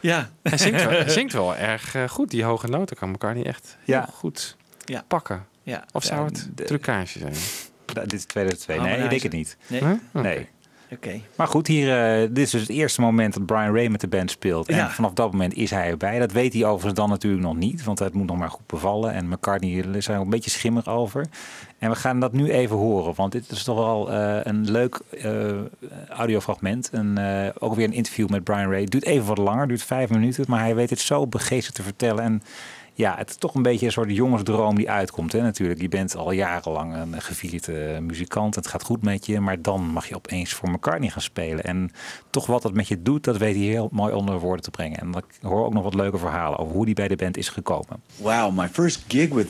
ja. 0.00 0.30
Hij 0.42 0.58
zingt 0.58 0.82
wel, 0.84 0.90
hij 0.90 1.08
zingt 1.20 1.32
wel 1.32 1.56
erg 1.56 1.94
eh, 1.94 2.08
goed. 2.08 2.30
Die 2.30 2.44
hoge 2.44 2.66
noten 2.68 2.96
kan 2.96 3.10
elkaar 3.10 3.34
niet 3.34 3.46
echt 3.46 3.76
heel 3.84 3.94
Ja. 3.94 4.08
goed 4.12 4.56
Ja. 4.84 5.04
pakken. 5.08 5.46
ja. 5.62 5.84
Of 5.92 6.04
zou 6.04 6.20
Ja, 6.20 6.26
het 6.26 6.48
de- 6.54 6.64
trucage 6.64 7.18
zijn? 7.18 7.32
Dit 8.02 8.12
is 8.12 8.24
2002. 8.24 8.80
Nee, 8.80 9.02
ik 9.02 9.10
denk 9.10 9.22
het 9.22 9.32
niet. 9.32 9.56
Nee? 9.66 9.80
Huh? 9.80 10.22
Nee. 10.22 10.48
Oké. 10.90 11.20
Maar 11.36 11.46
goed, 11.46 11.66
hier, 11.66 12.20
eh, 12.22 12.28
dit 12.28 12.38
is 12.38 12.50
dus 12.50 12.60
het 12.60 12.70
eerste 12.70 13.00
moment 13.00 13.34
dat 13.34 13.46
Brian 13.46 13.74
Ray 13.74 13.86
met 13.88 14.00
de 14.00 14.08
band 14.08 14.30
speelt. 14.30 14.68
En 14.68 14.76
Ja. 14.76 14.90
vanaf 14.90 15.12
dat 15.12 15.30
moment 15.32 15.54
is 15.54 15.70
hij 15.70 15.88
erbij. 15.88 16.18
Dat 16.18 16.32
weet 16.32 16.52
hij 16.52 16.64
overigens 16.64 16.94
dan 16.94 17.08
natuurlijk 17.08 17.42
nog 17.42 17.56
niet, 17.56 17.84
want 17.84 17.98
het 17.98 18.14
moet 18.14 18.26
nog 18.26 18.36
maar 18.36 18.50
goed 18.50 18.66
bevallen. 18.66 19.12
En 19.12 19.28
McCartney 19.28 19.70
is 19.70 20.08
er 20.08 20.14
een 20.14 20.30
beetje 20.30 20.50
schimmig 20.50 20.86
over. 20.88 21.26
En 21.84 21.90
we 21.90 21.96
gaan 21.96 22.20
dat 22.20 22.32
nu 22.32 22.50
even 22.50 22.76
horen, 22.76 23.14
want 23.14 23.32
dit 23.32 23.50
is 23.50 23.64
toch 23.64 23.76
wel 23.76 24.12
eh, 24.12 24.38
een 24.42 24.70
leuk 24.70 25.00
eh, 25.10 25.52
audiofragment. 26.08 26.90
En, 26.90 27.18
eh, 27.18 27.50
ook 27.58 27.74
weer 27.74 27.84
een 27.86 27.92
interview 27.92 28.28
met 28.28 28.44
Brian 28.44 28.70
Ray. 28.70 28.84
Duurt 28.84 29.04
even 29.04 29.26
wat 29.26 29.38
langer, 29.38 29.68
duurt 29.68 29.82
vijf 29.82 30.10
minuten, 30.10 30.44
maar 30.48 30.60
hij 30.60 30.74
weet 30.74 30.90
het 30.90 31.00
zo 31.00 31.26
begeesterd 31.26 31.74
te 31.74 31.82
vertellen. 31.82 32.24
En 32.24 32.42
ja, 32.94 33.14
het 33.16 33.30
is 33.30 33.36
toch 33.36 33.54
een 33.54 33.62
beetje 33.62 33.86
een 33.86 33.92
soort 33.92 34.10
jongensdroom 34.10 34.76
die 34.76 34.90
uitkomt. 34.90 35.32
Hè, 35.32 35.40
natuurlijk. 35.40 35.80
Je 35.80 35.88
bent 35.88 36.16
al 36.16 36.32
jarenlang 36.32 36.94
een 36.94 37.22
gevierde 37.22 37.98
muzikant. 38.00 38.54
Het 38.54 38.66
gaat 38.66 38.82
goed 38.82 39.02
met 39.02 39.26
je. 39.26 39.40
Maar 39.40 39.62
dan 39.62 39.82
mag 39.82 40.08
je 40.08 40.14
opeens 40.14 40.52
voor 40.52 40.70
McCartney 40.70 41.08
gaan 41.08 41.22
spelen. 41.22 41.64
En 41.64 41.90
toch 42.30 42.46
wat 42.46 42.62
dat 42.62 42.74
met 42.74 42.88
je 42.88 43.02
doet, 43.02 43.24
dat 43.24 43.36
weet 43.36 43.54
hij 43.54 43.64
heel 43.64 43.88
mooi 43.92 44.12
onder 44.12 44.38
woorden 44.38 44.64
te 44.64 44.70
brengen. 44.70 44.98
En 44.98 45.08
ik 45.08 45.38
hoor 45.42 45.64
ook 45.64 45.74
nog 45.74 45.82
wat 45.82 45.94
leuke 45.94 46.18
verhalen 46.18 46.58
over 46.58 46.74
hoe 46.74 46.84
hij 46.84 46.94
bij 46.94 47.08
de 47.08 47.16
band 47.16 47.36
is 47.36 47.48
gekomen. 47.48 48.02
Wow, 48.16 48.58
my 48.58 48.68
first 48.68 49.04
gig 49.08 49.28
with 49.28 49.48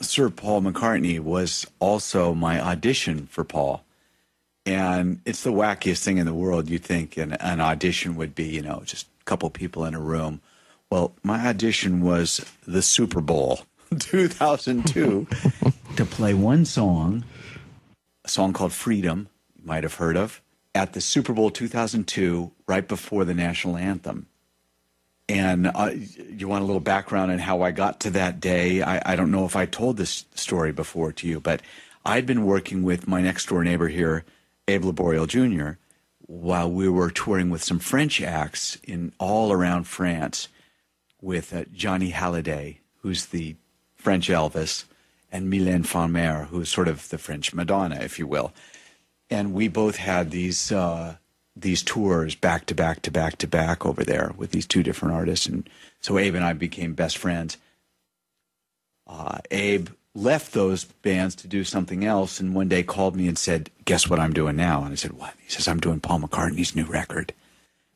Sir 0.00 0.30
Paul 0.30 0.62
McCartney 0.62 1.20
was 1.20 1.66
also 1.78 2.34
my 2.34 2.60
audition 2.60 3.26
for 3.26 3.44
Paul. 3.44 3.84
And 4.64 5.20
it's 5.24 5.42
the 5.42 5.52
wackiest 5.52 6.02
thing 6.02 6.18
in 6.18 6.26
the 6.26 6.34
world. 6.34 6.68
You 6.68 6.78
think 6.78 7.16
an, 7.16 7.34
an 7.34 7.60
audition 7.60 8.16
would 8.16 8.34
be, 8.34 8.44
you 8.44 8.62
know, 8.62 8.82
just 8.84 9.06
a 9.20 9.24
couple 9.24 9.48
people 9.50 9.84
in 9.84 9.94
a 9.94 10.00
room. 10.00 10.40
Well, 10.90 11.14
my 11.22 11.46
audition 11.46 12.00
was 12.00 12.44
the 12.66 12.82
Super 12.82 13.20
Bowl 13.20 13.60
2002 13.98 15.26
to 15.96 16.04
play 16.04 16.34
one 16.34 16.64
song, 16.64 17.24
a 18.24 18.28
song 18.28 18.52
called 18.52 18.72
Freedom, 18.72 19.28
you 19.56 19.66
might 19.66 19.84
have 19.84 19.94
heard 19.94 20.16
of, 20.16 20.42
at 20.74 20.92
the 20.92 21.00
Super 21.00 21.32
Bowl 21.32 21.50
2002, 21.50 22.50
right 22.66 22.86
before 22.86 23.24
the 23.24 23.34
national 23.34 23.76
anthem. 23.76 24.26
And 25.28 25.66
uh, 25.66 25.90
you 26.30 26.46
want 26.46 26.62
a 26.62 26.66
little 26.66 26.80
background 26.80 27.32
on 27.32 27.38
how 27.38 27.62
I 27.62 27.72
got 27.72 28.00
to 28.00 28.10
that 28.10 28.38
day? 28.38 28.82
I, 28.82 29.12
I 29.12 29.16
don't 29.16 29.32
know 29.32 29.44
if 29.44 29.56
I 29.56 29.66
told 29.66 29.96
this 29.96 30.24
story 30.34 30.70
before 30.70 31.12
to 31.12 31.26
you, 31.26 31.40
but 31.40 31.62
I'd 32.04 32.26
been 32.26 32.44
working 32.44 32.84
with 32.84 33.08
my 33.08 33.20
next 33.20 33.46
door 33.46 33.64
neighbor 33.64 33.88
here, 33.88 34.24
Abe 34.68 34.84
Laboriel 34.84 35.26
Jr., 35.26 35.78
while 36.20 36.70
we 36.70 36.88
were 36.88 37.10
touring 37.10 37.50
with 37.50 37.62
some 37.62 37.78
French 37.78 38.20
acts 38.20 38.78
in 38.84 39.12
all 39.18 39.52
around 39.52 39.84
France 39.84 40.48
with 41.20 41.52
uh, 41.54 41.64
Johnny 41.72 42.10
Halliday, 42.10 42.80
who's 42.98 43.26
the 43.26 43.56
French 43.96 44.28
Elvis, 44.28 44.84
and 45.32 45.52
Mylène 45.52 45.84
Farmer, 45.84 46.44
who's 46.44 46.68
sort 46.68 46.88
of 46.88 47.08
the 47.08 47.18
French 47.18 47.52
Madonna, 47.52 47.96
if 48.00 48.18
you 48.18 48.26
will. 48.26 48.52
And 49.28 49.52
we 49.52 49.66
both 49.66 49.96
had 49.96 50.30
these 50.30 50.70
uh, 50.70 51.16
these 51.56 51.82
tours 51.82 52.34
back 52.34 52.66
to 52.66 52.74
back 52.74 53.02
to 53.02 53.10
back 53.10 53.38
to 53.38 53.46
back 53.46 53.86
over 53.86 54.04
there 54.04 54.32
with 54.36 54.50
these 54.50 54.66
two 54.66 54.82
different 54.82 55.14
artists, 55.14 55.46
and 55.46 55.68
so 56.00 56.18
Abe 56.18 56.34
and 56.34 56.44
I 56.44 56.52
became 56.52 56.92
best 56.92 57.16
friends. 57.16 57.56
Uh, 59.06 59.38
Abe 59.50 59.88
left 60.14 60.52
those 60.52 60.84
bands 60.84 61.34
to 61.36 61.48
do 61.48 61.64
something 61.64 62.04
else, 62.04 62.40
and 62.40 62.54
one 62.54 62.68
day 62.68 62.82
called 62.82 63.16
me 63.16 63.26
and 63.26 63.38
said, 63.38 63.70
"Guess 63.84 64.08
what 64.08 64.20
I'm 64.20 64.32
doing 64.32 64.56
now?" 64.56 64.82
And 64.82 64.92
I 64.92 64.96
said, 64.96 65.12
"What?" 65.12 65.34
He 65.42 65.50
says, 65.50 65.66
"I'm 65.66 65.80
doing 65.80 66.00
Paul 66.00 66.20
McCartney's 66.20 66.76
new 66.76 66.84
record." 66.84 67.32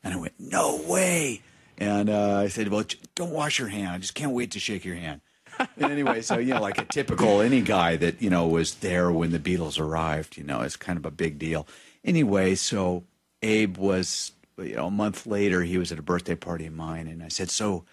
And 0.03 0.13
I 0.13 0.17
went, 0.17 0.33
"No 0.39 0.81
way!" 0.87 1.41
And 1.77 2.09
uh, 2.09 2.37
I 2.37 2.47
said, 2.47 2.69
"Well, 2.69 2.85
don't 3.15 3.31
wash 3.31 3.59
your 3.59 3.67
hand. 3.67 3.89
I 3.89 3.97
just 3.99 4.15
can't 4.15 4.33
wait 4.33 4.51
to 4.51 4.59
shake 4.59 4.85
your 4.85 4.95
hand." 4.95 5.21
and 5.59 5.91
anyway, 5.91 6.21
so 6.21 6.37
you 6.37 6.53
know, 6.53 6.61
like 6.61 6.79
a 6.79 6.85
typical 6.85 7.41
any 7.41 7.61
guy 7.61 7.95
that 7.97 8.21
you 8.21 8.29
know 8.29 8.47
was 8.47 8.75
there 8.75 9.11
when 9.11 9.31
the 9.31 9.39
Beatles 9.39 9.79
arrived, 9.79 10.37
you 10.37 10.43
know, 10.43 10.61
it's 10.61 10.75
kind 10.75 10.97
of 10.97 11.05
a 11.05 11.11
big 11.11 11.37
deal. 11.37 11.67
Anyway, 12.03 12.55
so 12.55 13.03
Abe 13.41 13.77
was, 13.77 14.31
you 14.57 14.75
know, 14.75 14.87
a 14.87 14.91
month 14.91 15.25
later, 15.25 15.63
he 15.63 15.77
was 15.77 15.91
at 15.91 15.99
a 15.99 16.03
birthday 16.03 16.35
party 16.35 16.65
of 16.65 16.73
mine, 16.73 17.07
and 17.07 17.23
I 17.23 17.27
said, 17.27 17.49
"So, 17.49 17.85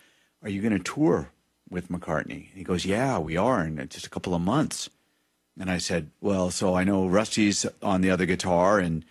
are 0.42 0.48
you 0.48 0.60
going 0.60 0.76
to 0.76 0.82
tour 0.82 1.30
with 1.70 1.88
McCartney?" 1.88 2.48
And 2.48 2.56
he 2.56 2.64
goes, 2.64 2.84
"Yeah, 2.84 3.18
we 3.18 3.36
are 3.36 3.64
in 3.64 3.86
just 3.88 4.06
a 4.06 4.10
couple 4.10 4.34
of 4.34 4.42
months." 4.42 4.90
And 5.58 5.70
I 5.70 5.78
said, 5.78 6.10
"Well, 6.20 6.50
so 6.50 6.74
I 6.74 6.84
know 6.84 7.06
Rusty's 7.06 7.66
on 7.82 8.00
the 8.00 8.10
other 8.10 8.26
guitar, 8.26 8.78
and 8.78 9.04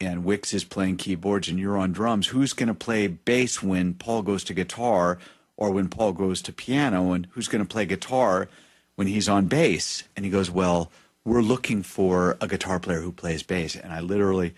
and 0.00 0.24
Wix 0.24 0.54
is 0.54 0.64
playing 0.64 0.96
keyboards, 0.96 1.48
and 1.48 1.58
you're 1.58 1.76
on 1.76 1.92
drums. 1.92 2.28
Who's 2.28 2.54
going 2.54 2.68
to 2.68 2.74
play 2.74 3.06
bass 3.06 3.62
when 3.62 3.94
Paul 3.94 4.22
goes 4.22 4.44
to 4.44 4.54
guitar?" 4.54 5.18
or 5.60 5.70
when 5.70 5.88
Paul 5.88 6.12
goes 6.12 6.42
to 6.42 6.52
piano 6.52 7.12
and 7.12 7.28
who's 7.32 7.46
going 7.46 7.62
to 7.62 7.68
play 7.68 7.84
guitar 7.84 8.48
when 8.96 9.06
he's 9.06 9.28
on 9.28 9.46
bass. 9.46 10.02
And 10.16 10.24
he 10.24 10.30
goes, 10.30 10.50
Well, 10.50 10.90
we're 11.24 11.42
looking 11.42 11.84
for 11.84 12.36
a 12.40 12.48
guitar 12.48 12.80
player 12.80 13.02
who 13.02 13.12
plays 13.12 13.44
bass. 13.44 13.76
And 13.76 13.92
I 13.92 14.00
literally 14.00 14.54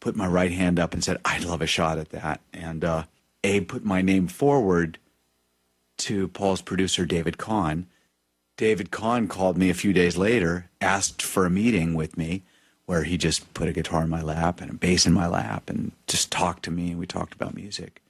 put 0.00 0.16
my 0.16 0.26
right 0.26 0.50
hand 0.50 0.78
up 0.78 0.92
and 0.92 1.04
said, 1.04 1.18
I'd 1.24 1.44
love 1.44 1.62
a 1.62 1.66
shot 1.66 1.98
at 1.98 2.10
that. 2.10 2.40
And 2.52 2.84
uh, 2.84 3.04
Abe 3.44 3.68
put 3.68 3.84
my 3.84 4.02
name 4.02 4.26
forward 4.26 4.98
to 5.98 6.28
Paul's 6.28 6.62
producer, 6.62 7.04
David 7.04 7.38
Kahn. 7.38 7.86
David 8.56 8.90
Kahn 8.90 9.28
called 9.28 9.56
me 9.56 9.70
a 9.70 9.74
few 9.74 9.92
days 9.92 10.16
later, 10.16 10.70
asked 10.80 11.22
for 11.22 11.46
a 11.46 11.50
meeting 11.50 11.94
with 11.94 12.16
me 12.16 12.42
where 12.86 13.04
he 13.04 13.16
just 13.16 13.52
put 13.54 13.68
a 13.68 13.72
guitar 13.72 14.02
in 14.02 14.08
my 14.08 14.22
lap 14.22 14.60
and 14.60 14.70
a 14.70 14.74
bass 14.74 15.06
in 15.06 15.12
my 15.12 15.26
lap 15.26 15.70
and 15.70 15.92
just 16.06 16.30
talked 16.32 16.64
to 16.64 16.70
me. 16.70 16.90
And 16.90 16.98
we 16.98 17.06
talked 17.06 17.34
about 17.34 17.54
music. 17.54 18.02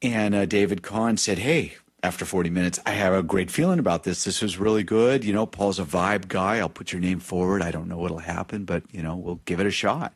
And 0.00 0.34
uh, 0.34 0.46
David 0.46 0.82
Kahn 0.82 1.16
said, 1.16 1.38
Hey, 1.38 1.74
after 2.02 2.24
40 2.24 2.50
minutes, 2.50 2.80
I 2.84 2.90
have 2.90 3.14
a 3.14 3.22
great 3.22 3.50
feeling 3.50 3.78
about 3.78 4.02
this. 4.02 4.24
This 4.24 4.42
was 4.42 4.58
really 4.58 4.82
good. 4.82 5.24
You 5.24 5.32
know, 5.32 5.46
Paul's 5.46 5.78
a 5.78 5.84
vibe 5.84 6.28
guy. 6.28 6.58
I'll 6.58 6.68
put 6.68 6.92
your 6.92 7.00
name 7.00 7.20
forward. 7.20 7.62
I 7.62 7.70
don't 7.70 7.88
know 7.88 7.98
what'll 7.98 8.18
happen, 8.18 8.64
but, 8.64 8.82
you 8.90 9.02
know, 9.02 9.16
we'll 9.16 9.40
give 9.44 9.60
it 9.60 9.66
a 9.66 9.70
shot. 9.70 10.12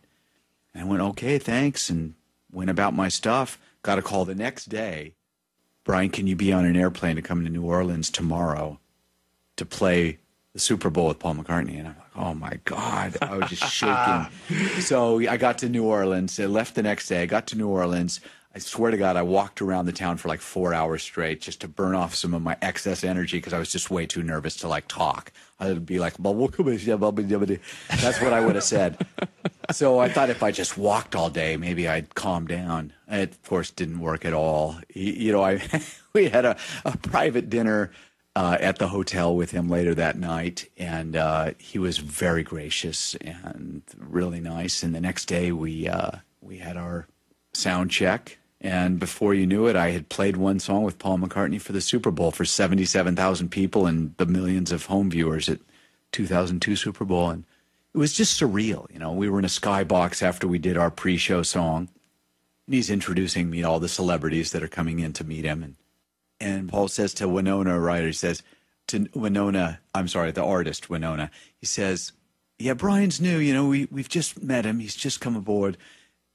And 0.74 0.82
I 0.82 0.86
went, 0.86 1.02
Okay, 1.02 1.38
thanks. 1.38 1.88
And 1.88 2.14
went 2.50 2.70
about 2.70 2.94
my 2.94 3.08
stuff. 3.08 3.58
Got 3.82 3.98
a 3.98 4.02
call 4.02 4.24
the 4.24 4.34
next 4.34 4.66
day. 4.66 5.14
Brian, 5.84 6.10
can 6.10 6.26
you 6.26 6.34
be 6.34 6.52
on 6.52 6.64
an 6.64 6.74
airplane 6.74 7.14
to 7.14 7.22
come 7.22 7.44
to 7.44 7.50
New 7.50 7.62
Orleans 7.62 8.10
tomorrow 8.10 8.80
to 9.54 9.64
play 9.64 10.18
the 10.52 10.58
Super 10.58 10.90
Bowl 10.90 11.06
with 11.06 11.20
Paul 11.20 11.36
McCartney? 11.36 11.78
And 11.78 11.86
I'm 11.86 11.96
like, 11.96 12.16
oh 12.16 12.34
my 12.34 12.58
God. 12.64 13.16
I 13.22 13.36
was 13.36 13.50
just 13.50 13.72
shaking. 13.72 14.26
so 14.80 15.20
I 15.20 15.36
got 15.36 15.58
to 15.58 15.68
New 15.68 15.84
Orleans. 15.84 16.40
I 16.40 16.46
left 16.46 16.74
the 16.74 16.82
next 16.82 17.06
day. 17.06 17.22
I 17.22 17.26
got 17.26 17.46
to 17.48 17.56
New 17.56 17.68
Orleans. 17.68 18.20
I 18.56 18.58
swear 18.58 18.90
to 18.90 18.96
God, 18.96 19.16
I 19.16 19.22
walked 19.22 19.60
around 19.60 19.84
the 19.84 19.92
town 19.92 20.16
for 20.16 20.28
like 20.28 20.40
four 20.40 20.72
hours 20.72 21.02
straight 21.02 21.42
just 21.42 21.60
to 21.60 21.68
burn 21.68 21.94
off 21.94 22.14
some 22.14 22.32
of 22.32 22.40
my 22.40 22.56
excess 22.62 23.04
energy 23.04 23.36
because 23.36 23.52
I 23.52 23.58
was 23.58 23.70
just 23.70 23.90
way 23.90 24.06
too 24.06 24.22
nervous 24.22 24.56
to 24.56 24.68
like 24.68 24.88
talk. 24.88 25.30
I'd 25.60 25.84
be 25.84 25.98
like, 25.98 26.14
that's 26.16 28.20
what 28.22 28.32
I 28.32 28.40
would 28.40 28.54
have 28.54 28.64
said. 28.64 29.06
so 29.72 29.98
I 29.98 30.08
thought 30.08 30.30
if 30.30 30.42
I 30.42 30.52
just 30.52 30.78
walked 30.78 31.14
all 31.14 31.28
day, 31.28 31.58
maybe 31.58 31.86
I'd 31.86 32.14
calm 32.14 32.46
down. 32.46 32.94
It, 33.08 33.32
of 33.32 33.42
course, 33.42 33.70
didn't 33.70 34.00
work 34.00 34.24
at 34.24 34.32
all. 34.32 34.76
You 34.94 35.32
know, 35.32 35.44
I 35.44 35.60
we 36.14 36.30
had 36.30 36.46
a, 36.46 36.56
a 36.86 36.96
private 36.96 37.50
dinner 37.50 37.90
uh, 38.34 38.56
at 38.58 38.78
the 38.78 38.88
hotel 38.88 39.36
with 39.36 39.50
him 39.50 39.68
later 39.68 39.94
that 39.96 40.16
night, 40.16 40.70
and 40.78 41.14
uh, 41.14 41.50
he 41.58 41.78
was 41.78 41.98
very 41.98 42.42
gracious 42.42 43.16
and 43.16 43.82
really 43.98 44.40
nice. 44.40 44.82
And 44.82 44.94
the 44.94 45.00
next 45.02 45.26
day, 45.26 45.52
we 45.52 45.88
uh, 45.88 46.12
we 46.40 46.56
had 46.56 46.78
our 46.78 47.06
sound 47.52 47.90
check 47.90 48.38
and 48.60 48.98
before 48.98 49.34
you 49.34 49.46
knew 49.46 49.66
it, 49.66 49.76
I 49.76 49.90
had 49.90 50.08
played 50.08 50.36
one 50.36 50.58
song 50.60 50.82
with 50.82 50.98
Paul 50.98 51.18
McCartney 51.18 51.60
for 51.60 51.72
the 51.72 51.80
Super 51.80 52.10
Bowl 52.10 52.30
for 52.30 52.44
77,000 52.44 53.50
people 53.50 53.86
and 53.86 54.14
the 54.16 54.26
millions 54.26 54.72
of 54.72 54.86
home 54.86 55.10
viewers 55.10 55.48
at 55.48 55.60
2002 56.12 56.74
Super 56.74 57.04
Bowl. 57.04 57.30
And 57.30 57.44
it 57.94 57.98
was 57.98 58.14
just 58.14 58.40
surreal. 58.40 58.90
You 58.92 58.98
know, 58.98 59.12
we 59.12 59.28
were 59.28 59.38
in 59.38 59.44
a 59.44 59.48
skybox 59.48 60.22
after 60.22 60.48
we 60.48 60.58
did 60.58 60.78
our 60.78 60.90
pre 60.90 61.18
show 61.18 61.42
song. 61.42 61.88
And 62.66 62.74
he's 62.74 62.90
introducing 62.90 63.50
me 63.50 63.60
to 63.60 63.68
all 63.68 63.78
the 63.78 63.88
celebrities 63.88 64.52
that 64.52 64.62
are 64.62 64.68
coming 64.68 65.00
in 65.00 65.12
to 65.14 65.24
meet 65.24 65.44
him. 65.44 65.62
And, 65.62 65.76
and 66.40 66.68
Paul 66.68 66.88
says 66.88 67.12
to 67.14 67.28
Winona 67.28 67.78
Ryder, 67.78 68.08
he 68.08 68.12
says 68.12 68.42
to 68.88 69.06
Winona, 69.14 69.80
I'm 69.94 70.08
sorry, 70.08 70.30
the 70.32 70.44
artist 70.44 70.88
Winona, 70.88 71.30
he 71.60 71.66
says, 71.66 72.12
Yeah, 72.58 72.74
Brian's 72.74 73.20
new. 73.20 73.36
You 73.38 73.52
know, 73.52 73.68
we, 73.68 73.86
we've 73.90 74.08
just 74.08 74.42
met 74.42 74.64
him. 74.64 74.78
He's 74.80 74.96
just 74.96 75.20
come 75.20 75.36
aboard 75.36 75.76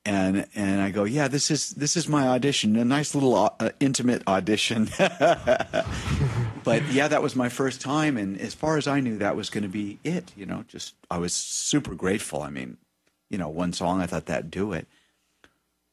and 0.06 0.48
and 0.56 0.82
I 0.82 0.90
go, 0.90 1.04
yeah, 1.04 1.28
this 1.28 1.52
is 1.52 1.72
this 1.72 1.96
is 1.96 2.08
my 2.08 2.28
audition, 2.28 2.76
a 2.76 2.86
nice 2.86 3.14
little 3.14 3.36
uh, 3.36 3.70
intimate 3.80 4.28
audition. 4.28 4.90
but 4.98 6.92
yeah, 6.92 7.08
that 7.08 7.22
was 7.22 7.36
my 7.36 7.50
first 7.50 7.82
time, 7.82 8.18
and 8.18 8.40
as 8.40 8.54
far 8.54 8.78
as 8.78 8.88
I 8.88 9.00
knew, 9.00 9.18
that 9.18 9.36
was 9.36 9.50
going 9.50 9.64
to 9.64 9.70
be 9.70 10.00
it. 10.04 10.32
You 10.36 10.46
know, 10.46 10.66
just 10.68 10.96
I 11.10 11.20
was 11.20 11.34
super 11.34 11.94
grateful. 11.94 12.42
I 12.42 12.50
mean, 12.50 12.78
you 13.30 13.38
know, 13.38 13.50
one 13.50 13.74
song, 13.74 14.02
I 14.02 14.08
thought 14.08 14.26
that'd 14.26 14.50
do 14.50 14.74
it. 14.74 14.88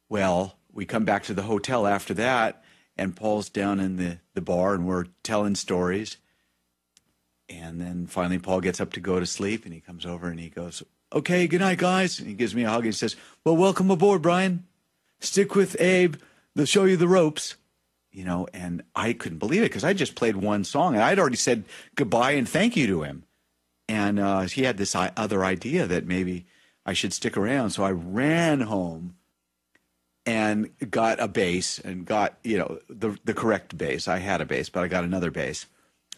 Well, 0.09 0.57
we 0.73 0.87
come 0.87 1.05
back 1.05 1.25
to 1.25 1.35
the 1.35 1.43
hotel 1.43 1.87
after 1.87 2.15
that, 2.15 2.65
and 2.97 3.15
Paul's 3.15 3.51
down 3.51 3.79
in 3.79 3.97
the 3.97 4.19
the 4.33 4.41
bar, 4.41 4.75
and 4.75 4.87
we're 4.87 5.07
telling 5.23 5.55
stories. 5.55 6.17
And 7.51 7.81
then 7.81 8.07
finally, 8.07 8.39
Paul 8.39 8.61
gets 8.61 8.81
up 8.81 8.93
to 8.93 9.01
go 9.01 9.21
to 9.21 9.27
sleep, 9.27 9.65
and 9.65 9.75
he 9.75 9.81
comes 9.81 10.05
over 10.07 10.29
and 10.29 10.39
he 10.39 10.51
goes, 10.51 10.83
okay, 11.13 11.47
good 11.47 11.61
night, 11.61 11.79
guys. 11.79 12.19
And 12.19 12.29
he 12.29 12.35
gives 12.35 12.55
me 12.55 12.65
a 12.65 12.71
hug. 12.71 12.85
He 12.85 12.93
says, 12.93 13.17
well, 13.45 13.57
welcome 13.57 13.91
aboard, 13.91 14.23
Brian. 14.23 14.67
Stick 15.21 15.55
with 15.55 15.81
Abe. 15.81 16.17
They'll 16.55 16.67
show 16.67 16.85
you 16.85 16.97
the 16.97 17.09
ropes. 17.09 17.57
You 18.11 18.25
know, 18.25 18.49
and 18.53 18.83
I 18.97 19.13
couldn't 19.13 19.39
believe 19.39 19.63
it 19.63 19.67
because 19.67 19.85
I 19.85 19.93
just 19.93 20.15
played 20.15 20.37
one 20.37 20.65
song 20.65 20.95
and 20.95 21.05
I'd 21.05 21.19
already 21.19 21.37
said 21.37 21.65
goodbye 21.95 22.33
and 22.33 22.49
thank 22.49 22.77
you 22.77 22.87
to 22.87 23.03
him. 23.03 23.25
And 23.87 24.19
uh, 24.19 24.41
he 24.43 24.63
had 24.63 24.77
this 24.77 24.97
other 24.97 25.45
idea 25.45 25.87
that 25.87 26.07
maybe 26.07 26.47
I 26.85 26.95
should 26.95 27.13
stick 27.13 27.37
around. 27.37 27.71
So 27.71 27.85
I 27.85 27.93
ran 27.93 28.63
home 28.63 29.17
and 30.27 30.71
got 30.91 31.21
a 31.21 31.29
bass 31.29 31.79
and 31.79 32.07
got, 32.07 32.39
you 32.43 32.59
know, 32.59 32.79
the, 32.89 33.17
the 33.25 33.35
correct 33.35 33.79
bass. 33.79 34.09
I 34.09 34.19
had 34.19 34.41
a 34.41 34.47
bass, 34.47 34.69
but 34.69 34.83
I 34.83 34.89
got 34.89 35.05
another 35.05 35.31
bass 35.31 35.67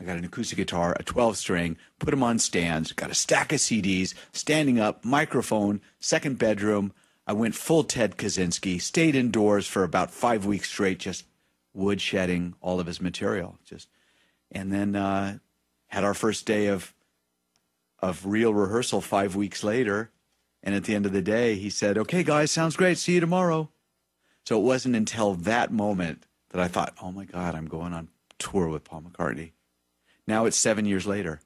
I 0.00 0.04
got 0.04 0.16
an 0.16 0.24
acoustic 0.24 0.56
guitar, 0.56 0.96
a 0.98 1.02
12 1.02 1.36
string, 1.36 1.76
put 1.98 2.10
them 2.10 2.22
on 2.22 2.38
stands, 2.38 2.92
got 2.92 3.10
a 3.10 3.14
stack 3.14 3.52
of 3.52 3.58
CDs, 3.58 4.14
standing 4.32 4.80
up, 4.80 5.04
microphone, 5.04 5.82
second 5.98 6.38
bedroom. 6.38 6.92
I 7.26 7.34
went 7.34 7.54
full 7.54 7.84
Ted 7.84 8.16
Kaczynski, 8.16 8.80
stayed 8.80 9.14
indoors 9.14 9.66
for 9.66 9.84
about 9.84 10.10
five 10.10 10.46
weeks 10.46 10.70
straight, 10.70 11.00
just 11.00 11.26
wood 11.74 12.00
shedding 12.00 12.54
all 12.62 12.80
of 12.80 12.86
his 12.86 13.00
material. 13.00 13.58
Just 13.64 13.88
and 14.50 14.72
then 14.72 14.96
uh, 14.96 15.38
had 15.88 16.02
our 16.02 16.14
first 16.14 16.46
day 16.46 16.66
of 16.66 16.94
of 18.00 18.24
real 18.24 18.54
rehearsal 18.54 19.02
five 19.02 19.36
weeks 19.36 19.62
later. 19.62 20.10
And 20.62 20.74
at 20.74 20.84
the 20.84 20.94
end 20.94 21.06
of 21.06 21.12
the 21.12 21.22
day, 21.22 21.56
he 21.56 21.70
said, 21.70 21.98
"Okay, 21.98 22.22
guys, 22.22 22.50
sounds 22.50 22.76
great. 22.76 22.98
See 22.98 23.14
you 23.14 23.20
tomorrow." 23.20 23.70
So 24.46 24.58
it 24.58 24.64
wasn't 24.64 24.96
until 24.96 25.34
that 25.34 25.70
moment 25.70 26.24
that 26.50 26.60
I 26.60 26.68
thought, 26.68 26.94
"Oh 27.02 27.12
my 27.12 27.26
God, 27.26 27.54
I'm 27.54 27.66
going 27.66 27.92
on 27.92 28.08
tour 28.38 28.68
with 28.68 28.84
Paul 28.84 29.02
McCartney." 29.02 29.52
Now 30.26 30.46
it's 30.46 30.60
seven 30.60 30.84
years 30.86 31.04
later. 31.04 31.40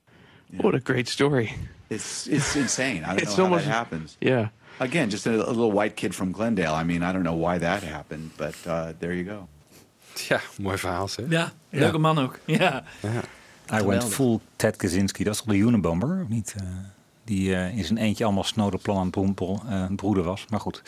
What 0.61 0.75
a 0.75 0.81
great 0.81 1.09
story. 1.09 1.51
It's 1.89 2.27
it's 2.27 2.55
insane. 2.57 2.97
I 3.05 3.07
don't 3.07 3.21
It's 3.23 3.35
know 3.37 3.37
how 3.37 3.43
almost- 3.45 3.65
that 3.65 3.75
happens. 3.75 4.17
Yeah. 4.19 4.49
Again, 4.79 5.09
just 5.11 5.27
a, 5.27 5.31
a 5.31 5.51
little 5.53 5.73
white 5.73 5.95
kid 5.95 6.15
from 6.15 6.33
Glendale. 6.33 6.75
I 6.81 6.85
mean, 6.85 7.03
I 7.03 7.13
don't 7.13 7.23
know 7.23 7.39
why 7.39 7.59
that 7.59 7.83
happened, 7.83 8.31
but 8.37 8.55
uh, 8.67 8.87
there 8.99 9.15
you 9.15 9.25
go. 9.25 9.49
Ja, 10.29 10.41
mooi 10.59 10.77
verhaal 10.79 11.09
zeg. 11.09 11.25
Ja, 11.29 11.53
leuke 11.71 11.99
man 11.99 12.19
ook. 12.19 12.39
Ja. 12.45 12.83
Hij 13.01 13.23
Geweldig. 13.67 13.87
went 14.03 14.15
full 14.15 14.41
Ted 14.57 14.77
Kaczynski. 14.77 15.25
Dat 15.25 15.35
is 15.35 15.41
toch 15.41 15.55
de 15.55 15.61
Unabomber, 15.61 16.21
of 16.23 16.29
niet? 16.29 16.55
Eh, 16.57 16.63
die 17.25 17.55
eh, 17.55 17.77
in 17.79 17.85
zijn 17.85 17.99
eentje 17.99 18.25
allemaal 18.25 18.45
snode 18.45 18.79
plan 18.79 18.97
aan 18.97 19.03
het 19.03 19.11
broempel, 19.11 19.63
eh, 19.69 19.85
broeden 19.97 20.25
was. 20.25 20.47
Maar 20.51 20.61
goed. 20.61 20.83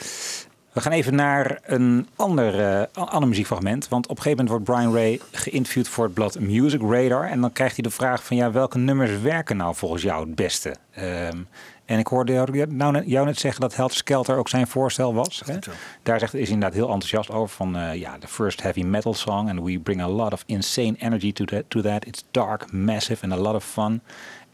We 0.76 0.82
gaan 0.82 0.92
even 0.92 1.14
naar 1.14 1.58
een 1.62 2.08
ander, 2.16 2.60
eh, 2.60 3.04
ander 3.06 3.28
muziekfragment. 3.28 3.88
Want 3.88 4.04
op 4.08 4.16
een 4.16 4.22
gegeven 4.22 4.44
moment 4.44 4.66
wordt 4.66 4.80
Brian 4.80 4.94
Ray 4.94 5.20
geïnterviewd 5.32 5.88
voor 5.88 6.04
het 6.04 6.14
blad 6.14 6.38
Music 6.40 6.80
Radar. 6.80 7.24
En 7.28 7.40
dan 7.40 7.52
krijgt 7.52 7.74
hij 7.74 7.82
de 7.82 7.90
vraag 7.90 8.24
van 8.24 8.36
ja, 8.36 8.50
welke 8.50 8.78
nummers 8.78 9.20
werken 9.20 9.56
nou 9.56 9.74
volgens 9.74 10.02
jou 10.02 10.26
het 10.26 10.34
beste? 10.34 10.74
Ehm, 10.94 11.38
en 11.84 11.98
ik 11.98 12.06
hoorde 12.06 12.32
jou, 12.32 12.66
nou, 12.66 12.92
net- 12.92 13.06
jou 13.06 13.26
net 13.26 13.38
zeggen 13.38 13.60
dat 13.60 13.76
Helter 13.76 13.96
Skelter 13.96 14.36
ook 14.36 14.48
zijn 14.48 14.66
voorstel 14.66 15.14
was. 15.14 15.42
Hè? 15.46 15.58
Daar 16.02 16.18
zegt, 16.18 16.34
is 16.34 16.42
hij 16.42 16.52
inderdaad 16.52 16.78
heel 16.78 16.88
enthousiast 16.92 17.30
over 17.30 17.56
van 17.56 17.76
eh, 17.76 17.94
ja, 17.94 18.18
the 18.18 18.28
first 18.28 18.62
heavy 18.62 18.82
metal 18.82 19.14
song. 19.14 19.48
And 19.48 19.60
we 19.60 19.78
bring 19.78 20.02
a 20.02 20.08
lot 20.08 20.32
of 20.32 20.42
insane 20.46 20.94
energy 20.98 21.32
to 21.32 21.44
that, 21.44 21.62
to 21.68 21.80
that. 21.80 22.06
It's 22.06 22.24
dark, 22.30 22.72
massive 22.72 23.24
and 23.24 23.32
a 23.32 23.36
lot 23.36 23.54
of 23.54 23.64
fun. 23.64 24.00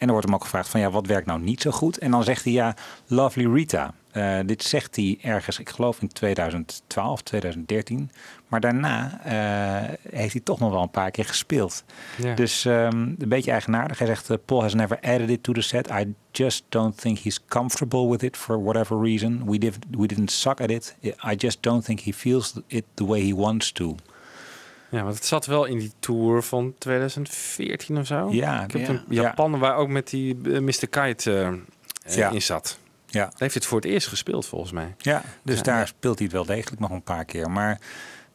En 0.03 0.09
er 0.09 0.15
wordt 0.15 0.27
hem 0.27 0.37
ook 0.37 0.45
gevraagd 0.45 0.69
van 0.69 0.81
ja, 0.81 0.91
wat 0.91 1.07
werkt 1.07 1.27
nou 1.27 1.41
niet 1.41 1.63
zo 1.63 1.71
goed? 1.71 1.99
En 1.99 2.11
dan 2.11 2.25
zegt 2.25 2.45
hij 2.45 2.53
ja, 2.53 2.75
Lovely 3.07 3.53
Rita. 3.53 3.95
Eh, 4.11 4.39
dit 4.47 4.63
zegt 4.63 4.97
hij 4.97 5.19
ergens, 5.23 5.59
ik 5.59 5.69
geloof 5.69 6.01
in 6.03 6.09
2012, 6.09 7.23
2013. 7.23 8.11
Maar 8.49 8.61
daarna 8.61 9.21
eh, 9.25 9.95
heeft 10.11 10.33
hij 10.33 10.41
toch 10.43 10.59
nog 10.59 10.71
wel 10.71 10.83
een 10.83 10.91
paar 10.91 11.11
keer 11.11 11.25
gespeeld. 11.25 11.85
Dus 12.35 12.65
ehm, 12.65 12.97
een 12.97 13.29
beetje 13.29 13.51
eigenaardig. 13.51 13.99
Hij 13.99 14.07
zegt, 14.07 14.31
eh, 14.31 14.37
Paul 14.45 14.63
has 14.63 14.75
never 14.75 14.99
added 15.01 15.31
it 15.31 15.43
to 15.43 15.53
the 15.53 15.61
set. 15.61 15.91
I 15.91 16.15
just 16.31 16.65
don't 16.69 17.01
think 17.01 17.19
he's 17.19 17.45
comfortable 17.45 18.09
with 18.09 18.23
it 18.23 18.37
for 18.37 18.63
whatever 18.63 19.01
reason. 19.01 19.51
We, 19.51 19.59
did, 19.59 19.77
we 19.91 20.07
didn't 20.07 20.31
suck 20.31 20.61
at 20.61 20.71
it. 20.71 20.97
I 21.03 21.35
just 21.37 21.63
don't 21.63 21.85
think 21.85 22.01
he 22.01 22.13
feels 22.13 22.61
it 22.67 22.85
the 22.95 23.05
way 23.05 23.21
he 23.21 23.35
wants 23.35 23.73
to. 23.73 23.97
Ja, 24.93 25.03
want 25.03 25.15
het 25.15 25.25
zat 25.27 25.47
wel 25.47 25.65
in 25.65 25.79
die 25.79 25.93
tour 25.99 26.43
van 26.43 26.75
2014 26.79 27.99
of 27.99 28.07
zo. 28.07 28.29
Ja, 28.31 28.63
ik 28.65 28.73
heb 28.73 28.81
ja. 28.81 28.89
een 28.89 29.03
Japan 29.09 29.59
waar 29.59 29.77
ook 29.77 29.89
met 29.89 30.11
die 30.11 30.37
eh, 30.45 30.59
Mr. 30.59 30.89
Kite 30.89 31.33
eh, 31.33 31.47
eh, 31.47 32.17
Ja. 32.17 32.31
in 32.31 32.43
zat. 32.43 32.79
Ja. 33.07 33.25
Daar 33.25 33.33
heeft 33.37 33.55
het 33.55 33.67
voor 33.67 33.81
het 33.81 33.91
eerst 33.91 34.07
gespeeld 34.07 34.47
volgens 34.47 34.73
mij. 34.73 34.95
Ja, 34.99 35.23
dus 35.43 35.57
Ja. 35.57 35.63
daar 35.63 35.87
speelt 35.87 36.17
hij 36.19 36.27
het 36.27 36.35
wel 36.37 36.45
degelijk 36.45 36.81
nog 36.81 36.91
een 36.91 37.03
paar 37.03 37.25
keer. 37.25 37.51
Maar 37.51 37.79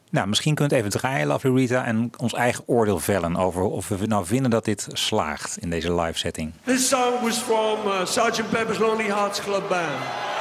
nou, 0.09 0.27
misschien 0.27 0.55
kunt 0.55 0.71
het 0.71 0.79
even 0.79 0.99
draaien, 0.99 1.27
Lovely 1.27 1.55
Rita, 1.55 1.85
en 1.85 2.11
ons 2.17 2.34
eigen 2.34 2.63
oordeel 2.67 2.99
vellen 2.99 3.35
over 3.35 3.61
of 3.61 3.88
we 3.88 4.05
nou 4.05 4.25
vinden 4.25 4.51
dat 4.51 4.65
dit 4.65 4.88
slaagt 4.91 5.57
in 5.57 5.69
deze 5.69 5.93
live 5.93 6.17
setting. 6.17 6.51
This 6.63 6.88
song 6.88 7.21
was 7.21 7.38
from 7.38 7.88
uh, 7.88 8.05
Sgt. 8.05 8.49
Pepper's 8.49 8.77
Lonely 8.77 9.07
Hearts 9.07 9.41
Club 9.41 9.69
Band. 9.69 10.36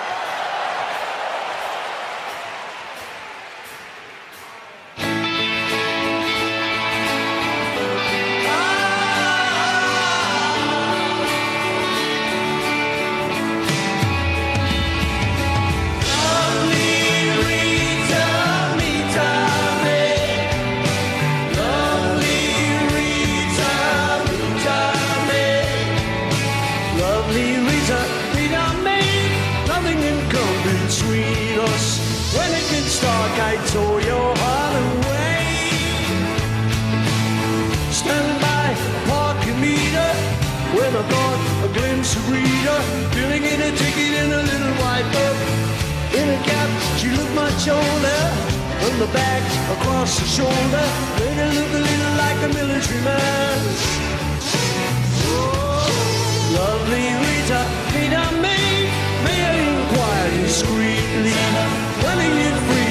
Of 42.69 42.83
filling 43.15 43.45
in 43.45 43.61
a 43.61 43.71
ticket 43.77 44.13
in 44.23 44.29
a 44.33 44.43
little 44.43 44.75
white 44.83 45.09
book. 45.17 45.39
In 46.19 46.27
a 46.37 46.41
cap, 46.45 46.71
she 46.99 47.09
looked 47.11 47.35
much 47.35 47.63
older. 47.69 48.23
On 48.87 48.99
the 48.99 49.11
back, 49.13 49.43
across 49.77 50.19
the 50.21 50.27
shoulder, 50.27 50.87
made 51.19 51.39
her 51.43 51.51
look 51.59 51.73
a 51.81 51.83
little 51.91 52.15
like 52.25 52.41
a 52.49 52.51
military 52.59 53.03
man. 53.03 53.59
Oh, 55.27 55.87
Lovely 56.61 57.07
Rita, 57.25 57.61
Rita 57.95 58.25
May, 58.45 58.91
may 59.25 59.41
I 59.53 59.57
inquire 59.75 60.31
discreetly 60.43 61.39
whether 62.03 62.29
you're 62.41 62.61
free 62.69 62.86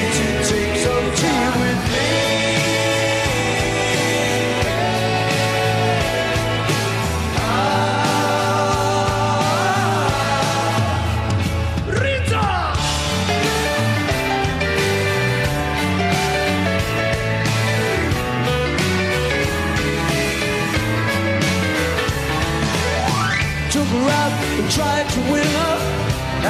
to 25.16 25.32
win 25.32 25.46
her. 25.46 25.76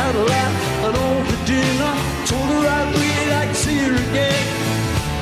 A 0.06 0.24
laugh 0.32 0.56
and 0.86 0.96
over 0.96 1.36
dinner. 1.46 1.94
Told 2.26 2.48
her 2.54 2.64
I'd 2.76 2.88
really 2.94 3.30
like 3.36 3.50
to 3.50 3.54
see 3.54 3.78
her 3.86 3.94
again. 3.94 4.46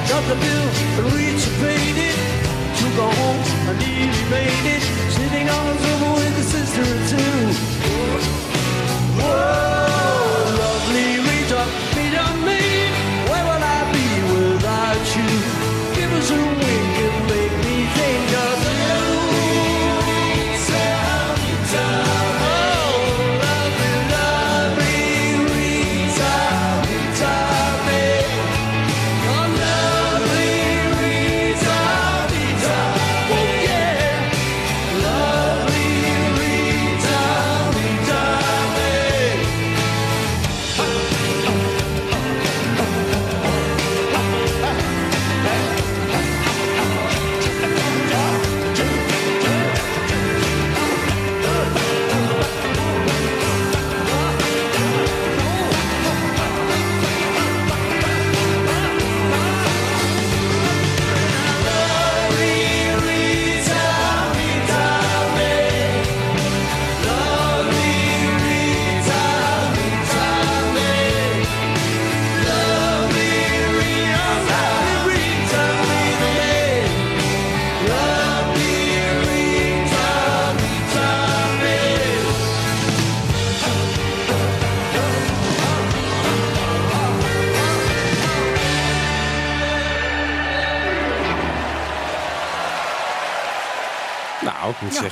Got 0.08 0.22
the 0.28 0.36
bill 0.44 0.66
and 0.98 1.06
Rita 1.14 1.50
paid 1.62 1.96
it. 2.08 2.16
Took 2.78 2.94
her 3.02 3.12
home 3.20 3.44
and 3.68 3.78
nearly 3.78 4.24
made 4.30 4.66
it. 4.73 4.73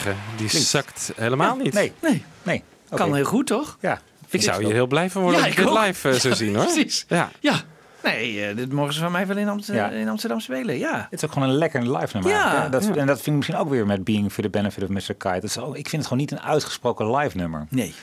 Zeggen, 0.03 0.23
die 0.37 0.49
Klinkt- 0.49 0.69
zakt 0.69 1.13
helemaal 1.17 1.57
niet. 1.57 1.73
Nee, 1.75 1.93
Nee, 2.03 2.25
nee. 2.43 2.63
kan 2.89 3.15
heel 3.15 3.25
goed, 3.25 3.47
toch? 3.47 3.77
Ja. 3.81 4.01
Ik 4.29 4.43
zou 4.43 4.65
hier 4.65 4.73
heel 4.75 4.87
blij 4.87 5.11
van 5.11 5.23
worden 5.23 5.41
Ja, 5.41 5.47
als 5.47 5.57
ik 5.57 5.65
dit 5.65 5.75
live 5.79 6.19
zou 6.19 6.35
zien, 6.35 6.55
hoor. 6.55 6.65
Precies. 6.65 7.05
Ja. 7.09 7.31
Ja. 7.41 7.61
Nee, 8.03 8.45
eh, 8.47 8.57
dit 8.57 8.73
mogen 8.73 8.93
ze 8.95 9.01
van 9.01 9.13
mij 9.13 9.27
wel 9.27 9.37
in, 9.37 9.49
Amst- 9.49 9.69
Ja. 9.73 9.91
in 9.91 10.09
Amsterdam 10.09 10.41
spelen. 10.41 10.79
Ja. 10.79 11.07
Het 11.11 11.23
is 11.23 11.25
ook 11.29 11.33
gewoon 11.33 11.49
een 11.49 11.55
lekker 11.55 11.97
live 11.99 12.09
nummer. 12.13 12.33
Ja. 12.33 12.69
Dat, 12.69 12.85
Ja. 12.85 12.95
En 12.95 13.07
dat 13.07 13.17
vind 13.17 13.27
ik 13.27 13.33
misschien 13.33 13.57
ook 13.57 13.69
weer 13.69 13.87
met 13.87 14.05
Being 14.05 14.33
for 14.33 14.43
the 14.43 14.51
Benefit 14.51 14.83
of 14.83 14.89
Mr. 14.89 15.01
Kite. 15.15 15.29
Dat 15.35 15.45
is 15.45 15.59
ook- 15.59 15.77
ik 15.77 15.89
vind 15.89 15.93
het 15.93 16.03
gewoon 16.03 16.19
niet 16.19 16.31
een 16.33 16.41
uitgesproken 16.41 17.17
live 17.17 17.37
nummer. 17.37 17.67
Nee. 17.71 17.95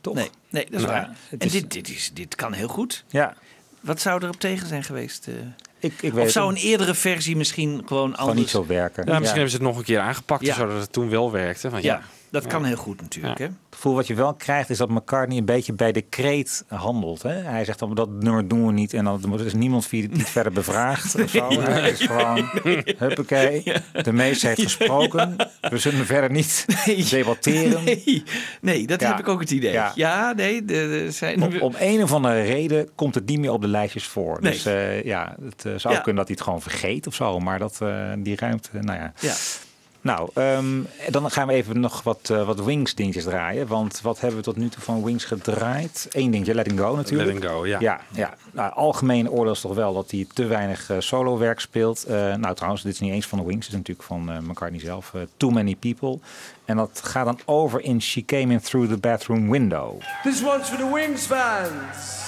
Toch? 0.00 0.14
Nee, 0.14 0.30
nee, 0.50 0.64
dat 0.64 0.74
is 0.74 0.80
Ja, 0.80 0.86
waar. 0.92 1.10
En 1.30 1.38
is- 1.38 1.52
dit, 1.52 1.72
dit, 1.72 1.88
is, 1.88 2.10
dit 2.14 2.34
kan 2.34 2.52
heel 2.52 2.68
goed. 2.68 3.04
Ja, 3.08 3.34
Wat 3.80 4.00
zou 4.00 4.22
er 4.22 4.28
op 4.28 4.40
tegen 4.40 4.66
zijn 4.66 4.84
geweest? 4.84 5.26
eh? 5.26 5.34
Ik, 5.86 6.02
ik 6.02 6.12
weet 6.12 6.24
of 6.24 6.30
zou 6.30 6.50
een 6.50 6.56
eerdere 6.56 6.94
versie 6.94 7.36
misschien 7.36 7.82
gewoon 7.86 7.86
gewoon 7.86 8.16
anders... 8.16 8.38
niet 8.38 8.48
zo 8.48 8.66
werken. 8.66 9.04
Ja, 9.06 9.12
misschien 9.12 9.28
hebben 9.40 9.50
ze 9.50 9.56
het 9.56 9.66
nog 9.66 9.76
een 9.78 9.84
keer 9.84 10.00
aangepakt, 10.00 10.46
Ja. 10.46 10.54
zodat 10.54 10.80
het 10.80 10.92
toen 10.92 11.08
wel 11.10 11.32
werkte. 11.32 11.68
Ja, 11.72 11.78
Ja, 11.80 12.02
dat 12.30 12.46
kan 12.46 12.64
heel 12.64 12.76
goed 12.76 13.00
natuurlijk. 13.00 13.38
Hè? 13.38 13.44
Het 13.44 13.54
gevoel 13.70 13.94
wat 13.94 14.06
je 14.06 14.14
wel 14.14 14.34
krijgt 14.34 14.70
is 14.70 14.78
dat 14.78 14.88
McCartney 14.88 15.38
een 15.38 15.44
beetje 15.44 15.72
bij 15.72 15.92
decreet 15.92 16.64
handelt. 16.68 17.22
Hè? 17.22 17.30
Hij 17.34 17.64
zegt 17.64 17.78
dan 17.78 17.94
dat 17.94 18.08
nummer 18.10 18.48
doen 18.48 18.66
we 18.66 18.72
niet 18.72 18.94
en 18.94 19.04
dan 19.04 19.32
er 19.32 19.46
is 19.46 19.54
niemand 19.54 19.86
via 19.86 20.06
niet 20.10 20.28
verder 20.36 20.52
bevraagd. 20.52 21.22
Of 21.22 21.30
zo. 21.30 21.48
Hij 21.60 21.90
is 21.90 22.00
gewoon, 22.00 22.48
huppakee, 22.98 23.62
de 24.02 24.12
meester 24.12 24.48
heeft 24.48 24.62
gesproken. 24.62 25.36
We 25.60 25.78
zullen 25.78 26.06
verder 26.06 26.30
niet 26.30 26.64
debatteren. 27.10 27.84
Nee, 27.84 28.22
nee, 28.60 28.86
dat 28.86 29.00
Ja. 29.00 29.08
heb 29.08 29.18
ik 29.18 29.28
ook 29.28 29.40
het 29.40 29.50
idee. 29.50 29.72
Ja, 29.72 29.92
Ja. 29.94 30.32
nee, 30.32 30.64
de, 30.64 30.74
de 30.74 31.10
zijn... 31.10 31.42
Om, 31.42 31.60
om 31.60 31.74
een 31.78 32.02
of 32.02 32.12
andere 32.12 32.42
reden 32.42 32.88
komt 32.94 33.14
het 33.14 33.26
niet 33.26 33.38
meer 33.38 33.52
op 33.52 33.60
de 33.60 33.68
lijstjes 33.68 34.06
voor. 34.06 34.38
Nee. 34.40 34.52
Dus 34.52 34.66
eh, 34.66 35.04
ja, 35.04 35.36
het 35.42 35.64
eh, 35.64 35.72
zou 35.76 35.94
Ja. 35.94 36.00
kunnen 36.00 36.16
dat 36.16 36.26
hij 36.26 36.34
het 36.38 36.40
gewoon 36.44 36.62
vergeet 36.62 37.06
of 37.06 37.14
zo. 37.14 37.38
Maar 37.38 37.58
dat, 37.58 37.78
eh, 37.82 38.12
die 38.18 38.36
ruimte, 38.36 38.68
nou 38.80 38.98
ja. 38.98 39.12
Nou, 40.06 40.30
ehm, 40.34 40.82
dan 41.10 41.30
gaan 41.30 41.46
we 41.46 41.52
even 41.52 41.80
nog 41.80 42.02
wat, 42.02 42.30
eh, 42.30 42.46
wat 42.46 42.64
Wings 42.64 42.94
dingetjes 42.94 43.24
draaien. 43.24 43.66
Want 43.66 44.00
wat 44.00 44.20
hebben 44.20 44.38
we 44.38 44.44
tot 44.44 44.56
nu 44.56 44.68
toe 44.68 44.82
van 44.82 45.04
Wings 45.04 45.24
gedraaid? 45.24 46.06
Eén 46.10 46.30
dingetje, 46.30 46.54
Letting 46.54 46.78
Go 46.78 46.96
natuurlijk. 46.96 47.32
Letting 47.32 47.52
Go, 47.52 47.66
ja. 47.66 47.80
Ja, 47.80 48.00
ja. 48.12 48.34
Nou, 48.52 48.72
algemeen 48.72 49.30
oordeel 49.30 49.52
is 49.52 49.60
toch 49.60 49.74
wel 49.74 49.94
dat 49.94 50.10
hij 50.10 50.26
te 50.34 50.44
weinig 50.44 50.90
eh, 50.90 50.96
solo-werk 51.00 51.60
speelt. 51.60 52.04
Eh, 52.04 52.34
nou, 52.34 52.54
trouwens, 52.54 52.82
dit 52.82 52.92
is 52.92 53.00
niet 53.00 53.12
eens 53.12 53.26
van 53.26 53.38
de 53.38 53.44
Wings. 53.44 53.66
Het 53.66 53.74
is 53.74 53.78
natuurlijk 53.78 54.06
van 54.06 54.30
eh, 54.30 54.38
McCartney 54.38 54.80
zelf. 54.80 55.12
Too 55.36 55.50
Many 55.50 55.74
People. 55.74 56.18
En 56.64 56.76
dat 56.76 57.00
gaat 57.04 57.24
dan 57.24 57.38
over 57.44 57.80
in 57.80 58.02
She 58.02 58.24
Came 58.24 58.52
In 58.52 58.60
Through 58.60 58.88
the 58.90 58.98
Bathroom 58.98 59.50
Window. 59.50 60.00
This 60.22 60.42
one's 60.44 60.68
for 60.68 60.78
the 60.78 60.90
Wings 60.92 61.26
fans. 61.26 62.24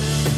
A 0.00 0.02
dancer. 0.02 0.29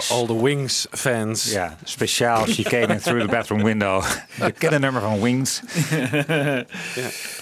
For 0.00 0.16
all 0.16 0.26
the 0.26 0.42
Wings 0.42 0.86
fans. 0.90 1.52
Ja, 1.52 1.76
speciaal 1.84 2.46
She 2.46 2.62
Came 2.62 2.86
in 2.92 2.98
Through 3.00 3.20
the 3.24 3.30
Bathroom 3.30 3.62
Window. 3.62 4.04
Bekende 4.38 4.78
nummer 4.86 5.00
van 5.00 5.20
Wings. 5.20 5.62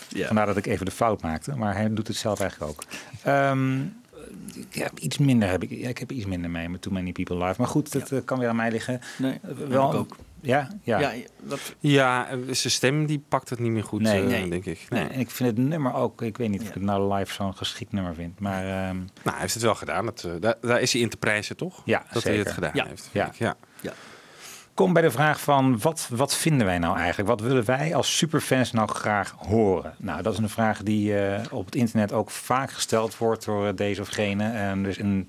Ja. 0.08 0.26
Vandaar 0.26 0.46
dat 0.46 0.56
ik 0.56 0.66
even 0.66 0.84
de 0.84 0.90
fout 0.92 1.22
maakte. 1.22 1.56
Maar 1.56 1.74
hij 1.76 1.94
doet 1.94 2.08
het 2.08 2.16
zelf 2.16 2.40
eigenlijk 2.40 2.70
ook. 2.70 2.82
Ehm, 3.22 3.78
ja, 4.70 4.88
iets 5.00 5.18
minder 5.18 5.48
heb 5.50 5.62
ik. 5.62 5.70
Ja, 5.70 5.88
ik 5.88 5.98
heb 5.98 6.12
iets 6.12 6.26
minder 6.26 6.50
mee 6.50 6.68
met 6.68 6.82
Too 6.82 6.92
Many 6.92 7.12
People 7.12 7.36
Live. 7.46 7.54
Maar 7.58 7.68
goed, 7.68 7.92
dat 7.92 8.10
eh, 8.10 8.18
kan 8.24 8.38
weer 8.38 8.48
aan 8.48 8.56
mij 8.56 8.70
liggen. 8.70 9.00
Nee, 9.18 9.38
Eh, 9.42 9.70
ik 9.74 9.78
ook. 9.78 10.16
Ja, 10.46 10.68
ja. 10.82 10.98
Ja, 10.98 11.12
dat, 11.42 11.74
Ja, 11.78 12.26
zijn 12.50 12.72
stem 12.72 13.06
die 13.06 13.22
pakt 13.28 13.50
het 13.50 13.58
niet 13.58 13.70
meer 13.70 13.84
goed, 13.84 14.00
Nee, 14.02 14.20
eh, 14.22 14.26
nee. 14.28 14.48
denk 14.48 14.64
ik. 14.64 14.86
Nee, 14.88 15.02
Nee. 15.02 15.12
en 15.12 15.20
ik 15.20 15.30
vind 15.30 15.56
het 15.56 15.66
nummer 15.68 15.94
ook. 15.94 16.22
Ik 16.22 16.36
weet 16.36 16.48
niet 16.48 16.60
of 16.60 16.68
ik 16.68 16.74
het 16.74 16.82
nou 16.82 17.14
live 17.14 17.32
zo'n 17.34 17.56
geschikt 17.56 17.92
nummer 17.92 18.14
vind. 18.14 18.40
Maar 18.40 18.62
ehm, 18.64 18.96
Nou, 18.96 19.06
hij 19.24 19.40
heeft 19.40 19.54
het 19.54 19.62
wel 19.62 19.74
gedaan. 19.74 20.04
Dat, 20.04 20.24
eh, 20.24 20.32
daar, 20.40 20.54
daar 20.60 20.80
is 20.80 20.92
hij 20.92 21.02
in 21.02 21.08
te 21.08 21.16
prijzen, 21.16 21.56
toch? 21.56 21.82
Ja, 21.84 22.02
dat 22.12 22.22
hij 22.22 22.36
het 22.36 22.50
gedaan 22.52 22.70
Ja. 22.74 22.86
heeft. 22.86 23.08
Ja. 23.12 23.26
ik. 23.26 23.34
ja. 23.34 23.56
kom 24.74 24.92
bij 24.92 25.02
de 25.02 25.10
vraag 25.10 25.40
van 25.40 25.78
wat, 25.78 26.08
wat 26.12 26.34
vinden 26.36 26.66
wij 26.66 26.78
nou 26.78 26.96
eigenlijk? 26.96 27.28
Wat 27.28 27.40
willen 27.40 27.64
wij 27.64 27.94
als 27.94 28.16
superfans 28.16 28.72
nou 28.72 28.88
graag 28.88 29.34
horen? 29.38 29.94
Nou, 29.98 30.22
dat 30.22 30.32
is 30.32 30.38
een 30.38 30.48
vraag 30.48 30.82
die 30.82 31.18
eh, 31.18 31.42
op 31.50 31.64
het 31.64 31.74
internet 31.74 32.12
ook 32.12 32.30
vaak 32.30 32.70
gesteld 32.72 33.16
wordt 33.18 33.44
door 33.44 33.74
deze 33.74 34.00
of 34.00 34.08
gene. 34.08 34.50
En 34.50 34.82
dus 34.82 34.98
in 34.98 35.26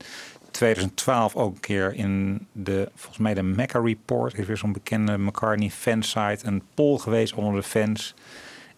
2012 0.56 1.36
ook 1.36 1.54
een 1.54 1.60
keer 1.60 1.94
in 1.94 2.48
de, 2.52 2.90
volgens 2.96 3.18
mij 3.18 3.34
de 3.34 3.44
Mecca 3.44 3.80
Report, 3.80 4.38
is 4.38 4.46
weer 4.46 4.58
zo'n 4.58 4.74
bekende 4.74 5.18
McCartney 5.18 5.70
fansite, 5.70 6.48
een 6.48 6.62
poll 6.74 6.98
geweest 6.98 7.34
onder 7.34 7.62
de 7.62 7.68
fans. 7.68 8.14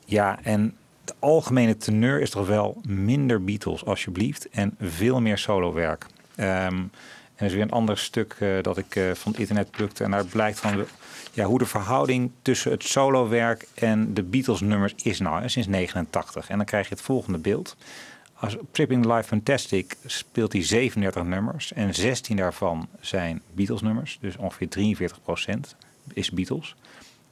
Ja, 0.05 0.39
en 0.43 0.75
de 1.03 1.13
algemene 1.19 1.77
teneur 1.77 2.21
is 2.21 2.29
toch 2.29 2.47
wel 2.47 2.81
minder 2.87 3.43
Beatles, 3.43 3.85
alsjeblieft, 3.85 4.49
en 4.49 4.75
veel 4.79 5.21
meer 5.21 5.37
solowerk. 5.37 6.05
Ehm 6.35 6.83
en 7.37 7.45
er 7.45 7.49
is 7.51 7.53
weer 7.53 7.63
een 7.63 7.71
ander 7.71 7.97
stuk 7.97 8.35
eh, 8.39 8.49
dat 8.61 8.77
ik 8.77 8.95
eh, 8.95 9.11
van 9.13 9.31
het 9.31 9.41
internet 9.41 9.71
plukte. 9.71 10.03
En 10.03 10.11
daar 10.11 10.25
blijkt 10.25 10.59
van 10.59 10.75
de, 10.75 10.85
ja, 11.31 11.45
hoe 11.45 11.59
de 11.59 11.65
verhouding 11.65 12.31
tussen 12.41 12.71
het 12.71 12.83
solowerk 12.83 13.67
en 13.73 14.13
de 14.13 14.23
Beatles-nummers 14.23 14.93
is 15.03 15.19
nou 15.19 15.49
sinds 15.49 15.67
89. 15.67 16.49
En 16.49 16.57
dan 16.57 16.65
krijg 16.65 16.87
je 16.87 16.93
het 16.95 17.03
volgende 17.03 17.37
beeld. 17.37 17.75
Als 18.39 18.55
Tripping 18.72 19.05
Live 19.05 19.23
Fantastic 19.23 19.97
speelt 20.05 20.53
hij 20.53 20.64
37 20.64 21.23
nummers. 21.23 21.73
En 21.73 21.95
16 21.95 22.35
daarvan 22.35 22.88
zijn 22.99 23.41
Beatles-nummers. 23.53 24.18
Dus 24.22 24.38
ongeveer 24.38 24.68
43% 24.69 25.76
is 26.14 26.31
Beatles. 26.31 26.76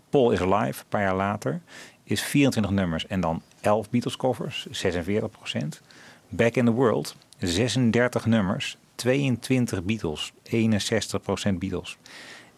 Paul 0.09 0.31
is 0.31 0.39
Live, 0.39 0.79
een 0.79 0.89
paar 0.89 1.01
jaar 1.01 1.15
later, 1.15 1.61
is 2.03 2.21
24 2.21 2.71
nummers 2.71 3.07
en 3.07 3.19
dan 3.19 3.41
11 3.61 3.89
Beatles-covers, 3.89 4.67
46% 4.71 5.81
Back 6.29 6.55
in 6.55 6.65
the 6.65 6.71
World, 6.71 7.15
36 7.39 8.25
nummers, 8.25 8.77
22 8.95 9.83
Beatles, 9.83 10.33
61% 10.43 11.53
Beatles. 11.53 11.97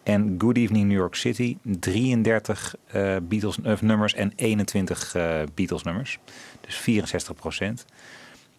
En 0.02 0.34
Good 0.38 0.56
Evening 0.56 0.86
New 0.86 0.96
York 0.96 1.14
City, 1.14 1.56
33 1.80 2.76
eh, 2.86 3.16
Beatles 3.22 3.58
of 3.60 3.82
nummers 3.82 4.14
en 4.14 4.32
21 4.36 5.14
eh, 5.14 5.40
Beatles 5.54 5.82
nummers. 5.82 6.18
Dus 6.60 6.76
64 6.76 7.34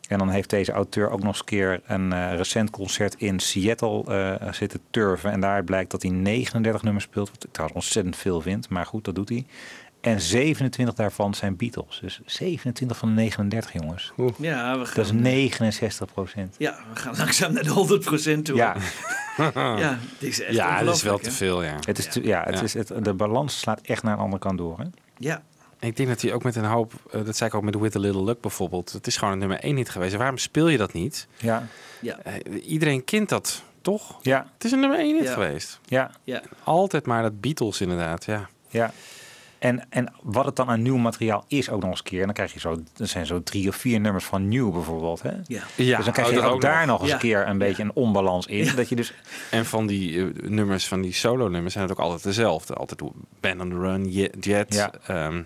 En 0.10 0.18
dan 0.18 0.30
heeft 0.30 0.50
deze 0.50 0.72
auteur 0.72 1.10
ook 1.10 1.20
nog 1.20 1.28
eens 1.28 1.40
een 1.40 1.46
keer 1.46 1.82
een 1.86 2.14
eh, 2.14 2.36
recent 2.36 2.70
concert 2.70 3.16
in 3.18 3.40
Seattle 3.40 4.04
eh, 4.40 4.52
zitten 4.54 4.80
turven. 4.90 5.32
En 5.32 5.40
daar 5.40 5.64
blijkt 5.64 5.92
dat 5.92 6.02
hij 6.02 6.12
39 6.12 6.84
nummers 6.84 7.06
speelt, 7.06 7.30
wat 7.32 7.44
ik 7.44 7.52
trouwens 7.52 7.80
ontzettend 7.86 8.16
veel 8.16 8.42
vind. 8.42 8.70
Maar 8.70 8.86
goed, 8.86 9.06
dat 9.06 9.16
doet 9.16 9.30
hij. 9.30 9.46
En 10.02 10.22
27 10.22 10.96
daarvan 10.96 11.34
zijn 11.34 11.56
Beatles. 11.56 12.00
Dus 12.02 12.20
27 12.26 12.98
van 12.98 13.08
de 13.10 13.16
39, 13.16 13.74
jongens. 13.74 14.12
Ja, 14.38 14.78
we 14.80 14.86
gaan, 14.86 14.96
Dat 14.96 15.06
is 15.06 15.12
69 15.12 16.14
procent. 16.14 16.56
ja, 16.58 16.80
we 16.94 17.00
gaan 17.00 17.16
langzaam 17.18 17.54
naar 17.54 17.64
de 17.64 18.00
100% 18.40 18.42
toe. 18.44 18.56
Ja. 18.56 18.76
ja, 19.54 19.98
dit 20.20 20.30
is 20.30 20.42
echt 20.42 20.54
Ja, 20.56 20.84
dat 20.84 20.96
is 20.96 21.04
wel 21.04 21.18
te 21.20 21.32
veel, 21.32 21.64
ja. 21.64 21.76
Het 21.86 21.98
is 21.98 22.06
te- 22.08 22.24
ja, 22.24 22.44
het 22.44 22.56
Ja. 22.56 22.62
Is 22.64 22.74
het, 22.74 22.92
de 23.04 23.14
balans 23.14 23.60
slaat 23.60 23.82
echt 23.82 24.04
naar 24.04 24.16
de 24.16 24.22
andere 24.22 24.42
kant 24.42 24.58
door. 24.58 24.78
Hè? 24.80 24.86
Ja. 25.18 25.42
Ik 25.80 25.96
denk 25.98 26.10
dat 26.10 26.22
hij 26.22 26.34
ook 26.34 26.44
met 26.44 26.56
een 26.56 26.64
hoop, 26.66 26.94
eh, 27.12 27.26
dat 27.26 27.36
zei 27.36 27.50
ik 27.50 27.56
ook 27.56 27.64
met 27.64 27.76
With 27.76 27.96
a 27.96 28.00
Little 28.00 28.24
Luck 28.24 28.42
bijvoorbeeld. 28.42 28.92
Het 28.92 29.08
is 29.08 29.18
gewoon 29.18 29.34
een 29.34 29.40
nummer 29.40 29.64
1 29.64 29.76
niet 29.76 29.90
geweest. 29.90 30.16
Waarom 30.16 30.38
speel 30.38 30.68
je 30.68 30.78
dat 30.78 30.94
niet? 30.94 31.28
Ja. 31.38 31.68
Ja. 32.02 32.18
Eh, 32.24 32.70
iedereen 32.72 33.04
kent 33.04 33.30
dat, 33.30 33.64
toch? 33.82 34.20
Ja. 34.22 34.50
Het 34.54 34.64
is 34.64 34.72
een 34.72 34.80
nummer 34.80 35.00
1 35.00 35.16
niet 35.16 35.24
Ja. 35.24 35.34
geweest. 35.34 35.80
Ja. 35.86 36.12
Ja. 36.24 36.42
Altijd 36.64 37.06
maar 37.06 37.22
dat 37.22 37.42
Beatles 37.42 37.82
inderdaad, 37.82 38.26
ja. 38.26 38.50
Ja. 38.68 38.92
En, 39.60 39.86
en 39.90 40.14
wat 40.22 40.46
het 40.46 40.56
dan 40.56 40.70
aan 40.70 40.82
nieuw 40.82 40.98
materiaal 40.98 41.44
is 41.48 41.70
ook 41.70 41.82
nog 41.82 41.90
eens 41.90 42.00
een 42.00 42.06
keer. 42.06 42.20
En 42.20 42.26
dan 42.26 42.34
krijg 42.34 42.54
je 42.54 42.60
zo, 42.60 42.82
er 42.98 43.08
zijn 43.08 43.26
zo 43.26 43.44
drie 43.44 43.68
of 43.68 43.76
vier 43.76 44.00
nummers 44.00 44.26
van 44.26 44.48
nieuw 44.48 44.72
bijvoorbeeld. 44.72 45.22
Hè? 45.22 45.32
Ja. 45.46 45.64
Ja, 45.76 45.96
dus 45.96 46.06
dan 46.06 46.14
krijg 46.14 46.28
oh, 46.28 46.34
je 46.34 46.42
ook, 46.42 46.54
ook 46.54 46.62
daar 46.62 46.86
nog. 46.86 46.88
nog 46.88 47.00
eens 47.00 47.10
Ja. 47.10 47.14
een 47.16 47.22
keer 47.22 47.48
een 47.48 47.58
beetje 47.58 47.84
een 47.84 47.92
onbalans 47.94 48.48
in. 48.48 48.76
Dat 48.76 48.90
je 48.90 48.96
dus, 48.96 49.14
En 49.52 49.66
van 49.66 49.88
die 49.88 50.20
eh, 50.20 50.50
nummers, 50.50 50.88
van 50.88 51.02
die 51.02 51.14
solo-nummers, 51.14 51.74
zijn 51.74 51.88
het 51.88 51.98
ook 51.98 52.04
altijd 52.04 52.24
dezelfde. 52.24 52.74
Altijd 52.74 53.02
Band 53.40 53.62
on 53.62 53.70
the 53.70 53.80
Run, 53.80 54.10
Jet. 54.40 54.74
Ja. 54.74 54.92
ehm, 55.08 55.42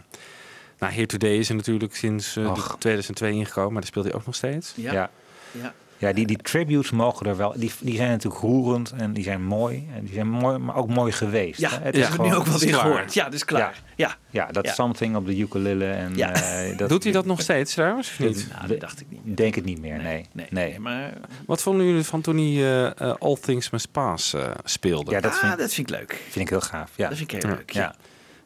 nou, 0.80 0.94
Here 0.94 1.06
Today 1.06 1.38
is 1.38 1.49
er 1.49 1.56
natuurlijk 1.56 1.95
sinds 1.95 2.35
eh, 2.35 2.53
die 2.53 2.64
Och. 2.64 2.76
2002 2.80 3.31
ingekomen, 3.31 3.72
maar 3.72 3.81
daar 3.81 3.90
speelt 3.90 4.06
hij 4.06 4.14
ook 4.14 4.26
nog 4.26 4.35
steeds. 4.35 4.73
Ja. 4.76 5.10
ja. 5.52 5.73
Ja. 6.07 6.13
Die, 6.13 6.25
die 6.27 6.38
tributes 6.38 6.91
mogen 6.91 7.25
er 7.25 7.38
wel. 7.38 7.53
Die, 7.55 7.71
die 7.80 7.95
zijn 7.95 8.09
natuurlijk 8.09 8.41
roerend 8.41 8.91
en 8.97 9.13
die 9.13 9.23
zijn 9.23 9.43
mooi. 9.43 9.88
En 9.95 10.03
die 10.03 10.13
zijn 10.13 10.27
mooi, 10.30 10.57
maar 10.57 10.75
ook 10.75 10.89
mooi 10.89 11.11
geweest. 11.11 11.59
Ja, 11.59 11.69
hè? 11.69 11.77
het 11.81 11.95
is 11.97 12.09
nu 12.17 12.35
ook 12.35 12.45
wel 12.45 12.59
weer 12.59 12.73
gehoord. 12.73 13.13
Ja, 13.13 13.23
dat 13.23 13.34
is 13.34 13.45
klaar. 13.45 13.81
Ja. 13.95 14.15
Ja, 14.30 14.45
dat 14.51 14.65
Ja. 14.65 14.73
something 14.73 15.15
op 15.15 15.25
de 15.25 15.38
ukulele. 15.38 15.85
En, 15.85 16.15
Ja. 16.15 16.34
eh, 16.34 16.77
dat, 16.77 16.89
Doet 16.89 17.03
hij 17.03 17.11
dat 17.13 17.25
nog 17.25 17.41
steeds 17.41 17.73
trouwens, 17.73 18.09
of 18.09 18.19
niet? 18.19 18.47
Nou, 18.55 18.67
dat 18.67 18.80
dacht 18.80 19.01
ik 19.01 19.07
niet. 19.09 19.19
Ik 19.25 19.38
denk 19.38 19.55
het 19.55 19.65
niet 19.65 19.80
meer, 19.81 19.97
nee. 19.97 20.03
Nee, 20.03 20.47
nee. 20.49 20.69
nee, 20.69 20.80
maar 20.80 21.13
Wat 21.45 21.61
vonden 21.61 21.85
jullie 21.85 22.03
van 22.03 22.21
toen 22.21 22.38
hij 22.38 22.45
eh, 22.45 22.85
eh, 22.85 23.15
All 23.19 23.38
Things 23.41 23.69
Must 23.69 23.91
Pass 23.91 24.34
eh, 24.34 24.51
speelde? 24.63 25.11
Ja, 25.11 25.19
dat 25.19 25.31
ah, 25.31 25.38
vind, 25.39 25.57
dat 25.57 25.73
vind 25.73 25.89
ik 25.89 25.95
leuk. 25.95 26.21
vind 26.30 26.45
ik 26.45 26.49
heel 26.49 26.61
gaaf. 26.61 26.91
Ja. 26.95 27.07
Dat 27.09 27.17
vind 27.17 27.31
ik 27.34 27.41
heel 27.41 27.49
Ja. 27.51 27.55
leuk. 27.57 27.71
ja. 27.71 27.95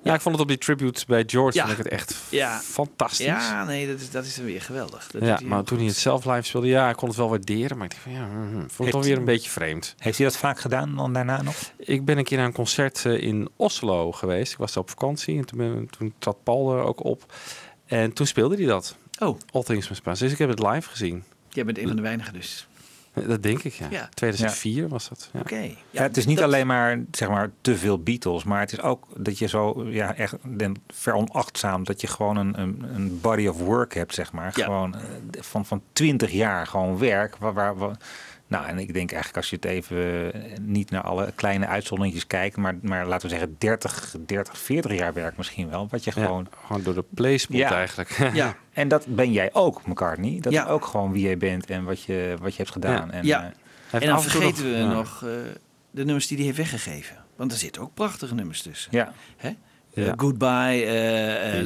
Ja, 0.07 0.13
ik 0.13 0.21
vond 0.21 0.34
het 0.35 0.43
op 0.43 0.47
die 0.49 0.57
tribute 0.57 1.03
bij 1.07 1.23
George 1.27 1.57
Ja. 1.57 1.65
vond 1.65 1.77
ik 1.77 1.84
het 1.84 1.93
echt 1.93 2.15
Ja. 2.29 2.59
fantastisch. 2.63 3.25
Ja, 3.25 3.63
nee, 3.65 3.88
dat 3.88 3.99
is, 3.99 4.11
dat 4.11 4.25
is 4.25 4.38
weer 4.38 4.61
geweldig. 4.61 5.07
Dat 5.11 5.21
ja, 5.21 5.39
maar 5.43 5.63
toen 5.63 5.77
hij 5.77 5.88
het 5.88 5.95
zelf 5.95 6.25
live 6.25 6.41
speelde, 6.41 6.67
ja, 6.67 6.89
ik 6.89 6.95
kon 6.95 7.07
het 7.07 7.17
wel 7.17 7.29
waarderen. 7.29 7.77
Maar 7.77 7.85
ik 7.85 7.91
dacht 7.91 8.03
van, 8.03 8.11
ja, 8.11 8.27
hm, 8.27 8.41
hm, 8.41 8.51
vond 8.53 8.67
het 8.69 8.77
Heeft- 8.77 8.91
toch 8.91 9.03
weer 9.05 9.17
een 9.17 9.25
beetje 9.25 9.49
vreemd. 9.49 9.95
Heeft 9.97 10.17
hij 10.17 10.27
dat 10.27 10.38
vaak 10.38 10.59
gedaan 10.59 10.95
dan 10.95 11.13
daarna 11.13 11.41
nog? 11.41 11.55
Ik 11.77 12.05
ben 12.05 12.17
een 12.17 12.23
keer 12.23 12.38
naar 12.38 12.45
een 12.47 12.53
concert 12.53 13.05
eh, 13.05 13.21
in 13.23 13.49
Oslo 13.55 14.11
geweest. 14.11 14.51
Ik 14.51 14.57
was 14.57 14.73
daar 14.73 14.84
op 14.84 14.89
vakantie 14.89 15.38
en 15.38 15.45
toen, 15.45 15.57
ben- 15.57 15.89
toen 15.97 16.13
trad 16.19 16.43
Paul 16.43 16.73
er 16.77 16.81
ook 16.84 17.03
op. 17.03 17.34
En 17.85 18.13
toen 18.13 18.25
speelde 18.27 18.55
hij 18.55 18.65
dat. 18.65 18.95
Oh. 19.19 19.39
All 19.51 19.63
Things 19.63 19.89
Must 19.89 20.01
Pass. 20.01 20.19
Dus 20.21 20.31
ik 20.31 20.38
heb 20.38 20.49
het 20.49 20.59
live 20.59 20.89
gezien. 20.89 21.23
Jij 21.49 21.65
bent 21.65 21.77
een 21.77 21.88
van 21.88 21.95
de 21.95 22.01
weinigen 22.01 22.34
dus. 22.34 22.67
Dat 23.27 23.44
denk 23.44 23.64
ik, 23.64 23.73
ja. 23.73 23.88
Ja. 23.89 24.10
2004 24.14 24.88
was 24.88 25.10
dat. 25.10 25.30
Ja. 25.34 25.39
Oké. 25.39 25.69
Ja, 25.89 26.02
het 26.02 26.18
is 26.18 26.26
niet 26.26 26.41
alleen 26.41 26.68
maar, 26.68 26.99
zeg 27.11 27.30
maar 27.30 27.49
te 27.61 27.77
veel 27.77 27.99
Beatles, 27.99 28.44
maar 28.44 28.60
het 28.60 28.72
is 28.72 28.81
ook 28.81 29.07
dat 29.18 29.38
je 29.38 29.48
zo 29.48 29.85
ja, 29.89 30.15
echt 30.15 30.35
veronachtzaam 30.88 31.84
dat 31.84 32.02
je 32.02 32.07
gewoon 32.07 32.38
een, 32.38 32.60
een, 32.60 32.84
een 32.95 33.19
body 33.22 33.48
of 33.48 33.60
work 33.60 33.94
hebt, 33.94 34.14
zeg 34.14 34.31
maar. 34.31 34.52
Ja. 34.56 34.64
Gewoon 34.64 34.95
eh, 34.95 35.02
van, 35.41 35.65
van 35.65 35.81
20 35.94 36.31
jaar 36.31 36.68
gewoon 36.68 36.98
werk. 36.98 37.38
Waar, 37.38 37.53
waar, 37.53 37.77
waar- 37.77 37.98
nou, 38.48 38.65
en 38.65 38.80
ik 38.80 38.94
denk 38.94 39.10
eigenlijk 39.11 39.38
als 39.38 39.49
je 39.49 39.56
het 39.56 39.65
even 39.65 40.34
eh, 40.34 40.57
niet 40.61 40.91
naar 40.91 41.02
alle 41.02 41.32
kleine 41.36 41.68
uitzonderingen 41.68 42.28
kijkt, 42.28 42.57
maar, 42.57 42.76
maar 42.82 43.06
laten 43.07 43.30
we 43.30 43.36
zeggen 43.36 43.56
30, 43.57 44.15
30, 44.26 44.57
40 44.57 44.91
jaar 44.98 45.14
werk 45.14 45.38
misschien 45.38 45.69
wel. 45.69 45.88
Wat 45.90 46.03
je 46.03 46.11
Ja, 46.15 46.22
gewoon. 46.26 46.48
gewoon 46.65 46.84
door 46.84 46.94
de 46.94 47.03
playspool 47.14 47.57
Ja. 47.57 47.72
eigenlijk. 47.72 48.10
Ja. 48.34 48.56
En 48.74 48.88
dat 48.88 49.06
ben 49.07 49.32
jij 49.32 49.49
ook, 49.53 49.86
McCartney. 49.88 50.38
Dat 50.41 50.53
Ja. 50.53 50.64
is 50.65 50.69
ook 50.69 50.86
gewoon 50.86 51.11
wie 51.11 51.24
jij 51.24 51.38
bent 51.38 51.69
en 51.69 51.84
wat 51.84 52.03
je, 52.03 52.36
wat 52.41 52.52
je 52.52 52.57
hebt 52.57 52.72
gedaan. 52.72 53.07
Ja. 53.07 53.11
En, 53.11 53.26
Ja. 53.26 53.40
eh, 53.41 53.45
En 53.91 53.99
dan 53.99 54.02
en 54.10 54.15
toe 54.22 54.30
vergeten 54.32 54.72
we 54.72 54.94
nog 54.94 55.24
eh, 55.24 55.30
de 55.91 56.03
nummers 56.06 56.28
die 56.28 56.38
hij 56.38 56.45
heeft 56.45 56.57
weggegeven. 56.57 57.18
Want 57.36 57.52
er 57.52 57.57
zitten 57.57 57.82
ook 57.82 57.94
prachtige 57.94 58.36
nummers 58.36 58.61
tussen. 58.61 58.91
ja. 58.94 59.14
Hè? 59.38 59.52
Ja. 59.94 60.06
Eh, 60.06 60.14
goodbye, 60.18 60.86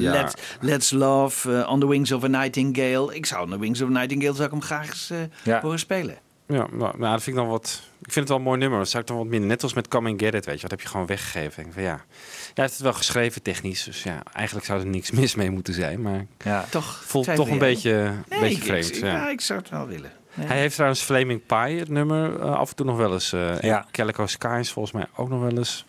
Ja. 0.00 0.10
let's, 0.12 0.34
let's 0.60 0.90
Love, 0.90 1.66
On 1.68 1.80
the 1.80 1.88
Wings 1.88 2.12
of 2.12 2.24
a 2.24 2.26
Nightingale. 2.26 3.14
Ik 3.14 3.26
zou 3.26 3.42
On 3.44 3.50
the 3.50 3.58
Wings 3.58 3.80
of 3.80 3.88
a 3.88 3.92
Nightingale 3.92 4.32
zou 4.34 4.44
ik 4.44 4.50
hem 4.50 4.62
graag 4.62 4.86
eens 4.88 5.10
eh, 5.10 5.18
Ja. 5.42 5.60
horen 5.60 5.78
spelen. 5.78 6.16
Ja, 6.52 6.66
nou, 6.72 6.98
nou, 6.98 7.12
dat 7.12 7.22
vind 7.22 7.26
ik 7.36 7.42
dan 7.42 7.48
wat. 7.48 7.82
Ik 8.02 8.12
vind 8.12 8.14
het 8.14 8.28
wel 8.28 8.36
een 8.36 8.42
mooi 8.42 8.58
nummer. 8.58 8.78
Dat 8.78 8.88
zou 8.88 9.02
ik 9.02 9.08
dan 9.08 9.16
wat 9.18 9.26
minder. 9.26 9.48
Net 9.48 9.62
als 9.62 9.74
met 9.74 9.88
Come 9.88 10.10
and 10.10 10.20
Get 10.22 10.34
It, 10.34 10.44
weet 10.44 10.54
je. 10.54 10.60
Dat 10.60 10.70
heb 10.70 10.80
je 10.80 10.88
gewoon 10.88 11.06
weggegeven. 11.06 11.66
Ik 11.66 11.72
van 11.72 11.82
ja. 11.82 11.88
Hij 11.94 12.52
heeft 12.54 12.72
het 12.72 12.82
wel 12.82 12.92
geschreven 12.92 13.42
technisch. 13.42 13.84
Dus 13.84 14.02
ja, 14.02 14.22
eigenlijk 14.32 14.66
zou 14.66 14.80
er 14.80 14.86
niks 14.86 15.10
mis 15.20 15.34
mee 15.34 15.50
moeten 15.50 15.74
zijn. 15.74 16.00
Maar 16.02 16.26
ja. 16.44 16.64
Toch 16.70 17.02
voelt 17.04 17.34
toch 17.34 17.48
een 17.50 17.58
beetje, 17.58 18.12
Nee, 18.28 18.40
beetje 18.40 18.56
ik- 18.56 18.62
vreemd. 18.62 18.96
Ik, 18.96 19.02
ja. 19.02 19.06
ja, 19.12 19.28
ik 19.30 19.40
zou 19.40 19.58
het 19.60 19.68
wel 19.70 19.86
willen. 19.86 20.12
Nee. 20.34 20.46
Hij 20.46 20.58
heeft 20.58 20.74
trouwens 20.74 21.02
Flaming 21.02 21.46
Pie, 21.46 21.78
het 21.78 21.88
nummer, 21.88 22.40
eh, 22.40 22.54
af 22.54 22.70
en 22.70 22.76
toe 22.76 22.86
nog 22.86 22.96
wel 22.96 23.12
eens. 23.12 23.32
eh 23.32 23.60
Ja. 23.60 23.86
Calico 23.90 24.26
Skies 24.26 24.70
volgens 24.70 24.94
mij 24.94 25.06
ook 25.16 25.28
nog 25.28 25.40
wel 25.40 25.56
eens. 25.56 25.84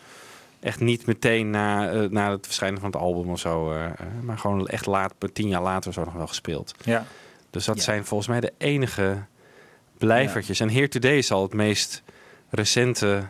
Echt 0.59 0.79
niet 0.79 1.05
meteen 1.05 1.49
na, 1.49 1.89
eh, 1.91 2.09
na 2.09 2.31
het 2.31 2.45
verschijnen 2.45 2.79
van 2.79 2.89
het 2.91 2.99
album 3.01 3.29
of 3.31 3.39
zo. 3.39 3.73
maar 4.21 4.37
gewoon 4.37 4.67
echt 4.67 4.85
laat, 4.85 5.13
tien 5.33 5.47
jaar 5.47 5.61
later 5.61 5.93
zo 5.93 6.03
nog 6.03 6.13
wel 6.13 6.27
gespeeld. 6.27 6.73
ja. 6.83 7.05
Dus 7.49 7.65
dat 7.65 7.75
Ja. 7.75 7.81
zijn 7.83 8.05
volgens 8.05 8.29
mij 8.29 8.39
de 8.39 8.53
enige 8.57 9.23
blijvertjes. 10.05 10.59
En 10.59 10.69
Here 10.69 10.87
Today 10.87 11.21
zal 11.21 11.41
het 11.41 11.53
meest 11.53 12.03
recente, 12.49 13.23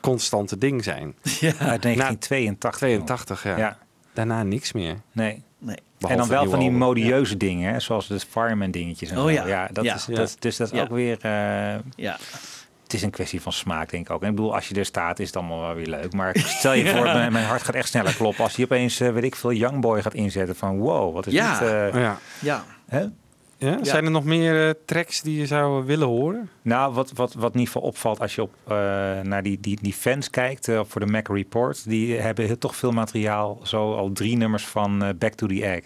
constante 0.00 0.58
ding 0.58 0.84
zijn. 0.84 1.14
ja. 1.40 1.48
Uit 1.58 1.82
1982. 1.82 2.70
82, 2.70 3.42
ja. 3.44 3.56
Ja, 3.58 3.78
Daarna 4.12 4.42
niks 4.42 4.72
meer. 4.72 4.96
nee. 5.12 5.42
Nee. 5.58 5.76
En 6.08 6.16
dan 6.16 6.28
wel 6.28 6.50
van 6.50 6.58
die 6.58 6.70
modieuze 6.70 7.36
dingen, 7.36 7.72
hè, 7.72 7.80
zoals 7.80 8.06
de 8.06 8.20
fireman 8.20 8.70
dingetjes. 8.70 9.10
En 9.10 9.16
Oh 9.18 9.22
zo. 9.24 9.30
ja. 9.30 9.46
ja, 9.46 9.68
dat 9.72 9.84
Ja. 9.84 9.94
Is, 9.94 10.06
Ja. 10.06 10.14
Dat, 10.14 10.36
dus 10.38 10.56
dat 10.56 10.72
is 10.72 10.78
Ja. 10.78 10.82
ook 10.84 10.90
weer... 10.90 11.18
eh, 11.20 11.30
Ja. 11.96 12.16
het 12.82 12.92
is 12.94 13.02
een 13.02 13.10
kwestie 13.10 13.40
van 13.40 13.52
smaak, 13.52 13.90
denk 13.90 14.06
ik 14.06 14.12
ook. 14.12 14.22
En 14.22 14.28
ik 14.28 14.34
bedoel, 14.34 14.54
als 14.54 14.68
je 14.68 14.74
er 14.74 14.84
staat, 14.84 15.18
is 15.18 15.26
het 15.26 15.36
allemaal 15.36 15.60
wel 15.60 15.74
weer 15.74 15.86
leuk. 15.86 16.12
Maar 16.12 16.36
stel 16.38 16.72
je 16.72 16.88
voor, 16.96 17.02
mijn, 17.04 17.32
mijn 17.32 17.44
hart 17.46 17.62
gaat 17.62 17.74
echt 17.74 17.88
sneller 17.88 18.14
kloppen... 18.14 18.44
als 18.44 18.56
je 18.56 18.64
opeens, 18.64 19.00
eh, 19.00 19.12
weet 19.12 19.24
ik 19.24 19.36
veel, 19.36 19.52
Youngboy 19.52 20.02
gaat 20.02 20.14
inzetten 20.14 20.56
van... 20.56 20.78
wow, 20.78 21.14
wat 21.14 21.26
is 21.26 21.32
Ja. 21.32 21.58
dit? 21.58 21.68
eh, 21.68 22.00
Ja. 22.02 22.18
ja. 22.40 22.64
hè? 22.88 23.06
Ja? 23.62 23.78
Zijn 23.84 24.04
er 24.04 24.10
nog 24.10 24.24
meer 24.24 24.68
eh, 24.68 24.74
tracks 24.84 25.20
die 25.22 25.38
je 25.38 25.46
zou 25.46 25.84
willen 25.86 26.06
horen? 26.06 26.50
Nou, 26.62 26.94
wat, 26.94 27.12
wat, 27.12 27.34
wat 27.34 27.52
in 27.54 27.58
ieder 27.58 27.72
geval 27.72 27.88
opvalt 27.88 28.20
als 28.20 28.34
je 28.34 28.42
op, 28.42 28.54
eh, 28.64 28.74
naar 29.20 29.42
die, 29.42 29.60
die, 29.60 29.78
die 29.82 29.92
fans 29.92 30.30
kijkt 30.30 30.68
eh, 30.68 30.80
voor 30.86 31.00
de 31.00 31.06
Mac 31.12 31.28
Report, 31.28 31.88
die 31.88 32.14
hebben 32.16 32.46
heel- 32.46 32.58
toch 32.58 32.76
veel 32.76 32.90
materiaal, 32.90 33.60
zo 33.62 33.94
al 33.94 34.12
drie 34.12 34.36
nummers 34.36 34.64
van 34.66 35.02
eh, 35.02 35.08
Back 35.18 35.32
to 35.34 35.46
the 35.46 35.64
Egg. 35.64 35.82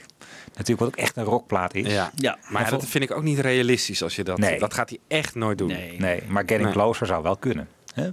Natuurlijk 0.47 0.79
wat 0.81 0.89
ook 0.89 0.97
echt 0.97 1.17
een 1.17 1.25
rockplaat 1.25 1.75
is. 1.75 1.93
Ja. 1.93 2.11
Ja. 2.15 2.39
Maar 2.49 2.71
dat 2.71 2.87
vind 2.87 3.05
ik 3.05 3.11
ook 3.11 3.23
niet 3.23 3.39
realistisch 3.39 4.03
als 4.03 4.17
je 4.17 4.25
dat... 4.25 4.39
Nee. 4.39 4.59
Dat 4.59 4.75
gaat 4.75 4.89
hij 4.89 4.99
echt 5.09 5.35
nooit 5.35 5.59
doen. 5.59 5.69
Nee. 5.69 5.95
Nee, 5.99 6.23
maar 6.29 6.43
Getting 6.43 6.63
Nee. 6.65 6.73
Closer 6.73 7.07
zou 7.07 7.23
wel 7.23 7.37
kunnen. 7.37 7.69
Hè? 7.95 8.09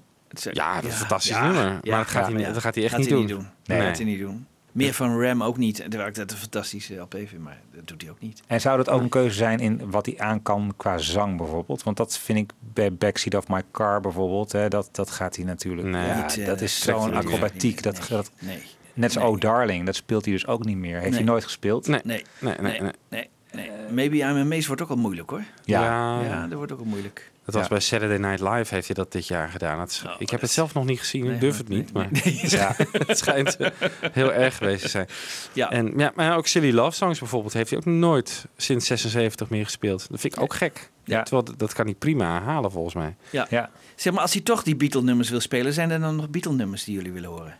Ja, 0.51 0.75
dat 0.75 0.83
is 0.83 0.89
een 0.91 0.97
fantastisch 0.97 1.31
ja, 1.35 1.45
nummer. 1.45 1.63
ja, 1.63 1.79
maar 1.83 1.97
dat 1.97 2.07
gaat, 2.07 2.29
ja, 2.31 2.35
hij, 2.35 2.53
dat 2.53 2.61
gaat 2.61 2.75
hij 2.75 2.83
echt 2.83 2.93
Gaat 2.93 3.01
niet, 3.01 3.09
hij 3.09 3.17
doen. 3.17 3.27
niet 3.27 3.35
doen. 3.35 3.47
Nee. 3.65 3.77
Dat 3.77 3.87
gaat 3.87 3.97
hij 3.97 4.05
niet 4.05 4.19
doen. 4.19 4.47
Meer 4.73 4.93
van 4.93 5.21
Ram 5.21 5.43
ook 5.43 5.57
niet. 5.57 5.75
Terwijl 5.75 6.07
ik 6.07 6.15
dat 6.15 6.31
een 6.31 6.37
fantastische 6.37 6.95
LP 6.95 7.13
vind, 7.25 7.41
maar 7.41 7.61
dat 7.75 7.87
doet 7.87 8.01
hij 8.01 8.11
ook 8.11 8.19
niet. 8.19 8.41
En 8.47 8.61
zou 8.61 8.77
dat 8.77 8.89
ook 8.89 9.01
een 9.01 9.09
keuze 9.09 9.35
zijn 9.35 9.59
in 9.59 9.89
wat 9.91 10.05
hij 10.05 10.19
aan 10.19 10.41
kan 10.41 10.73
qua 10.77 10.97
zang 10.97 11.37
bijvoorbeeld? 11.37 11.83
Want 11.83 11.97
dat 11.97 12.17
vind 12.17 12.39
ik 12.39 12.51
bij 12.73 12.93
Backseat 12.93 13.35
of 13.35 13.47
My 13.47 13.61
Car 13.71 14.01
bijvoorbeeld. 14.01 14.51
Hè, 14.51 14.67
dat, 14.67 14.89
dat 14.91 15.09
gaat 15.11 15.35
hij 15.35 15.45
natuurlijk. 15.45 15.87
Nee. 15.87 16.07
ja, 16.07 16.21
Niet, 16.21 16.37
eh, 16.37 16.45
dat 16.45 16.61
is 16.61 16.81
zo'n 16.81 17.13
acrobatiek. 17.13 17.83
Dat, 17.83 18.05
dat, 18.09 18.31
Nee. 18.39 18.63
net 18.93 19.15
als 19.15 19.23
Nee. 19.23 19.25
Oh 19.33 19.39
Darling, 19.39 19.85
dat 19.85 19.95
speelt 19.95 20.23
hij 20.25 20.33
dus 20.33 20.47
ook 20.47 20.65
niet 20.65 20.77
meer. 20.77 20.93
Heeft 20.95 21.03
Nee. 21.09 21.13
hij 21.13 21.23
nooit 21.23 21.43
gespeeld? 21.43 21.87
Nee. 21.87 22.01
Nee. 22.03 22.23
Nee, 22.39 22.55
nee, 22.61 22.81
nee. 22.81 22.91
Nee. 23.09 23.29
nee. 23.51 23.69
Maybe 23.91 24.17
I'm 24.17 24.37
Amazed 24.37 24.65
wordt 24.67 24.81
ook 24.81 24.89
al 24.89 24.95
moeilijk 24.95 25.29
hoor. 25.29 25.43
Ja. 25.63 25.83
Ja, 25.83 26.21
Ja, 26.23 26.47
dat 26.47 26.57
wordt 26.57 26.71
ook 26.71 26.79
al 26.79 26.85
moeilijk. 26.85 27.31
Dat 27.45 27.53
was 27.53 27.63
Ja. 27.63 27.69
bij 27.69 27.79
Saturday 27.79 28.17
Night 28.17 28.39
Live 28.39 28.73
heeft 28.73 28.87
hij 28.87 28.95
dat 28.95 29.11
dit 29.11 29.27
jaar 29.27 29.49
gedaan. 29.49 29.77
Dat 29.77 29.89
is- 29.89 30.03
Oh, 30.05 30.11
ik 30.13 30.19
dat 30.19 30.29
heb 30.29 30.41
het 30.41 30.51
zelf 30.51 30.73
nog 30.73 30.85
niet 30.85 30.99
gezien, 30.99 31.23
Nee, 31.25 31.33
ik 31.33 31.39
durf 31.39 31.57
het 31.57 31.67
niet. 31.67 31.93
nee, 31.93 32.03
Maar 32.03 32.21
nee. 32.23 32.39
Ja. 32.49 32.75
het 33.07 33.17
schijnt 33.17 33.55
eh, 33.57 33.69
heel 34.11 34.33
erg 34.33 34.57
geweest 34.57 34.81
te 34.81 34.89
zijn. 34.89 35.07
Ja. 35.53 35.71
En 35.71 35.93
ja, 35.97 36.11
maar 36.15 36.37
ook 36.37 36.47
Silly 36.47 36.71
Love 36.73 36.95
Songs 36.95 37.19
bijvoorbeeld 37.19 37.53
heeft 37.53 37.69
hij 37.69 37.79
ook 37.79 37.85
nooit 37.85 38.45
sinds 38.57 38.85
76 38.87 39.49
meer 39.49 39.63
gespeeld. 39.63 40.07
Dat 40.09 40.19
vind 40.19 40.35
ik 40.35 40.41
ook 40.41 40.53
gek. 40.53 40.89
Ja. 41.05 41.23
Terwijl 41.23 41.57
dat- 41.57 41.73
kan 41.73 41.85
hij 41.85 41.93
prima 41.95 42.41
halen 42.41 42.71
volgens 42.71 42.95
mij. 42.95 43.15
Ja. 43.29 43.47
Ja. 43.49 43.69
Zeg 43.95 44.13
maar, 44.13 44.21
als 44.21 44.33
hij 44.33 44.41
toch 44.41 44.63
die 44.63 44.75
Beatle-nummers 44.75 45.29
wil 45.29 45.39
spelen, 45.39 45.73
zijn 45.73 45.91
er 45.91 45.99
dan 45.99 46.15
nog 46.15 46.29
Beatle-nummers 46.29 46.83
die 46.83 46.95
jullie 46.95 47.11
willen 47.11 47.29
horen? 47.29 47.55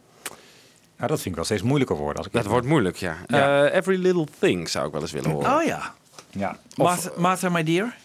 Nou, 0.98 1.10
dat 1.10 1.18
vind 1.18 1.26
ik 1.30 1.36
wel 1.36 1.46
steeds 1.46 1.62
moeilijker 1.62 1.96
worden. 1.96 2.18
Als 2.18 2.26
ik 2.28 2.34
Dat 2.34 2.46
wordt 2.46 2.68
moeilijk, 2.68 2.96
ja. 2.96 3.18
Ja. 3.28 3.66
Eh, 3.66 3.76
Every 3.78 4.02
Little 4.02 4.28
Thing 4.40 4.70
zou 4.70 4.86
ik 4.86 4.92
wel 4.92 5.02
eens 5.02 5.12
willen 5.12 5.30
horen. 5.32 5.56
Oh 5.56 5.64
ja. 5.64 5.94
Ja. 6.30 6.58
Martha, 6.76 7.12
Martha, 7.18 7.50
my 7.50 7.64
dear. 7.64 7.96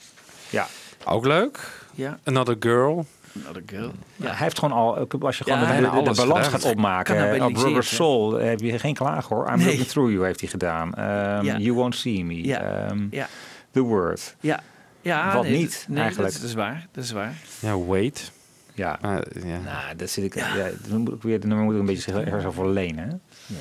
ja. 0.51 0.67
Ook 1.05 1.27
leuk. 1.27 1.87
Ja. 1.95 2.19
Another 2.25 2.57
Girl. 2.61 3.07
Another 3.45 3.63
girl. 3.67 3.93
Ja, 4.17 4.27
hij 4.27 4.37
heeft 4.37 4.59
gewoon 4.59 4.79
al, 4.79 5.07
als 5.21 5.39
je 5.39 5.45
gewoon 5.45 5.61
Ja, 5.61 6.03
de, 6.03 6.13
balans 6.15 6.49
gaat 6.49 6.65
opmaken. 6.65 7.45
Op 7.45 7.57
Rubber? 7.57 7.85
Soul 7.85 8.33
heb 8.33 8.61
je 8.61 8.79
geen 8.79 8.95
klaag 8.95 9.29
hoor. 9.29 9.49
I'm 9.51 9.57
Nee. 9.57 9.67
Looking 9.67 9.87
Through 9.87 10.13
You 10.13 10.25
heeft 10.25 10.41
hij 10.41 10.49
gedaan. 10.49 10.95
Ehm, 10.95 11.45
Ja. 11.45 11.57
You 11.59 11.73
Won't 11.73 11.95
See 11.97 12.25
Me. 12.25 12.45
Ja. 12.45 12.61
Ehm, 12.61 13.07
Ja. 13.11 13.29
The 13.71 13.81
Word. 13.81 14.37
Ja. 14.41 14.61
ja 15.01 15.35
Wat 15.35 15.43
nee, 15.43 15.57
niet, 15.57 15.87
nee, 15.89 16.03
eigenlijk. 16.03 16.33
Dat, 16.33 16.41
dat 16.41 16.51
is 16.51 16.57
waar. 16.57 16.87
Dat 16.93 17.05
is 17.05 17.11
waar. 17.13 17.35
Ja, 17.59 17.79
Wait. 17.79 18.33
Ja. 18.75 18.99
Maar, 19.01 19.25
ja. 19.45 19.59
Nou, 19.59 19.97
dat 19.97 20.11
zit 20.11 20.25
ik. 20.25 20.35
Ja. 20.35 20.69
dan 20.89 21.01
moet 21.01 21.15
ik 21.15 21.23
weer 21.23 21.41
de 21.41 21.47
nummer 21.47 21.65
moet 21.65 21.75
ik 21.75 21.81
een 21.81 21.87
beetje 21.87 22.03
zich 22.13 22.15
ergens 22.21 22.45
over 22.45 22.69
lenen. 22.69 23.09
Hè? 23.09 23.15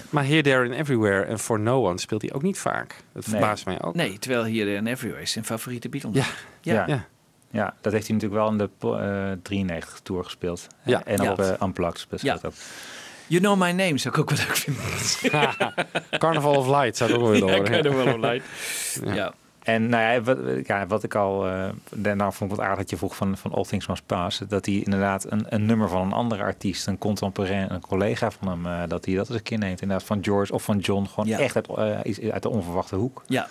maar 0.09 0.25
Here, 0.25 0.41
There 0.41 0.63
and 0.65 0.73
Everywhere 0.73 1.23
en 1.23 1.39
For 1.39 1.59
No 1.59 1.87
One 1.87 1.99
speelt 1.99 2.21
hij 2.21 2.33
ook 2.33 2.41
niet 2.41 2.57
vaak. 2.59 2.87
Dat 3.13 3.27
Nee. 3.27 3.35
verbaast 3.35 3.65
mij 3.65 3.81
ook. 3.81 3.95
Nee, 3.95 4.19
terwijl 4.19 4.43
hier 4.43 4.75
en 4.75 4.87
Everywhere 4.87 5.21
is 5.21 5.31
zijn 5.31 5.45
favoriete 5.45 5.89
Beatle. 5.89 6.09
Ja. 6.13 6.25
Ja. 6.61 6.83
Ja. 6.87 7.05
Ja. 7.57 7.73
Dat 7.81 7.93
heeft 7.93 8.07
hij 8.07 8.15
natuurlijk 8.15 8.41
wel 8.41 8.51
in 8.51 8.57
de 8.57 8.69
po- 8.77 8.95
eh 8.95 9.31
93 9.43 9.99
tour 10.03 10.23
gespeeld. 10.23 10.67
Ja. 10.83 11.03
En 11.05 11.23
Ja. 11.23 11.31
op 11.31 11.39
uh, 11.39 11.51
Unplugged 11.61 11.99
speelt 11.99 12.21
Ja. 12.21 12.37
ook. 12.41 12.53
You 13.27 13.41
Know 13.41 13.57
My 13.59 13.71
Name 13.71 13.97
zou 13.97 14.13
ik 14.13 14.19
ook 14.19 14.29
wel 14.29 14.37
leuk 14.47 14.55
vinden. 14.55 15.53
Carnival 16.19 16.55
of 16.55 16.67
Light 16.67 16.97
zou 16.97 17.09
ik 17.09 17.15
ook 17.15 17.21
wel 17.21 17.31
willen 17.31 17.49
horen. 17.67 18.05
Wel 18.05 18.13
op 18.13 18.19
lijkt. 18.19 18.45
Ja. 19.05 19.33
En 19.63 19.89
nou 19.89 20.13
ja, 20.13 20.21
wat, 20.21 20.37
ja, 20.63 20.87
wat 20.87 21.03
ik 21.03 21.15
al, 21.15 21.47
eh 21.47 21.69
daarna 21.95 22.31
vond 22.31 22.51
ik 22.51 22.57
wat 22.57 22.65
aardig 22.65 22.79
dat 22.79 22.89
je 22.89 22.97
vroeg 22.97 23.15
van, 23.15 23.37
van 23.37 23.51
All 23.53 23.63
Things 23.63 23.87
Must 23.87 24.05
Pass, 24.05 24.41
dat 24.47 24.65
hij 24.65 24.75
inderdaad 24.75 25.31
een, 25.31 25.45
een 25.49 25.65
nummer 25.65 25.89
van 25.89 26.01
een 26.01 26.11
andere 26.13 26.43
artiest, 26.43 26.87
een 26.87 26.97
contemporain, 26.97 27.73
een 27.73 27.81
collega 27.81 28.31
van 28.31 28.47
hem, 28.47 28.65
eh, 28.65 28.81
dat 28.89 29.05
hij 29.05 29.15
dat 29.15 29.27
eens 29.27 29.37
een 29.37 29.43
keer 29.43 29.57
neemt. 29.57 29.81
Inderdaad 29.81 30.05
van 30.07 30.23
George 30.23 30.53
of 30.53 30.63
van 30.63 30.77
John, 30.77 31.05
gewoon 31.05 31.25
Ja. 31.29 31.39
echt 31.39 31.55
eh, 31.55 32.31
uit 32.31 32.41
de 32.43 32.49
onverwachte 32.49 32.95
hoek. 32.95 33.23
Ja. 33.27 33.47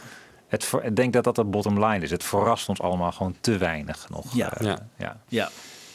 Het, 0.62 0.72
ik 0.84 0.96
denk 0.96 1.12
dat 1.12 1.24
dat 1.24 1.34
de 1.36 1.44
bottom 1.44 1.84
line 1.84 2.04
is. 2.04 2.10
Het 2.10 2.24
verrast 2.24 2.68
ons 2.68 2.80
allemaal 2.80 3.12
gewoon 3.12 3.36
te 3.40 3.56
weinig 3.58 4.06
nog. 4.10 4.34
Ja. 4.34 4.52
Eh, 4.52 4.66
Ja. 4.66 4.78
ja. 4.98 5.20
Ja. 5.28 5.48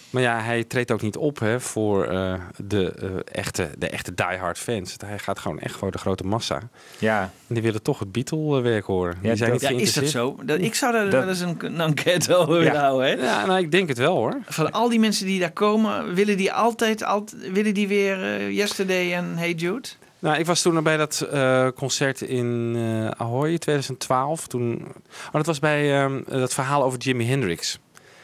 Maar 0.09 0.21
ja, 0.21 0.39
hij 0.41 0.63
treedt 0.63 0.91
ook 0.91 1.01
niet 1.01 1.17
op 1.17 1.39
hè, 1.39 1.59
voor 1.59 2.05
eh, 2.05 2.33
de, 2.63 2.93
eh, 2.93 3.09
echte, 3.37 3.69
de 3.77 3.89
echte 3.89 4.13
diehard 4.13 4.57
fans. 4.57 4.95
Hij 5.05 5.19
gaat 5.19 5.39
gewoon 5.39 5.59
echt 5.59 5.75
voor 5.75 5.91
de 5.91 5.97
grote 5.97 6.23
massa. 6.23 6.59
ja, 6.99 7.21
En 7.21 7.53
die 7.53 7.63
willen 7.63 7.81
toch 7.81 7.99
het 7.99 8.11
Beatle-werk 8.11 8.85
horen. 8.85 9.15
Die 9.21 9.29
Ja, 9.29 9.35
zijn 9.35 9.51
dat- 9.51 9.61
niet 9.61 9.69
ja, 9.69 9.77
is 9.77 9.93
dat 9.93 10.07
zo? 10.07 10.35
Dat, 10.43 10.59
ik 10.59 10.75
zou 10.75 10.93
daar 10.93 11.03
Dat- 11.03 11.13
wel 11.13 11.27
eens 11.29 11.39
een, 11.39 11.57
een 11.65 11.79
enquête 11.79 12.35
over 12.35 12.53
willen 12.57 12.79
houden. 12.79 13.07
Hè? 13.07 13.25
Ja, 13.25 13.45
nou, 13.45 13.59
ik 13.59 13.71
denk 13.71 13.87
het 13.89 13.97
wel 13.97 14.15
hoor. 14.15 14.37
Van 14.45 14.71
al 14.71 14.89
die 14.89 14.99
mensen 14.99 15.25
die 15.25 15.39
daar 15.39 15.51
komen, 15.51 16.13
willen 16.13 16.37
die 16.37 16.53
altijd, 16.53 17.03
altijd 17.03 17.51
willen 17.51 17.73
die 17.73 17.87
weer 17.87 18.51
Yesterday 18.51 19.13
en 19.13 19.37
Hey 19.37 19.51
Jude? 19.53 19.87
Nou, 20.21 20.37
ik 20.37 20.45
was 20.45 20.61
toen 20.61 20.83
bij 20.83 20.97
dat 20.97 21.21
eh, 21.31 21.67
concert 21.75 22.21
in 22.21 22.73
eh 22.77 23.07
Ahoy 23.07 23.57
2012. 23.57 24.47
Toen, 24.47 24.81
oh, 25.27 25.31
dat 25.31 25.45
was 25.45 25.59
bij 25.59 26.01
ehm, 26.03 26.21
dat 26.25 26.53
verhaal 26.53 26.83
over 26.83 26.99
Jimi 26.99 27.25
Hendrix. 27.25 27.79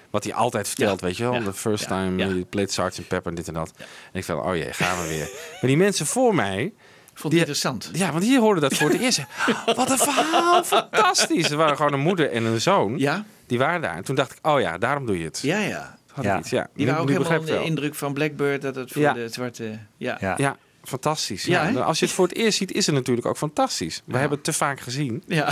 Wat 0.09 0.23
hij 0.23 0.33
altijd 0.33 0.67
vertelt, 0.67 1.01
weet 1.01 1.17
je 1.17 1.23
wel. 1.23 1.33
Ja. 1.33 1.43
The 1.43 1.53
first 1.53 1.83
Ja. 1.83 1.87
time 1.89 2.17
Ja. 2.17 2.27
he 2.35 2.45
played 2.49 2.71
Sgt. 2.71 3.07
Pepper 3.07 3.29
en 3.29 3.35
dit 3.35 3.47
en 3.47 3.53
dat. 3.53 3.73
En 3.77 4.19
ik 4.19 4.23
van, 4.25 4.39
oh 4.41 4.55
jee, 4.55 4.73
gaan 4.73 5.01
we 5.01 5.07
weer. 5.07 5.29
maar 5.51 5.59
die 5.69 5.77
mensen 5.77 6.05
voor 6.05 6.35
mij, 6.35 6.73
Vond 7.13 7.33
het 7.33 7.41
interessant. 7.41 7.89
Ja, 7.93 8.11
want 8.11 8.23
hier 8.23 8.39
hoorde 8.39 8.61
dat 8.61 8.73
voor 8.73 8.89
het 8.89 8.99
eerst. 9.01 9.25
Wat 9.75 9.89
een 9.91 9.97
verhaal, 9.97 10.63
fantastisch. 10.63 11.49
Er 11.49 11.57
waren 11.57 11.75
gewoon 11.75 11.93
een 11.93 11.99
moeder 11.99 12.31
en 12.31 12.43
een 12.43 12.61
zoon. 12.61 12.97
Ja. 12.97 13.25
Die 13.47 13.57
waren 13.57 13.81
daar. 13.81 13.95
En 13.95 14.03
toen 14.03 14.15
dacht 14.15 14.31
ik, 14.31 14.37
oh 14.47 14.59
ja, 14.59 14.77
daarom 14.77 15.05
doe 15.05 15.17
je 15.19 15.25
het. 15.25 15.39
Ja, 15.41 15.59
ja. 15.59 15.97
Had 16.13 16.25
ik 16.25 16.37
iets, 16.37 16.49
ja. 16.49 16.67
Die 16.75 16.85
waren 16.85 17.01
ook 17.01 17.09
helemaal 17.09 17.39
de 17.41 17.51
wel. 17.51 17.63
indruk 17.63 17.95
van 17.95 18.13
Blackbird 18.13 18.61
dat 18.61 18.75
het 18.75 18.91
voor 18.91 19.01
Ja. 19.01 19.13
de 19.13 19.29
zwarte... 19.29 19.79
Ja. 19.97 20.17
Ja. 20.21 20.33
Ja, 20.37 20.57
fantastisch. 20.87 21.43
Ja, 21.45 21.67
Ja, 21.67 21.71
hè? 21.73 21.83
als 21.83 21.99
je 21.99 22.05
het 22.05 22.13
voor 22.13 22.27
het 22.27 22.35
eerst 22.37 22.57
ziet, 22.57 22.71
is 22.71 22.85
het 22.85 22.95
natuurlijk 22.95 23.27
ook 23.27 23.37
fantastisch. 23.37 24.01
We 24.05 24.17
hebben 24.17 24.35
het 24.37 24.43
te 24.45 24.53
vaak 24.53 24.79
gezien. 24.79 25.23
Ja. 25.27 25.49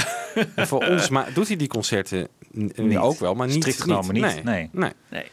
En 0.56 0.68
voor 0.68 0.86
ons 0.88 1.10
maar, 1.10 1.34
doet 1.34 1.48
hij 1.48 1.56
die 1.56 1.68
concerten 1.68 2.28
Niet. 2.52 2.98
ook 2.98 3.20
wel, 3.20 3.34
maar 3.36 3.48
niet. 3.48 3.56
Strikt 3.56 3.82
genomen 3.82 4.14
niet, 4.14 4.24
Nee. 4.24 4.42
nee. 4.44 4.70
nee. 4.72 4.92
Nee. 5.10 5.26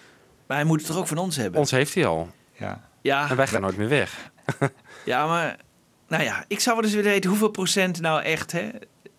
Maar 0.47 0.57
hij 0.57 0.67
moet 0.67 0.79
het 0.79 0.87
toch 0.87 0.97
ook 0.99 1.07
van 1.07 1.19
ons 1.19 1.37
hebben? 1.37 1.61
Ons 1.61 1.71
heeft 1.71 1.95
hij 1.95 2.07
al. 2.07 2.31
Ja. 2.59 2.89
Ja. 3.01 3.31
En 3.31 3.37
wij 3.37 3.47
gaan 3.47 3.61
nooit 3.61 3.77
meer 3.77 3.89
weg. 3.89 4.31
Ja, 5.05 5.27
maar... 5.27 5.57
Nou 6.09 6.23
ja, 6.25 6.45
ik 6.49 6.61
zou 6.61 6.77
wel 6.77 6.85
eens 6.85 6.95
willen 6.95 7.11
weten 7.11 7.31
hoeveel 7.31 7.49
procent 7.49 8.01
nou 8.01 8.23
echt 8.23 8.53
hè, 8.53 8.69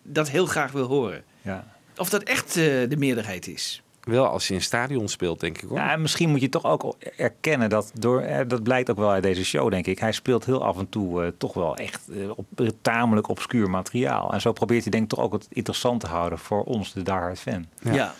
dat 0.02 0.30
heel 0.30 0.46
graag 0.46 0.72
wil 0.72 0.86
horen. 0.86 1.24
Ja. 1.42 1.66
Of 1.96 2.08
dat 2.08 2.22
echt 2.22 2.48
eh, 2.48 2.54
de 2.88 2.96
meerderheid 2.98 3.46
is. 3.46 3.82
Wel 4.04 4.26
als 4.26 4.44
je 4.46 4.50
in 4.50 4.58
een 4.58 4.64
stadion 4.64 5.08
speelt, 5.08 5.40
denk 5.40 5.58
ik 5.58 5.68
hoor. 5.68 5.78
Ja, 5.78 5.92
en 5.92 6.02
misschien 6.02 6.30
moet 6.30 6.40
je 6.40 6.48
toch 6.48 6.64
ook 6.64 6.96
erkennen 7.16 7.70
dat 7.70 7.90
door, 7.98 8.20
eh, 8.20 8.48
dat 8.48 8.62
blijkt 8.62 8.90
ook 8.90 8.96
wel 8.96 9.10
uit 9.10 9.22
deze 9.22 9.44
show, 9.44 9.70
denk 9.70 9.86
ik. 9.86 9.98
Hij 9.98 10.12
speelt 10.12 10.44
heel 10.44 10.64
af 10.64 10.78
en 10.78 10.88
toe 10.88 11.24
eh, 11.24 11.30
toch 11.38 11.54
wel 11.54 11.76
echt 11.76 12.08
eh, 12.08 12.30
op 12.36 12.46
tamelijk 12.82 13.28
obscuur 13.28 13.70
materiaal. 13.70 14.32
En 14.32 14.40
zo 14.40 14.52
probeert 14.52 14.82
hij 14.82 14.90
denk 14.90 15.04
ik 15.04 15.10
toch 15.10 15.20
ook 15.20 15.32
het 15.32 15.46
interessant 15.50 16.00
te 16.00 16.06
houden 16.06 16.38
voor 16.38 16.64
ons, 16.64 16.92
de 16.92 17.02
diehard 17.02 17.38
fan. 17.38 17.66
Ja. 17.82 17.94
Ja. 17.94 18.14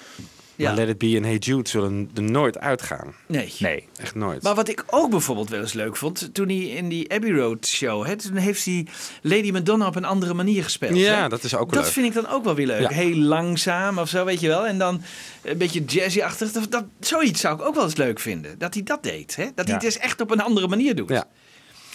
Maar 0.57 0.75
Let 0.75 0.89
It 0.89 0.99
Be 0.99 1.17
en 1.17 1.25
Hey 1.25 1.37
Jude 1.37 1.69
zullen 1.69 2.11
er 2.15 2.23
nooit 2.23 2.59
uitgaan. 2.59 3.15
Nee. 3.27 3.53
Nee. 3.59 3.89
Echt 4.01 4.15
nooit. 4.15 4.43
Maar 4.43 4.55
wat 4.55 4.69
ik 4.69 4.85
ook 4.87 5.11
bijvoorbeeld 5.11 5.49
wel 5.49 5.61
eens 5.61 5.73
leuk 5.73 5.97
vond, 5.97 6.35
toen 6.35 6.47
hij 6.49 6.57
in 6.57 6.89
die 6.89 7.13
Abbey 7.13 7.31
Road 7.33 7.67
show, 7.67 8.07
hè, 8.07 8.17
toen 8.17 8.37
heeft 8.37 8.65
hij 8.65 8.87
Lady 9.23 9.51
Madonna 9.51 9.87
op 9.87 9.97
een 9.97 10.05
andere 10.05 10.35
manier 10.35 10.65
gespeeld. 10.65 10.97
Ja, 10.97 11.23
hè? 11.23 11.29
dat 11.29 11.43
is 11.45 11.57
ook 11.57 11.73
Dat 11.73 11.83
leuk. 11.83 11.93
vind 11.93 12.07
ik 12.07 12.15
dan 12.15 12.29
ook 12.29 12.45
wel 12.45 12.55
weer 12.55 12.67
leuk. 12.67 12.81
Ja. 12.81 12.89
Heel 12.89 13.17
langzaam 13.17 13.99
of 13.99 14.09
zo, 14.09 14.25
weet 14.25 14.41
je 14.41 14.49
wel. 14.49 14.67
En 14.67 14.79
dan 14.79 15.03
een 15.43 15.59
beetje 15.59 15.85
jazzy-achtig. 15.85 16.53
Dat, 16.53 16.71
dat, 16.71 16.85
zoiets 17.01 17.41
zou 17.41 17.55
ik 17.61 17.63
ook 17.67 17.75
wel 17.75 17.85
eens 17.85 17.97
leuk 17.97 18.19
vinden. 18.21 18.59
Dat 18.59 18.75
hij 18.75 18.83
dat 18.83 19.03
deed. 19.03 19.37
Hè? 19.37 19.45
Dat 19.45 19.55
hij 19.55 19.67
Ja. 19.67 19.73
het 19.73 19.81
dus 19.83 19.99
echt 19.99 20.21
op 20.21 20.31
een 20.31 20.41
andere 20.41 20.69
manier 20.69 20.95
doet. 20.95 21.09
Ja. 21.09 21.25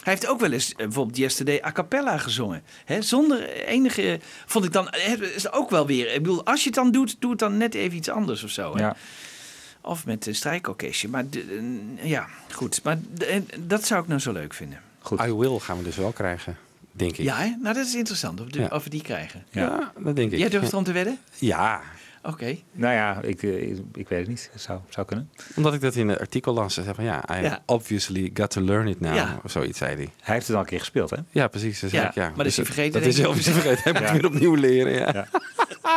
Hij 0.04 0.14
heeft 0.14 0.28
ook 0.28 0.40
wel 0.40 0.52
eens 0.52 0.72
eh, 0.72 0.78
bijvoorbeeld 0.78 1.18
Yesterday 1.18 1.62
a 1.66 1.72
cappella 1.72 2.18
gezongen. 2.18 2.64
Hè? 2.86 3.02
Zonder 3.02 3.50
enige, 3.50 4.20
vond 4.46 4.66
ik 4.66 4.72
dan, 4.74 4.88
hè, 4.92 5.26
is 5.36 5.52
ook 5.52 5.70
wel 5.70 5.86
weer. 5.88 6.14
Ik 6.14 6.22
bedoel, 6.22 6.46
als 6.46 6.60
je 6.60 6.66
het 6.66 6.76
dan 6.76 6.92
doet, 6.92 7.16
doe 7.20 7.30
het 7.32 7.40
dan 7.40 7.58
net 7.58 7.74
even 7.74 7.98
iets 7.98 8.10
anders 8.10 8.44
of 8.44 8.50
zo. 8.50 8.76
Hè? 8.76 8.82
Ja. 8.82 8.96
Of 9.82 10.06
met 10.06 10.26
een 10.26 10.36
strijkorkestje. 10.36 11.08
Maar 11.10 11.30
de- 11.30 11.60
eh, 12.02 12.10
ja, 12.10 12.28
goed. 12.52 12.84
Maar 12.84 12.98
de- 13.14 13.44
dat 13.60 13.86
zou 13.86 14.02
ik 14.02 14.08
nou 14.08 14.20
zo 14.20 14.32
leuk 14.32 14.54
vinden. 14.54 14.80
Goed. 15.00 15.20
I 15.22 15.34
Will 15.34 15.60
gaan 15.60 15.78
we 15.78 15.84
dus 15.84 15.96
wel 15.96 16.12
krijgen, 16.12 16.58
denk 16.92 17.12
ik. 17.12 17.26
Ja, 17.26 17.38
hè? 17.38 17.56
nou 17.62 17.76
dat 17.76 17.86
is 17.86 17.96
interessant 17.96 18.42
of, 18.42 18.48
de- 18.48 18.60
Ja. 18.60 18.68
of 18.72 18.84
we 18.84 18.90
die 18.90 19.02
krijgen. 19.02 19.44
Ja, 19.52 19.92
dat 19.98 20.16
denk 20.16 20.32
ik. 20.32 20.40
Jij 20.40 20.50
durft 20.50 20.72
erom 20.72 20.84
te 20.84 20.92
wedden? 20.92 21.20
Ja, 21.38 21.82
Oké. 22.24 22.58
Nou 22.72 22.94
ja, 22.94 23.22
ik, 23.22 23.44
eh, 23.44 23.70
ik 23.94 24.08
weet 24.10 24.20
het 24.20 24.28
niet. 24.28 24.52
Zou, 24.56 24.80
zou 24.90 25.08
kunnen. 25.08 25.30
omdat 25.56 25.74
ik 25.74 25.82
dat 25.82 25.96
in 25.96 26.08
het 26.08 26.20
artikel 26.20 26.54
las. 26.54 26.74
Ze 26.74 26.82
zei 26.84 26.96
van 26.96 27.04
ja, 27.04 27.24
I 27.40 27.42
Ja. 27.44 27.62
obviously 27.66 28.32
got 28.34 28.50
to 28.52 28.62
learn 28.62 28.88
it 28.88 29.00
now. 29.00 29.16
Ja. 29.16 29.40
Of 29.44 29.52
zoiets 29.52 29.78
zei 29.78 29.96
hij. 29.96 30.10
Hij 30.22 30.34
heeft 30.36 30.48
het 30.48 30.56
al 30.56 30.62
een 30.62 30.68
keer 30.68 30.80
gespeeld, 30.80 31.10
hè? 31.10 31.18
Ja, 31.30 31.48
precies. 31.48 31.80
Zei 31.80 31.92
Ja, 31.92 32.08
ik, 32.08 32.14
ja. 32.14 32.28
maar 32.28 32.38
dat 32.38 32.46
is 32.46 32.56
hij 32.56 32.66
vergeten, 32.66 33.00
Dat 33.00 33.10
is 33.10 33.18
ik. 33.18 33.24
heel 33.26 33.34
veel 33.36 33.54
vergeten. 33.54 33.84
Hij 33.84 34.02
moet 34.02 34.12
weer 34.12 34.26
opnieuw 34.26 34.56
leren. 34.56 34.94
Ja. 35.14 35.28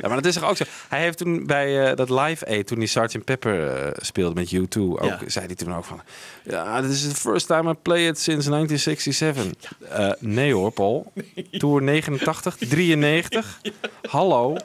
Ja. 0.00 0.08
Maar 0.08 0.16
dat 0.16 0.24
is 0.24 0.34
toch 0.34 0.48
ook 0.48 0.56
zo. 0.56 0.64
Hij 0.88 1.00
heeft 1.00 1.18
toen 1.18 1.46
bij 1.46 1.90
eh, 1.90 1.96
dat 1.96 2.10
Live 2.10 2.46
Aid, 2.46 2.66
toen 2.66 2.78
hij 2.78 2.86
Sgt. 2.86 3.24
Pepper 3.24 3.68
eh, 3.76 3.92
speelde 4.00 4.34
met 4.34 4.54
U2, 4.54 4.80
ook, 4.80 5.02
Ja. 5.04 5.18
zei 5.26 5.46
hij 5.46 5.54
toen 5.54 5.74
ook 5.74 5.84
van... 5.84 6.00
Ja, 6.42 6.80
dit 6.80 6.90
is 6.90 7.08
the 7.08 7.14
first 7.14 7.46
time 7.46 7.70
I 7.70 7.74
play 7.82 8.06
it 8.06 8.18
since 8.18 8.50
1967. 8.50 9.68
Eh, 9.88 10.10
nee 10.18 10.54
hoor, 10.54 10.70
Paul. 10.72 11.12
Tour 11.50 11.82
89, 11.82 12.56
93. 12.56 13.60
Hallo. 14.08 14.56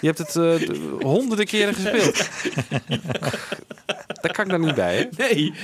Je 0.00 0.06
hebt 0.06 0.18
het 0.18 0.34
honderden 1.02 1.46
keren 1.46 1.74
gespeeld. 1.74 2.28
Daar 4.22 4.32
kan 4.32 4.44
ik 4.44 4.50
dan 4.50 4.60
niet 4.60 4.74
bij, 4.74 4.96
hè? 4.96 5.06
Nee. 5.16 5.54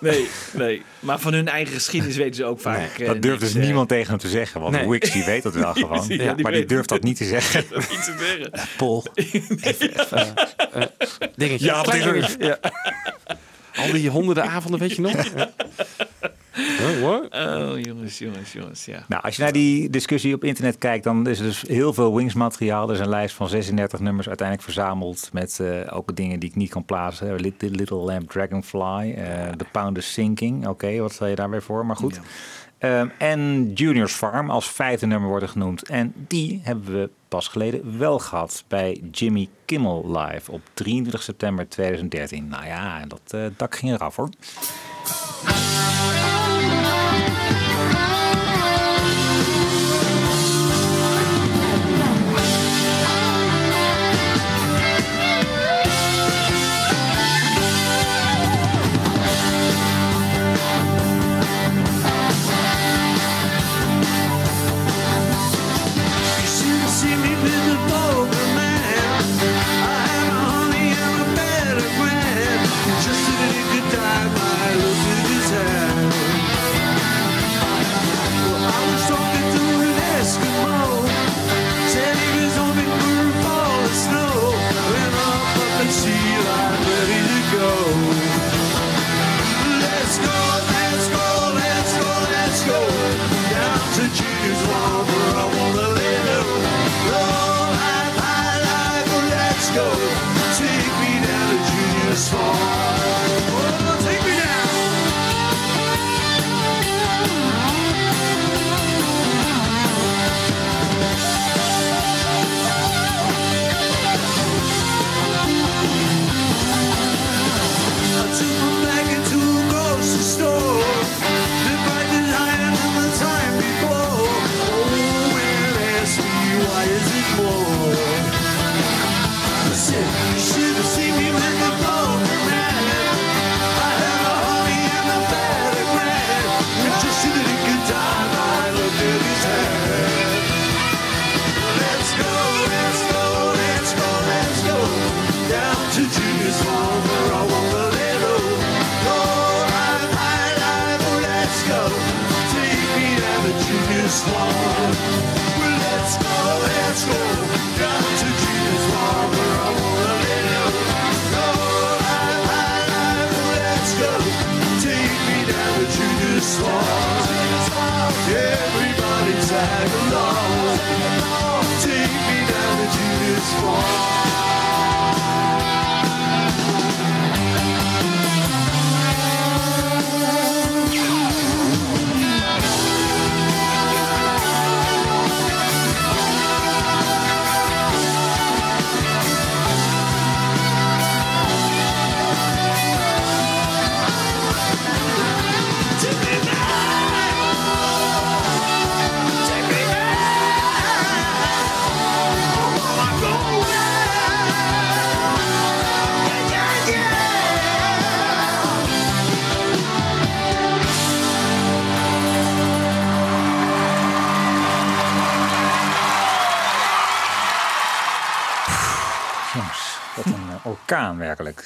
Nee, 0.00 0.28
nee. 0.52 0.82
Maar 1.00 1.18
van 1.18 1.32
hun 1.32 1.48
eigen 1.48 1.74
geschiedenis 1.74 2.16
weten 2.16 2.34
ze 2.34 2.44
ook 2.44 2.60
vaak. 2.60 2.98
eh, 2.98 3.06
Dat 3.06 3.22
durft 3.22 3.40
niks, 3.40 3.52
dus 3.52 3.60
eh, 3.62 3.66
niemand 3.66 3.88
tegen 3.88 4.08
hem 4.10 4.18
te 4.18 4.28
zeggen. 4.28 4.60
Want 4.60 4.74
Nee. 4.74 4.88
Wix 4.88 5.10
die 5.12 5.24
weet 5.24 5.42
dat 5.42 5.54
wel 5.54 5.72
gewoon. 5.84 6.04
Ja, 6.08 6.34
die 6.34 6.42
maar 6.42 6.52
die 6.52 6.64
durft 6.64 6.88
dat 6.88 7.02
niet 7.02 7.16
te 7.16 7.24
zeggen. 7.24 7.64
Niet 7.70 8.04
te 8.04 8.14
zeggen. 8.18 8.68
Paul. 8.76 9.04
Dingetje. 11.36 11.66
Ja, 11.66 11.82
Klein 11.82 12.04
wat 12.04 12.12
dingetje. 12.14 12.36
Ja. 12.38 12.58
Al 13.76 13.92
die 13.92 14.10
honderden 14.10 14.44
avonden, 14.44 14.80
weet 14.80 14.96
je 14.96 15.02
nog? 15.02 15.12
Ja. 15.34 15.50
Huh, 16.78 17.00
what? 17.00 17.34
Oh, 17.34 17.78
jongens, 17.80 18.18
jongens, 18.18 18.52
jongens. 18.52 18.84
Ja. 18.84 19.04
Nou, 19.08 19.22
als 19.22 19.36
je 19.36 19.42
naar 19.42 19.52
die 19.52 19.90
discussie 19.90 20.34
op 20.34 20.44
internet 20.44 20.78
kijkt, 20.78 21.04
dan 21.04 21.26
is 21.26 21.38
er 21.38 21.44
dus 21.44 21.62
heel 21.62 21.92
veel 21.92 22.14
Wings 22.16 22.34
materiaal. 22.34 22.88
Er 22.88 22.94
is 22.94 23.00
een 23.00 23.08
lijst 23.08 23.34
van 23.34 23.48
36 23.48 24.00
nummers 24.00 24.28
uiteindelijk 24.28 24.68
verzameld 24.68 25.28
met 25.32 25.60
eh, 25.60 25.96
ook 25.96 26.16
dingen 26.16 26.40
die 26.40 26.48
ik 26.48 26.56
niet 26.56 26.70
kan 26.70 26.84
plaatsen. 26.84 27.40
Little, 27.40 27.70
Little 27.70 27.96
Lamb 27.96 28.30
Dragonfly, 28.30 29.14
eh 29.14 29.48
The 29.56 29.64
Pound 29.72 29.96
is 29.96 30.12
Sinking. 30.12 30.66
Oké, 30.66 30.98
wat 30.98 31.12
stel 31.12 31.26
je 31.26 31.34
daar 31.34 31.50
weer 31.50 31.62
voor? 31.62 31.86
Maar 31.86 31.96
goed. 31.96 32.20
Ehm, 32.80 33.08
en 33.18 33.72
Junior's 33.72 34.12
Farm 34.12 34.50
als 34.50 34.70
vijfde 34.70 35.06
nummer 35.06 35.28
worden 35.28 35.48
genoemd. 35.48 35.88
En 35.88 36.14
die 36.28 36.60
hebben 36.64 36.92
we 36.92 37.10
pas 37.28 37.48
geleden 37.48 37.98
wel 37.98 38.18
gehad 38.18 38.64
bij 38.68 39.02
Jimmy 39.10 39.48
Kimmel 39.64 40.18
Live 40.18 40.52
op 40.52 40.60
23 40.74 41.22
september 41.22 41.68
2013. 41.68 42.48
Nou 42.48 42.66
ja, 42.66 43.00
en 43.00 43.08
dat 43.08 43.20
eh, 43.26 43.40
dak 43.56 43.74
ging 43.74 43.92
eraf 43.92 44.16
hoor. 44.16 44.28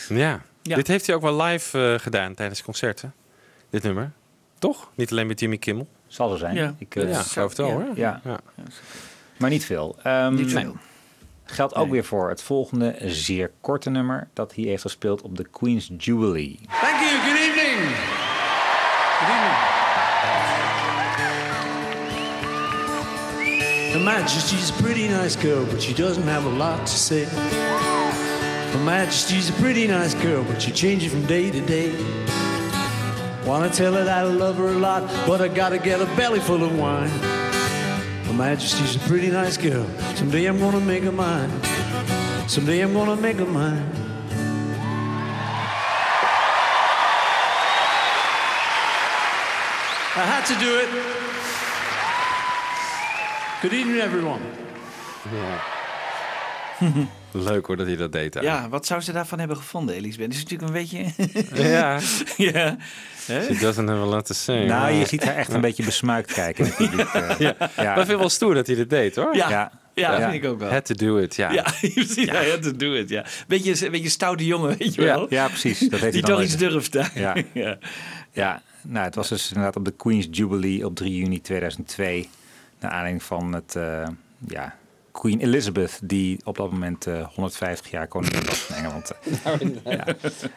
Ja. 0.08 0.42
Ja. 0.62 0.76
Dit 0.76 0.86
heeft 0.86 1.06
hij 1.06 1.16
ook 1.16 1.22
wel 1.22 1.42
live 1.42 1.92
eh, 1.92 2.00
gedaan 2.00 2.34
tijdens 2.34 2.62
concerten. 2.62 3.14
Dit 3.70 3.82
nummer. 3.82 4.10
Toch? 4.58 4.90
Niet 4.94 5.10
alleen 5.10 5.26
met 5.26 5.40
Jimmy 5.40 5.56
Kimmel. 5.58 5.88
Zal 6.06 6.32
er 6.32 6.38
zijn. 6.38 6.54
Ja, 6.54 6.74
Ik, 6.78 6.94
ja 6.94 7.22
geloof 7.22 7.48
het 7.48 7.58
wel 7.58 7.68
ja. 7.68 7.72
hoor. 7.74 7.86
Ja. 7.94 8.20
Ja. 8.24 8.38
Maar 9.36 9.50
niet 9.50 9.64
veel. 9.64 9.96
Ehm, 10.02 10.34
Niet 10.34 10.52
veel. 10.52 10.76
Geldt 11.44 11.74
ook 11.74 11.90
weer 11.90 12.04
voor 12.04 12.28
het 12.28 12.42
volgende 12.42 12.94
zeer 13.00 13.50
korte 13.60 13.90
nummer 13.90 14.28
dat 14.32 14.54
hij 14.54 14.64
heeft 14.64 14.82
gespeeld 14.82 15.22
op 15.22 15.36
de 15.36 15.44
Queen's 15.44 15.90
Jubilee. 15.98 16.58
Thank 16.80 17.00
you. 17.00 17.20
Good 17.20 17.38
evening. 17.38 17.80
Good 19.18 19.28
evening. 19.28 19.72
Her 23.92 24.00
Majesty's 24.00 24.70
a 24.70 24.82
pretty 24.82 25.08
nice 25.08 25.38
girl, 25.38 25.64
but 25.64 25.82
she 25.82 25.94
doesn't 25.94 26.28
have 26.28 26.46
a 26.46 26.50
lot 26.56 26.86
to 26.86 26.92
say. 26.96 27.26
Her 28.74 28.80
Majesty's 28.80 29.50
a 29.50 29.52
pretty 29.52 29.86
nice 29.86 30.14
girl, 30.14 30.42
but 30.42 30.60
she 30.60 30.72
changes 30.72 31.12
from 31.12 31.24
day 31.26 31.48
to 31.48 31.60
day. 31.60 31.92
Wanna 33.46 33.70
tell 33.70 33.92
her 33.92 34.02
that 34.02 34.18
I 34.18 34.22
love 34.24 34.56
her 34.56 34.66
a 34.66 34.72
lot, 34.72 35.08
but 35.28 35.40
I 35.40 35.46
gotta 35.46 35.78
get 35.78 36.00
a 36.00 36.06
belly 36.16 36.40
full 36.40 36.64
of 36.64 36.76
wine. 36.76 37.08
Her 37.08 38.32
Majesty's 38.32 38.96
a 38.96 38.98
pretty 39.08 39.30
nice 39.30 39.56
girl. 39.56 39.86
Someday 40.16 40.46
I'm 40.46 40.58
gonna 40.58 40.80
make 40.80 41.04
her 41.04 41.12
mine. 41.12 41.52
Someday 42.48 42.80
I'm 42.80 42.92
gonna 42.92 43.14
make 43.14 43.36
her 43.36 43.46
mine. 43.46 43.88
I 50.16 50.24
had 50.26 50.44
to 50.46 50.54
do 50.58 50.78
it. 50.82 50.88
Good 53.62 53.72
evening, 53.72 54.00
everyone. 54.00 54.42
Leuk 57.36 57.66
hoor 57.66 57.76
dat 57.76 57.86
hij 57.86 57.96
dat 57.96 58.12
deed. 58.12 58.32
daar. 58.32 58.42
Ja, 58.42 58.68
wat 58.68 58.86
zou 58.86 59.00
ze 59.00 59.12
daarvan 59.12 59.38
hebben 59.38 59.56
gevonden, 59.56 59.94
Elisabeth? 59.94 60.26
Dat 60.26 60.36
is 60.36 60.42
natuurlijk 60.50 60.70
een 60.72 61.02
beetje... 61.52 61.62
Ja. 61.62 62.00
ja. 62.52 62.76
She 63.26 63.56
doesn't 63.60 63.88
have 63.88 64.00
a 64.00 64.04
lot 64.04 64.26
to 64.26 64.34
say. 64.34 64.64
Nou, 64.66 64.92
je 64.92 65.06
ziet 65.06 65.24
haar 65.24 65.36
echt 65.36 65.52
een 65.52 65.60
beetje 65.60 65.84
besmuikt 65.84 66.32
kijken. 66.32 66.66
eh. 66.76 67.38
ja. 67.38 67.54
Maar 67.58 67.68
ik 67.86 67.94
vind 67.94 68.08
het 68.08 68.18
wel 68.18 68.28
stoer 68.28 68.54
dat 68.54 68.66
hij 68.66 68.76
dit 68.76 68.90
deed 68.90 69.16
hoor. 69.16 69.36
Ja, 69.36 69.48
ja, 69.50 69.72
Ja. 69.94 70.30
vind 70.30 70.44
ik 70.44 70.50
ook 70.50 70.58
wel. 70.58 70.70
Had 70.70 70.84
to 70.84 70.94
do 70.94 71.16
it, 71.16 71.36
ja. 71.36 71.50
Ja, 71.52 71.62
precies. 71.80 72.14
Ja, 72.14 72.40
ja 72.40 72.58
to 72.58 72.76
do 72.76 72.92
it, 72.94 73.08
ja. 73.08 73.24
Beetje, 73.46 73.84
een 73.86 73.90
beetje 73.92 74.08
stoute 74.08 74.44
jongen, 74.46 74.76
weet 74.78 74.94
je 74.94 75.02
Ja, 75.02 75.14
wel? 75.14 75.26
ja, 75.30 75.48
precies. 75.48 75.78
Dat 75.78 75.90
heeft 75.90 76.02
hij 76.02 76.10
Die 76.10 76.22
toch 76.22 76.42
iets 76.42 76.56
durft. 76.56 76.92
hè? 76.94 77.20
Ja. 77.20 77.36
ja. 77.52 77.78
Ja, 78.32 78.62
nou, 78.82 79.04
het 79.04 79.14
was 79.14 79.28
dus 79.28 79.48
inderdaad 79.48 79.76
op 79.76 79.84
de 79.84 79.90
Queen's 79.96 80.28
Jubilee 80.30 80.86
op 80.86 80.94
3 80.96 81.16
juni 81.16 81.40
2002. 81.40 82.28
Naar 82.80 82.90
aanleiding 82.90 83.22
van 83.22 83.52
het, 83.52 83.76
eh, 83.76 84.06
ja, 84.48 84.74
Queen 85.20 85.40
Elizabeth, 85.40 85.98
die 86.02 86.40
op 86.44 86.56
dat 86.56 86.70
moment 86.70 87.06
eh, 87.06 87.26
150 87.34 87.90
jaar 87.90 88.06
koningin 88.08 88.44
was 88.46 88.58
van 88.58 88.76
Engeland. 88.76 89.12
ja. 89.84 90.04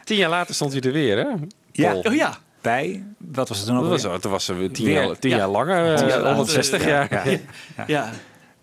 Tien 0.04 0.18
jaar 0.18 0.30
later 0.30 0.56
stond 0.56 0.72
hij 0.72 0.82
er 0.82 0.92
weer, 0.92 1.18
hè? 1.18 1.28
Ja. 1.72 1.96
Oh 1.96 2.14
ja. 2.14 2.38
Bij, 2.62 3.04
wat 3.18 3.50
was 3.50 3.58
het 3.58 3.68
toen 3.68 3.90
was, 3.90 4.02
toen 4.02 4.32
was 4.32 4.46
ze 4.46 4.70
tien, 4.72 4.86
Weer. 4.86 5.04
jaar, 5.04 5.20
tien 5.20 5.30
Ja. 5.30 5.38
jaar 5.38 5.48
langer, 5.48 5.96
Tien 5.96 6.06
eh, 6.06 6.10
jaar 6.10 6.20
later, 6.22 6.36
160 6.36 6.84
ja. 6.84 6.88
jaar. 6.90 7.30
Ja. 7.30 7.40
Ja. 7.78 7.84
Ja. 7.88 8.10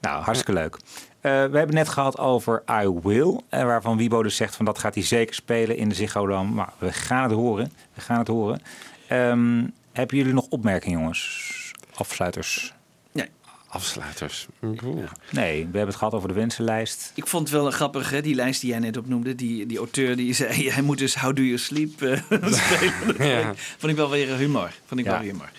Nou, 0.01 0.23
hartstikke 0.23 0.61
leuk. 0.61 0.77
Eh, 1.21 1.31
we 1.31 1.57
hebben 1.59 1.75
net 1.75 1.89
gehad 1.89 2.19
over 2.19 2.63
I 2.83 2.89
Will, 3.03 3.41
eh, 3.49 3.65
waarvan 3.65 3.97
Wibo 3.97 4.23
dus 4.23 4.37
zegt 4.37 4.57
van 4.57 4.65
dat 4.65 4.79
gaat 4.79 4.95
hij 4.95 5.05
zeker 5.05 5.35
spelen 5.35 5.77
in 5.77 5.89
de 5.89 5.95
Ziggo 5.95 6.27
Dome. 6.27 6.51
Maar 6.51 6.73
we 6.79 6.93
gaan 6.93 7.23
het 7.23 7.33
horen. 7.33 7.73
We 7.95 8.01
gaan 8.01 8.19
het 8.19 8.29
horen. 8.29 8.61
Ehm, 9.09 9.65
hebben 9.93 10.17
jullie 10.17 10.33
nog 10.33 10.47
opmerkingen, 10.49 10.99
jongens? 10.99 11.53
Afsluiters? 11.95 12.74
Afsluiters. 13.75 14.47
Nee, 15.31 15.57
we 15.57 15.63
hebben 15.63 15.87
het 15.87 15.97
gehad 15.97 16.13
over 16.15 16.29
de 16.29 16.35
wensenlijst. 16.35 17.13
Ik 17.15 17.27
vond 17.27 17.49
het 17.51 17.61
wel 17.61 17.71
grappig, 17.71 18.11
hè, 18.11 18.21
die 18.21 18.35
lijst 18.35 18.61
die 18.61 18.71
jij 18.71 18.79
net 18.79 18.97
opnoemde. 18.97 19.35
Die, 19.35 19.67
die 19.67 19.79
auteur 19.79 20.17
die 20.17 20.33
zei, 20.35 20.71
hij 20.71 20.83
moet 20.83 20.99
dus 20.99 21.15
How 21.15 21.37
Do 21.37 21.43
You 21.43 21.59
Sleep 21.59 22.03
eh, 22.03 22.19
spelen. 22.53 23.29
Ja. 23.29 23.53
Vond 23.79 23.93
ik 23.93 23.97
wel 23.97 24.11
weer 24.11 24.37
humor. 24.37 24.71
Vond 24.87 25.01
ik 25.01 25.07
Ja. 25.07 25.13
wel 25.13 25.21
weer 25.21 25.31
humor. 25.31 25.51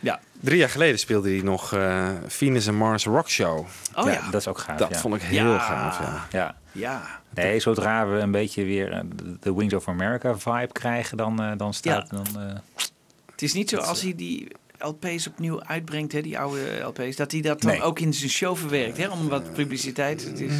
Ja. 0.00 0.20
Drie 0.40 0.58
jaar 0.58 0.68
geleden 0.68 0.98
speelde 0.98 1.30
hij 1.30 1.40
nog 1.42 1.72
eh 1.72 2.08
Venus 2.26 2.68
and 2.68 2.76
Mars 2.78 3.04
Rock 3.04 3.28
Show. 3.30 3.66
Oh 3.94 4.10
ja. 4.12 4.30
Dat 4.30 4.40
is 4.40 4.48
ook 4.48 4.58
gaaf. 4.58 4.78
Dat 4.78 4.90
ja. 4.90 4.98
vond 4.98 5.14
ik 5.14 5.22
heel 5.22 5.46
Ja. 5.52 5.58
gaaf, 5.58 5.98
ja. 5.98 6.26
Ja. 6.30 6.56
Ja. 6.72 7.20
Nee, 7.34 7.60
zodra 7.60 8.06
we 8.06 8.18
een 8.18 8.30
beetje 8.30 8.64
weer 8.64 8.92
eh, 8.92 9.00
de 9.40 9.54
Wings 9.54 9.74
of 9.74 9.88
America 9.88 10.38
vibe 10.38 10.72
krijgen, 10.72 11.16
dan, 11.16 11.42
eh, 11.42 11.52
dan 11.56 11.74
staat... 11.74 12.10
Dan, 12.10 12.26
eh, 12.36 12.54
Het 13.30 13.42
is 13.42 13.52
niet 13.52 13.68
zo 13.70 13.76
als 13.76 14.00
hij 14.02 14.14
die 14.16 14.48
LP's 14.78 15.26
opnieuw 15.26 15.62
uitbrengt, 15.62 16.12
hè, 16.12 16.20
die 16.22 16.38
oude 16.38 16.80
LP's, 16.80 17.16
dat 17.16 17.32
hij 17.32 17.40
dat 17.40 17.60
dan 17.62 17.70
Nee. 17.70 17.82
ook 17.82 17.98
in 18.00 18.14
zijn 18.14 18.30
show 18.30 18.56
verwerkt, 18.56 18.96
hè, 18.96 19.08
om 19.08 19.28
wat 19.28 19.52
publiciteit. 19.52 20.24
Het 20.24 20.40
is, 20.40 20.52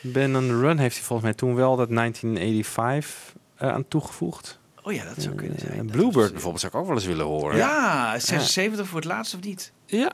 Ben 0.00 0.36
on 0.36 0.46
the 0.46 0.58
Run 0.60 0.78
heeft 0.78 0.94
hij 0.96 1.04
volgens 1.04 1.28
mij 1.28 1.36
toen 1.36 1.54
wel 1.54 1.76
dat 1.76 1.88
1985 1.90 3.34
eh, 3.56 3.68
aan 3.68 3.88
toegevoegd. 3.88 4.58
oh 4.82 4.92
ja, 4.92 5.04
dat 5.04 5.22
zou 5.22 5.34
kunnen 5.34 5.58
zijn. 5.58 5.72
En 5.78 5.86
Bluebird 5.86 6.30
bijvoorbeeld 6.32 6.60
zou 6.60 6.72
ik 6.72 6.78
ook 6.78 6.86
wel 6.86 6.94
eens 6.96 7.06
willen 7.06 7.26
horen. 7.26 7.56
Ja, 7.56 8.18
76 8.18 8.86
voor 8.86 8.98
het 8.98 9.08
laatst 9.08 9.34
of 9.34 9.40
niet? 9.40 9.72
Ja. 9.86 10.12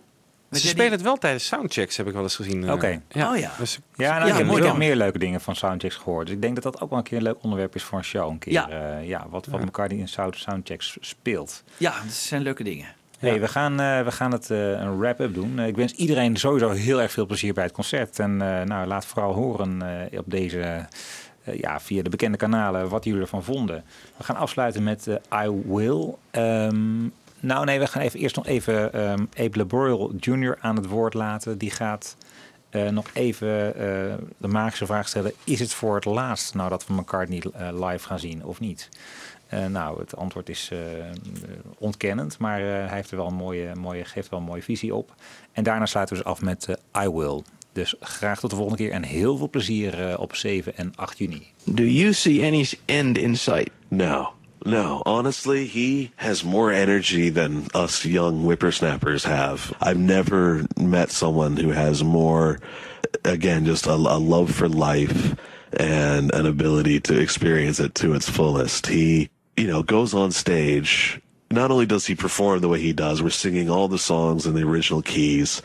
Met 0.48 0.60
Ze 0.60 0.66
spelen 0.68 0.92
het 0.92 1.02
wel 1.02 1.16
tijdens 1.16 1.46
soundchecks, 1.46 1.96
heb 1.96 2.06
ik 2.06 2.12
wel 2.12 2.22
eens 2.22 2.36
gezien. 2.36 2.64
eh. 2.64 2.72
Oké. 2.72 3.00
Ja. 3.08 3.30
Oh 3.32 3.38
ja. 3.38 3.52
Dus, 3.58 3.78
Ja, 3.94 4.08
nou, 4.18 4.26
Ja, 4.28 4.36
ik, 4.38 4.46
heb, 4.46 4.56
ik 4.56 4.64
heb 4.64 4.76
meer 4.76 4.96
leuke 4.96 5.18
dingen 5.18 5.40
van 5.40 5.56
soundchecks 5.56 5.96
gehoord. 5.96 6.26
Dus 6.26 6.34
ik 6.34 6.42
denk 6.42 6.54
dat 6.54 6.62
dat 6.72 6.80
ook 6.80 6.88
wel 6.90 6.98
een 6.98 7.04
keer 7.04 7.16
een 7.16 7.22
leuk 7.22 7.36
onderwerp 7.42 7.74
is 7.74 7.82
voor 7.82 7.98
een 7.98 8.04
show. 8.04 8.30
Een 8.30 8.38
keer, 8.38 8.52
Ja. 8.52 8.66
ja. 8.70 8.98
ja, 8.98 9.26
wat, 9.30 9.46
wat 9.46 9.60
elkaar 9.60 9.88
die 9.88 9.98
in 9.98 10.08
sound, 10.08 10.36
soundchecks 10.36 10.96
speelt. 11.00 11.62
Ja, 11.76 11.94
dat 12.04 12.12
zijn 12.12 12.42
leuke 12.42 12.62
dingen. 12.64 12.86
Hey, 13.18 13.40
we, 13.40 13.48
gaan, 13.48 13.80
eh, 13.80 14.04
we 14.04 14.12
gaan 14.12 14.32
het 14.32 14.50
eh, 14.50 14.70
een 14.70 14.98
wrap-up 14.98 15.34
doen. 15.34 15.58
Eh, 15.58 15.66
ik 15.66 15.76
wens 15.76 15.92
iedereen 15.92 16.36
sowieso 16.36 16.70
heel 16.70 17.00
erg 17.00 17.12
veel 17.12 17.26
plezier 17.26 17.54
bij 17.54 17.64
het 17.64 17.72
concert. 17.72 18.18
En 18.18 18.36
nou, 18.36 18.86
laat 18.86 19.06
vooral 19.06 19.32
horen 19.32 19.82
op 20.18 20.24
deze, 20.26 20.86
ja, 21.42 21.80
via 21.80 22.02
de 22.02 22.10
bekende 22.10 22.36
kanalen 22.36 22.88
wat 22.88 23.04
jullie 23.04 23.20
ervan 23.20 23.44
vonden. 23.44 23.84
We 24.16 24.24
gaan 24.24 24.36
afsluiten 24.36 24.82
met 24.82 25.06
I 25.44 25.62
Will. 25.66 26.14
Ehm, 26.30 27.02
nou 27.40 27.64
nee, 27.64 27.78
we 27.78 27.86
gaan 27.86 28.02
even, 28.02 28.20
eerst 28.20 28.36
nog 28.36 28.46
even 28.46 28.92
ehm 28.92 29.24
Abe 29.38 29.58
Laboriel 29.58 30.14
Jr. 30.20 30.58
aan 30.60 30.76
het 30.76 30.86
woord 30.86 31.14
laten. 31.14 31.58
Die 31.58 31.70
gaat 31.70 32.16
nog 32.90 33.06
even 33.12 33.48
de 34.36 34.48
magische 34.48 34.86
vraag 34.86 35.08
stellen. 35.08 35.32
Is 35.44 35.60
het 35.60 35.74
voor 35.74 35.94
het 35.94 36.04
laatst 36.04 36.54
nou 36.54 36.68
dat 36.68 36.86
we 36.86 36.94
McCartney 36.94 37.42
live 37.72 38.06
gaan 38.06 38.18
zien 38.18 38.44
of 38.44 38.60
niet? 38.60 38.88
Eh, 39.46 39.66
nou, 39.66 40.00
het 40.00 40.16
antwoord 40.16 40.48
is 40.48 40.70
eh, 40.72 40.78
ontkennend, 41.78 42.38
maar 42.38 42.60
eh, 42.60 42.66
hij 42.66 42.96
heeft 42.96 43.10
er 43.10 43.16
wel 43.16 43.26
een 43.26 43.34
mooie, 43.34 43.74
mooie, 43.74 44.04
geeft 44.04 44.28
wel 44.28 44.38
een 44.38 44.44
mooie 44.46 44.62
visie 44.62 44.94
op. 44.94 45.14
En 45.52 45.62
daarna 45.64 45.86
sluiten 45.86 46.16
we 46.16 46.22
dus 46.22 46.32
af 46.32 46.42
met 46.42 46.68
I 47.04 47.08
Will. 47.08 47.42
Dus 47.76 47.94
graag 48.00 48.40
tot 48.40 48.50
de 48.50 48.56
volgende 48.56 48.82
keer 48.82 48.92
en 48.92 49.02
heel 49.02 49.36
veel 49.36 49.50
plezier 49.50 50.08
eh, 50.08 50.20
op 50.20 50.34
7 50.34 50.76
en 50.76 50.92
8 50.94 51.18
juni. 51.18 51.42
Do 51.64 51.82
you 51.82 52.12
see 52.12 52.46
any 52.46 52.66
end 52.84 53.18
in 53.18 53.36
sight? 53.36 53.70
No. 53.88 54.34
No, 54.58 55.00
honestly, 55.04 55.66
he 55.66 56.10
has 56.14 56.42
more 56.42 56.72
energy 56.74 57.32
than 57.32 57.64
us 57.74 58.02
young 58.02 58.42
whippersnappers 58.42 59.24
have. 59.24 59.74
I've 59.80 59.98
never 59.98 60.64
met 60.80 61.12
someone 61.12 61.62
who 61.62 61.72
has 61.72 62.02
more, 62.02 62.58
again, 63.22 63.64
just 63.64 63.86
a, 63.86 63.92
a 63.92 64.18
love 64.18 64.50
for 64.50 64.68
life 64.68 65.34
and 65.78 66.34
an 66.34 66.46
ability 66.46 67.00
to 67.00 67.20
experience 67.20 67.84
it 67.84 67.94
to 67.94 68.14
its 68.14 68.28
fullest. 68.28 68.86
He, 68.86 69.28
you 69.56 69.66
know, 69.66 69.82
goes 69.82 70.14
on 70.14 70.32
stage. 70.32 71.20
Not 71.50 71.70
only 71.70 71.86
does 71.86 72.06
he 72.06 72.14
perform 72.14 72.60
the 72.60 72.68
way 72.68 72.80
he 72.80 72.92
does, 72.92 73.22
we're 73.22 73.30
singing 73.30 73.70
all 73.70 73.88
the 73.88 73.98
songs 73.98 74.46
in 74.46 74.54
the 74.54 74.64
original 74.64 75.02
keys. 75.02 75.62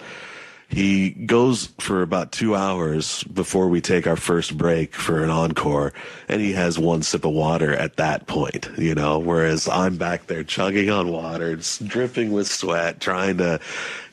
He 0.69 1.09
goes 1.09 1.67
for 1.79 2.01
about 2.01 2.31
two 2.31 2.55
hours 2.55 3.25
before 3.25 3.67
we 3.67 3.81
take 3.81 4.07
our 4.07 4.15
first 4.15 4.57
break 4.57 4.95
for 4.95 5.21
an 5.21 5.29
encore, 5.29 5.91
and 6.29 6.39
he 6.39 6.53
has 6.53 6.79
one 6.79 7.01
sip 7.01 7.25
of 7.25 7.33
water 7.33 7.73
at 7.73 7.97
that 7.97 8.27
point, 8.27 8.69
you 8.77 8.95
know, 8.95 9.19
whereas 9.19 9.67
I'm 9.67 9.97
back 9.97 10.27
there 10.27 10.45
chugging 10.45 10.89
on 10.89 11.11
water, 11.11 11.57
dripping 11.85 12.31
with 12.31 12.47
sweat, 12.47 13.01
trying 13.01 13.37
to 13.39 13.59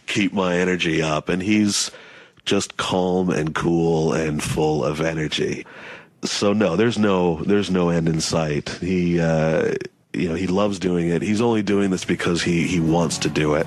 keep 0.08 0.32
my 0.32 0.56
energy 0.56 1.00
up. 1.00 1.28
And 1.28 1.40
he's 1.40 1.92
just 2.44 2.76
calm 2.76 3.30
and 3.30 3.54
cool 3.54 4.12
and 4.12 4.42
full 4.42 4.84
of 4.84 5.00
energy. 5.00 5.64
So 6.24 6.52
no, 6.52 6.76
there's 6.76 6.98
no 6.98 7.36
there's 7.44 7.70
no 7.70 7.90
end 7.90 8.08
in 8.08 8.20
sight. 8.20 8.68
He 8.80 9.20
uh, 9.20 9.74
you 10.12 10.28
know 10.28 10.34
he 10.34 10.46
loves 10.46 10.78
doing 10.78 11.08
it. 11.08 11.22
He's 11.22 11.40
only 11.40 11.62
doing 11.62 11.90
this 11.90 12.04
because 12.04 12.42
he 12.42 12.66
he 12.66 12.80
wants 12.80 13.18
to 13.18 13.28
do 13.28 13.54
it, 13.54 13.66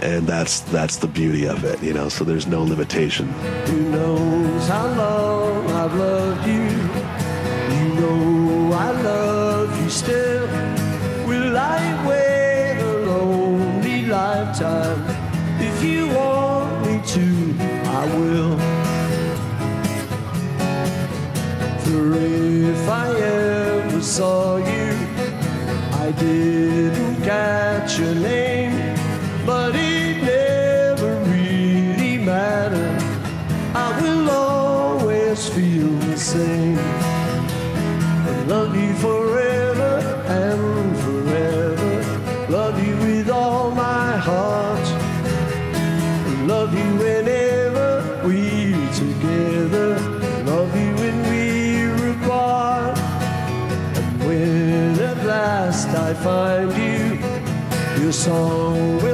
and 0.00 0.26
that's 0.26 0.60
that's 0.60 0.96
the 0.96 1.08
beauty 1.08 1.46
of 1.46 1.64
it. 1.64 1.82
You 1.82 1.92
know, 1.92 2.08
so 2.08 2.24
there's 2.24 2.46
no 2.46 2.62
limitation. 2.62 3.28
Who 3.66 3.90
knows 3.90 4.68
how 4.68 4.86
long 4.86 5.70
I've 5.70 5.94
loved 5.94 6.46
you? 6.46 6.62
You 7.76 7.94
know 8.00 8.72
I 8.72 8.90
love 9.02 9.82
you 9.82 9.90
still. 9.90 10.46
Will 11.26 11.56
I 11.56 12.06
wait 12.06 12.78
a 12.80 12.98
lonely 13.06 14.06
lifetime? 14.06 15.02
If 15.60 15.82
you 15.82 16.06
want 16.08 16.86
me 16.86 17.00
to, 17.04 17.56
I 17.88 18.16
will. 18.16 18.73
For 21.94 22.12
if 22.16 22.88
I 22.88 23.08
ever 23.08 24.02
saw 24.02 24.56
you, 24.56 24.90
I 25.92 26.10
didn't 26.18 27.22
catch 27.22 28.00
your 28.00 28.16
name, 28.16 28.43
find 56.24 56.72
you, 56.72 58.02
your 58.02 58.10
song 58.12 58.96
will 59.02 59.13